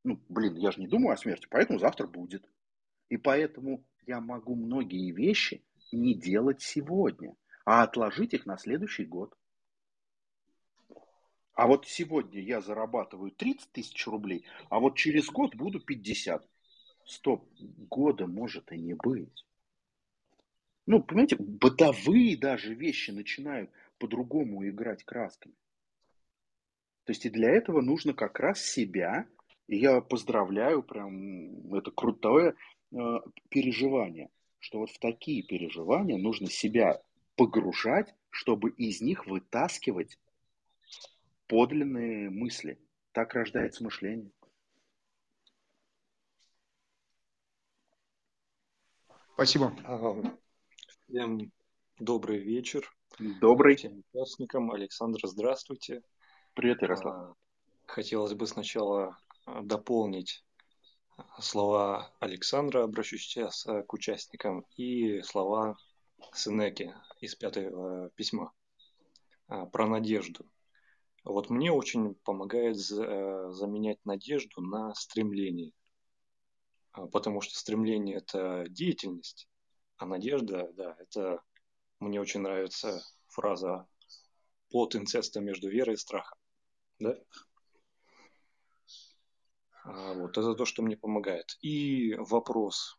Ну, 0.04 0.20
блин, 0.28 0.54
я 0.54 0.70
же 0.70 0.80
не 0.80 0.86
думаю 0.86 1.14
о 1.14 1.16
смерти, 1.16 1.48
поэтому 1.50 1.80
завтра 1.80 2.06
будет. 2.06 2.48
И 3.08 3.16
поэтому 3.16 3.84
я 4.06 4.20
могу 4.20 4.54
многие 4.54 5.10
вещи 5.10 5.64
не 5.90 6.14
делать 6.14 6.62
сегодня, 6.62 7.34
а 7.64 7.82
отложить 7.82 8.32
их 8.32 8.46
на 8.46 8.56
следующий 8.56 9.04
год. 9.04 9.36
А 11.54 11.66
вот 11.66 11.88
сегодня 11.88 12.40
я 12.40 12.60
зарабатываю 12.60 13.32
30 13.32 13.72
тысяч 13.72 14.06
рублей, 14.06 14.46
а 14.70 14.78
вот 14.78 14.96
через 14.96 15.26
год 15.26 15.56
буду 15.56 15.80
50. 15.80 16.48
Стоп, 17.04 17.50
года 17.90 18.28
может 18.28 18.70
и 18.70 18.78
не 18.78 18.94
быть 18.94 19.44
ну, 20.86 21.02
понимаете, 21.02 21.36
бытовые 21.38 22.36
даже 22.36 22.74
вещи 22.74 23.10
начинают 23.10 23.70
по-другому 23.98 24.68
играть 24.68 25.04
красками. 25.04 25.54
То 27.04 27.12
есть 27.12 27.24
и 27.26 27.30
для 27.30 27.50
этого 27.50 27.80
нужно 27.80 28.14
как 28.14 28.40
раз 28.40 28.62
себя, 28.62 29.26
и 29.66 29.76
я 29.76 30.00
поздравляю, 30.00 30.82
прям 30.82 31.74
это 31.74 31.90
крутое 31.90 32.54
э, 32.92 32.96
переживание, 33.50 34.30
что 34.58 34.80
вот 34.80 34.90
в 34.90 34.98
такие 34.98 35.42
переживания 35.42 36.16
нужно 36.16 36.48
себя 36.48 37.02
погружать, 37.36 38.14
чтобы 38.30 38.70
из 38.70 39.00
них 39.00 39.26
вытаскивать 39.26 40.18
подлинные 41.46 42.30
мысли. 42.30 42.78
Так 43.12 43.34
рождается 43.34 43.84
мышление. 43.84 44.30
Спасибо. 49.34 49.72
Всем 51.14 51.52
добрый 52.00 52.38
вечер. 52.40 52.92
Добрый. 53.40 53.76
Всем 53.76 54.02
участникам. 54.12 54.72
Александр, 54.72 55.20
здравствуйте. 55.22 56.02
Привет, 56.54 56.82
Ярослав. 56.82 57.14
А, 57.14 57.34
хотелось 57.86 58.34
бы 58.34 58.48
сначала 58.48 59.16
а, 59.46 59.62
дополнить 59.62 60.44
а, 61.16 61.40
слова 61.40 62.12
Александра, 62.18 62.82
обращусь 62.82 63.22
сейчас 63.22 63.62
к 63.62 63.92
участникам, 63.92 64.66
и 64.76 65.22
слова 65.22 65.76
Сенеки 66.32 66.92
из 67.20 67.36
пятого 67.36 68.10
письма 68.16 68.52
про 69.46 69.86
надежду. 69.86 70.44
Вот 71.22 71.48
мне 71.48 71.70
очень 71.70 72.16
помогает 72.24 72.76
заменять 72.76 74.04
надежду 74.04 74.62
на 74.62 74.92
стремление. 74.96 75.70
Потому 76.90 77.40
что 77.40 77.56
стремление– 77.56 78.16
это 78.16 78.64
деятельность, 78.68 79.48
а 79.96 80.06
надежда, 80.06 80.70
да, 80.72 80.96
это 80.98 81.42
мне 82.00 82.20
очень 82.20 82.40
нравится 82.40 83.02
фраза 83.28 83.86
плод 84.70 84.96
инцеста 84.96 85.40
между 85.40 85.68
верой 85.68 85.94
и 85.94 85.98
страхом. 85.98 86.38
Да? 86.98 87.16
А, 89.84 90.14
вот 90.14 90.36
это 90.36 90.54
то, 90.54 90.64
что 90.64 90.82
мне 90.82 90.96
помогает. 90.96 91.56
И 91.60 92.14
вопрос. 92.14 92.98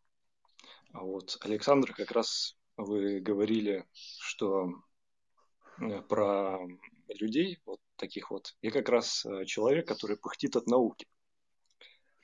А 0.93 1.03
вот, 1.03 1.37
Александр, 1.41 1.93
как 1.93 2.11
раз 2.11 2.55
вы 2.77 3.19
говорили, 3.19 3.85
что 3.93 4.69
э, 5.81 6.01
про 6.03 6.59
людей, 7.09 7.59
вот 7.65 7.79
таких 7.95 8.31
вот. 8.31 8.55
Я 8.61 8.71
как 8.71 8.89
раз 8.89 9.25
э, 9.25 9.45
человек, 9.45 9.87
который 9.87 10.17
пыхтит 10.17 10.55
от 10.55 10.67
науки. 10.67 11.07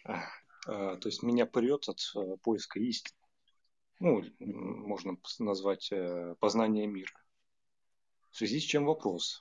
А, 0.04 0.96
то 0.98 1.08
есть 1.10 1.24
меня 1.24 1.46
прет 1.46 1.90
от 1.90 2.00
э, 2.16 2.38
поиска 2.44 2.80
истины 2.80 3.21
ну, 4.02 4.24
можно 4.40 5.18
назвать 5.40 5.92
э, 5.92 6.36
познание 6.40 6.88
мира. 6.88 7.14
В 8.32 8.38
связи 8.38 8.60
с 8.60 8.64
чем 8.64 8.86
вопрос? 8.86 9.40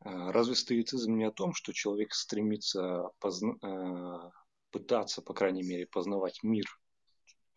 А, 0.00 0.32
разве 0.32 0.54
стоицизм 0.54 1.16
не 1.16 1.24
о 1.24 1.32
том, 1.32 1.54
что 1.54 1.72
человек 1.72 2.14
стремится 2.14 3.10
позна... 3.18 3.54
Э, 3.62 4.30
пытаться, 4.70 5.22
по 5.22 5.34
крайней 5.34 5.62
мере, 5.62 5.86
познавать 5.86 6.42
мир, 6.42 6.66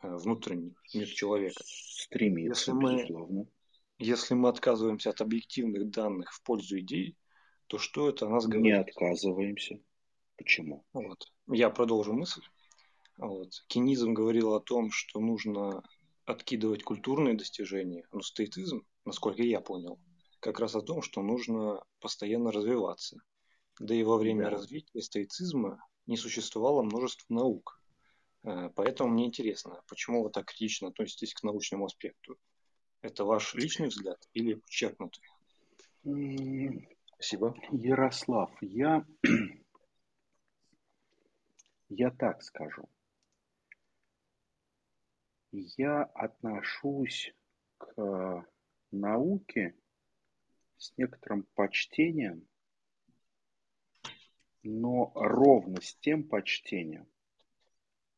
э, 0.01 0.15
внутренний 0.15 0.75
мир 0.93 1.07
человека? 1.07 1.63
Стремится, 1.65 2.71
если 2.71 2.71
мы, 2.71 2.95
безусловно. 2.95 3.45
Если 3.99 4.33
мы 4.35 4.49
отказываемся 4.49 5.09
от 5.11 5.21
объективных 5.21 5.89
данных 5.89 6.31
в 6.31 6.41
пользу 6.43 6.79
идей, 6.79 7.17
то 7.67 7.77
что 7.77 8.09
это 8.09 8.25
о 8.25 8.29
нас 8.29 8.45
говорит? 8.45 8.63
Не 8.63 8.79
отказываемся. 8.79 9.79
Почему? 10.35 10.85
Вот. 10.93 11.31
Я 11.47 11.69
продолжу 11.69 12.13
мысль. 12.13 12.41
Вот. 13.17 13.49
Кинизм 13.67 14.13
говорил 14.13 14.53
о 14.53 14.61
том, 14.61 14.91
что 14.91 15.19
нужно 15.19 15.83
откидывать 16.27 16.83
культурные 16.83 17.35
достижения, 17.35 18.05
но 18.11 18.21
стоицизм, 18.21 18.85
насколько 19.05 19.41
я 19.41 19.61
понял, 19.61 19.97
как 20.41 20.59
раз 20.59 20.75
о 20.75 20.81
том, 20.81 21.01
что 21.01 21.21
нужно 21.21 21.81
постоянно 21.99 22.51
развиваться. 22.51 23.17
Да 23.79 23.95
и 23.95 24.03
во 24.03 24.17
время 24.17 24.45
да. 24.45 24.49
развития 24.51 25.01
стоицизма 25.01 25.79
не 26.05 26.17
существовало 26.17 26.83
множество 26.83 27.33
наук. 27.33 27.81
Э, 28.43 28.69
поэтому 28.75 29.11
мне 29.11 29.25
интересно, 29.25 29.81
почему 29.87 30.23
вы 30.23 30.29
так 30.29 30.47
критично 30.47 30.89
относитесь 30.89 31.33
к 31.33 31.43
научному 31.43 31.85
аспекту? 31.85 32.37
Это 33.01 33.23
ваш 33.23 33.55
личный 33.55 33.87
взгляд 33.87 34.17
или 34.33 34.55
подчеркнутый 34.55 35.23
Спасибо. 37.13 37.55
Ярослав, 37.71 38.51
я, 38.61 39.05
я 41.89 42.11
так 42.11 42.43
скажу. 42.43 42.87
Я 45.59 46.03
отношусь 46.03 47.33
к 47.79 48.45
науке 48.91 49.75
с 50.77 50.95
некоторым 50.97 51.47
почтением, 51.55 52.47
но 54.61 55.11
ровно 55.15 55.81
с 55.81 55.95
тем 55.95 56.25
почтением, 56.25 57.07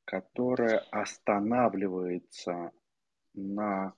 которое 0.04 0.80
останавливается 0.92 2.74
на 3.34 3.94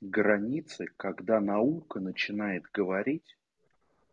границы, 0.00 0.86
когда 0.96 1.38
наука 1.38 2.00
начинает 2.00 2.64
говорить, 2.72 3.36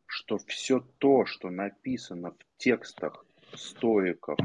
что 0.08 0.40
все 0.40 0.82
то, 0.98 1.26
что 1.26 1.52
написано 1.52 2.32
в 2.32 2.58
текстах 2.58 3.26
стоиков 3.54 4.38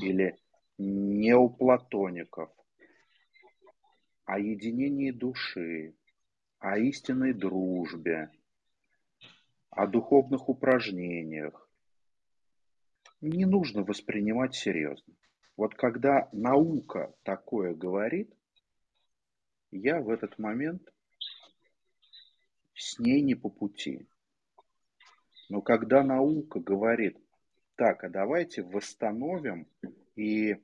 или 0.00 0.38
неоплатоников 0.78 2.50
о 4.24 4.38
единении 4.38 5.10
души, 5.10 5.94
о 6.58 6.78
истинной 6.78 7.32
дружбе, 7.32 8.30
о 9.70 9.86
духовных 9.86 10.48
упражнениях, 10.48 11.68
не 13.20 13.44
нужно 13.44 13.84
воспринимать 13.84 14.54
серьезно. 14.54 15.14
Вот 15.56 15.74
когда 15.74 16.28
наука 16.32 17.14
такое 17.22 17.74
говорит, 17.74 18.34
я 19.70 20.00
в 20.00 20.10
этот 20.10 20.38
момент 20.38 20.82
с 22.74 22.98
ней 22.98 23.22
не 23.22 23.34
по 23.34 23.48
пути. 23.48 24.06
Но 25.48 25.60
когда 25.60 26.02
наука 26.02 26.60
говорит, 26.60 27.18
так, 27.76 28.04
а 28.04 28.08
давайте 28.08 28.62
восстановим 28.62 29.68
и 30.16 30.52
э, 30.52 30.58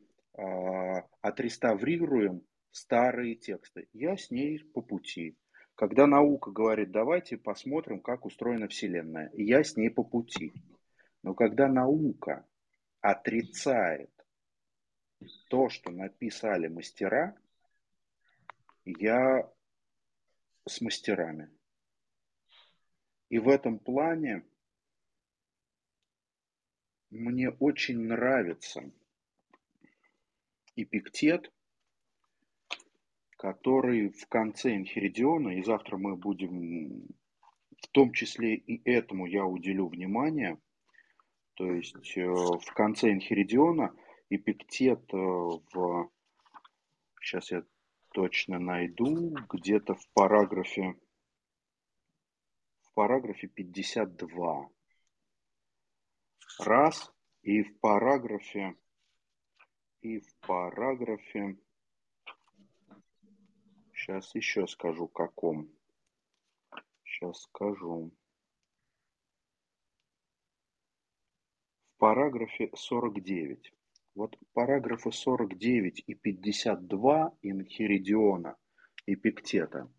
отреставрируем 1.21 2.43
старые 2.71 3.35
тексты, 3.35 3.89
я 3.93 4.17
с 4.17 4.31
ней 4.31 4.59
по 4.59 4.83
пути. 4.83 5.37
Когда 5.75 6.07
наука 6.07 6.51
говорит, 6.51 6.91
давайте 6.91 7.37
посмотрим, 7.37 8.01
как 8.01 8.25
устроена 8.25 8.69
Вселенная, 8.69 9.31
я 9.35 9.63
с 9.63 9.77
ней 9.77 9.91
по 9.91 10.03
пути. 10.03 10.53
Но 11.23 11.35
когда 11.35 11.69
наука 11.69 12.47
отрицает 13.01 14.11
то, 15.49 15.69
что 15.69 15.91
написали 15.91 16.69
мастера, 16.69 17.37
я 18.85 19.51
с 20.67 20.81
мастерами. 20.81 21.51
И 23.29 23.39
в 23.39 23.49
этом 23.49 23.79
плане 23.79 24.45
мне 27.11 27.51
очень 27.51 28.01
нравится 28.01 28.91
Эпиктет, 30.83 31.53
который 33.37 34.11
в 34.11 34.27
конце 34.29 34.77
Инхеридиона, 34.77 35.59
и 35.59 35.63
завтра 35.63 35.97
мы 35.97 36.17
будем, 36.17 37.07
в 37.83 37.89
том 37.93 38.13
числе 38.13 38.55
и 38.55 38.89
этому 38.89 39.27
я 39.27 39.45
уделю 39.45 39.89
внимание, 39.89 40.59
то 41.55 41.73
есть 41.73 42.17
э, 42.17 42.25
в 42.25 42.73
конце 42.75 43.11
Инхеридиона 43.11 43.93
Эпиктет 44.31 45.03
э, 45.13 45.17
в, 45.17 46.11
сейчас 47.21 47.51
я 47.51 47.65
точно 48.13 48.59
найду, 48.59 49.35
где-то 49.49 49.95
в 49.95 50.09
параграфе, 50.13 50.95
в 52.83 52.93
параграфе 52.95 53.49
52. 53.49 54.69
Раз, 56.61 57.13
и 57.43 57.63
в 57.63 57.79
параграфе, 57.81 58.77
и 60.01 60.21
в 60.21 60.35
параграфе, 60.47 61.57
сейчас 63.93 64.35
еще 64.35 64.67
скажу 64.67 65.09
каком, 65.09 65.69
сейчас 67.05 67.43
скажу. 67.43 68.13
В 71.95 71.99
параграфе 71.99 72.71
49. 72.75 73.73
Вот 74.15 74.39
параграфы 74.53 75.11
49 75.11 76.05
и 76.07 76.15
52 76.15 77.37
Инхиридиона 77.43 78.57
и 79.07 79.17
Пиктета 79.17 79.91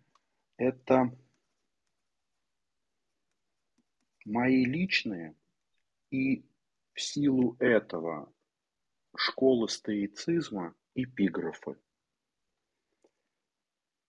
–это 0.56 1.16
мои 4.24 4.64
личные 4.64 5.34
и 6.10 6.44
в 6.92 7.00
силу 7.00 7.56
этого 7.58 8.32
школы 9.16 9.68
стоицизма 9.68 10.74
эпиграфы. 10.94 11.78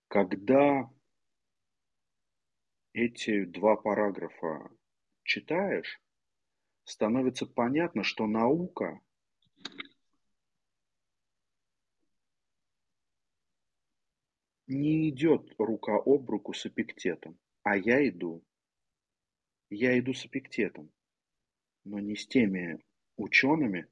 Когда 0.07 0.89
эти 2.93 3.45
два 3.45 3.75
параграфа 3.75 4.69
читаешь, 5.23 6.01
становится 6.83 7.45
понятно, 7.45 8.03
что 8.03 8.27
наука 8.27 8.99
не 14.67 15.09
идет 15.09 15.53
рука 15.57 15.95
об 15.95 16.29
руку 16.29 16.53
с 16.53 16.65
эпиктетом, 16.65 17.39
а 17.63 17.77
я 17.77 18.07
иду. 18.07 18.43
Я 19.69 19.97
иду 19.99 20.13
с 20.13 20.25
эпиктетом, 20.25 20.91
но 21.85 21.99
не 21.99 22.15
с 22.15 22.27
теми 22.27 22.83
учеными, 23.15 23.87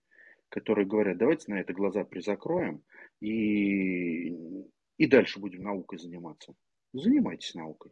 которые 0.49 0.85
говорят, 0.87 1.17
давайте 1.17 1.51
на 1.51 1.59
это 1.59 1.73
глаза 1.73 2.03
призакроем 2.03 2.83
и, 3.21 4.29
и 4.97 5.07
дальше 5.07 5.39
будем 5.39 5.63
наукой 5.63 5.99
заниматься. 5.99 6.53
Занимайтесь 6.91 7.53
наукой. 7.53 7.91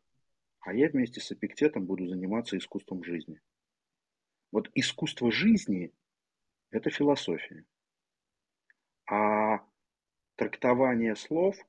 А 0.59 0.73
я 0.73 0.89
вместе 0.89 1.21
с 1.21 1.31
эпиктетом 1.31 1.85
буду 1.85 2.07
заниматься 2.07 2.57
искусством 2.57 3.03
жизни. 3.03 3.39
Вот 4.51 4.69
искусство 4.73 5.31
жизни– 5.31 5.93
это 6.71 6.89
философия. 6.89 7.65
А 9.09 9.65
трактование 10.35 11.15
слов– 11.15 11.55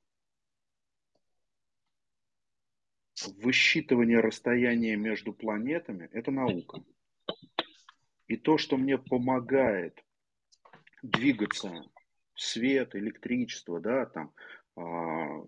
высчитывание 3.42 4.20
расстояния 4.20 4.96
между 4.96 5.32
планетами– 5.32 6.08
это 6.12 6.30
наука. 6.30 6.82
И 8.26 8.36
то, 8.36 8.58
что 8.58 8.76
мне 8.76 8.98
помогает 8.98 10.02
двигаться 11.02 11.84
свет, 12.34 12.94
электричество, 12.94 13.80
да, 13.80 14.06
там, 14.06 14.32
э, 14.76 15.44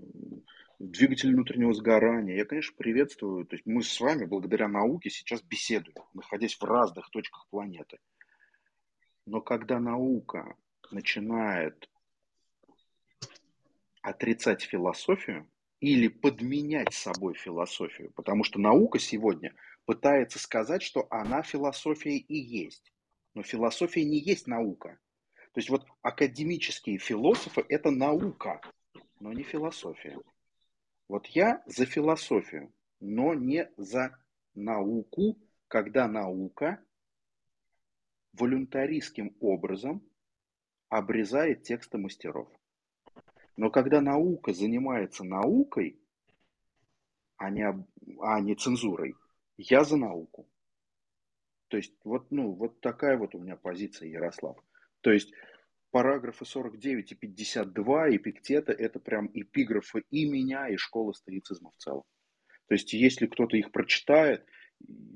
двигатель 0.79 1.33
внутреннего 1.33 1.73
сгорания, 1.73 2.37
я, 2.37 2.45
конечно, 2.45 2.75
приветствую. 2.77 3.47
То 3.47 3.57
есть 3.57 3.67
мы 3.67 3.83
с 3.83 4.01
вами 4.01 4.25
благодаря 4.25 4.69
науке 4.69 5.11
сейчас 5.11 5.43
беседуем, 5.43 5.97
находясь 6.15 6.55
в 6.55 6.65
разных 6.65 7.11
точках 7.11 7.47
планеты. 7.51 7.99
Но 9.27 9.41
когда 9.41 9.79
наука 9.79 10.57
начинает 10.91 11.89
отрицать 14.03 14.63
философию, 14.63 15.49
или 15.81 16.09
подменять 16.09 16.93
собой 16.93 17.35
философию, 17.35 18.13
потому 18.15 18.45
что 18.45 18.61
наука 18.61 18.99
сегодня 18.99 19.55
пытается 19.87 20.39
сказать, 20.39 20.83
что 20.83 21.07
она 21.11 21.43
философия 21.43 22.17
и 22.17 22.37
есть. 22.37 22.93
Но 23.35 23.43
философия 23.43 24.05
не 24.05 24.19
есть 24.19 24.47
наука. 24.47 24.99
То 25.53 25.59
есть 25.59 25.71
вот 25.71 25.85
академические 26.03 26.99
философы– 26.99 27.65
это 27.69 27.91
наука, 27.91 28.61
но 29.19 29.33
не 29.33 29.43
философия. 29.43 30.19
Вот 31.09 31.27
я 31.27 31.63
за 31.67 31.87
философию, 31.87 32.73
но 33.01 33.35
не 33.35 33.69
за 33.77 34.17
науку, 34.55 35.37
когда 35.67 36.07
наука 36.07 36.81
волюнтаристским 38.33 39.37
образом 39.41 40.03
обрезает 40.89 41.65
тексты 41.65 41.99
мастеров. 41.99 42.49
Но 43.57 43.71
когда 43.71 44.01
наука 44.01 44.53
занимается 44.53 45.25
наукой, 45.25 46.01
а 47.37 47.51
не, 47.51 47.67
а 48.21 48.41
не 48.41 48.55
цензурой, 48.55 49.17
я 49.57 49.83
за 49.83 49.97
науку. 49.97 50.49
То 51.69 51.77
есть 51.77 51.95
вот, 52.05 52.31
ну, 52.31 52.53
вот 52.53 52.81
такая 52.81 53.17
вот 53.17 53.35
у 53.35 53.39
меня 53.39 53.57
позиция, 53.57 54.09
Ярослав. 54.09 54.57
То 55.01 55.13
есть 55.13 55.33
параграфы 55.91 56.45
49 56.45 57.13
и 57.13 57.15
52 57.15 58.17
Эпиктета– 58.17 58.73
это 58.79 59.01
прям 59.01 59.31
эпиграфы 59.33 60.05
и 60.11 60.29
меня, 60.29 60.69
и 60.69 60.77
школы 60.77 61.15
стоицизма 61.15 61.71
в 61.71 61.77
целом. 61.77 62.03
То 62.69 62.75
есть 62.75 62.93
если 62.93 63.27
кто-то 63.27 63.57
их 63.57 63.73
прочитает 63.73 64.47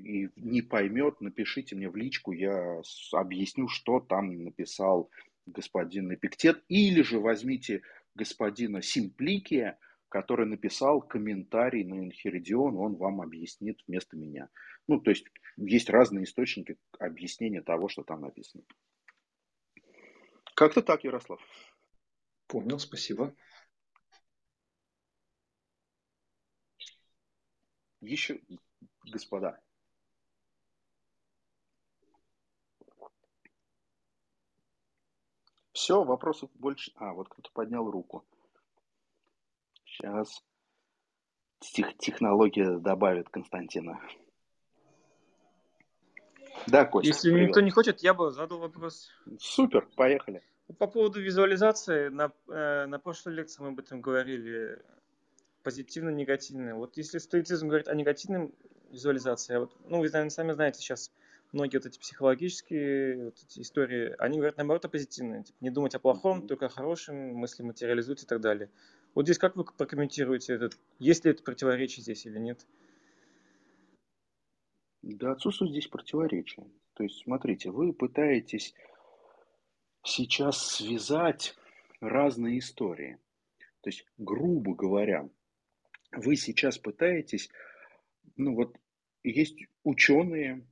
и 0.02 0.28
не 0.36 0.62
поймет, 0.62 1.20
напишите 1.20 1.76
мне 1.76 1.88
в 1.88 1.96
личку, 1.96 2.32
я 2.32 2.80
объясню, 3.12 3.68
что 3.68 4.00
там 4.00 4.42
написал 4.42 5.10
господин 5.46 6.12
Эпиктет. 6.12 6.62
Или 6.68 7.02
же 7.02 7.20
возьмите 7.20 7.82
господина 8.14 8.82
Симпликия, 8.82 9.78
который 10.08 10.46
написал 10.46 11.00
комментарий 11.00 11.84
на 11.84 12.04
Инхеридион, 12.04 12.76
он 12.76 12.96
вам 12.96 13.20
объяснит 13.20 13.80
вместо 13.86 14.16
меня. 14.16 14.48
Ну, 14.86 15.00
то 15.00 15.10
есть 15.10 15.26
есть 15.56 15.90
разные 15.90 16.24
источники 16.24 16.76
объяснения 16.98 17.62
того, 17.62 17.88
что 17.88 18.02
там 18.02 18.20
написано. 18.20 18.64
Как-то 20.54 20.82
так, 20.82 21.04
Ярослав. 21.04 21.40
Понял, 22.46 22.78
спасибо. 22.78 23.34
Еще, 28.00 28.40
господа, 29.10 29.60
Все, 35.74 36.04
вопросов 36.04 36.50
больше... 36.54 36.92
А, 36.94 37.12
вот 37.12 37.28
кто-то 37.28 37.50
поднял 37.52 37.90
руку. 37.90 38.24
Сейчас 39.84 40.42
тех, 41.58 41.98
технология 41.98 42.78
добавит 42.78 43.28
Константина. 43.28 44.00
Да, 46.66 46.84
Костя. 46.84 47.08
Если 47.08 47.30
привет. 47.30 47.48
никто 47.48 47.60
не 47.60 47.70
хочет, 47.70 48.00
я 48.02 48.14
бы 48.14 48.30
задал 48.30 48.58
вопрос. 48.58 49.10
Супер, 49.38 49.88
поехали. 49.96 50.42
По 50.78 50.86
поводу 50.86 51.20
визуализации, 51.20 52.08
на, 52.08 52.32
э, 52.48 52.86
на 52.86 52.98
прошлой 52.98 53.34
лекции 53.34 53.62
мы 53.62 53.68
об 53.68 53.80
этом 53.80 54.00
говорили, 54.00 54.78
позитивно-негативно. 55.64 56.76
Вот 56.76 56.96
если 56.96 57.18
стоицизм 57.18 57.68
говорит 57.68 57.88
о 57.88 57.94
негативном 57.94 58.54
визуализации, 58.90 59.56
а 59.56 59.60
вот, 59.60 59.76
ну, 59.88 59.98
вы, 59.98 60.04
наверное, 60.06 60.30
сами 60.30 60.52
знаете 60.52 60.80
сейчас, 60.80 61.10
многие 61.52 61.78
вот 61.78 61.86
эти 61.86 61.98
психологические 61.98 63.26
вот 63.26 63.36
эти 63.42 63.60
истории, 63.60 64.14
они 64.18 64.36
говорят 64.36 64.56
наоборот 64.58 64.84
о 64.84 64.88
позитивном. 64.88 65.42
Типа, 65.42 65.56
не 65.60 65.70
думать 65.70 65.94
о 65.94 65.98
плохом, 65.98 66.46
только 66.46 66.66
о 66.66 66.68
хорошем, 66.68 67.16
мысли 67.34 67.62
материализуются 67.62 68.26
и 68.26 68.28
так 68.28 68.40
далее. 68.40 68.70
Вот 69.14 69.24
здесь 69.24 69.38
как 69.38 69.56
вы 69.56 69.64
прокомментируете 69.64 70.54
этот, 70.54 70.76
есть 70.98 71.24
ли 71.24 71.30
это 71.30 71.42
противоречие 71.42 72.02
здесь 72.02 72.26
или 72.26 72.38
нет? 72.38 72.66
Да, 75.06 75.32
отсутствует 75.32 75.72
здесь 75.72 75.86
противоречие. 75.86 76.66
То 76.94 77.02
есть, 77.02 77.24
смотрите, 77.24 77.70
вы 77.70 77.92
пытаетесь 77.92 78.74
сейчас 80.02 80.76
связать 80.76 81.54
разные 82.00 82.58
истории. 82.58 83.18
То 83.82 83.90
есть, 83.90 84.06
грубо 84.16 84.74
говоря, 84.74 85.28
вы 86.12 86.36
сейчас 86.36 86.78
пытаетесь, 86.78 87.50
ну 88.36 88.54
вот, 88.54 88.78
есть 89.22 89.58
ученые, 89.82 90.66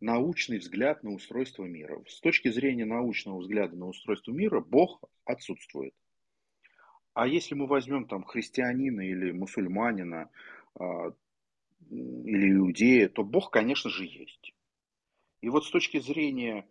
научный 0.00 0.58
взгляд 0.58 1.04
на 1.04 1.12
устройство 1.12 1.64
мира. 1.64 2.02
С 2.08 2.20
точки 2.20 2.50
зрения 2.50 2.84
научного 2.84 3.38
взгляда 3.38 3.76
на 3.76 3.86
устройство 3.86 4.32
мира 4.32 4.58
Бог 4.58 5.04
отсутствует. 5.24 5.94
А 7.14 7.28
если 7.28 7.54
мы 7.54 7.68
возьмем 7.68 8.08
там 8.08 8.24
христианина 8.24 9.02
или 9.02 9.30
мусульманина 9.30 10.30
а, 10.74 11.12
или 11.90 12.52
иудея, 12.54 13.08
то 13.08 13.24
Бог, 13.24 13.50
конечно 13.50 13.90
же, 13.90 14.04
есть. 14.04 14.54
И 15.40 15.48
вот 15.48 15.64
с 15.64 15.70
точки 15.70 15.98
зрения 15.98 16.66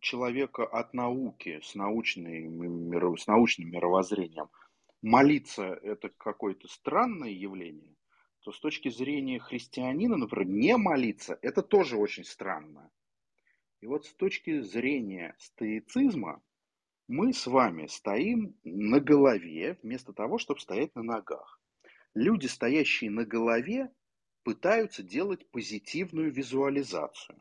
человека 0.00 0.64
от 0.64 0.94
науки, 0.94 1.60
с, 1.62 1.74
научной, 1.74 2.46
с 3.18 3.26
научным 3.26 3.70
мировоззрением, 3.70 4.48
молиться– 5.02 5.64
это 5.82 6.08
какое-то 6.10 6.68
странное 6.68 7.30
явление, 7.30 7.96
то 8.40 8.52
с 8.52 8.60
точки 8.60 8.88
зрения 8.88 9.38
христианина, 9.40 10.16
например, 10.16 10.48
не 10.48 10.76
молиться, 10.76 11.38
это 11.42 11.62
тоже 11.62 11.96
очень 11.96 12.24
странно. 12.24 12.90
И 13.80 13.86
вот 13.86 14.06
с 14.06 14.14
точки 14.14 14.60
зрения 14.60 15.36
стоицизма, 15.38 16.42
мы 17.06 17.32
с 17.32 17.46
вами 17.46 17.86
стоим 17.86 18.54
на 18.64 19.00
голове, 19.00 19.78
вместо 19.82 20.12
того, 20.12 20.38
чтобы 20.38 20.60
стоять 20.60 20.94
на 20.94 21.02
ногах. 21.02 21.60
Люди, 22.14 22.46
стоящие 22.46 23.10
на 23.10 23.24
голове, 23.24 23.90
пытаются 24.48 25.02
делать 25.02 25.46
позитивную 25.50 26.32
визуализацию. 26.32 27.38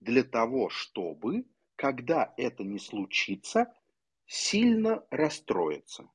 Для 0.00 0.22
того, 0.22 0.68
чтобы, 0.68 1.46
когда 1.76 2.34
это 2.36 2.62
не 2.62 2.78
случится, 2.78 3.74
сильно 4.26 5.02
расстроиться. 5.08 6.10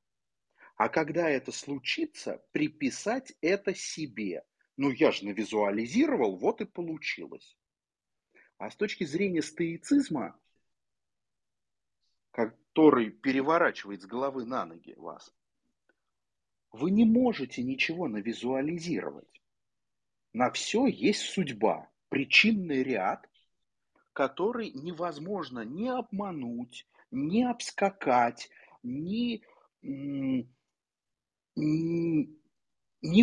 А 0.76 0.88
когда 0.88 1.28
это 1.28 1.50
случится, 1.50 2.40
приписать 2.52 3.32
это 3.40 3.74
себе. 3.74 4.46
Ну, 4.76 4.92
я 4.92 5.10
же 5.10 5.24
навизуализировал, 5.24 6.36
вот 6.36 6.60
и 6.60 6.64
получилось. 6.64 7.58
А 8.58 8.70
с 8.70 8.76
точки 8.76 9.02
зрения 9.02 9.42
стоицизма, 9.42 10.38
который 12.30 13.10
переворачивает 13.10 14.02
с 14.02 14.06
головы 14.06 14.44
на 14.44 14.66
ноги 14.66 14.94
вас, 14.96 15.34
вы 16.70 16.92
не 16.92 17.04
можете 17.04 17.64
ничего 17.64 18.06
навизуализировать. 18.06 19.37
На 20.38 20.52
все 20.52 20.86
есть 20.86 21.22
судьба, 21.22 21.90
причинный 22.10 22.84
ряд, 22.84 23.28
который 24.12 24.70
невозможно 24.70 25.64
ни 25.64 25.88
обмануть, 25.88 26.86
ни 27.10 27.42
обскакать, 27.42 28.48
ни 28.84 29.42
не 29.82 30.38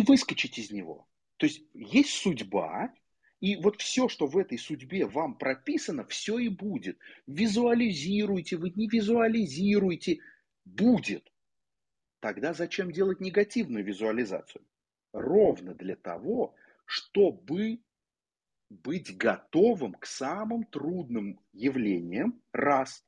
выскочить 0.02 0.58
из 0.58 0.70
него. 0.70 1.08
То 1.38 1.46
есть 1.46 1.62
есть 1.72 2.10
судьба, 2.10 2.92
и 3.40 3.56
вот 3.56 3.80
все, 3.80 4.08
что 4.08 4.26
в 4.26 4.36
этой 4.36 4.58
судьбе 4.58 5.06
вам 5.06 5.38
прописано, 5.38 6.04
все 6.04 6.38
и 6.38 6.50
будет. 6.50 6.98
Визуализируйте, 7.26 8.58
вы 8.58 8.74
не 8.76 8.88
визуализируйте, 8.88 10.18
будет. 10.66 11.32
Тогда 12.20 12.52
зачем 12.52 12.92
делать 12.92 13.20
негативную 13.20 13.86
визуализацию? 13.86 14.66
Ровно 15.14 15.72
для 15.72 15.96
того, 15.96 16.54
чтобы 16.86 17.80
быть 18.70 19.16
готовым 19.16 19.92
к 19.92 20.06
самым 20.06 20.64
трудным 20.64 21.38
явлениям, 21.52 22.42
раз. 22.52 23.04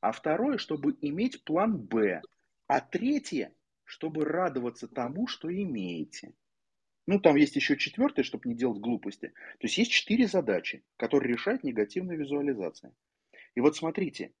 А 0.00 0.12
второе, 0.12 0.58
чтобы 0.58 0.96
иметь 1.00 1.44
план 1.44 1.78
Б. 1.78 2.22
А 2.66 2.80
третье, 2.80 3.54
чтобы 3.84 4.24
радоваться 4.24 4.88
тому, 4.88 5.26
что 5.26 5.52
имеете. 5.52 6.34
Ну, 7.06 7.18
там 7.18 7.36
есть 7.36 7.56
еще 7.56 7.76
четвертое, 7.76 8.22
чтобы 8.22 8.48
не 8.48 8.54
делать 8.54 8.80
глупости. 8.80 9.28
То 9.28 9.66
есть 9.66 9.78
есть 9.78 9.90
четыре 9.90 10.26
задачи, 10.26 10.84
которые 10.96 11.32
решает 11.32 11.64
негативная 11.64 12.16
визуализация. 12.16 12.94
И 13.54 13.60
вот 13.60 13.76
смотрите, 13.76 14.32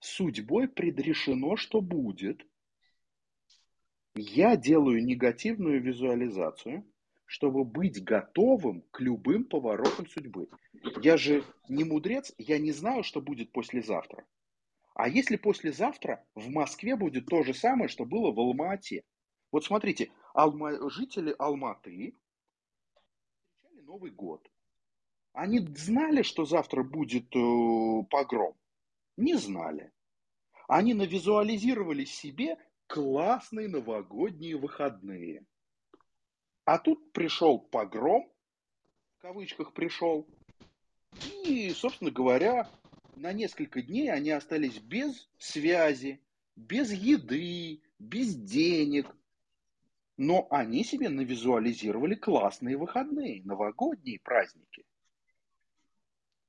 судьбой 0.00 0.68
предрешено, 0.68 1.56
что 1.56 1.80
будет. 1.80 2.46
Я 4.20 4.56
делаю 4.56 5.04
негативную 5.04 5.80
визуализацию, 5.80 6.84
чтобы 7.24 7.64
быть 7.64 8.02
готовым 8.02 8.82
к 8.90 8.98
любым 8.98 9.44
поворотам 9.44 10.08
судьбы. 10.08 10.48
Я 11.00 11.16
же 11.16 11.44
не 11.68 11.84
мудрец, 11.84 12.34
я 12.36 12.58
не 12.58 12.72
знаю, 12.72 13.04
что 13.04 13.20
будет 13.20 13.52
послезавтра. 13.52 14.26
А 14.94 15.08
если 15.08 15.36
послезавтра 15.36 16.26
в 16.34 16.48
Москве 16.48 16.96
будет 16.96 17.26
то 17.26 17.44
же 17.44 17.54
самое, 17.54 17.88
что 17.88 18.04
было 18.04 18.32
в 18.32 18.40
Алма-Ате? 18.40 19.04
Вот 19.52 19.64
смотрите, 19.64 20.10
Алма... 20.34 20.90
жители 20.90 21.32
Алматы 21.38 21.90
встречали 21.90 23.84
Новый 23.86 24.10
год. 24.10 24.50
Они 25.32 25.60
знали, 25.60 26.22
что 26.22 26.44
завтра 26.44 26.82
будет 26.82 27.36
э, 27.36 28.02
погром? 28.10 28.56
Не 29.16 29.36
знали. 29.36 29.92
Они 30.66 30.92
навизуализировали 30.92 32.04
себе 32.04 32.56
классные 32.88 33.68
новогодние 33.68 34.56
выходные. 34.56 35.44
А 36.64 36.78
тут 36.78 37.12
пришел 37.12 37.60
погром, 37.60 38.32
в 39.18 39.22
кавычках 39.22 39.72
пришел, 39.72 40.26
и, 41.44 41.70
собственно 41.70 42.10
говоря, 42.10 42.68
на 43.14 43.32
несколько 43.32 43.82
дней 43.82 44.10
они 44.10 44.30
остались 44.30 44.78
без 44.78 45.28
связи, 45.38 46.20
без 46.56 46.92
еды, 46.92 47.82
без 47.98 48.34
денег. 48.34 49.06
Но 50.16 50.48
они 50.50 50.82
себе 50.82 51.08
навизуализировали 51.08 52.14
классные 52.14 52.76
выходные, 52.76 53.44
новогодние 53.44 54.18
праздники. 54.18 54.84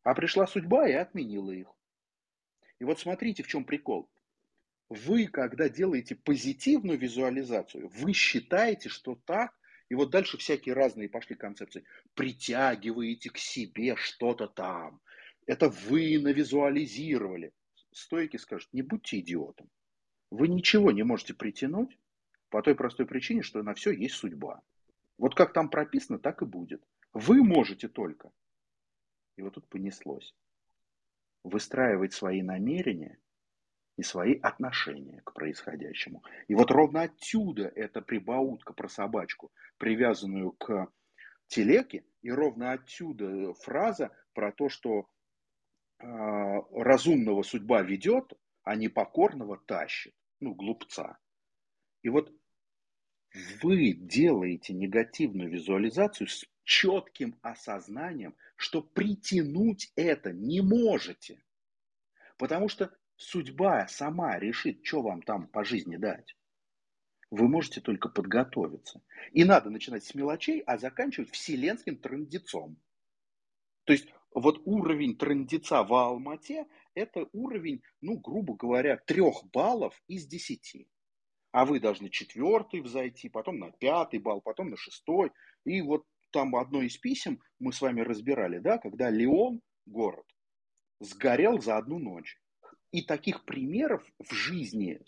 А 0.04 0.16
пришла 0.16 0.48
судьба 0.48 0.88
и 0.90 0.94
отменила 0.94 1.52
их. 1.52 1.68
И 2.80 2.84
вот 2.84 3.00
смотрите, 3.00 3.44
в 3.44 3.48
чем 3.48 3.66
прикол. 3.66 4.10
Вы, 4.90 5.28
когда 5.28 5.70
делаете 5.70 6.16
позитивную 6.16 6.98
визуализацию, 6.98 7.90
вы 7.90 8.14
считаете, 8.14 8.90
что 8.90 9.16
так, 9.26 9.54
и 9.88 9.96
вот 9.96 10.10
дальше 10.10 10.38
всякие 10.38 10.74
разные 10.74 11.10
пошли 11.10 11.36
концепции. 11.36 11.84
Притягиваете 12.16 13.30
к 13.30 13.38
себе 13.38 13.96
что-то 13.96 14.48
там, 14.48 15.00
это 15.50 15.70
вы 15.70 16.20
навизуализировали. 16.20 17.54
Стойки 17.92 18.38
скажут, 18.38 18.70
не 18.72 18.84
будьте 18.84 19.20
идиотом. 19.20 19.68
Вы 20.30 20.48
ничего 20.48 20.92
не 20.92 21.02
можете 21.02 21.34
притянуть 21.34 21.98
по 22.50 22.62
той 22.62 22.76
простой 22.76 23.08
причине, 23.08 23.42
что 23.42 23.64
на 23.64 23.74
все 23.74 23.92
есть 23.92 24.14
судьба. 24.14 24.62
Вот 25.18 25.34
как 25.34 25.54
там 25.54 25.70
прописано, 25.70 26.20
так 26.20 26.44
и 26.44 26.46
будет. 26.46 26.84
Вы 27.14 27.44
можете 27.44 27.88
только. 27.88 28.32
И 29.38 29.42
вот 29.42 29.56
тут 29.56 29.68
понеслось. 29.68 30.36
Выстраивать 31.44 32.14
свои 32.14 32.44
намерения 32.44 33.18
и 34.00 34.04
свои 34.04 34.40
отношения 34.40 35.22
к 35.26 35.34
происходящему. 35.34 36.24
И 36.48 36.56
вот 36.56 36.72
ровно 36.72 37.02
отсюда 37.02 37.70
эта 37.76 38.02
прибаутка 38.02 38.72
про 38.74 38.88
собачку, 38.88 39.52
привязанную 39.78 40.54
к 40.54 40.88
телеке, 41.48 42.06
и 42.22 42.32
ровно 42.32 42.72
отсюда 42.72 43.54
фраза 43.56 44.16
про 44.34 44.54
то, 44.54 44.70
что 44.70 45.10
э, 46.00 46.06
разумного 46.72 47.44
судьба 47.44 47.82
ведет, 47.82 48.32
а 48.64 48.76
непокорного 48.76 49.58
тащит, 49.58 50.16
ну, 50.40 50.54
глупца. 50.54 51.18
И 52.02 52.08
вот 52.08 52.34
вы 53.62 53.92
делаете 53.92 54.74
негативную 54.74 55.50
визуализацию 55.50 56.28
с 56.28 56.46
четким 56.64 57.38
осознанием, 57.42 58.34
что 58.56 58.82
притянуть 58.82 59.92
это 59.98 60.32
не 60.32 60.62
можете. 60.62 61.44
Потому 62.38 62.70
что 62.70 62.96
судьба 63.20 63.88
сама 63.88 64.40
решит, 64.40 64.84
что 64.84 65.02
вам 65.02 65.22
там 65.22 65.48
по 65.48 65.64
жизни 65.64 65.98
дать. 65.98 66.36
Вы 67.30 67.48
можете 67.48 67.80
только 67.80 68.10
подготовиться. 68.10 69.04
И 69.32 69.44
надо 69.44 69.70
начинать 69.70 70.04
с 70.04 70.16
мелочей, 70.16 70.62
а 70.62 70.80
заканчивать 70.80 71.30
вселенским 71.30 71.98
трындецом. 71.98 72.78
То 73.84 73.94
есть 73.94 74.08
вот 74.34 74.62
уровень 74.66 75.16
трындеца 75.16 75.84
в 75.84 75.94
Алмате– 75.94 76.66
это 76.96 77.30
уровень, 77.32 77.84
ну, 78.02 78.18
грубо 78.18 78.56
говоря, 78.56 78.98
трех 78.98 79.46
баллов 79.52 80.02
из 80.08 80.26
десяти 80.26 80.88
а 81.52 81.66
вы 81.66 81.80
должны 81.80 82.10
четвертый 82.10 82.82
взойти, 82.82 83.30
потом 83.30 83.60
на 83.60 83.72
пятый 83.72 84.20
балл, 84.20 84.42
потом 84.42 84.70
на 84.70 84.78
шестой. 84.78 85.32
И 85.66 85.82
вот 85.82 86.06
там 86.32 86.56
одно 86.56 86.82
из 86.82 86.98
писем 86.98 87.42
мы 87.60 87.74
с 87.74 87.82
вами 87.82 88.02
разбирали, 88.02 88.60
да, 88.60 88.78
когда 88.78 89.10
Леон, 89.10 89.62
город, 89.86 90.26
сгорел 91.00 91.60
за 91.60 91.78
одну 91.78 91.98
ночь. 91.98 92.40
И 92.92 93.02
таких 93.04 93.46
примеров 93.46 94.04
в 94.20 94.34
жизни 94.34 95.00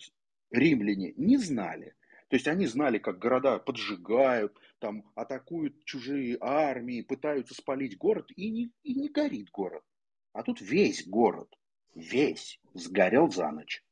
римляне 0.52 1.14
не 1.18 1.38
знали. 1.38 1.96
То 2.28 2.36
есть 2.36 2.48
они 2.48 2.66
знали, 2.66 2.98
как 2.98 3.20
города 3.20 3.60
поджигают, 3.60 4.58
там 4.80 5.04
атакуют 5.16 5.84
чужие 5.84 6.38
армии, 6.40 7.02
пытаются 7.02 7.54
спалить 7.54 7.98
город, 7.98 8.32
и 8.36 8.50
не, 8.50 8.72
и 8.84 8.94
не 8.94 9.10
горит 9.10 9.50
город. 9.52 9.84
А 10.32 10.44
тут 10.44 10.62
весь 10.62 11.06
город, 11.06 11.54
весь 11.94 12.62
сгорел 12.74 13.30
за 13.30 13.52
ночь. 13.52 13.84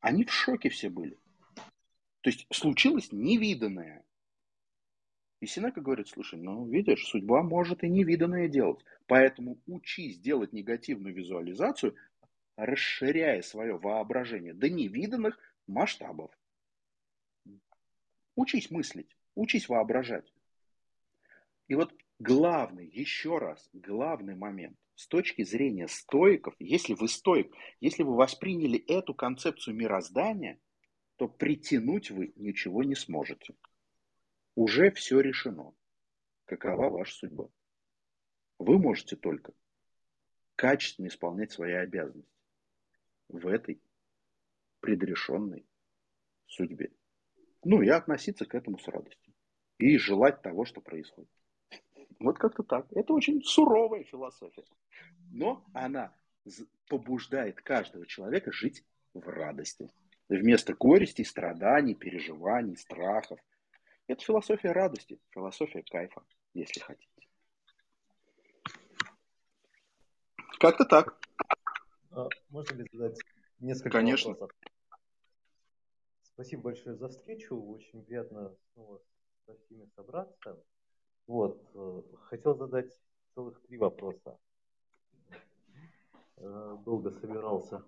Они 0.00 0.24
в 0.24 0.32
шоке 0.32 0.70
все 0.70 0.88
были. 0.88 1.18
То 2.22 2.30
есть 2.30 2.46
случилось 2.50 3.12
невиданное. 3.12 4.04
И 5.40 5.46
Синека 5.46 5.80
говорит, 5.80 6.08
слушай, 6.08 6.38
ну 6.38 6.66
видишь, 6.66 7.06
судьба 7.06 7.42
может 7.42 7.82
и 7.82 7.88
невиданное 7.88 8.48
делать. 8.48 8.82
Поэтому 9.06 9.58
учись 9.66 10.18
делать 10.18 10.52
негативную 10.52 11.14
визуализацию, 11.14 11.94
расширяя 12.66 13.42
свое 13.42 13.76
воображение 13.76 14.54
до 14.54 14.68
невиданных 14.68 15.38
масштабов. 15.66 16.30
Учись 18.34 18.70
мыслить, 18.70 19.16
учись 19.34 19.68
воображать. 19.68 20.32
И 21.68 21.74
вот 21.74 21.94
главный, 22.18 22.86
еще 22.86 23.38
раз, 23.38 23.68
главный 23.72 24.34
момент 24.34 24.76
с 24.94 25.06
точки 25.06 25.42
зрения 25.42 25.88
стоиков, 25.88 26.54
если 26.58 26.94
вы 26.94 27.08
стоик, 27.08 27.52
если 27.80 28.02
вы 28.02 28.16
восприняли 28.16 28.78
эту 28.78 29.14
концепцию 29.14 29.76
мироздания– 29.76 30.58
то 31.20 31.28
притянуть 31.28 32.10
вы 32.10 32.32
ничего 32.36 32.82
не 32.82 32.94
сможете. 32.94 33.54
Уже 34.54 34.90
все 34.90 35.20
решено. 35.20 35.74
Какова 36.46 36.88
ваша 36.88 37.12
судьба? 37.12 37.50
Вы 38.58 38.78
можете 38.78 39.16
только 39.16 39.52
качественно 40.54 41.08
исполнять 41.08 41.52
свои 41.52 41.74
обязанности 41.74 42.39
в 43.32 43.46
этой 43.46 43.80
предрешенной 44.80 45.66
судьбе. 46.46 46.90
Ну 47.64 47.82
и 47.82 47.88
относиться 47.88 48.46
к 48.46 48.54
этому 48.54 48.78
с 48.78 48.88
радостью. 48.88 49.34
И 49.78 49.96
желать 49.98 50.42
того, 50.42 50.64
что 50.64 50.80
происходит. 50.80 51.30
Вот 52.18 52.38
как-то 52.38 52.62
так. 52.62 52.86
Это 52.92 53.12
очень 53.12 53.42
суровая 53.42 54.04
философия. 54.04 54.64
Но 55.30 55.64
она 55.72 56.14
побуждает 56.88 57.60
каждого 57.62 58.06
человека 58.06 58.52
жить 58.52 58.84
в 59.14 59.26
радости 59.28 59.90
вместо 60.28 60.74
горести, 60.74 61.22
страданий, 61.22 61.94
переживаний, 61.94 62.76
страхов. 62.76 63.40
Это 64.06 64.22
философия 64.24 64.72
радости, 64.72 65.18
философия 65.30 65.82
кайфа, 65.82 66.22
если 66.54 66.80
хотите. 66.80 67.08
Как-то 70.58 70.84
так. 70.84 71.18
А, 72.10 72.28
можно 72.48 72.76
ли 72.76 72.86
задать 72.92 73.18
несколько 73.60 73.90
Конечно. 73.90 74.30
вопросов? 74.30 74.56
Спасибо 76.22 76.62
большое 76.62 76.96
за 76.96 77.08
встречу. 77.08 77.56
Очень 77.56 78.04
приятно 78.04 78.56
снова 78.72 79.00
со 79.46 79.54
всеми 79.58 79.86
собраться. 79.94 80.62
Вот. 81.26 81.62
Э, 81.74 82.02
хотел 82.22 82.56
задать 82.56 82.98
целых 83.34 83.60
три 83.62 83.78
вопроса. 83.78 84.38
Э, 86.38 86.76
долго 86.84 87.12
собирался, 87.12 87.84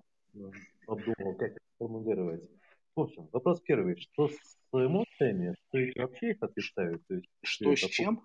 обдумывал, 0.87 1.35
как 1.37 1.53
формулировать. 1.79 2.49
В 2.95 3.01
общем, 3.01 3.29
вопрос 3.33 3.61
первый. 3.63 3.97
Что 3.97 4.29
с 4.29 4.59
эмоциями? 4.73 5.57
Стоит 5.69 5.97
вообще 5.97 6.33
их 6.33 6.43
отрицают? 6.43 7.05
То 7.07 7.15
есть, 7.15 7.29
что 7.43 7.75
с 7.75 7.81
чем? 7.89 8.23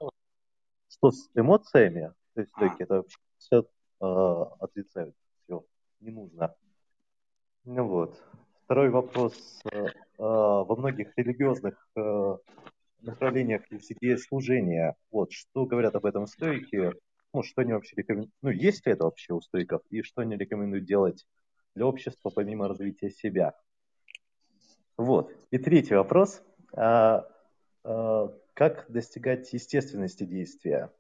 Что 0.90 1.12
с 1.12 1.30
эмоциями? 1.34 2.14
То 2.34 2.42
есть, 2.42 2.54
а. 2.56 2.76
это 2.78 2.96
вообще 2.96 3.18
все 3.38 3.62
э, 4.02 4.06
отрицают. 4.60 5.16
Не 6.00 6.12
нужно. 6.12 6.56
Ну 7.66 7.88
вот. 7.88 8.22
Второй 8.66 8.90
вопрос. 8.90 9.62
Э, 9.72 9.86
э, 9.86 9.92
во 10.18 10.76
многих 10.76 11.18
религиозных 11.18 11.76
э, 11.96 12.38
направлениях 13.02 13.64
идея 13.72 14.18
служения. 14.18 14.96
Вот, 15.12 15.32
что 15.32 15.66
говорят 15.66 15.96
об 15.96 16.06
этом 16.06 16.28
стойки? 16.28 16.94
Ну, 17.34 17.44
что 17.44 17.62
они 17.62 17.74
вообще 17.74 17.96
рекомендуют? 17.96 18.34
Ну, 18.42 18.50
есть 18.50 18.86
ли 18.86 18.94
это 18.94 19.04
вообще 19.06 19.34
у 19.34 19.42
стойков? 19.42 19.82
И 19.90 20.02
что 20.02 20.22
они 20.22 20.36
рекомендуют 20.38 20.86
делать 20.86 21.26
для 21.76 21.86
общества 21.86 22.32
помимо 22.34 22.68
развития 22.68 23.10
себя. 23.10 23.54
Вот. 24.98 25.32
И 25.52 25.58
третий 25.58 25.96
вопрос. 25.96 26.42
А, 26.74 27.28
а, 27.84 28.34
как 28.54 28.86
достигать 28.90 29.52
естественности 29.54 30.24
действия? 30.24 30.92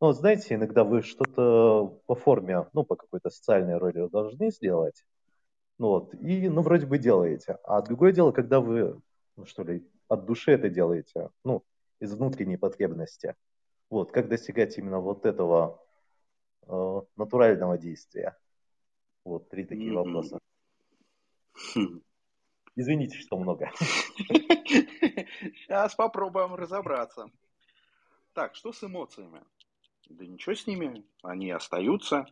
Ну, 0.00 0.06
вот 0.06 0.16
знаете, 0.16 0.54
иногда 0.54 0.82
вы 0.82 1.02
что-то 1.02 2.00
по 2.06 2.14
форме, 2.14 2.66
ну, 2.72 2.84
по 2.84 2.96
какой-то 2.96 3.28
социальной 3.28 3.76
роли 3.76 4.08
должны 4.08 4.50
сделать, 4.50 5.04
ну, 5.78 5.88
вот, 5.88 6.14
и, 6.14 6.48
ну, 6.48 6.62
вроде 6.62 6.86
бы 6.86 6.98
делаете. 6.98 7.58
А 7.64 7.82
другое 7.82 8.12
дело, 8.12 8.32
когда 8.32 8.60
вы, 8.60 9.00
ну, 9.36 9.44
что 9.44 9.62
ли, 9.62 9.86
от 10.08 10.24
души 10.24 10.52
это 10.52 10.70
делаете, 10.70 11.28
ну, 11.44 11.64
из 12.00 12.14
внутренней 12.14 12.56
потребности. 12.56 13.36
Вот, 13.90 14.10
как 14.10 14.28
достигать 14.28 14.78
именно 14.78 15.00
вот 15.00 15.26
этого 15.26 15.82
э, 16.66 17.00
натурального 17.16 17.76
действия? 17.76 18.38
Вот 19.24 19.50
три 19.50 19.64
такие 19.64 19.90
mm-hmm. 19.90 19.94
вопроса. 19.94 20.38
Хм. 21.74 22.00
Извините, 22.74 23.18
что 23.18 23.36
много. 23.36 23.70
Сейчас 24.68 25.94
попробуем 25.94 26.54
разобраться. 26.54 27.30
Так, 28.32 28.54
что 28.54 28.72
с 28.72 28.82
эмоциями? 28.82 29.42
Да 30.10 30.26
ничего 30.26 30.54
с 30.54 30.66
ними, 30.66 31.04
они 31.22 31.50
остаются. 31.50 32.26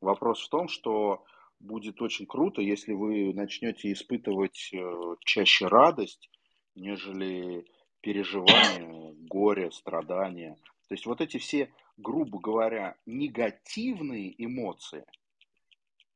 Вопрос 0.00 0.40
в 0.44 0.48
том, 0.48 0.68
что 0.68 1.24
будет 1.58 2.00
очень 2.00 2.26
круто, 2.26 2.62
если 2.62 2.92
вы 2.92 3.32
начнете 3.34 3.92
испытывать 3.92 4.70
э, 4.72 5.16
чаще 5.20 5.66
радость, 5.66 6.30
нежели 6.74 7.66
переживания, 8.00 9.14
горе, 9.28 9.70
страдания. 9.70 10.56
То 10.88 10.94
есть 10.94 11.06
вот 11.06 11.20
эти 11.20 11.38
все, 11.38 11.72
грубо 11.96 12.38
говоря, 12.38 12.96
негативные 13.06 14.32
эмоции– 14.44 15.04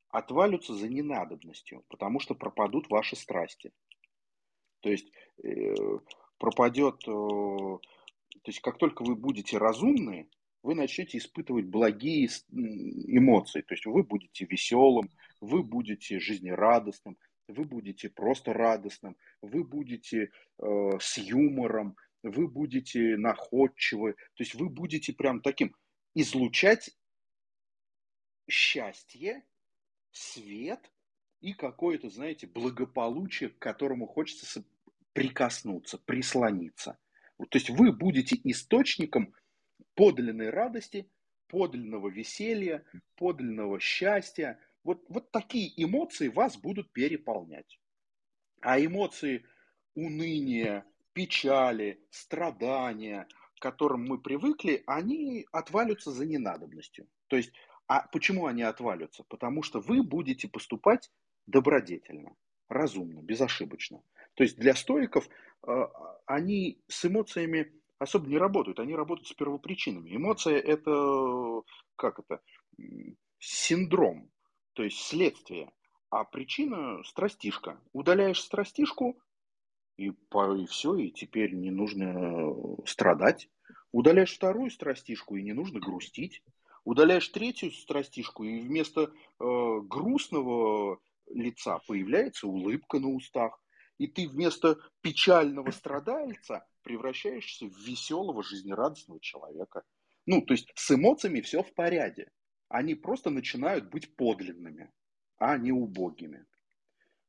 отвалятся 0.09 0.73
за 0.73 0.87
ненадобностью, 0.87 1.83
потому 1.89 2.19
что 2.19 2.35
пропадут 2.35 2.89
ваши 2.89 3.15
страсти. 3.15 3.71
То 4.81 4.89
есть 4.89 5.11
э, 5.43 5.75
пропадет, 6.37 7.01
э, 7.07 7.11
то 7.11 7.79
есть 8.45 8.59
как 8.61 8.77
только 8.77 9.03
вы 9.03 9.15
будете 9.15 9.57
разумны, 9.57 10.29
вы 10.63 10.75
начнете 10.75 11.17
испытывать 11.17 11.65
благие 11.65 12.29
эмоции. 12.51 13.61
То 13.61 13.73
есть 13.73 13.85
вы 13.85 14.03
будете 14.03 14.45
веселым, 14.45 15.09
вы 15.39 15.63
будете 15.63 16.19
жизнерадостным, 16.19 17.17
вы 17.47 17.63
будете 17.63 18.09
просто 18.09 18.53
радостным, 18.53 19.15
вы 19.41 19.63
будете 19.63 20.31
э, 20.57 20.91
с 20.99 21.17
юмором, 21.17 21.95
вы 22.23 22.47
будете 22.47 23.17
находчивы. 23.17 24.13
То 24.13 24.43
есть 24.43 24.55
вы 24.55 24.69
будете 24.69 25.13
прям 25.13 25.41
таким 25.41 25.75
излучать 26.13 26.89
счастье 28.49 29.43
свет 30.11 30.91
и 31.41 31.53
какое-то, 31.53 32.09
знаете, 32.09 32.47
благополучие, 32.47 33.49
к 33.49 33.59
которому 33.59 34.07
хочется 34.07 34.63
прикоснуться, 35.13 35.97
прислониться. 35.97 36.97
То 37.37 37.57
есть 37.57 37.69
вы 37.69 37.91
будете 37.91 38.39
источником 38.43 39.33
подлинной 39.97 40.51
радости, 40.51 41.09
подлинного 41.47 42.07
веселья, 42.07 42.83
подлинного 43.15 43.79
счастья. 43.79 44.59
вот, 44.83 45.03
вот 45.09 45.31
такие 45.31 45.73
эмоции 45.83 46.29
вас 46.29 46.55
будут 46.55 46.93
переполнять. 46.93 47.79
А 48.61 48.79
эмоции 48.79 49.43
уныния, 49.95 50.85
печали, 51.13 51.99
страдания, 52.11 53.27
к 53.55 53.61
которым 53.61 54.05
мы 54.05 54.19
привыкли, 54.21 54.83
они 54.85 55.47
отвалятся 55.51 56.11
за 56.11 56.25
ненадобностью. 56.27 57.07
То 57.27 57.35
есть, 57.35 57.51
а 57.87 58.07
почему 58.07 58.45
они 58.45 58.61
отвалятся? 58.61 59.23
Потому 59.23 59.63
что 59.63 59.79
вы 59.79 60.03
будете 60.03 60.47
поступать 60.47 61.09
добродетельно, 61.47 62.35
разумно, 62.69 63.21
безошибочно. 63.21 64.03
То 64.35 64.43
есть 64.43 64.59
для 64.59 64.75
стоиков 64.75 65.27
э, 65.65 65.87
они 66.27 66.83
с 66.87 67.03
эмоциями 67.05 67.73
особо 67.99 68.27
не 68.27 68.37
работают, 68.37 68.79
они 68.79 68.95
работают 68.95 69.27
с 69.27 69.33
первопричинами. 69.33 70.15
Эмоция 70.15 70.59
это, 70.59 71.61
как 71.95 72.19
это, 72.19 72.41
синдром, 73.39 74.29
то 74.73 74.83
есть 74.83 74.99
следствие. 74.99 75.71
А 76.09 76.23
причина– 76.23 77.03
страстишка. 77.05 77.81
Удаляешь 77.91 78.41
страстишку, 78.41 79.19
и, 79.97 80.11
по, 80.11 80.55
и 80.55 80.65
все, 80.67 80.95
и 80.95 81.11
теперь 81.11 81.53
не 81.53 81.71
нужно 81.71 82.53
страдать. 82.85 83.49
Удаляешь 83.91 84.33
вторую 84.33 84.69
страстишку, 84.69 85.35
и 85.35 85.43
не 85.43 85.53
нужно 85.53 85.79
грустить. 85.79 86.43
Удаляешь 86.85 87.27
третью 87.27 87.71
страстишку, 87.71 88.43
и 88.43 88.61
вместо 88.61 89.01
э, 89.01 89.09
грустного 89.39 90.99
лица 91.29 91.79
появляется 91.87 92.47
улыбка 92.47 92.99
на 92.99 93.09
устах. 93.09 93.61
И 93.97 94.07
ты 94.07 94.29
вместо 94.29 94.77
печального 95.01 95.71
страдальца 95.71 96.65
превращаешься 96.87 97.65
в 97.65 97.77
веселого, 97.85 98.41
жизнерадостного 98.41 99.19
человека. 99.19 99.83
Ну, 100.25 100.41
то 100.41 100.53
есть 100.53 100.71
с 100.73 100.89
эмоциями 100.91 101.41
все 101.41 101.61
в 101.61 101.73
порядке. 101.73 102.31
Они 102.69 102.95
просто 102.95 103.29
начинают 103.29 103.89
быть 103.89 104.15
подлинными, 104.15 104.89
а 105.37 105.57
не 105.57 105.73
убогими. 105.73 106.45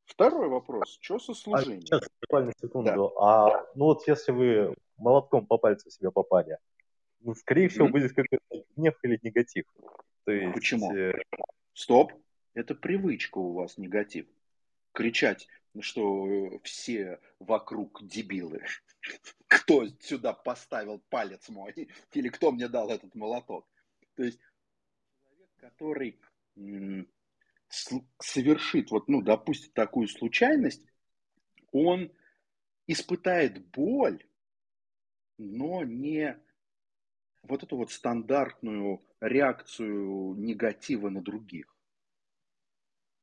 Второй 0.04 0.48
вопрос. 0.48 0.96
Что 1.00 1.18
со 1.18 1.32
а 1.32 1.34
служением? 1.34 1.80
А, 1.80 1.86
сейчас, 1.86 2.08
буквально 2.20 2.52
секунду. 2.60 3.12
Да. 3.16 3.20
А, 3.20 3.66
ну 3.74 3.86
вот 3.86 4.06
если 4.06 4.30
вы 4.30 4.76
молотком 4.96 5.44
по 5.44 5.58
пальцу 5.58 5.90
себе 5.90 6.12
попали, 6.12 6.58
ну, 7.20 7.34
скорее 7.34 7.68
всего, 7.68 7.88
mm-hmm. 7.88 7.90
будет 7.90 8.14
какой-то 8.14 8.38
гнев 8.76 8.94
или 9.02 9.18
негатив. 9.22 9.64
То 10.24 10.30
есть, 10.30 10.54
Почему? 10.54 10.96
Э... 10.96 11.14
Стоп. 11.72 12.12
Это 12.54 12.76
привычка 12.76 13.38
у 13.38 13.54
вас 13.54 13.76
негатив. 13.76 14.26
Кричать, 14.92 15.48
что 15.82 16.58
все 16.64 17.20
вокруг 17.38 18.06
дебилы. 18.06 18.62
Кто 19.46 19.86
сюда 20.00 20.32
поставил 20.32 21.00
палец 21.08 21.48
мой? 21.48 21.72
Или 22.12 22.28
кто 22.28 22.52
мне 22.52 22.68
дал 22.68 22.90
этот 22.90 23.14
молоток? 23.14 23.66
То 24.14 24.24
есть 24.24 24.38
человек, 25.22 25.50
который 25.58 26.18
совершит, 28.20 28.90
вот, 28.90 29.08
ну, 29.08 29.22
допустим, 29.22 29.72
такую 29.72 30.08
случайность, 30.08 30.82
он 31.72 32.12
испытает 32.86 33.64
боль, 33.68 34.24
но 35.38 35.84
не 35.84 36.38
вот 37.42 37.62
эту 37.62 37.76
вот 37.76 37.92
стандартную 37.92 39.04
реакцию 39.20 40.34
негатива 40.34 41.08
на 41.08 41.22
других. 41.22 41.74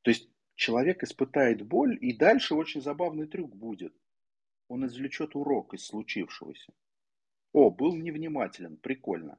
То 0.01 0.11
есть 0.11 0.29
человек 0.55 1.03
испытает 1.03 1.61
боль, 1.61 1.97
и 2.01 2.13
дальше 2.13 2.55
очень 2.55 2.81
забавный 2.81 3.27
трюк 3.27 3.55
будет. 3.55 3.93
Он 4.67 4.85
извлечет 4.85 5.35
урок 5.35 5.73
из 5.73 5.85
случившегося. 5.85 6.73
О, 7.53 7.69
был 7.69 7.95
невнимателен, 7.95 8.77
прикольно. 8.77 9.37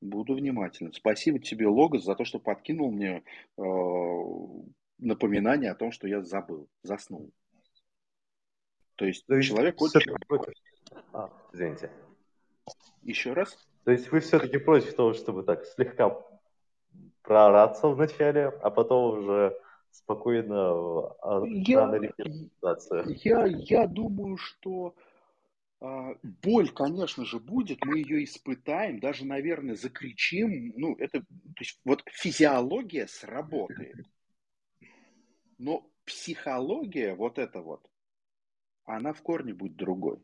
Буду 0.00 0.34
внимателен. 0.34 0.92
Спасибо 0.92 1.38
тебе, 1.38 1.66
Логос, 1.66 2.04
за 2.04 2.14
то, 2.14 2.24
что 2.24 2.38
подкинул 2.38 2.92
мне 2.92 3.24
э, 3.56 3.62
напоминание 4.98 5.70
о 5.70 5.74
том, 5.74 5.92
что 5.92 6.06
я 6.06 6.22
забыл, 6.22 6.68
заснул. 6.82 7.32
То 8.96 9.06
есть, 9.06 9.26
То 9.26 9.36
есть 9.36 9.48
человек 9.48 9.80
очень... 9.80 10.14
Против... 10.28 10.52
А, 11.12 11.30
извините. 11.52 11.90
Еще 13.02 13.32
раз? 13.32 13.56
То 13.84 13.90
есть 13.90 14.12
вы 14.12 14.20
все-таки 14.20 14.58
против 14.58 14.94
того, 14.94 15.14
чтобы 15.14 15.42
так 15.42 15.64
слегка 15.64 16.16
проораться 17.22 17.88
вначале, 17.88 18.48
а 18.48 18.70
потом 18.70 19.18
уже 19.18 19.58
спокойно 19.94 21.10
а, 21.22 21.44
я, 21.46 21.98
я, 23.06 23.46
я 23.46 23.86
думаю, 23.86 24.36
что 24.36 24.94
а, 25.80 26.16
боль, 26.22 26.70
конечно 26.70 27.24
же, 27.24 27.38
будет, 27.38 27.84
мы 27.84 27.98
ее 27.98 28.24
испытаем, 28.24 29.00
даже, 29.00 29.24
наверное, 29.24 29.76
закричим. 29.76 30.72
Ну, 30.76 30.94
это, 30.96 31.20
то 31.20 31.60
есть, 31.60 31.80
вот 31.84 32.02
физиология 32.06 33.06
сработает. 33.06 34.06
Но 35.58 35.86
психология, 36.04 37.14
вот 37.14 37.38
это 37.38 37.60
вот, 37.60 37.88
она 38.84 39.12
в 39.12 39.22
корне 39.22 39.54
будет 39.54 39.76
другой. 39.76 40.18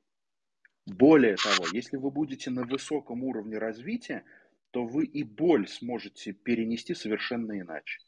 Более 0.86 1.36
того, 1.36 1.66
если 1.72 1.96
вы 1.96 2.10
будете 2.10 2.50
на 2.50 2.64
высоком 2.64 3.22
уровне 3.22 3.58
развития, 3.58 4.24
то 4.70 4.84
вы 4.84 5.04
и 5.04 5.22
боль 5.22 5.68
сможете 5.68 6.32
перенести 6.32 6.94
совершенно 6.94 7.58
иначе. 7.58 8.00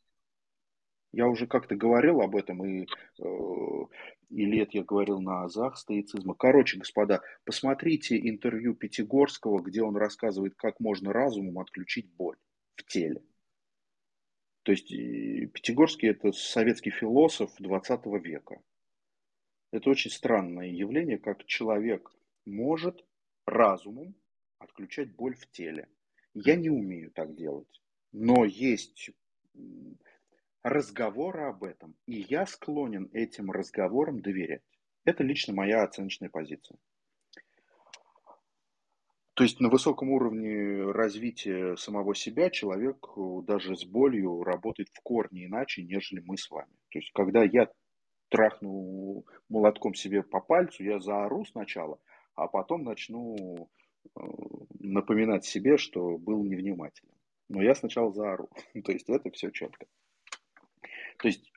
Я 1.12 1.28
уже 1.28 1.47
как-то 1.47 1.76
говорил 1.76 2.22
об 2.22 2.34
этом, 2.34 2.64
и, 2.64 2.86
э, 3.18 3.86
и 4.30 4.44
лет 4.47 4.72
я 4.72 4.82
говорил 4.82 5.20
на 5.20 5.44
азах 5.44 5.76
стоицизма. 5.76 6.34
Короче, 6.34 6.78
господа, 6.78 7.20
посмотрите 7.44 8.18
интервью 8.18 8.74
Пятигорского, 8.74 9.60
где 9.60 9.82
он 9.82 9.97
рассказывает, 9.97 10.55
как 10.56 10.80
можно 10.80 11.12
разумом 11.12 11.59
отключить 11.59 12.10
боль 12.14 12.39
в 12.76 12.84
теле. 12.84 13.22
То 14.62 14.72
есть 14.72 14.89
Пятигорский 14.89 16.09
это 16.09 16.32
советский 16.32 16.90
философ 16.90 17.51
20 17.59 18.06
века. 18.24 18.62
Это 19.70 19.90
очень 19.90 20.10
странное 20.10 20.68
явление, 20.68 21.18
как 21.18 21.44
человек 21.44 22.10
может 22.47 23.05
разумом 23.47 24.14
отключать 24.59 25.14
боль 25.14 25.34
в 25.34 25.51
теле. 25.51 25.89
Я 26.32 26.56
не 26.56 26.70
умею 26.70 27.10
так 27.10 27.34
делать. 27.34 27.82
Но 28.12 28.44
есть 28.44 29.10
разговора 30.62 31.48
об 31.48 31.64
этом. 31.64 31.94
И 32.06 32.24
я 32.28 32.47
склонен 32.47 33.09
этим 33.12 33.51
разговорам 33.51 34.20
доверять. 34.20 34.62
Это 35.05 35.24
лично 35.24 35.55
моя 35.55 35.82
оценочная 35.82 36.28
позиция. 36.28 36.78
То 39.34 39.44
есть 39.44 39.60
на 39.60 39.70
высоком 39.70 40.10
уровне 40.10 40.90
развития 40.93 41.74
самого 41.76 42.14
себя 42.14 42.51
человек 42.51 42.98
э, 43.16 43.20
даже 43.44 43.76
с 43.76 43.84
болью 43.84 44.43
работает 44.44 44.90
в 44.93 45.01
корне 45.02 45.47
иначе, 45.47 45.82
нежели 45.82 46.22
мы 46.24 46.36
с 46.36 46.51
вами. 46.51 46.72
То 46.90 46.98
есть 46.98 47.10
когда 47.12 47.43
я 47.43 47.70
трахну 48.28 49.24
молотком 49.48 49.94
себе 49.94 50.22
по 50.22 50.40
пальцу, 50.40 50.84
я 50.84 51.01
заору 51.01 51.47
сначала, 51.47 51.98
а 52.34 52.47
потом 52.47 52.84
начну 52.84 53.70
э, 54.05 54.20
напоминать 54.80 55.47
себе, 55.47 55.78
что 55.78 56.18
был 56.18 56.44
невнимателен. 56.44 57.14
Но 57.48 57.62
я 57.62 57.74
сначала 57.74 58.12
заору. 58.12 58.51
То 58.84 58.93
есть 58.93 59.09
это 59.09 59.30
все 59.30 59.51
четко. 59.51 59.86
То 61.18 61.28
есть 61.28 61.52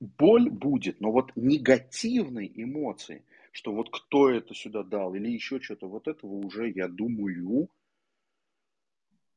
боль 0.00 0.50
будет, 0.50 1.00
но 1.00 1.10
вот 1.10 1.32
негативной 1.36 2.50
эмоции, 2.54 3.24
что 3.52 3.72
вот 3.72 3.90
кто 3.90 4.30
это 4.30 4.54
сюда 4.54 4.82
дал 4.82 5.14
или 5.14 5.30
еще 5.30 5.60
что-то, 5.60 5.88
вот 5.88 6.08
этого 6.08 6.34
уже, 6.34 6.70
я 6.70 6.88
думаю, 6.88 7.68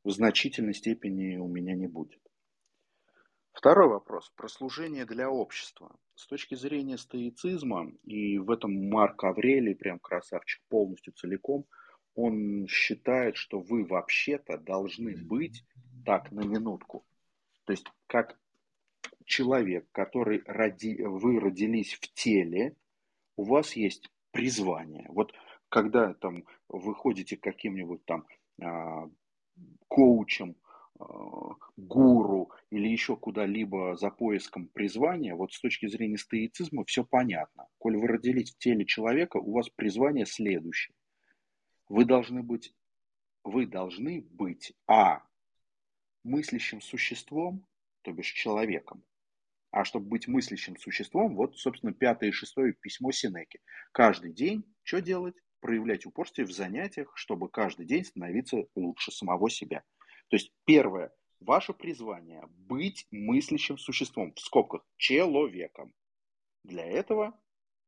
в 0.03 0.11
значительной 0.11 0.73
степени 0.73 1.38
у 1.38 1.47
меня 1.47 1.76
не 1.76 1.88
будет. 1.88 2.21
Второй 3.51 3.89
вопрос. 3.89 4.31
Про 4.35 4.47
служение 4.47 5.05
для 5.05 5.30
общества. 5.30 5.95
С 6.15 6.27
точки 6.27 6.55
зрения 6.55 6.97
стоицизма, 6.97 7.91
и 8.03 8.38
в 8.38 8.51
этом 8.51 8.89
Марк 8.89 9.23
Аврелий, 9.23 9.76
прям 9.76 9.99
красавчик 9.99 10.61
полностью 10.69 11.13
целиком, 11.13 11.65
он 12.15 12.67
считает, 12.67 13.38
что 13.38 13.59
вы 13.59 13.85
вообще-то 13.85 14.57
должны 14.57 15.15
быть, 15.17 15.65
так, 16.05 16.31
на 16.31 16.41
минутку, 16.41 17.05
то 17.65 17.73
есть 17.73 17.85
как 18.07 18.39
человек, 19.30 19.88
который 19.91 20.41
роди, 20.45 21.01
вы 21.03 21.39
родились 21.39 21.93
в 21.93 22.11
теле, 22.14 22.76
у 23.38 23.43
вас 23.43 23.76
есть 23.76 24.11
призвание. 24.31 25.06
Вот 25.10 25.34
когда 25.69 26.14
там 26.15 26.43
вы 26.68 26.95
ходите 26.95 27.38
каким-нибудь 27.38 28.03
там 28.06 28.26
а, 28.61 29.07
коучем, 29.88 30.56
а, 30.99 31.53
гуру 31.77 32.51
или 32.72 32.88
еще 32.88 33.15
куда-либо 33.15 33.95
за 33.95 34.10
поиском 34.10 34.68
призвания, 34.68 35.35
вот 35.35 35.53
с 35.53 35.61
точки 35.61 35.88
зрения 35.88 36.18
стоицизма 36.18 36.84
все 36.85 37.06
понятно. 37.06 37.68
Коль 37.77 37.97
вы 37.97 38.07
родились 38.07 38.51
в 38.51 38.57
теле 38.57 38.84
человека, 38.84 39.38
у 39.38 39.53
вас 39.53 39.69
призвание 39.69 40.26
следующее. 40.26 40.95
Вы 41.88 42.03
должны 42.03 42.41
быть, 42.41 42.73
вы 43.43 43.68
должны 43.68 44.22
быть, 44.22 44.73
а, 44.88 45.22
мыслящим 46.23 46.81
существом, 46.81 47.64
то 48.01 48.11
бишь 48.11 48.31
человеком, 48.31 49.03
а 49.72 49.84
чтобы 49.84 50.08
быть 50.08 50.28
мыслящим 50.28 50.78
существом, 50.78 51.36
вот, 51.36 51.58
собственно, 51.58 51.94
пятое 51.94 52.30
и 52.30 52.34
шестое 52.34 52.74
письмо 52.74 53.12
Синеки. 53.12 53.62
Каждый 53.91 54.34
день 54.34 54.64
что 54.84 55.02
делать? 55.02 55.36
Проявлять 55.60 56.06
упорство 56.06 56.44
в 56.44 56.52
занятиях, 56.52 57.12
чтобы 57.16 57.50
каждый 57.50 57.86
день 57.86 58.06
становиться 58.06 58.66
лучше 58.76 59.12
самого 59.12 59.50
себя. 59.50 59.84
То 60.30 60.38
есть 60.38 60.54
первое, 60.66 61.12
ваше 61.40 61.74
призвание– 61.74 62.44
быть 62.50 63.08
мыслящим 63.12 63.78
существом, 63.78 64.34
в 64.34 64.40
скобках, 64.40 64.86
человеком. 64.98 65.94
Для 66.64 66.86
этого 66.86 67.40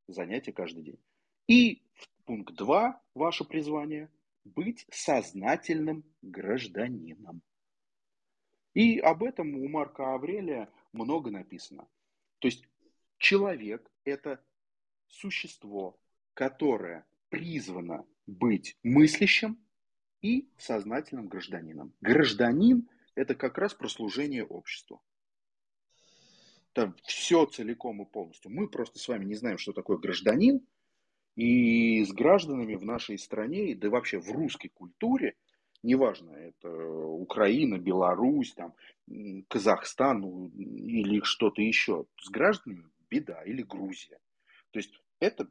занятие 0.08 0.52
каждый 0.52 0.84
день. 0.84 1.00
И 1.48 1.84
пункт 2.26 2.56
2, 2.56 3.02
ваше 3.16 3.46
призвание– 3.46 4.10
быть 4.44 4.86
сознательным 4.92 6.04
гражданином. 6.22 7.42
И 8.74 9.00
об 9.00 9.24
этом 9.24 9.56
у 9.56 9.68
Марка 9.68 10.14
Аврелия 10.14 10.70
много 10.94 11.32
написано. 11.32 11.88
То 12.40 12.48
есть 12.48 12.64
человек– 13.18 13.90
это 14.04 14.44
существо, 15.08 16.00
которое 16.34 17.06
призвано 17.30 18.06
быть 18.28 18.78
мыслящим 18.84 19.60
и 20.22 20.50
сознательным 20.58 21.28
гражданином. 21.28 21.94
Гражданин– 22.02 22.90
это 23.16 23.36
как 23.36 23.58
раз 23.58 23.74
прослужение 23.74 24.46
обществу. 24.46 25.02
Там 26.74 26.96
все 27.04 27.46
целиком 27.46 28.02
и 28.02 28.06
полностью. 28.06 28.52
Мы 28.52 28.70
просто 28.70 29.00
с 29.00 29.08
вами 29.08 29.26
не 29.26 29.36
знаем, 29.36 29.58
что 29.58 29.74
такое 29.74 29.98
гражданин, 29.98 30.66
и 31.36 32.04
с 32.04 32.12
гражданами 32.12 32.76
в 32.76 32.84
нашей 32.84 33.18
стране, 33.18 33.76
да 33.76 33.88
и 33.88 33.90
вообще 33.90 34.20
в 34.20 34.30
русской 34.32 34.68
культуре, 34.68 35.36
неважно, 35.84 36.32
это 36.32 36.70
Украина, 36.70 37.78
Беларусь, 37.78 38.54
там, 38.54 38.74
Казахстан 39.48 40.22
ну, 40.22 40.48
или 40.48 41.22
что-то 41.24 41.62
еще, 41.62 42.06
с 42.22 42.30
гражданами 42.30 42.90
беда, 43.10 43.42
или 43.44 43.64
Грузия. 43.64 44.20
То 44.72 44.80
есть 44.80 44.94
это 45.20 45.48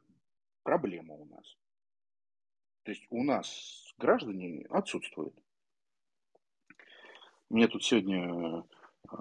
проблема 0.63 1.15
у 1.15 1.25
нас. 1.25 1.57
То 2.83 2.91
есть 2.91 3.05
у 3.09 3.23
нас 3.23 3.93
граждане 3.97 4.65
отсутствуют. 4.69 5.35
Мне 7.49 7.67
тут 7.67 7.83
сегодня 7.83 8.63
э, 8.63 9.17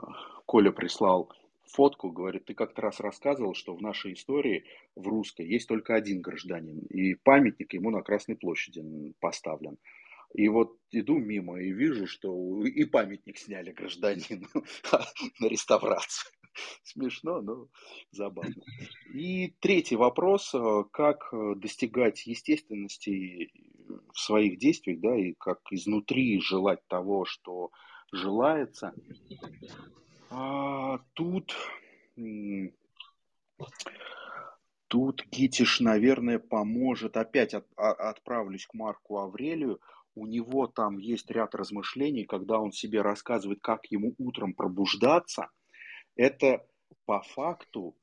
Коля 0.46 0.70
прислал 0.70 1.30
фотку, 1.64 2.10
говорит, 2.10 2.46
ты 2.46 2.54
как-то 2.54 2.82
раз 2.82 3.00
рассказывал, 3.00 3.54
что 3.54 3.74
в 3.74 3.82
нашей 3.82 4.14
истории, 4.14 4.64
в 4.96 5.06
русской, 5.06 5.46
есть 5.46 5.68
только 5.68 5.94
один 5.94 6.20
гражданин, 6.20 6.78
и 6.86 7.14
памятник 7.14 7.72
ему 7.74 7.90
на 7.90 8.02
Красной 8.02 8.36
площади 8.36 9.14
поставлен. 9.20 9.78
И 10.34 10.48
вот 10.48 10.78
иду 10.90 11.18
мимо 11.18 11.60
и 11.60 11.72
вижу, 11.72 12.06
что 12.06 12.64
и 12.64 12.84
памятник 12.84 13.38
сняли 13.38 13.72
гражданину 13.72 14.46
на 15.40 15.48
реставрацию. 15.48 16.30
Смешно, 16.82 17.40
но 17.40 17.68
забавно. 18.10 18.62
И 19.14 19.54
третий 19.60 19.96
вопрос, 19.96 20.54
э, 20.54 20.84
как 20.92 21.32
э, 21.32 21.54
достигать 21.56 22.26
естественности 22.26 23.52
в 24.12 24.18
своих 24.18 24.58
действиях, 24.58 25.00
да, 25.00 25.16
и 25.16 25.34
как 25.34 25.60
изнутри 25.70 26.40
желать 26.40 26.86
того, 26.88 27.24
что 27.24 27.70
желается. 28.12 28.92
А, 30.30 30.98
тут, 31.14 31.56
тут 34.88 35.24
Гитиш, 35.30 35.80
наверное, 35.80 36.38
поможет. 36.38 37.16
Опять 37.16 37.54
от, 37.54 37.66
от, 37.76 37.98
отправлюсь 37.98 38.66
к 38.66 38.74
Марку 38.74 39.18
Аврелию. 39.18 39.80
У 40.14 40.26
него 40.26 40.66
там 40.66 40.98
есть 40.98 41.30
ряд 41.30 41.54
размышлений, 41.54 42.24
когда 42.24 42.58
он 42.58 42.72
себе 42.72 43.00
рассказывает, 43.02 43.60
как 43.60 43.86
ему 43.86 44.14
утром 44.18 44.54
пробуждаться– 44.54 45.48
это 46.16 46.66
по 47.06 47.22
факту, 47.22 47.96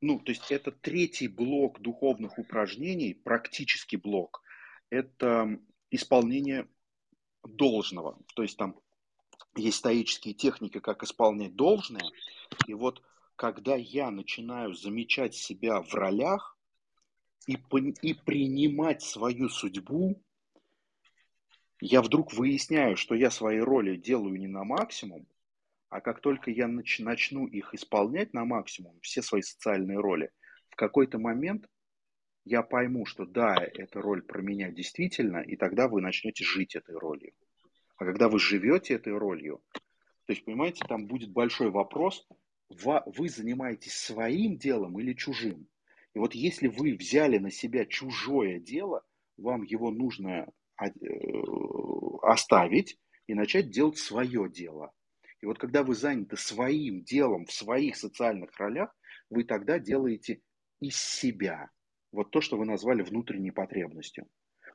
ну, 0.00 0.20
то 0.20 0.30
есть 0.30 0.50
это 0.52 0.70
третий 0.70 1.28
блок 1.28 1.80
духовных 1.80 2.38
упражнений, 2.38 3.14
практический 3.14 3.96
блок, 3.96 4.42
это 4.90 5.58
исполнение 5.90 6.68
должного. 7.42 8.18
То 8.36 8.42
есть 8.42 8.56
там 8.56 8.78
есть 9.56 9.78
стоические 9.78 10.34
техники, 10.34 10.78
как 10.80 11.02
исполнять 11.02 11.56
должное. 11.56 12.04
И 12.66 12.74
вот 12.74 13.02
когда 13.36 13.74
я 13.74 14.10
начинаю 14.10 14.74
замечать 14.74 15.34
себя 15.34 15.82
в 15.82 15.92
ролях 15.94 16.56
и, 17.46 17.58
и 18.02 18.14
принимать 18.14 19.02
свою 19.02 19.48
судьбу, 19.48 20.22
я 21.80 22.02
вдруг 22.02 22.32
выясняю, 22.32 22.96
что 22.96 23.14
я 23.14 23.30
свои 23.30 23.58
роли 23.58 23.96
делаю 23.96 24.38
не 24.38 24.46
на 24.46 24.64
максимум, 24.64 25.26
а 25.88 26.00
как 26.00 26.20
только 26.20 26.50
я 26.50 26.66
нач- 26.66 27.02
начну 27.02 27.46
их 27.46 27.74
исполнять 27.74 28.32
на 28.32 28.44
максимум, 28.44 28.98
все 29.00 29.22
свои 29.22 29.42
социальные 29.42 29.98
роли, 29.98 30.30
в 30.70 30.76
какой-то 30.76 31.18
момент 31.18 31.68
я 32.44 32.62
пойму, 32.62 33.06
что 33.06 33.24
да, 33.24 33.56
эта 33.56 34.00
роль 34.00 34.22
про 34.22 34.42
меня 34.42 34.70
действительно, 34.70 35.38
и 35.38 35.56
тогда 35.56 35.88
вы 35.88 36.00
начнете 36.00 36.44
жить 36.44 36.74
этой 36.74 36.96
ролью. 36.96 37.32
А 37.96 38.04
когда 38.04 38.28
вы 38.28 38.38
живете 38.38 38.94
этой 38.94 39.16
ролью, 39.16 39.62
то 40.26 40.32
есть, 40.32 40.44
понимаете, 40.44 40.84
там 40.86 41.06
будет 41.06 41.30
большой 41.30 41.70
вопрос, 41.70 42.26
вы 42.68 43.28
занимаетесь 43.28 43.94
своим 43.94 44.56
делом 44.56 44.98
или 44.98 45.12
чужим. 45.12 45.68
И 46.14 46.18
вот 46.18 46.34
если 46.34 46.68
вы 46.68 46.94
взяли 46.94 47.38
на 47.38 47.50
себя 47.50 47.84
чужое 47.84 48.58
дело, 48.58 49.04
вам 49.36 49.62
его 49.62 49.90
нужно 49.90 50.48
оставить 52.22 52.98
и 53.26 53.34
начать 53.34 53.70
делать 53.70 53.98
свое 53.98 54.50
дело. 54.50 54.92
И 55.40 55.46
вот 55.46 55.58
когда 55.58 55.82
вы 55.82 55.94
заняты 55.94 56.36
своим 56.36 57.02
делом 57.04 57.46
в 57.46 57.52
своих 57.52 57.96
социальных 57.96 58.56
ролях, 58.58 58.96
вы 59.30 59.44
тогда 59.44 59.78
делаете 59.78 60.40
из 60.80 60.96
себя 60.96 61.70
вот 62.12 62.30
то, 62.30 62.40
что 62.40 62.56
вы 62.56 62.64
назвали 62.64 63.02
внутренней 63.02 63.50
потребностью. 63.50 64.26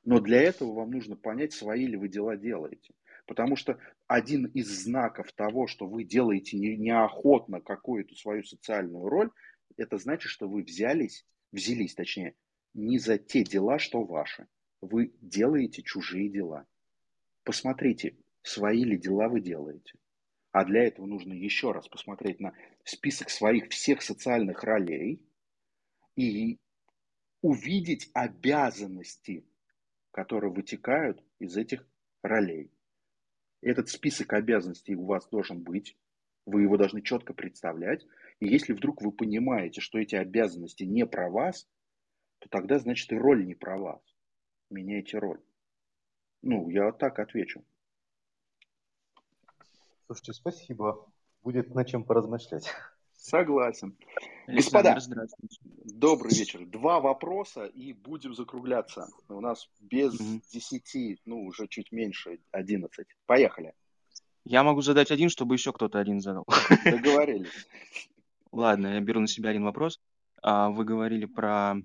Но 0.04 0.20
для 0.20 0.42
этого 0.42 0.74
вам 0.74 0.92
нужно 0.92 1.16
понять, 1.16 1.54
свои 1.54 1.86
ли 1.86 1.98
вы 1.98 2.08
дела 2.08 2.38
делаете. 2.38 2.94
Потому 3.26 3.56
что 3.56 3.80
один 4.08 4.46
из 4.46 4.68
знаков 4.68 5.32
того, 5.34 5.68
что 5.68 5.88
вы 5.88 6.04
делаете 6.04 6.58
неохотно 6.58 7.62
какую-то 7.62 8.16
свою 8.16 8.44
социальную 8.44 9.08
роль, 9.08 9.30
это 9.78 9.98
значит, 9.98 10.30
что 10.30 10.48
вы 10.48 10.64
взялись, 10.64 11.26
взялись, 11.52 11.96
точнее, 11.96 12.36
не 12.74 12.98
за 13.00 13.18
те 13.18 13.44
дела, 13.44 13.80
что 13.80 14.04
ваши. 14.04 14.48
Вы 14.82 15.14
делаете 15.22 15.82
чужие 15.82 16.30
дела. 16.30 16.66
Посмотрите, 17.44 18.16
свои 18.42 18.84
ли 18.84 18.98
дела 18.98 19.28
вы 19.28 19.42
делаете. 19.42 20.00
А 20.52 20.66
для 20.66 20.84
этого 20.84 21.06
нужно 21.06 21.34
еще 21.34 21.72
раз 21.72 21.88
посмотреть 21.88 22.40
на 22.40 22.54
список 22.84 23.30
своих 23.30 23.70
всех 23.70 24.02
социальных 24.02 24.64
ролей 24.64 25.22
и 26.16 26.58
увидеть 27.42 28.10
обязанности, 28.14 29.46
которые 30.12 30.52
вытекают 30.52 31.24
из 31.40 31.56
этих 31.56 31.88
ролей. 32.24 32.72
Этот 33.62 33.90
список 33.90 34.34
обязанностей 34.34 34.96
у 34.96 35.06
вас 35.06 35.28
должен 35.28 35.62
быть, 35.62 35.98
вы 36.46 36.64
его 36.64 36.78
должны 36.78 37.02
четко 37.02 37.34
представлять. 37.34 38.06
И 38.40 38.48
если 38.48 38.74
вдруг 38.74 39.02
вы 39.02 39.12
понимаете, 39.12 39.82
что 39.82 40.00
эти 40.00 40.16
обязанности 40.16 40.84
не 40.84 41.06
про 41.06 41.30
вас, 41.30 41.68
то 42.40 42.50
тогда, 42.50 42.80
значит, 42.80 43.12
и 43.12 43.16
роль 43.16 43.46
не 43.46 43.56
про 43.56 43.78
вас. 43.78 44.02
Меняйте 44.70 45.18
роль. 45.18 45.40
Ну, 46.42 46.70
я 46.70 46.86
вот 46.86 46.98
так 46.98 47.20
отвечу. 47.20 47.64
Слушайте, 50.06 50.34
спасибо. 50.34 51.08
Будет 51.44 51.74
над 51.74 51.88
чем 51.88 52.04
поразмышлять. 52.04 52.74
Согласен. 53.14 53.98
Господа, 54.48 54.98
добрый 55.86 56.34
вечер. 56.34 56.66
Два 56.66 57.00
вопроса 57.00 57.66
и 57.66 57.94
будем 57.94 58.34
закругляться. 58.34 59.08
У 59.28 59.40
нас 59.42 59.70
без 59.80 60.18
десяти, 60.52 61.20
ну, 61.26 61.44
уже 61.44 61.68
чуть 61.68 61.92
меньше, 61.92 62.40
одиннадцать. 62.52 63.08
Поехали. 63.26 63.74
Я 64.46 64.64
могу 64.64 64.82
задать 64.82 65.12
один, 65.12 65.30
чтобы 65.30 65.56
еще 65.56 65.74
кто-то 65.74 66.00
один 66.00 66.22
задал. 66.22 66.46
Договорились. 66.86 67.68
Ладно, 68.52 68.96
я 68.96 69.00
беру 69.02 69.20
на 69.20 69.28
себя 69.28 69.52
один 69.52 69.64
вопрос. 69.64 70.02
А, 70.42 70.70
вы 70.70 70.86
говорили 70.86 71.26
про 71.26 71.76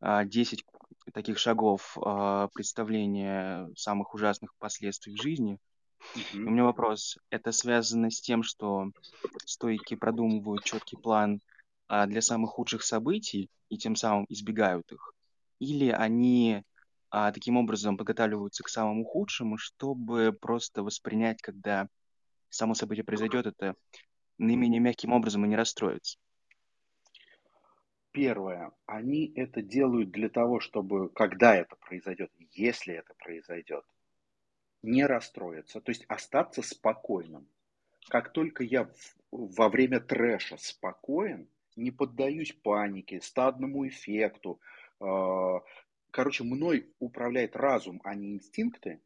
10 0.00 0.64
а, 0.68 0.79
таких 1.12 1.38
шагов 1.38 1.96
а, 2.04 2.48
представления 2.54 3.68
самых 3.76 4.14
ужасных 4.14 4.54
последствий 4.58 5.14
в 5.14 5.20
жизни. 5.20 5.58
Мгм. 6.14 6.48
У 6.48 6.50
меня 6.50 6.64
вопрос. 6.64 7.18
Это 7.30 7.52
связано 7.52 8.10
с 8.10 8.20
тем, 8.20 8.42
что 8.42 8.90
стойки 9.44 9.94
продумывают 9.94 10.64
четкий 10.64 10.96
план 10.96 11.40
а, 11.88 12.06
для 12.06 12.22
самых 12.22 12.50
худших 12.50 12.82
событий 12.82 13.48
и 13.68 13.78
тем 13.78 13.96
самым 13.96 14.26
избегают 14.28 14.90
их? 14.92 15.12
Или 15.58 15.88
они 15.90 16.62
а, 17.10 17.32
таким 17.32 17.56
образом 17.56 17.96
подготавливаются 17.96 18.62
к 18.62 18.68
самому 18.68 19.04
худшему, 19.04 19.56
чтобы 19.58 20.36
просто 20.40 20.82
воспринять, 20.82 21.42
когда 21.42 21.88
само 22.48 22.74
событие 22.74 23.04
произойдет, 23.04 23.46
это 23.46 23.74
наименее 24.38 24.80
мягким 24.80 25.12
образом 25.12 25.44
и 25.44 25.48
не 25.48 25.56
расстроиться? 25.56 26.18
Первое. 28.12 28.72
Они 28.86 29.32
это 29.36 29.62
делают 29.62 30.10
для 30.10 30.28
того, 30.28 30.60
чтобы, 30.60 31.10
когда 31.10 31.54
это 31.54 31.76
произойдет, 31.76 32.32
если 32.52 32.94
это 32.94 33.14
произойдет, 33.14 33.84
не 34.82 35.06
расстроиться, 35.06 35.80
то 35.80 35.90
есть 35.90 36.04
остаться 36.08 36.62
спокойным. 36.62 37.46
Как 38.08 38.32
только 38.32 38.64
я 38.64 38.90
во 39.30 39.68
время 39.68 40.00
трэша 40.00 40.56
спокоен, 40.56 41.48
не 41.76 41.92
поддаюсь 41.92 42.52
панике, 42.52 43.20
стадному 43.20 43.86
эффекту, 43.86 44.60
а, 44.98 45.60
короче, 46.10 46.42
мной 46.42 46.92
управляет 46.98 47.54
разум, 47.54 48.00
а 48.02 48.14
не 48.14 48.32
инстинкты, 48.32 49.00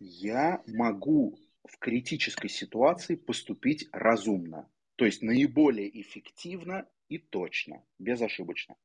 я 0.00 0.62
могу 0.66 1.38
в 1.64 1.78
критической 1.78 2.50
ситуации 2.50 3.14
поступить 3.14 3.88
разумно, 3.92 4.68
то 4.96 5.04
есть 5.04 5.22
наиболее 5.22 6.00
эффективно 6.00 6.88
и 7.08 7.18
точно, 7.18 7.84
безошибочно. 7.98 8.76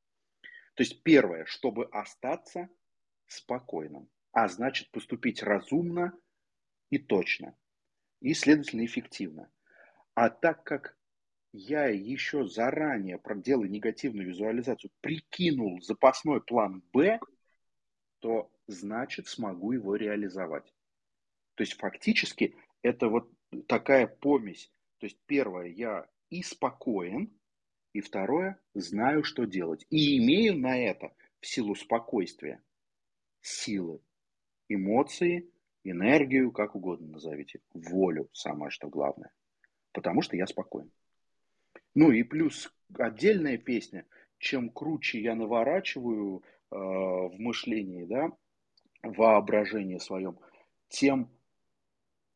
То 0.76 0.84
есть 0.84 1.04
первое, 1.04 1.46
чтобы 1.46 1.86
остаться 1.86 2.70
спокойным, 3.28 4.10
а 4.32 4.48
значит 4.48 4.92
поступить 4.92 5.44
разумно 5.44 6.14
и 6.90 6.98
точно, 6.98 7.58
и, 8.22 8.34
следовательно, 8.34 8.86
эффективно. 8.86 9.52
А 10.14 10.30
так 10.30 10.64
как 10.64 10.98
я 11.54 11.88
еще 11.88 12.48
заранее 12.48 13.18
проделал 13.18 13.66
негативную 13.66 14.28
визуализацию, 14.28 14.92
прикинул 15.02 15.82
запасной 15.82 16.42
план 16.42 16.82
Б, 16.94 17.20
то 18.20 18.52
значит 18.68 19.28
смогу 19.28 19.74
его 19.74 19.96
реализовать. 19.96 20.74
То 21.56 21.64
есть 21.64 21.74
фактически 21.74 22.56
это 22.82 23.10
вот 23.10 23.30
такая 23.68 24.08
помесь. 24.08 24.72
То 25.00 25.08
есть 25.08 25.20
первое, 25.26 25.68
я 25.68 26.08
и 26.30 26.42
спокоен, 26.44 27.38
и 27.94 28.02
второе, 28.02 28.60
знаю, 28.74 29.24
что 29.24 29.46
делать. 29.46 29.86
И 29.90 30.18
имею 30.18 30.58
на 30.58 30.78
это, 30.78 31.14
в 31.40 31.48
силу 31.48 31.76
спокойствия, 31.76 32.62
силы, 33.42 34.02
эмоции, 34.70 35.50
энергию, 35.84 36.52
как 36.52 36.76
угодно 36.76 37.08
назовите, 37.08 37.62
волю, 37.74 38.30
самое 38.34 38.72
что 38.72 38.88
главное. 38.88 39.32
Потому 39.92 40.22
что 40.22 40.36
я 40.36 40.48
спокоен. 40.48 40.92
Ну 41.96 42.12
и 42.12 42.24
плюс 42.24 42.74
отдельная 42.98 43.58
песня, 43.58 44.06
чем 44.38 44.70
круче 44.70 45.22
я 45.22 45.36
наворачиваю 45.36 46.40
э, 46.40 46.76
в 46.76 47.34
мышлении, 47.38 48.06
да, 48.06 48.32
воображении 49.04 49.98
своем, 49.98 50.40
тем 50.88 51.30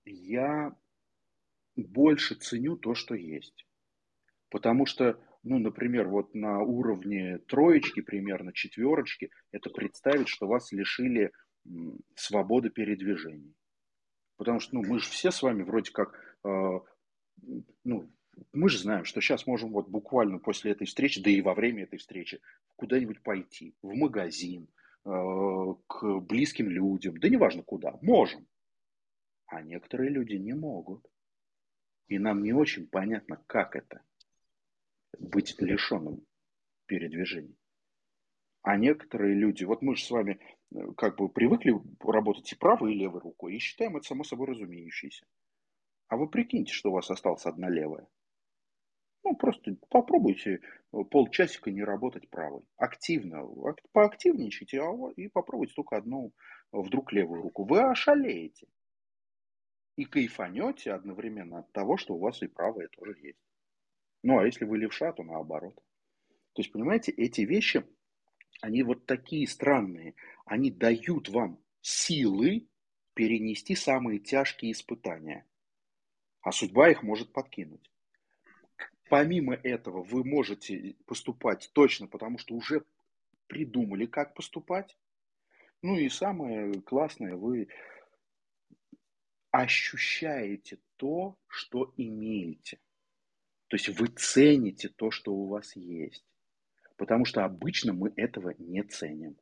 я 0.05 0.75
больше 1.75 2.35
ценю 2.35 2.77
то, 2.77 2.95
что 2.95 3.15
есть. 3.15 3.65
Потому 4.49 4.85
что, 4.85 5.19
ну, 5.45 5.59
например, 5.59 6.07
вот 6.07 6.33
на 6.33 6.59
уровне 6.59 7.37
троечки, 7.37 8.01
примерно 8.01 8.51
четверочки, 8.51 9.29
это 9.51 9.69
представить, 9.69 10.27
что 10.27 10.47
вас 10.47 10.71
лишили 10.71 11.31
свободы 12.15 12.71
передвижений. 12.71 13.55
Потому 14.37 14.59
что, 14.59 14.75
ну, 14.75 14.83
мы 14.83 14.97
же 14.99 15.07
все 15.07 15.29
с 15.29 15.43
вами 15.43 15.61
вроде 15.61 15.91
как, 15.91 16.19
э, 16.43 16.79
ну, 17.83 18.11
мы 18.53 18.69
же 18.69 18.79
знаем, 18.79 19.05
что 19.05 19.21
сейчас 19.21 19.45
можем 19.45 19.71
вот 19.71 19.87
буквально 19.87 20.39
после 20.39 20.71
этой 20.71 20.87
встречи, 20.87 21.21
да 21.21 21.29
и 21.29 21.41
во 21.41 21.53
время 21.53 21.83
этой 21.83 21.99
встречи, 21.99 22.41
куда-нибудь 22.75 23.21
пойти, 23.21 23.75
в 23.83 23.93
магазин, 23.93 24.67
э, 25.05 25.09
к 25.87 26.19
близким 26.21 26.71
людям, 26.71 27.19
да 27.19 27.29
неважно 27.29 27.61
куда, 27.61 27.99
можем. 28.01 28.47
А 29.45 29.61
некоторые 29.61 30.09
люди 30.09 30.33
не 30.33 30.53
могут. 30.53 31.05
И 32.07 32.17
нам 32.17 32.41
не 32.41 32.51
очень 32.51 32.87
понятно, 32.87 33.43
как 33.45 33.75
это 33.75 34.01
быть 35.19 35.55
лишенным 35.59 36.25
передвижений. 36.85 37.57
А 38.61 38.77
некоторые 38.77 39.35
люди, 39.35 39.63
вот 39.63 39.83
мы 39.83 39.95
же 39.95 40.03
с 40.03 40.09
вами 40.09 40.39
э, 40.73 40.77
как 40.97 41.17
бы 41.17 41.29
привыкли 41.29 41.73
работать 41.99 42.51
и 42.51 42.55
правой, 42.55 42.93
и 42.93 42.97
левой 42.97 43.21
рукой, 43.21 43.55
и 43.55 43.59
считаем 43.59 43.95
это 43.95 44.07
само 44.07 44.23
собой 44.23 44.47
разумеющееся. 44.47 45.25
А 46.07 46.17
вы 46.17 46.27
прикиньте, 46.27 46.73
что 46.73 46.89
у 46.89 46.93
вас 46.93 47.09
осталась 47.11 47.45
одна 47.45 47.69
левая. 47.69 48.07
Ну, 49.23 49.35
просто 49.35 49.75
попробуйте 49.89 50.61
э, 50.93 51.03
полчасика 51.11 51.71
не 51.71 51.83
работать 51.83 52.29
правой. 52.29 52.63
Активно. 52.77 53.43
Поактивничайте 53.91 54.81
а 54.81 54.93
и 55.15 55.27
попробуйте 55.27 55.73
только 55.75 55.97
одну, 55.97 56.27
э, 56.27 56.31
вдруг 56.77 57.11
левую 57.11 57.41
руку. 57.41 57.65
Вы 57.65 57.81
ошалеете. 57.81 58.67
И 59.95 60.05
кайфанете 60.05 60.91
одновременно 60.91 61.59
от 61.59 61.71
того, 61.71 61.97
что 61.97 62.15
у 62.15 62.19
вас 62.19 62.41
и 62.41 62.47
правая 62.47 62.87
тоже 62.89 63.15
есть. 63.19 63.39
Ну, 64.25 64.39
а 64.39 64.45
если 64.47 64.65
вы 64.65 64.79
левша, 64.79 65.13
то 65.13 65.21
наоборот. 65.21 65.75
То 66.53 66.63
есть, 66.63 66.71
понимаете, 66.71 67.11
эти 67.11 67.41
вещи, 67.41 67.85
они 68.59 68.81
вот 68.81 69.05
такие 69.05 69.47
странные. 69.47 70.15
Они 70.47 70.71
дают 70.71 71.29
вам 71.29 71.59
силы 71.81 72.67
перенести 73.13 73.75
самые 73.75 74.17
тяжкие 74.17 74.71
испытания. 74.71 75.45
А 76.41 76.51
судьба 76.51 76.89
их 76.89 77.03
может 77.03 77.33
подкинуть. 77.33 77.91
Помимо 79.09 79.53
этого, 79.53 80.01
вы 80.01 80.23
можете 80.23 80.95
поступать 81.05 81.69
точно, 81.73 82.07
потому 82.07 82.39
что 82.39 82.55
уже 82.55 82.83
придумали, 83.45 84.07
как 84.07 84.33
поступать. 84.33 84.97
Ну 85.83 85.99
и 85.99 86.09
самое 86.09 86.81
классное, 86.81 87.35
вы 87.35 87.67
ощущаете 89.51 90.79
то, 90.95 91.37
что 91.47 91.93
имеете. 91.95 92.79
То 93.67 93.77
есть 93.77 93.89
вы 93.89 94.07
цените 94.07 94.89
то, 94.89 95.11
что 95.11 95.33
у 95.33 95.47
вас 95.47 95.75
есть. 95.75 96.25
Потому 96.97 97.25
что 97.25 97.43
обычно 97.43 97.93
мы 97.93 98.13
этого 98.15 98.53
не 98.57 98.83
ценим. 98.83 99.37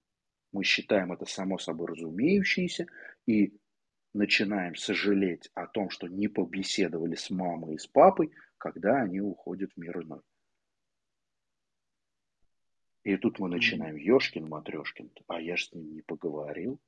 Мы 0.51 0.63
считаем 0.63 1.11
это 1.11 1.25
само 1.25 1.57
собой 1.57 1.87
разумеющееся 1.87 2.87
и 3.25 3.57
начинаем 4.13 4.75
сожалеть 4.75 5.49
о 5.55 5.67
том, 5.67 5.89
что 5.89 6.07
не 6.07 6.27
побеседовали 6.27 7.15
с 7.15 7.29
мамой 7.29 7.75
и 7.75 7.79
с 7.79 7.87
папой, 7.87 8.31
когда 8.57 9.01
они 9.01 9.19
уходят 9.19 9.71
в 9.73 9.77
мир 9.77 10.01
иной. 10.01 10.21
И 13.03 13.17
тут 13.17 13.39
мы 13.39 13.49
начинаем, 13.49 13.97
Ёшкин, 13.97 14.47
Матрешкин, 14.47 15.11
а 15.27 15.41
я 15.41 15.57
же 15.57 15.65
с 15.65 15.73
ним 15.73 15.93
не 15.93 16.01
поговорил. 16.01 16.79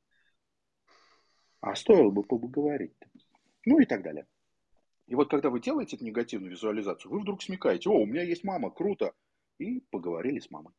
А 1.59 1.75
стоило 1.75 2.09
бы 2.09 2.23
поговорить-то. 2.23 3.09
Ну 3.65 3.79
и 3.79 3.85
так 3.85 4.03
далее. 4.03 4.25
И 5.07 5.15
вот 5.15 5.29
когда 5.29 5.49
вы 5.49 5.59
делаете 5.59 5.95
эту 5.95 6.05
негативную 6.05 6.51
визуализацию, 6.51 7.11
вы 7.11 7.19
вдруг 7.19 7.43
смекаете, 7.43 7.89
о, 7.89 7.93
у 7.93 8.05
меня 8.05 8.23
есть 8.23 8.43
мама, 8.43 8.71
круто. 8.71 9.13
И 9.57 9.81
поговорили 9.91 10.39
с 10.39 10.49
мамой. 10.49 10.73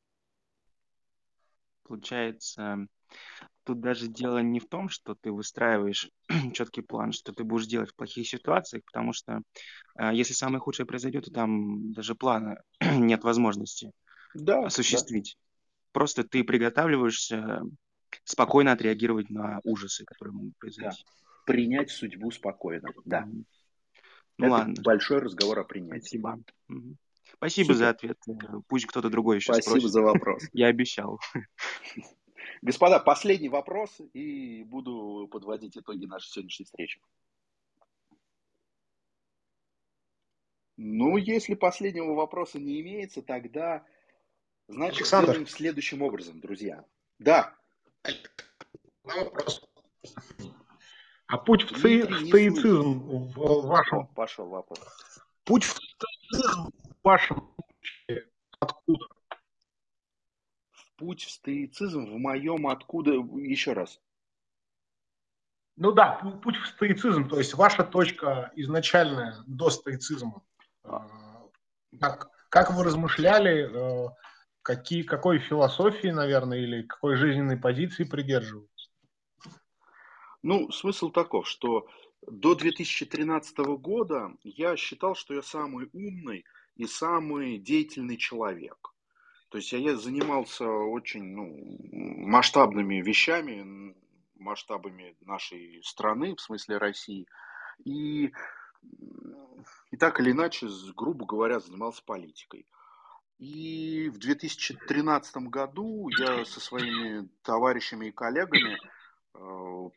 Получается, 1.84 2.86
тут 3.64 3.80
даже 3.80 4.08
дело 4.08 4.38
не 4.38 4.60
в 4.60 4.68
том, 4.68 4.88
что 4.88 5.14
ты 5.14 5.30
выстраиваешь 5.30 6.10
четкий 6.52 6.82
план, 6.82 7.12
что 7.12 7.32
ты 7.32 7.44
будешь 7.44 7.66
делать 7.66 7.90
в 7.90 7.94
плохих 7.94 8.28
ситуациях, 8.28 8.82
потому 8.84 9.12
что 9.12 9.40
э, 9.98 10.10
если 10.12 10.34
самое 10.34 10.60
худшее 10.60 10.84
произойдет, 10.84 11.26
то 11.26 11.30
там 11.30 11.92
даже 11.92 12.14
плана 12.14 12.60
нет 12.80 13.22
возможности 13.22 13.92
да, 14.34 14.66
осуществить. 14.66 15.36
Да. 15.36 15.42
Просто 15.92 16.24
ты 16.24 16.44
приготавливаешься 16.44 17.62
спокойно 18.24 18.72
отреагировать 18.72 19.30
на 19.30 19.60
ужасы, 19.64 20.04
которые 20.04 20.34
могут 20.34 20.58
произойти. 20.58 21.04
Да. 21.04 21.12
Принять 21.46 21.90
судьбу 21.90 22.30
спокойно, 22.30 22.88
да. 23.04 23.28
Ну 24.38 24.46
Это 24.46 24.52
ладно. 24.52 24.74
большой 24.82 25.18
разговор 25.20 25.58
о 25.58 25.64
принятии. 25.64 26.00
Спасибо. 26.00 26.38
Спасибо 27.36 27.66
Супер. 27.66 27.78
за 27.78 27.88
ответ. 27.90 28.18
Пусть 28.68 28.86
кто-то 28.86 29.10
другой 29.10 29.36
еще 29.36 29.52
Спасибо 29.52 29.70
спросит. 29.70 29.90
за 29.90 30.02
вопрос. 30.02 30.42
Я 30.52 30.68
обещал. 30.68 31.20
Господа, 32.62 32.98
последний 33.00 33.48
вопрос, 33.48 34.00
и 34.12 34.62
буду 34.64 35.28
подводить 35.30 35.76
итоги 35.76 36.06
нашей 36.06 36.28
сегодняшней 36.30 36.64
встречи. 36.64 37.00
Ну, 40.78 41.16
если 41.16 41.54
последнего 41.54 42.14
вопроса 42.14 42.58
не 42.58 42.80
имеется, 42.80 43.22
тогда, 43.22 43.84
значит, 44.68 44.98
Александр. 45.00 45.30
сделаем 45.30 45.46
следующим 45.48 46.02
образом, 46.02 46.40
друзья. 46.40 46.84
Да. 47.18 47.54
Вопрос. 49.04 49.64
А 51.28 51.38
путь 51.38 51.64
в, 51.64 51.80
ци... 51.80 52.06
в 52.06 52.28
стоицизм 52.28 53.00
в 53.34 53.66
вашем... 53.66 54.06
Пошел 54.08 54.48
вопрос. 54.48 54.80
Путь 55.44 55.64
в 55.64 55.74
стоицизм 55.74 56.70
в 56.70 57.04
вашем 57.04 57.50
откуда? 58.60 59.06
путь 60.96 61.24
в 61.24 61.30
стоицизм 61.30 62.06
в 62.06 62.18
моем 62.18 62.66
откуда, 62.66 63.12
еще 63.12 63.72
раз. 63.72 64.00
Ну 65.76 65.92
да, 65.92 66.14
путь 66.42 66.56
в 66.56 66.66
стоицизм, 66.66 67.28
то 67.28 67.38
есть 67.38 67.54
ваша 67.54 67.84
точка 67.84 68.50
изначальная 68.56 69.36
до 69.46 69.68
стоицизма. 69.68 70.42
А. 70.84 71.06
Как, 72.00 72.30
как 72.48 72.72
вы 72.72 72.82
размышляли, 72.82 74.06
э, 74.06 74.08
какие, 74.62 75.02
какой 75.02 75.38
философии, 75.38 76.08
наверное, 76.08 76.58
или 76.58 76.82
какой 76.82 77.16
жизненной 77.16 77.58
позиции 77.58 78.04
придерживаетесь? 78.04 78.75
Ну, 80.46 80.70
смысл 80.70 81.10
таков, 81.10 81.48
что 81.48 81.88
до 82.24 82.54
2013 82.54 83.58
года 83.80 84.32
я 84.44 84.76
считал, 84.76 85.16
что 85.16 85.34
я 85.34 85.42
самый 85.42 85.90
умный 85.92 86.44
и 86.76 86.86
самый 86.86 87.58
деятельный 87.58 88.16
человек. 88.16 88.94
То 89.48 89.58
есть 89.58 89.72
я 89.72 89.96
занимался 89.96 90.68
очень 90.68 91.24
ну, 91.34 92.28
масштабными 92.28 93.02
вещами, 93.02 93.96
масштабами 94.36 95.16
нашей 95.22 95.82
страны, 95.82 96.36
в 96.36 96.40
смысле 96.40 96.78
России. 96.78 97.26
И, 97.84 98.30
и 99.90 99.96
так 99.98 100.20
или 100.20 100.30
иначе, 100.30 100.68
грубо 100.94 101.26
говоря, 101.26 101.58
занимался 101.58 102.04
политикой. 102.04 102.68
И 103.40 104.08
в 104.10 104.18
2013 104.18 105.38
году 105.48 106.08
я 106.20 106.44
со 106.44 106.60
своими 106.60 107.28
товарищами 107.42 108.06
и 108.06 108.12
коллегами 108.12 108.78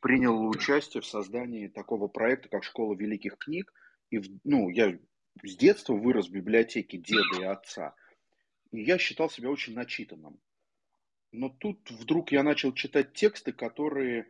принял 0.01 0.47
участие 0.47 1.01
в 1.01 1.05
создании 1.05 1.67
такого 1.67 2.07
проекта, 2.07 2.49
как 2.49 2.63
«Школа 2.63 2.95
великих 2.95 3.37
книг». 3.37 3.73
И, 4.09 4.21
ну, 4.43 4.69
я 4.69 4.97
с 5.43 5.55
детства 5.55 5.93
вырос 5.93 6.27
в 6.27 6.33
библиотеке 6.33 6.97
деда 6.97 7.41
и 7.41 7.43
отца. 7.43 7.95
И 8.71 8.81
я 8.81 8.97
считал 8.97 9.29
себя 9.29 9.49
очень 9.49 9.73
начитанным. 9.73 10.39
Но 11.31 11.49
тут 11.49 11.89
вдруг 11.91 12.31
я 12.31 12.43
начал 12.43 12.73
читать 12.73 13.13
тексты, 13.13 13.51
которые 13.51 14.27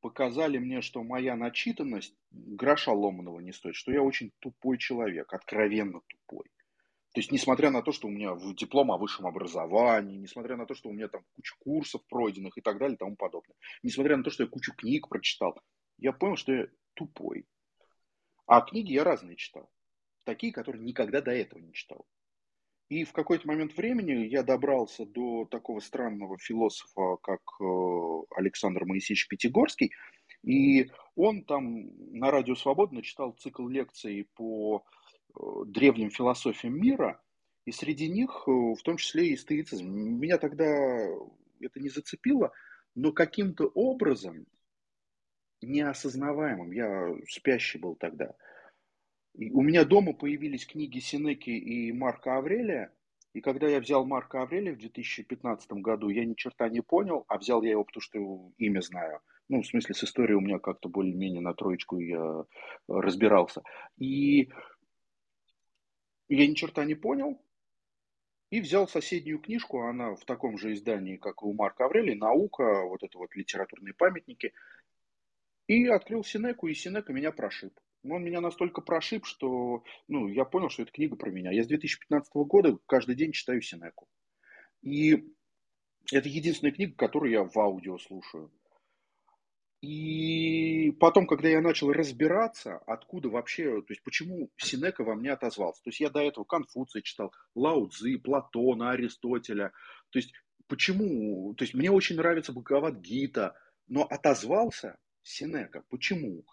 показали 0.00 0.58
мне, 0.58 0.82
что 0.82 1.02
моя 1.02 1.36
начитанность 1.36 2.14
гроша 2.30 2.92
ломаного 2.92 3.40
не 3.40 3.52
стоит, 3.52 3.76
что 3.76 3.92
я 3.92 4.02
очень 4.02 4.32
тупой 4.40 4.76
человек, 4.76 5.32
откровенно 5.32 6.00
тупой. 6.08 6.46
То 7.12 7.20
есть, 7.20 7.30
несмотря 7.30 7.70
на 7.70 7.82
то, 7.82 7.92
что 7.92 8.08
у 8.08 8.10
меня 8.10 8.34
диплом 8.54 8.90
о 8.90 8.96
высшем 8.96 9.26
образовании, 9.26 10.16
несмотря 10.16 10.56
на 10.56 10.64
то, 10.64 10.74
что 10.74 10.88
у 10.88 10.92
меня 10.92 11.08
там 11.08 11.22
куча 11.34 11.54
курсов 11.58 12.02
пройденных 12.08 12.56
и 12.56 12.62
так 12.62 12.78
далее 12.78 12.94
и 12.94 12.98
тому 12.98 13.16
подобное, 13.16 13.54
несмотря 13.82 14.16
на 14.16 14.24
то, 14.24 14.30
что 14.30 14.44
я 14.44 14.48
кучу 14.48 14.72
книг 14.74 15.08
прочитал, 15.08 15.60
я 15.98 16.12
понял, 16.12 16.36
что 16.36 16.52
я 16.52 16.66
тупой. 16.94 17.46
А 18.46 18.62
книги 18.62 18.92
я 18.92 19.04
разные 19.04 19.36
читал. 19.36 19.70
Такие, 20.24 20.52
которые 20.52 20.82
никогда 20.82 21.20
до 21.20 21.32
этого 21.32 21.60
не 21.60 21.72
читал. 21.74 22.06
И 22.88 23.04
в 23.04 23.12
какой-то 23.12 23.46
момент 23.46 23.76
времени 23.76 24.26
я 24.26 24.42
добрался 24.42 25.04
до 25.04 25.46
такого 25.46 25.80
странного 25.80 26.38
философа, 26.38 27.16
как 27.22 27.40
э, 27.60 27.64
Александр 28.36 28.84
Моисеевич 28.84 29.28
Пятигорский, 29.28 29.92
и 30.42 30.90
он 31.14 31.44
там 31.44 31.88
на 32.18 32.30
Радио 32.30 32.54
Свободно 32.54 33.02
читал 33.02 33.32
цикл 33.32 33.66
лекций 33.68 34.28
по 34.34 34.84
древним 35.66 36.10
философиям 36.10 36.80
мира, 36.80 37.20
и 37.64 37.72
среди 37.72 38.08
них 38.08 38.44
э, 38.46 38.50
в 38.50 38.82
том 38.82 38.96
числе 38.96 39.28
и 39.28 39.36
стоицизм. 39.36 39.86
Меня 39.86 40.38
тогда 40.38 40.64
это 40.66 41.80
не 41.80 41.88
зацепило, 41.88 42.52
но 42.94 43.12
каким-то 43.12 43.66
образом, 43.74 44.46
неосознаваемым, 45.60 46.72
я 46.72 47.14
спящий 47.28 47.78
был 47.78 47.96
тогда– 47.96 48.34
у 49.34 49.62
меня 49.62 49.84
дома 49.84 50.12
появились 50.12 50.66
книги 50.66 50.98
Синеки 50.98 51.50
и 51.50 51.92
Марка 51.92 52.36
Аврелия, 52.36 52.92
и 53.32 53.40
когда 53.40 53.66
я 53.66 53.80
взял 53.80 54.04
Марка 54.04 54.42
Аврелия 54.42 54.74
в 54.74 54.78
2015 54.78 55.72
году, 55.72 56.10
я 56.10 56.24
ни 56.24 56.34
черта 56.34 56.68
не 56.68 56.82
понял, 56.82 57.24
а 57.28 57.38
взял 57.38 57.62
я 57.62 57.70
его, 57.70 57.84
потому 57.84 58.02
что 58.02 58.52
имя 58.58 58.80
знаю. 58.82 59.20
Ну, 59.48 59.62
в 59.62 59.66
смысле, 59.66 59.94
с 59.94 60.04
историей 60.04 60.36
у 60.36 60.40
меня 60.40 60.58
как-то 60.58 60.88
более-менее 60.88 61.40
на 61.40 61.54
троечку 61.54 61.98
я 61.98 62.44
разбирался. 62.88 63.62
И 63.96 64.50
я 66.28 66.46
ни 66.46 66.54
черта 66.54 66.84
не 66.84 66.94
понял, 66.94 67.40
и 68.50 68.60
взял 68.60 68.86
соседнюю 68.86 69.38
книжку, 69.38 69.80
она 69.82 70.14
в 70.14 70.24
таком 70.26 70.58
же 70.58 70.74
издании, 70.74 71.16
как 71.16 71.42
и 71.42 71.46
у 71.46 71.54
Марка 71.54 71.86
Аврелия, 71.86 72.14
«Наука», 72.14 72.84
вот 72.84 73.02
это 73.02 73.16
вот 73.16 73.34
литературные 73.34 73.94
памятники, 73.94 74.52
и 75.68 75.86
открыл 75.86 76.22
Синеку, 76.22 76.68
и 76.68 76.74
Синека 76.74 77.14
меня 77.14 77.32
прошиб. 77.32 77.72
Он 78.04 78.22
меня 78.22 78.40
настолько 78.40 78.82
прошиб, 78.82 79.24
что 79.24 79.84
ну, 80.08 80.28
я 80.28 80.44
понял, 80.44 80.68
что 80.68 80.82
это 80.82 80.92
книга 80.92 81.16
про 81.16 81.30
меня. 81.30 81.50
Я 81.50 81.64
с 81.64 81.68
2015 81.68 82.30
года 82.34 82.78
каждый 82.86 83.14
день 83.14 83.32
читаю 83.32 83.62
Синеку. 83.62 84.06
И 84.82 85.32
это 86.12 86.28
единственная 86.28 86.72
книга, 86.72 86.94
которую 86.94 87.32
я 87.32 87.44
в 87.44 87.56
аудио 87.56 87.96
слушаю. 87.98 88.52
И 89.82 90.92
потом, 91.00 91.26
когда 91.26 91.48
я 91.48 91.60
начал 91.60 91.92
разбираться, 91.92 92.78
откуда 92.86 93.28
вообще, 93.28 93.82
то 93.82 93.92
есть 93.92 94.02
почему 94.04 94.48
Синека 94.56 95.02
во 95.02 95.16
мне 95.16 95.32
отозвался. 95.32 95.82
То 95.82 95.90
есть 95.90 95.98
я 95.98 96.08
до 96.08 96.20
этого 96.20 96.44
Конфуция 96.44 97.02
читал, 97.02 97.32
Лао 97.56 97.88
Цзи, 97.88 98.18
Платона, 98.18 98.92
Аристотеля. 98.92 99.72
То 100.10 100.20
есть 100.20 100.32
почему, 100.68 101.52
то 101.54 101.64
есть 101.64 101.74
мне 101.74 101.90
очень 101.90 102.14
нравится 102.14 102.52
Бхагавад-гита, 102.52 103.54
но 103.88 104.04
отозвался 104.04 104.98
Синека. 105.24 105.82
Почему? 105.90 106.44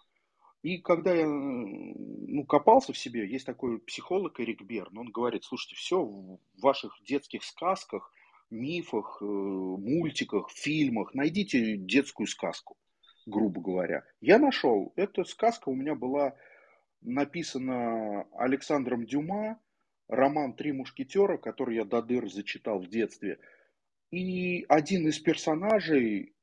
И 0.62 0.78
когда 0.78 1.14
я 1.14 1.26
ну, 1.26 2.44
копался 2.46 2.92
в 2.92 2.98
себе, 2.98 3.30
есть 3.30 3.46
такой 3.46 3.78
психолог 3.78 4.40
Эрик 4.40 4.62
Берн, 4.62 4.98
он 4.98 5.06
говорит, 5.12 5.44
слушайте, 5.44 5.76
все 5.76 6.02
в 6.02 6.40
ваших 6.60 6.98
детских 7.06 7.44
сказках, 7.44 8.12
мифах, 8.50 9.18
э, 9.22 9.24
мультиках, 9.24 10.50
фильмах, 10.50 11.14
найдите 11.14 11.76
детскую 11.76 12.26
сказку, 12.26 12.76
грубо 13.26 13.60
говоря. 13.60 14.04
Я 14.20 14.38
нашел, 14.38 14.92
эта 14.96 15.24
сказка 15.24 15.68
у 15.68 15.74
меня 15.74 15.94
была 15.94 16.34
написана 17.00 18.26
Александром 18.32 19.06
Дюма, 19.06 19.58
роман 20.08 20.54
«Три 20.54 20.72
мушкетера», 20.72 21.38
который 21.38 21.76
я 21.76 21.84
до 21.84 22.02
дыр 22.02 22.30
зачитал 22.30 22.80
в 22.80 22.88
детстве. 22.88 23.38
И 24.10 24.64
один 24.68 25.08
из 25.08 25.18
персонажей, 25.18 26.34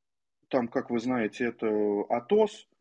там, 0.47 0.67
как 0.67 0.89
вы 0.89 0.99
знаете, 0.99 1.45
это 1.45 1.67
Атос– 2.09 2.67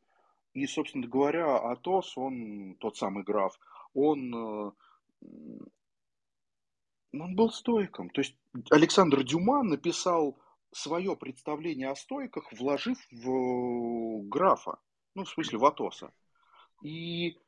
и, 0.57 0.67
собственно 0.67 1.07
говоря, 1.07 1.59
Атос, 1.59 2.17
он, 2.17 2.77
тот 2.81 2.97
самый 2.97 3.25
граф, 3.25 3.61
он, 3.93 4.35
э, 4.35 4.73
он 7.13 7.37
был 7.37 7.51
стойком. 7.51 8.09
То 8.09 8.23
есть 8.23 8.35
Александр 8.71 9.23
Дюма 9.23 9.63
написал 9.63 10.39
свое 10.73 11.17
представление 11.17 11.91
о 11.91 11.97
стойках, 11.97 12.53
вложив 12.53 12.99
в 13.11 14.29
графа, 14.29 14.79
ну, 15.15 15.25
в 15.25 15.29
смысле, 15.29 15.59
в 15.59 15.65
Атоса. 15.65 16.13
И, 16.83 17.39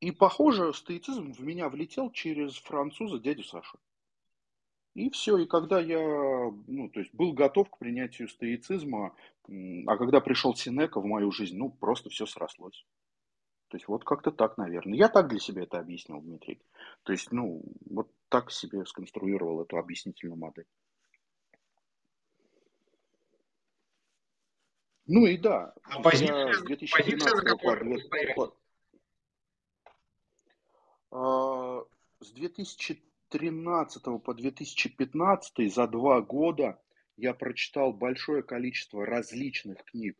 и 0.00 0.10
похоже, 0.10 0.72
стоицизм 0.72 1.32
в 1.32 1.40
меня 1.40 1.68
влетел 1.68 2.10
через 2.10 2.56
француза 2.56 3.18
дядю 3.18 3.44
Сашу. 3.44 3.78
И 4.94 5.08
все, 5.10 5.38
и 5.38 5.46
когда 5.46 5.80
я, 5.80 6.00
ну, 6.66 6.88
то 6.88 7.00
есть 7.00 7.14
был 7.14 7.32
готов 7.32 7.70
к 7.70 7.78
принятию 7.78 8.28
стоицизма, 8.28 9.14
а 9.86 9.96
когда 9.96 10.20
пришел 10.20 10.54
Синека 10.54 11.00
в 11.00 11.04
мою 11.04 11.30
жизнь, 11.30 11.56
ну, 11.56 11.70
просто 11.70 12.10
все 12.10 12.26
срослось. 12.26 12.84
То 13.68 13.76
есть 13.76 13.86
вот 13.86 14.04
как-то 14.04 14.32
так, 14.32 14.58
наверное. 14.58 14.98
Я 14.98 15.08
так 15.08 15.28
для 15.28 15.38
себя 15.38 15.62
это 15.62 15.78
объяснил, 15.78 16.20
Дмитрий. 16.20 16.60
То 17.04 17.12
есть, 17.12 17.30
ну, 17.30 17.62
вот 17.88 18.10
так 18.28 18.50
себе 18.50 18.84
сконструировал 18.84 19.62
эту 19.62 19.78
объяснительную 19.78 20.38
модель. 20.38 20.66
Ну 25.12 25.26
и 25.26 25.36
да, 25.36 25.74
а 25.82 26.00
позиция, 26.02 26.52
с 26.52 26.62
2013 26.62 27.60
по, 27.60 28.46
по, 31.10 31.88
с 32.20 32.32
2000 32.32 33.02
2013 33.30 34.22
по 34.22 34.34
2015 34.34 35.72
за 35.72 35.86
два 35.86 36.20
года 36.20 36.80
я 37.16 37.34
прочитал 37.34 37.92
большое 37.92 38.42
количество 38.42 39.04
различных 39.04 39.84
книг 39.84 40.16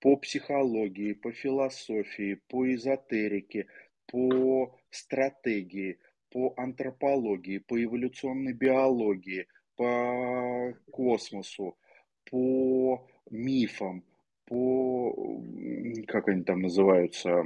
по 0.00 0.16
психологии, 0.16 1.12
по 1.12 1.32
философии, 1.32 2.40
по 2.48 2.72
эзотерике, 2.74 3.66
по 4.06 4.74
стратегии, 4.90 5.98
по 6.30 6.54
антропологии, 6.56 7.58
по 7.58 7.82
эволюционной 7.82 8.54
биологии, 8.54 9.46
по 9.76 10.74
космосу, 10.90 11.76
по 12.30 13.06
мифам, 13.30 14.02
по, 14.50 15.44
как 16.08 16.26
они 16.26 16.42
там 16.42 16.60
называются, 16.60 17.44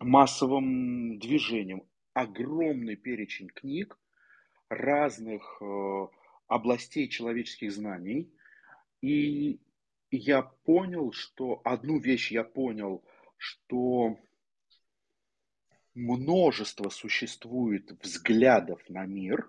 массовым 0.00 1.20
движениям. 1.20 1.84
Огромный 2.14 2.96
перечень 2.96 3.46
книг, 3.46 3.96
разных 4.68 5.62
э, 5.62 6.06
областей 6.48 7.08
человеческих 7.08 7.70
знаний. 7.70 8.34
И 9.00 9.60
я 10.10 10.42
понял, 10.42 11.12
что 11.12 11.60
одну 11.64 12.00
вещь 12.00 12.32
я 12.32 12.42
понял, 12.42 13.04
что 13.36 14.18
множество 15.94 16.88
существует 16.88 17.92
взглядов 18.02 18.82
на 18.88 19.06
мир, 19.06 19.48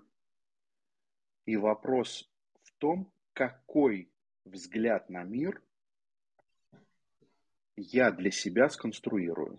и 1.44 1.56
вопрос 1.56 2.30
в 2.62 2.72
том, 2.78 3.12
какой 3.32 4.12
взгляд 4.44 5.10
на 5.10 5.24
мир 5.24 5.60
я 7.90 8.10
для 8.10 8.30
себя 8.30 8.68
сконструирую. 8.68 9.58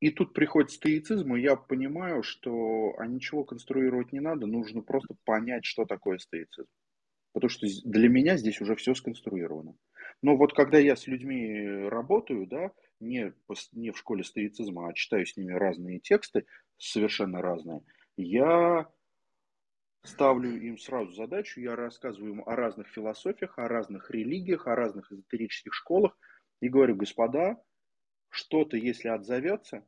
И 0.00 0.10
тут 0.10 0.32
приходит 0.32 0.70
стоицизм, 0.70 1.34
и 1.34 1.42
я 1.42 1.56
понимаю, 1.56 2.22
что 2.22 2.94
а 2.98 3.06
ничего 3.06 3.44
конструировать 3.44 4.12
не 4.12 4.20
надо, 4.20 4.46
нужно 4.46 4.80
просто 4.80 5.16
понять, 5.24 5.64
что 5.64 5.84
такое 5.84 6.18
стоицизм. 6.18 6.68
Потому 7.32 7.50
что 7.50 7.66
для 7.84 8.08
меня 8.08 8.36
здесь 8.36 8.60
уже 8.60 8.76
все 8.76 8.94
сконструировано. 8.94 9.74
Но 10.22 10.36
вот 10.36 10.54
когда 10.54 10.78
я 10.78 10.96
с 10.96 11.06
людьми 11.06 11.66
работаю, 11.88 12.46
да, 12.46 12.70
не, 13.00 13.32
не 13.72 13.90
в 13.90 13.98
школе 13.98 14.24
стоицизма, 14.24 14.88
а 14.88 14.94
читаю 14.94 15.26
с 15.26 15.36
ними 15.36 15.52
разные 15.52 15.98
тексты, 15.98 16.46
совершенно 16.76 17.42
разные, 17.42 17.82
я 18.16 18.88
ставлю 20.02 20.56
им 20.60 20.78
сразу 20.78 21.12
задачу, 21.12 21.60
я 21.60 21.76
рассказываю 21.76 22.32
им 22.32 22.42
о 22.46 22.56
разных 22.56 22.88
философиях, 22.88 23.58
о 23.58 23.68
разных 23.68 24.10
религиях, 24.10 24.66
о 24.66 24.74
разных 24.74 25.12
эзотерических 25.12 25.74
школах 25.74 26.16
и 26.60 26.68
говорю, 26.68 26.96
господа, 26.96 27.62
что-то, 28.28 28.76
если 28.76 29.08
отзовется, 29.08 29.86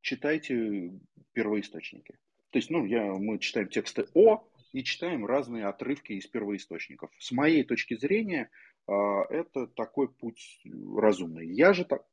читайте 0.00 0.92
первоисточники. 1.32 2.18
То 2.50 2.58
есть, 2.58 2.70
ну, 2.70 2.86
я, 2.86 3.04
мы 3.14 3.38
читаем 3.38 3.68
тексты 3.68 4.06
О 4.14 4.48
и 4.72 4.82
читаем 4.82 5.26
разные 5.26 5.66
отрывки 5.66 6.12
из 6.12 6.26
первоисточников. 6.26 7.10
С 7.18 7.32
моей 7.32 7.64
точки 7.64 7.96
зрения, 7.96 8.50
а, 8.86 9.24
это 9.28 9.66
такой 9.66 10.08
путь 10.08 10.62
разумный. 10.96 11.46
Я 11.48 11.72
же 11.72 11.84
так, 11.84 12.06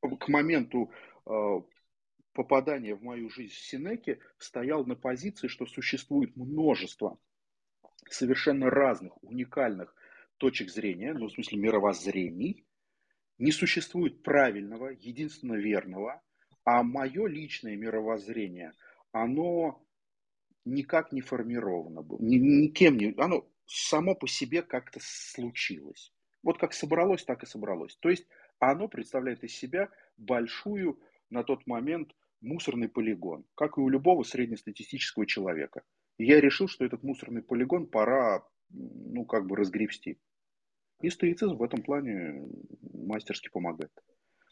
к 0.00 0.28
моменту 0.28 0.92
а, 1.26 1.62
попадания 2.32 2.94
в 2.94 3.02
мою 3.02 3.30
жизнь 3.30 3.54
Синеки 3.54 4.20
стоял 4.38 4.84
на 4.84 4.96
позиции, 4.96 5.48
что 5.48 5.66
существует 5.66 6.36
множество 6.36 7.18
совершенно 8.10 8.70
разных, 8.70 9.22
уникальных 9.22 9.94
точек 10.38 10.70
зрения, 10.70 11.14
ну, 11.14 11.26
в 11.26 11.32
смысле 11.32 11.58
мировоззрений, 11.58 12.64
не 13.38 13.52
существует 13.52 14.22
правильного, 14.22 14.88
единственно 14.88 15.54
верного, 15.54 16.22
а 16.64 16.82
мое 16.82 17.26
личное 17.26 17.76
мировоззрение, 17.76 18.72
оно 19.12 19.84
никак 20.64 21.12
не 21.12 21.20
формировано 21.20 22.02
было, 22.02 22.18
ни, 22.20 22.36
никем 22.36 22.96
не, 22.96 23.14
оно 23.18 23.46
само 23.66 24.14
по 24.14 24.26
себе 24.26 24.62
как-то 24.62 25.00
случилось. 25.02 26.12
Вот 26.42 26.58
как 26.58 26.74
собралось, 26.74 27.24
так 27.24 27.42
и 27.42 27.46
собралось. 27.46 27.96
То 27.96 28.10
есть 28.10 28.26
оно 28.58 28.88
представляет 28.88 29.42
из 29.44 29.54
себя 29.56 29.90
большую 30.16 31.00
на 31.30 31.42
тот 31.42 31.66
момент 31.66 32.14
мусорный 32.40 32.88
полигон, 32.88 33.44
как 33.54 33.78
и 33.78 33.80
у 33.80 33.88
любого 33.88 34.22
среднестатистического 34.22 35.26
человека. 35.26 35.82
И 36.18 36.26
я 36.26 36.40
решил, 36.40 36.68
что 36.68 36.84
этот 36.84 37.02
мусорный 37.02 37.42
полигон 37.42 37.86
пора, 37.86 38.46
ну, 38.74 39.24
как 39.24 39.46
бы 39.46 39.56
разгребсти. 39.56 40.18
И 41.02 41.10
стоицизм 41.10 41.56
в 41.56 41.62
этом 41.62 41.82
плане 41.82 42.46
мастерски 42.92 43.48
помогает. 43.50 43.92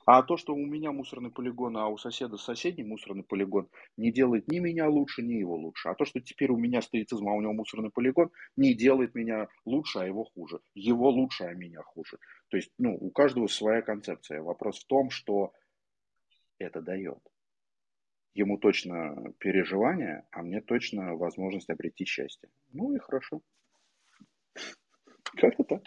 А 0.05 0.23
то, 0.23 0.37
что 0.37 0.53
у 0.55 0.67
меня 0.67 0.91
мусорный 0.91 1.31
полигон, 1.31 1.77
а 1.77 1.89
у 1.89 1.97
соседа 1.97 2.37
соседний 2.37 2.83
мусорный 2.83 3.23
полигон, 3.23 3.69
не 3.97 4.11
делает 4.11 4.49
ни 4.49 4.59
меня 4.59 4.89
лучше, 4.89 5.23
ни 5.23 5.35
его 5.35 5.57
лучше. 5.57 5.89
А 5.89 5.95
то, 5.95 6.05
что 6.05 6.21
теперь 6.21 6.51
у 6.51 6.57
меня 6.57 6.83
стоицизм, 6.83 7.29
а 7.29 7.35
у 7.35 7.41
него 7.41 7.53
мусорный 7.53 7.91
полигон, 7.91 8.31
не 8.57 8.75
делает 8.75 9.15
меня 9.15 9.49
лучше, 9.65 10.01
а 10.01 10.07
его 10.07 10.25
хуже. 10.25 10.61
Его 10.75 11.09
лучше, 11.11 11.45
а 11.45 11.55
меня 11.55 11.83
хуже. 11.83 12.19
То 12.49 12.57
есть, 12.57 12.73
ну, 12.79 12.97
у 12.97 13.11
каждого 13.11 13.47
своя 13.47 13.81
концепция. 13.81 14.43
Вопрос 14.43 14.81
в 14.81 14.87
том, 14.87 15.11
что 15.11 15.53
это 16.59 16.81
дает. 16.81 17.21
Ему 18.35 18.59
точно 18.59 19.33
переживание, 19.39 20.27
а 20.31 20.43
мне 20.43 20.61
точно 20.63 21.15
возможность 21.15 21.71
обрести 21.71 22.07
счастье. 22.07 22.49
Ну 22.73 22.95
и 22.95 22.99
хорошо. 22.99 23.43
Как-то 25.37 25.65
так. 25.65 25.83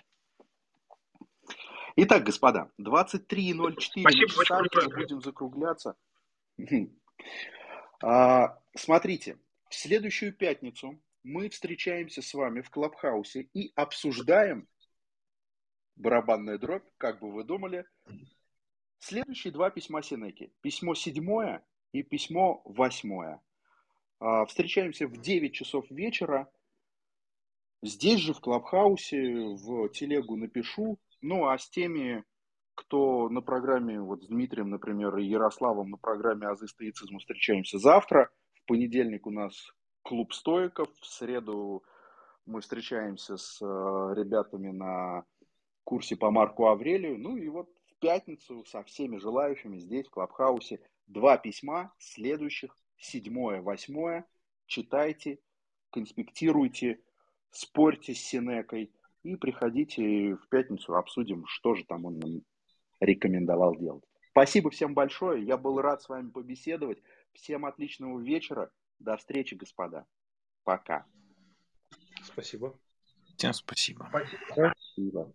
Итак, 1.97 2.23
господа, 2.23 2.71
23.04 2.79 3.79
часа, 3.79 4.61
будем 4.95 5.21
закругляться. 5.21 5.95
А, 8.01 8.59
смотрите, 8.75 9.39
в 9.69 9.75
следующую 9.75 10.33
пятницу 10.33 11.01
мы 11.23 11.49
встречаемся 11.49 12.21
с 12.21 12.33
вами 12.33 12.61
в 12.61 12.69
Клабхаусе 12.69 13.49
и 13.53 13.71
обсуждаем 13.75 14.67
барабанная 15.95 16.57
дробь, 16.57 16.87
как 16.97 17.19
бы 17.19 17.31
вы 17.31 17.43
думали, 17.43 17.85
следующие 18.99 19.53
два 19.53 19.69
письма 19.69 20.01
Синеки. 20.01 20.51
Письмо 20.61 20.95
седьмое 20.95 21.65
и 21.93 22.03
письмо 22.03 22.61
восьмое. 22.65 23.41
А, 24.19 24.45
встречаемся 24.45 25.07
в 25.07 25.17
9 25.17 25.53
часов 25.53 25.89
вечера. 25.89 26.51
Здесь 27.81 28.19
же 28.19 28.33
в 28.33 28.39
Клабхаусе, 28.39 29.55
в 29.55 29.89
телегу 29.89 30.37
напишу, 30.37 30.97
ну, 31.21 31.47
а 31.47 31.57
с 31.57 31.69
теми, 31.69 32.23
кто 32.75 33.29
на 33.29 33.41
программе, 33.41 33.99
вот 34.01 34.23
с 34.23 34.27
Дмитрием, 34.27 34.69
например, 34.69 35.17
и 35.17 35.25
Ярославом 35.25 35.89
на 35.89 35.97
программе 35.97 36.47
«Азы 36.47 36.67
стоицизма» 36.67 37.19
встречаемся 37.19 37.77
завтра. 37.77 38.29
В 38.53 38.65
понедельник 38.65 39.27
у 39.27 39.31
нас 39.31 39.71
клуб 40.03 40.33
стоиков. 40.33 40.87
В 40.99 41.05
среду 41.05 41.83
мы 42.45 42.61
встречаемся 42.61 43.37
с 43.37 43.61
э, 43.61 43.65
ребятами 43.65 44.69
на 44.69 45.25
курсе 45.83 46.15
по 46.15 46.31
Марку 46.31 46.67
Аврелию. 46.67 47.17
Ну 47.17 47.37
и 47.37 47.47
вот 47.49 47.69
в 47.87 47.99
пятницу 47.99 48.63
со 48.65 48.83
всеми 48.83 49.17
желающими 49.17 49.77
здесь, 49.79 50.07
в 50.07 50.11
Клабхаусе, 50.11 50.79
два 51.07 51.37
письма 51.37 51.93
следующих, 51.97 52.77
седьмое, 52.97 53.61
восьмое. 53.61 54.25
Читайте, 54.67 55.39
конспектируйте, 55.91 56.99
спорьте 57.55 58.13
с 58.13 58.19
Синекой– 58.19 58.91
и 59.25 59.35
приходите 59.35 60.35
в 60.35 60.47
пятницу, 60.49 60.95
обсудим, 60.95 61.45
что 61.47 61.73
же 61.73 61.83
там 61.85 62.05
он 62.05 62.19
нам 62.19 62.41
рекомендовал 62.99 63.75
делать. 63.75 64.03
Спасибо 64.29 64.69
всем 64.69 64.93
большое. 64.93 65.43
Я 65.43 65.57
был 65.57 65.81
рад 65.81 66.01
с 66.01 66.09
вами 66.09 66.29
побеседовать. 66.29 67.01
Всем 67.33 67.65
отличного 67.65 68.19
вечера. 68.19 68.71
До 68.99 69.17
встречи, 69.17 69.55
господа. 69.55 70.05
Пока. 70.63 71.05
Спасибо. 72.23 72.77
Всем 73.35 73.53
спасибо. 73.53 74.09
Спасибо. 74.51 75.33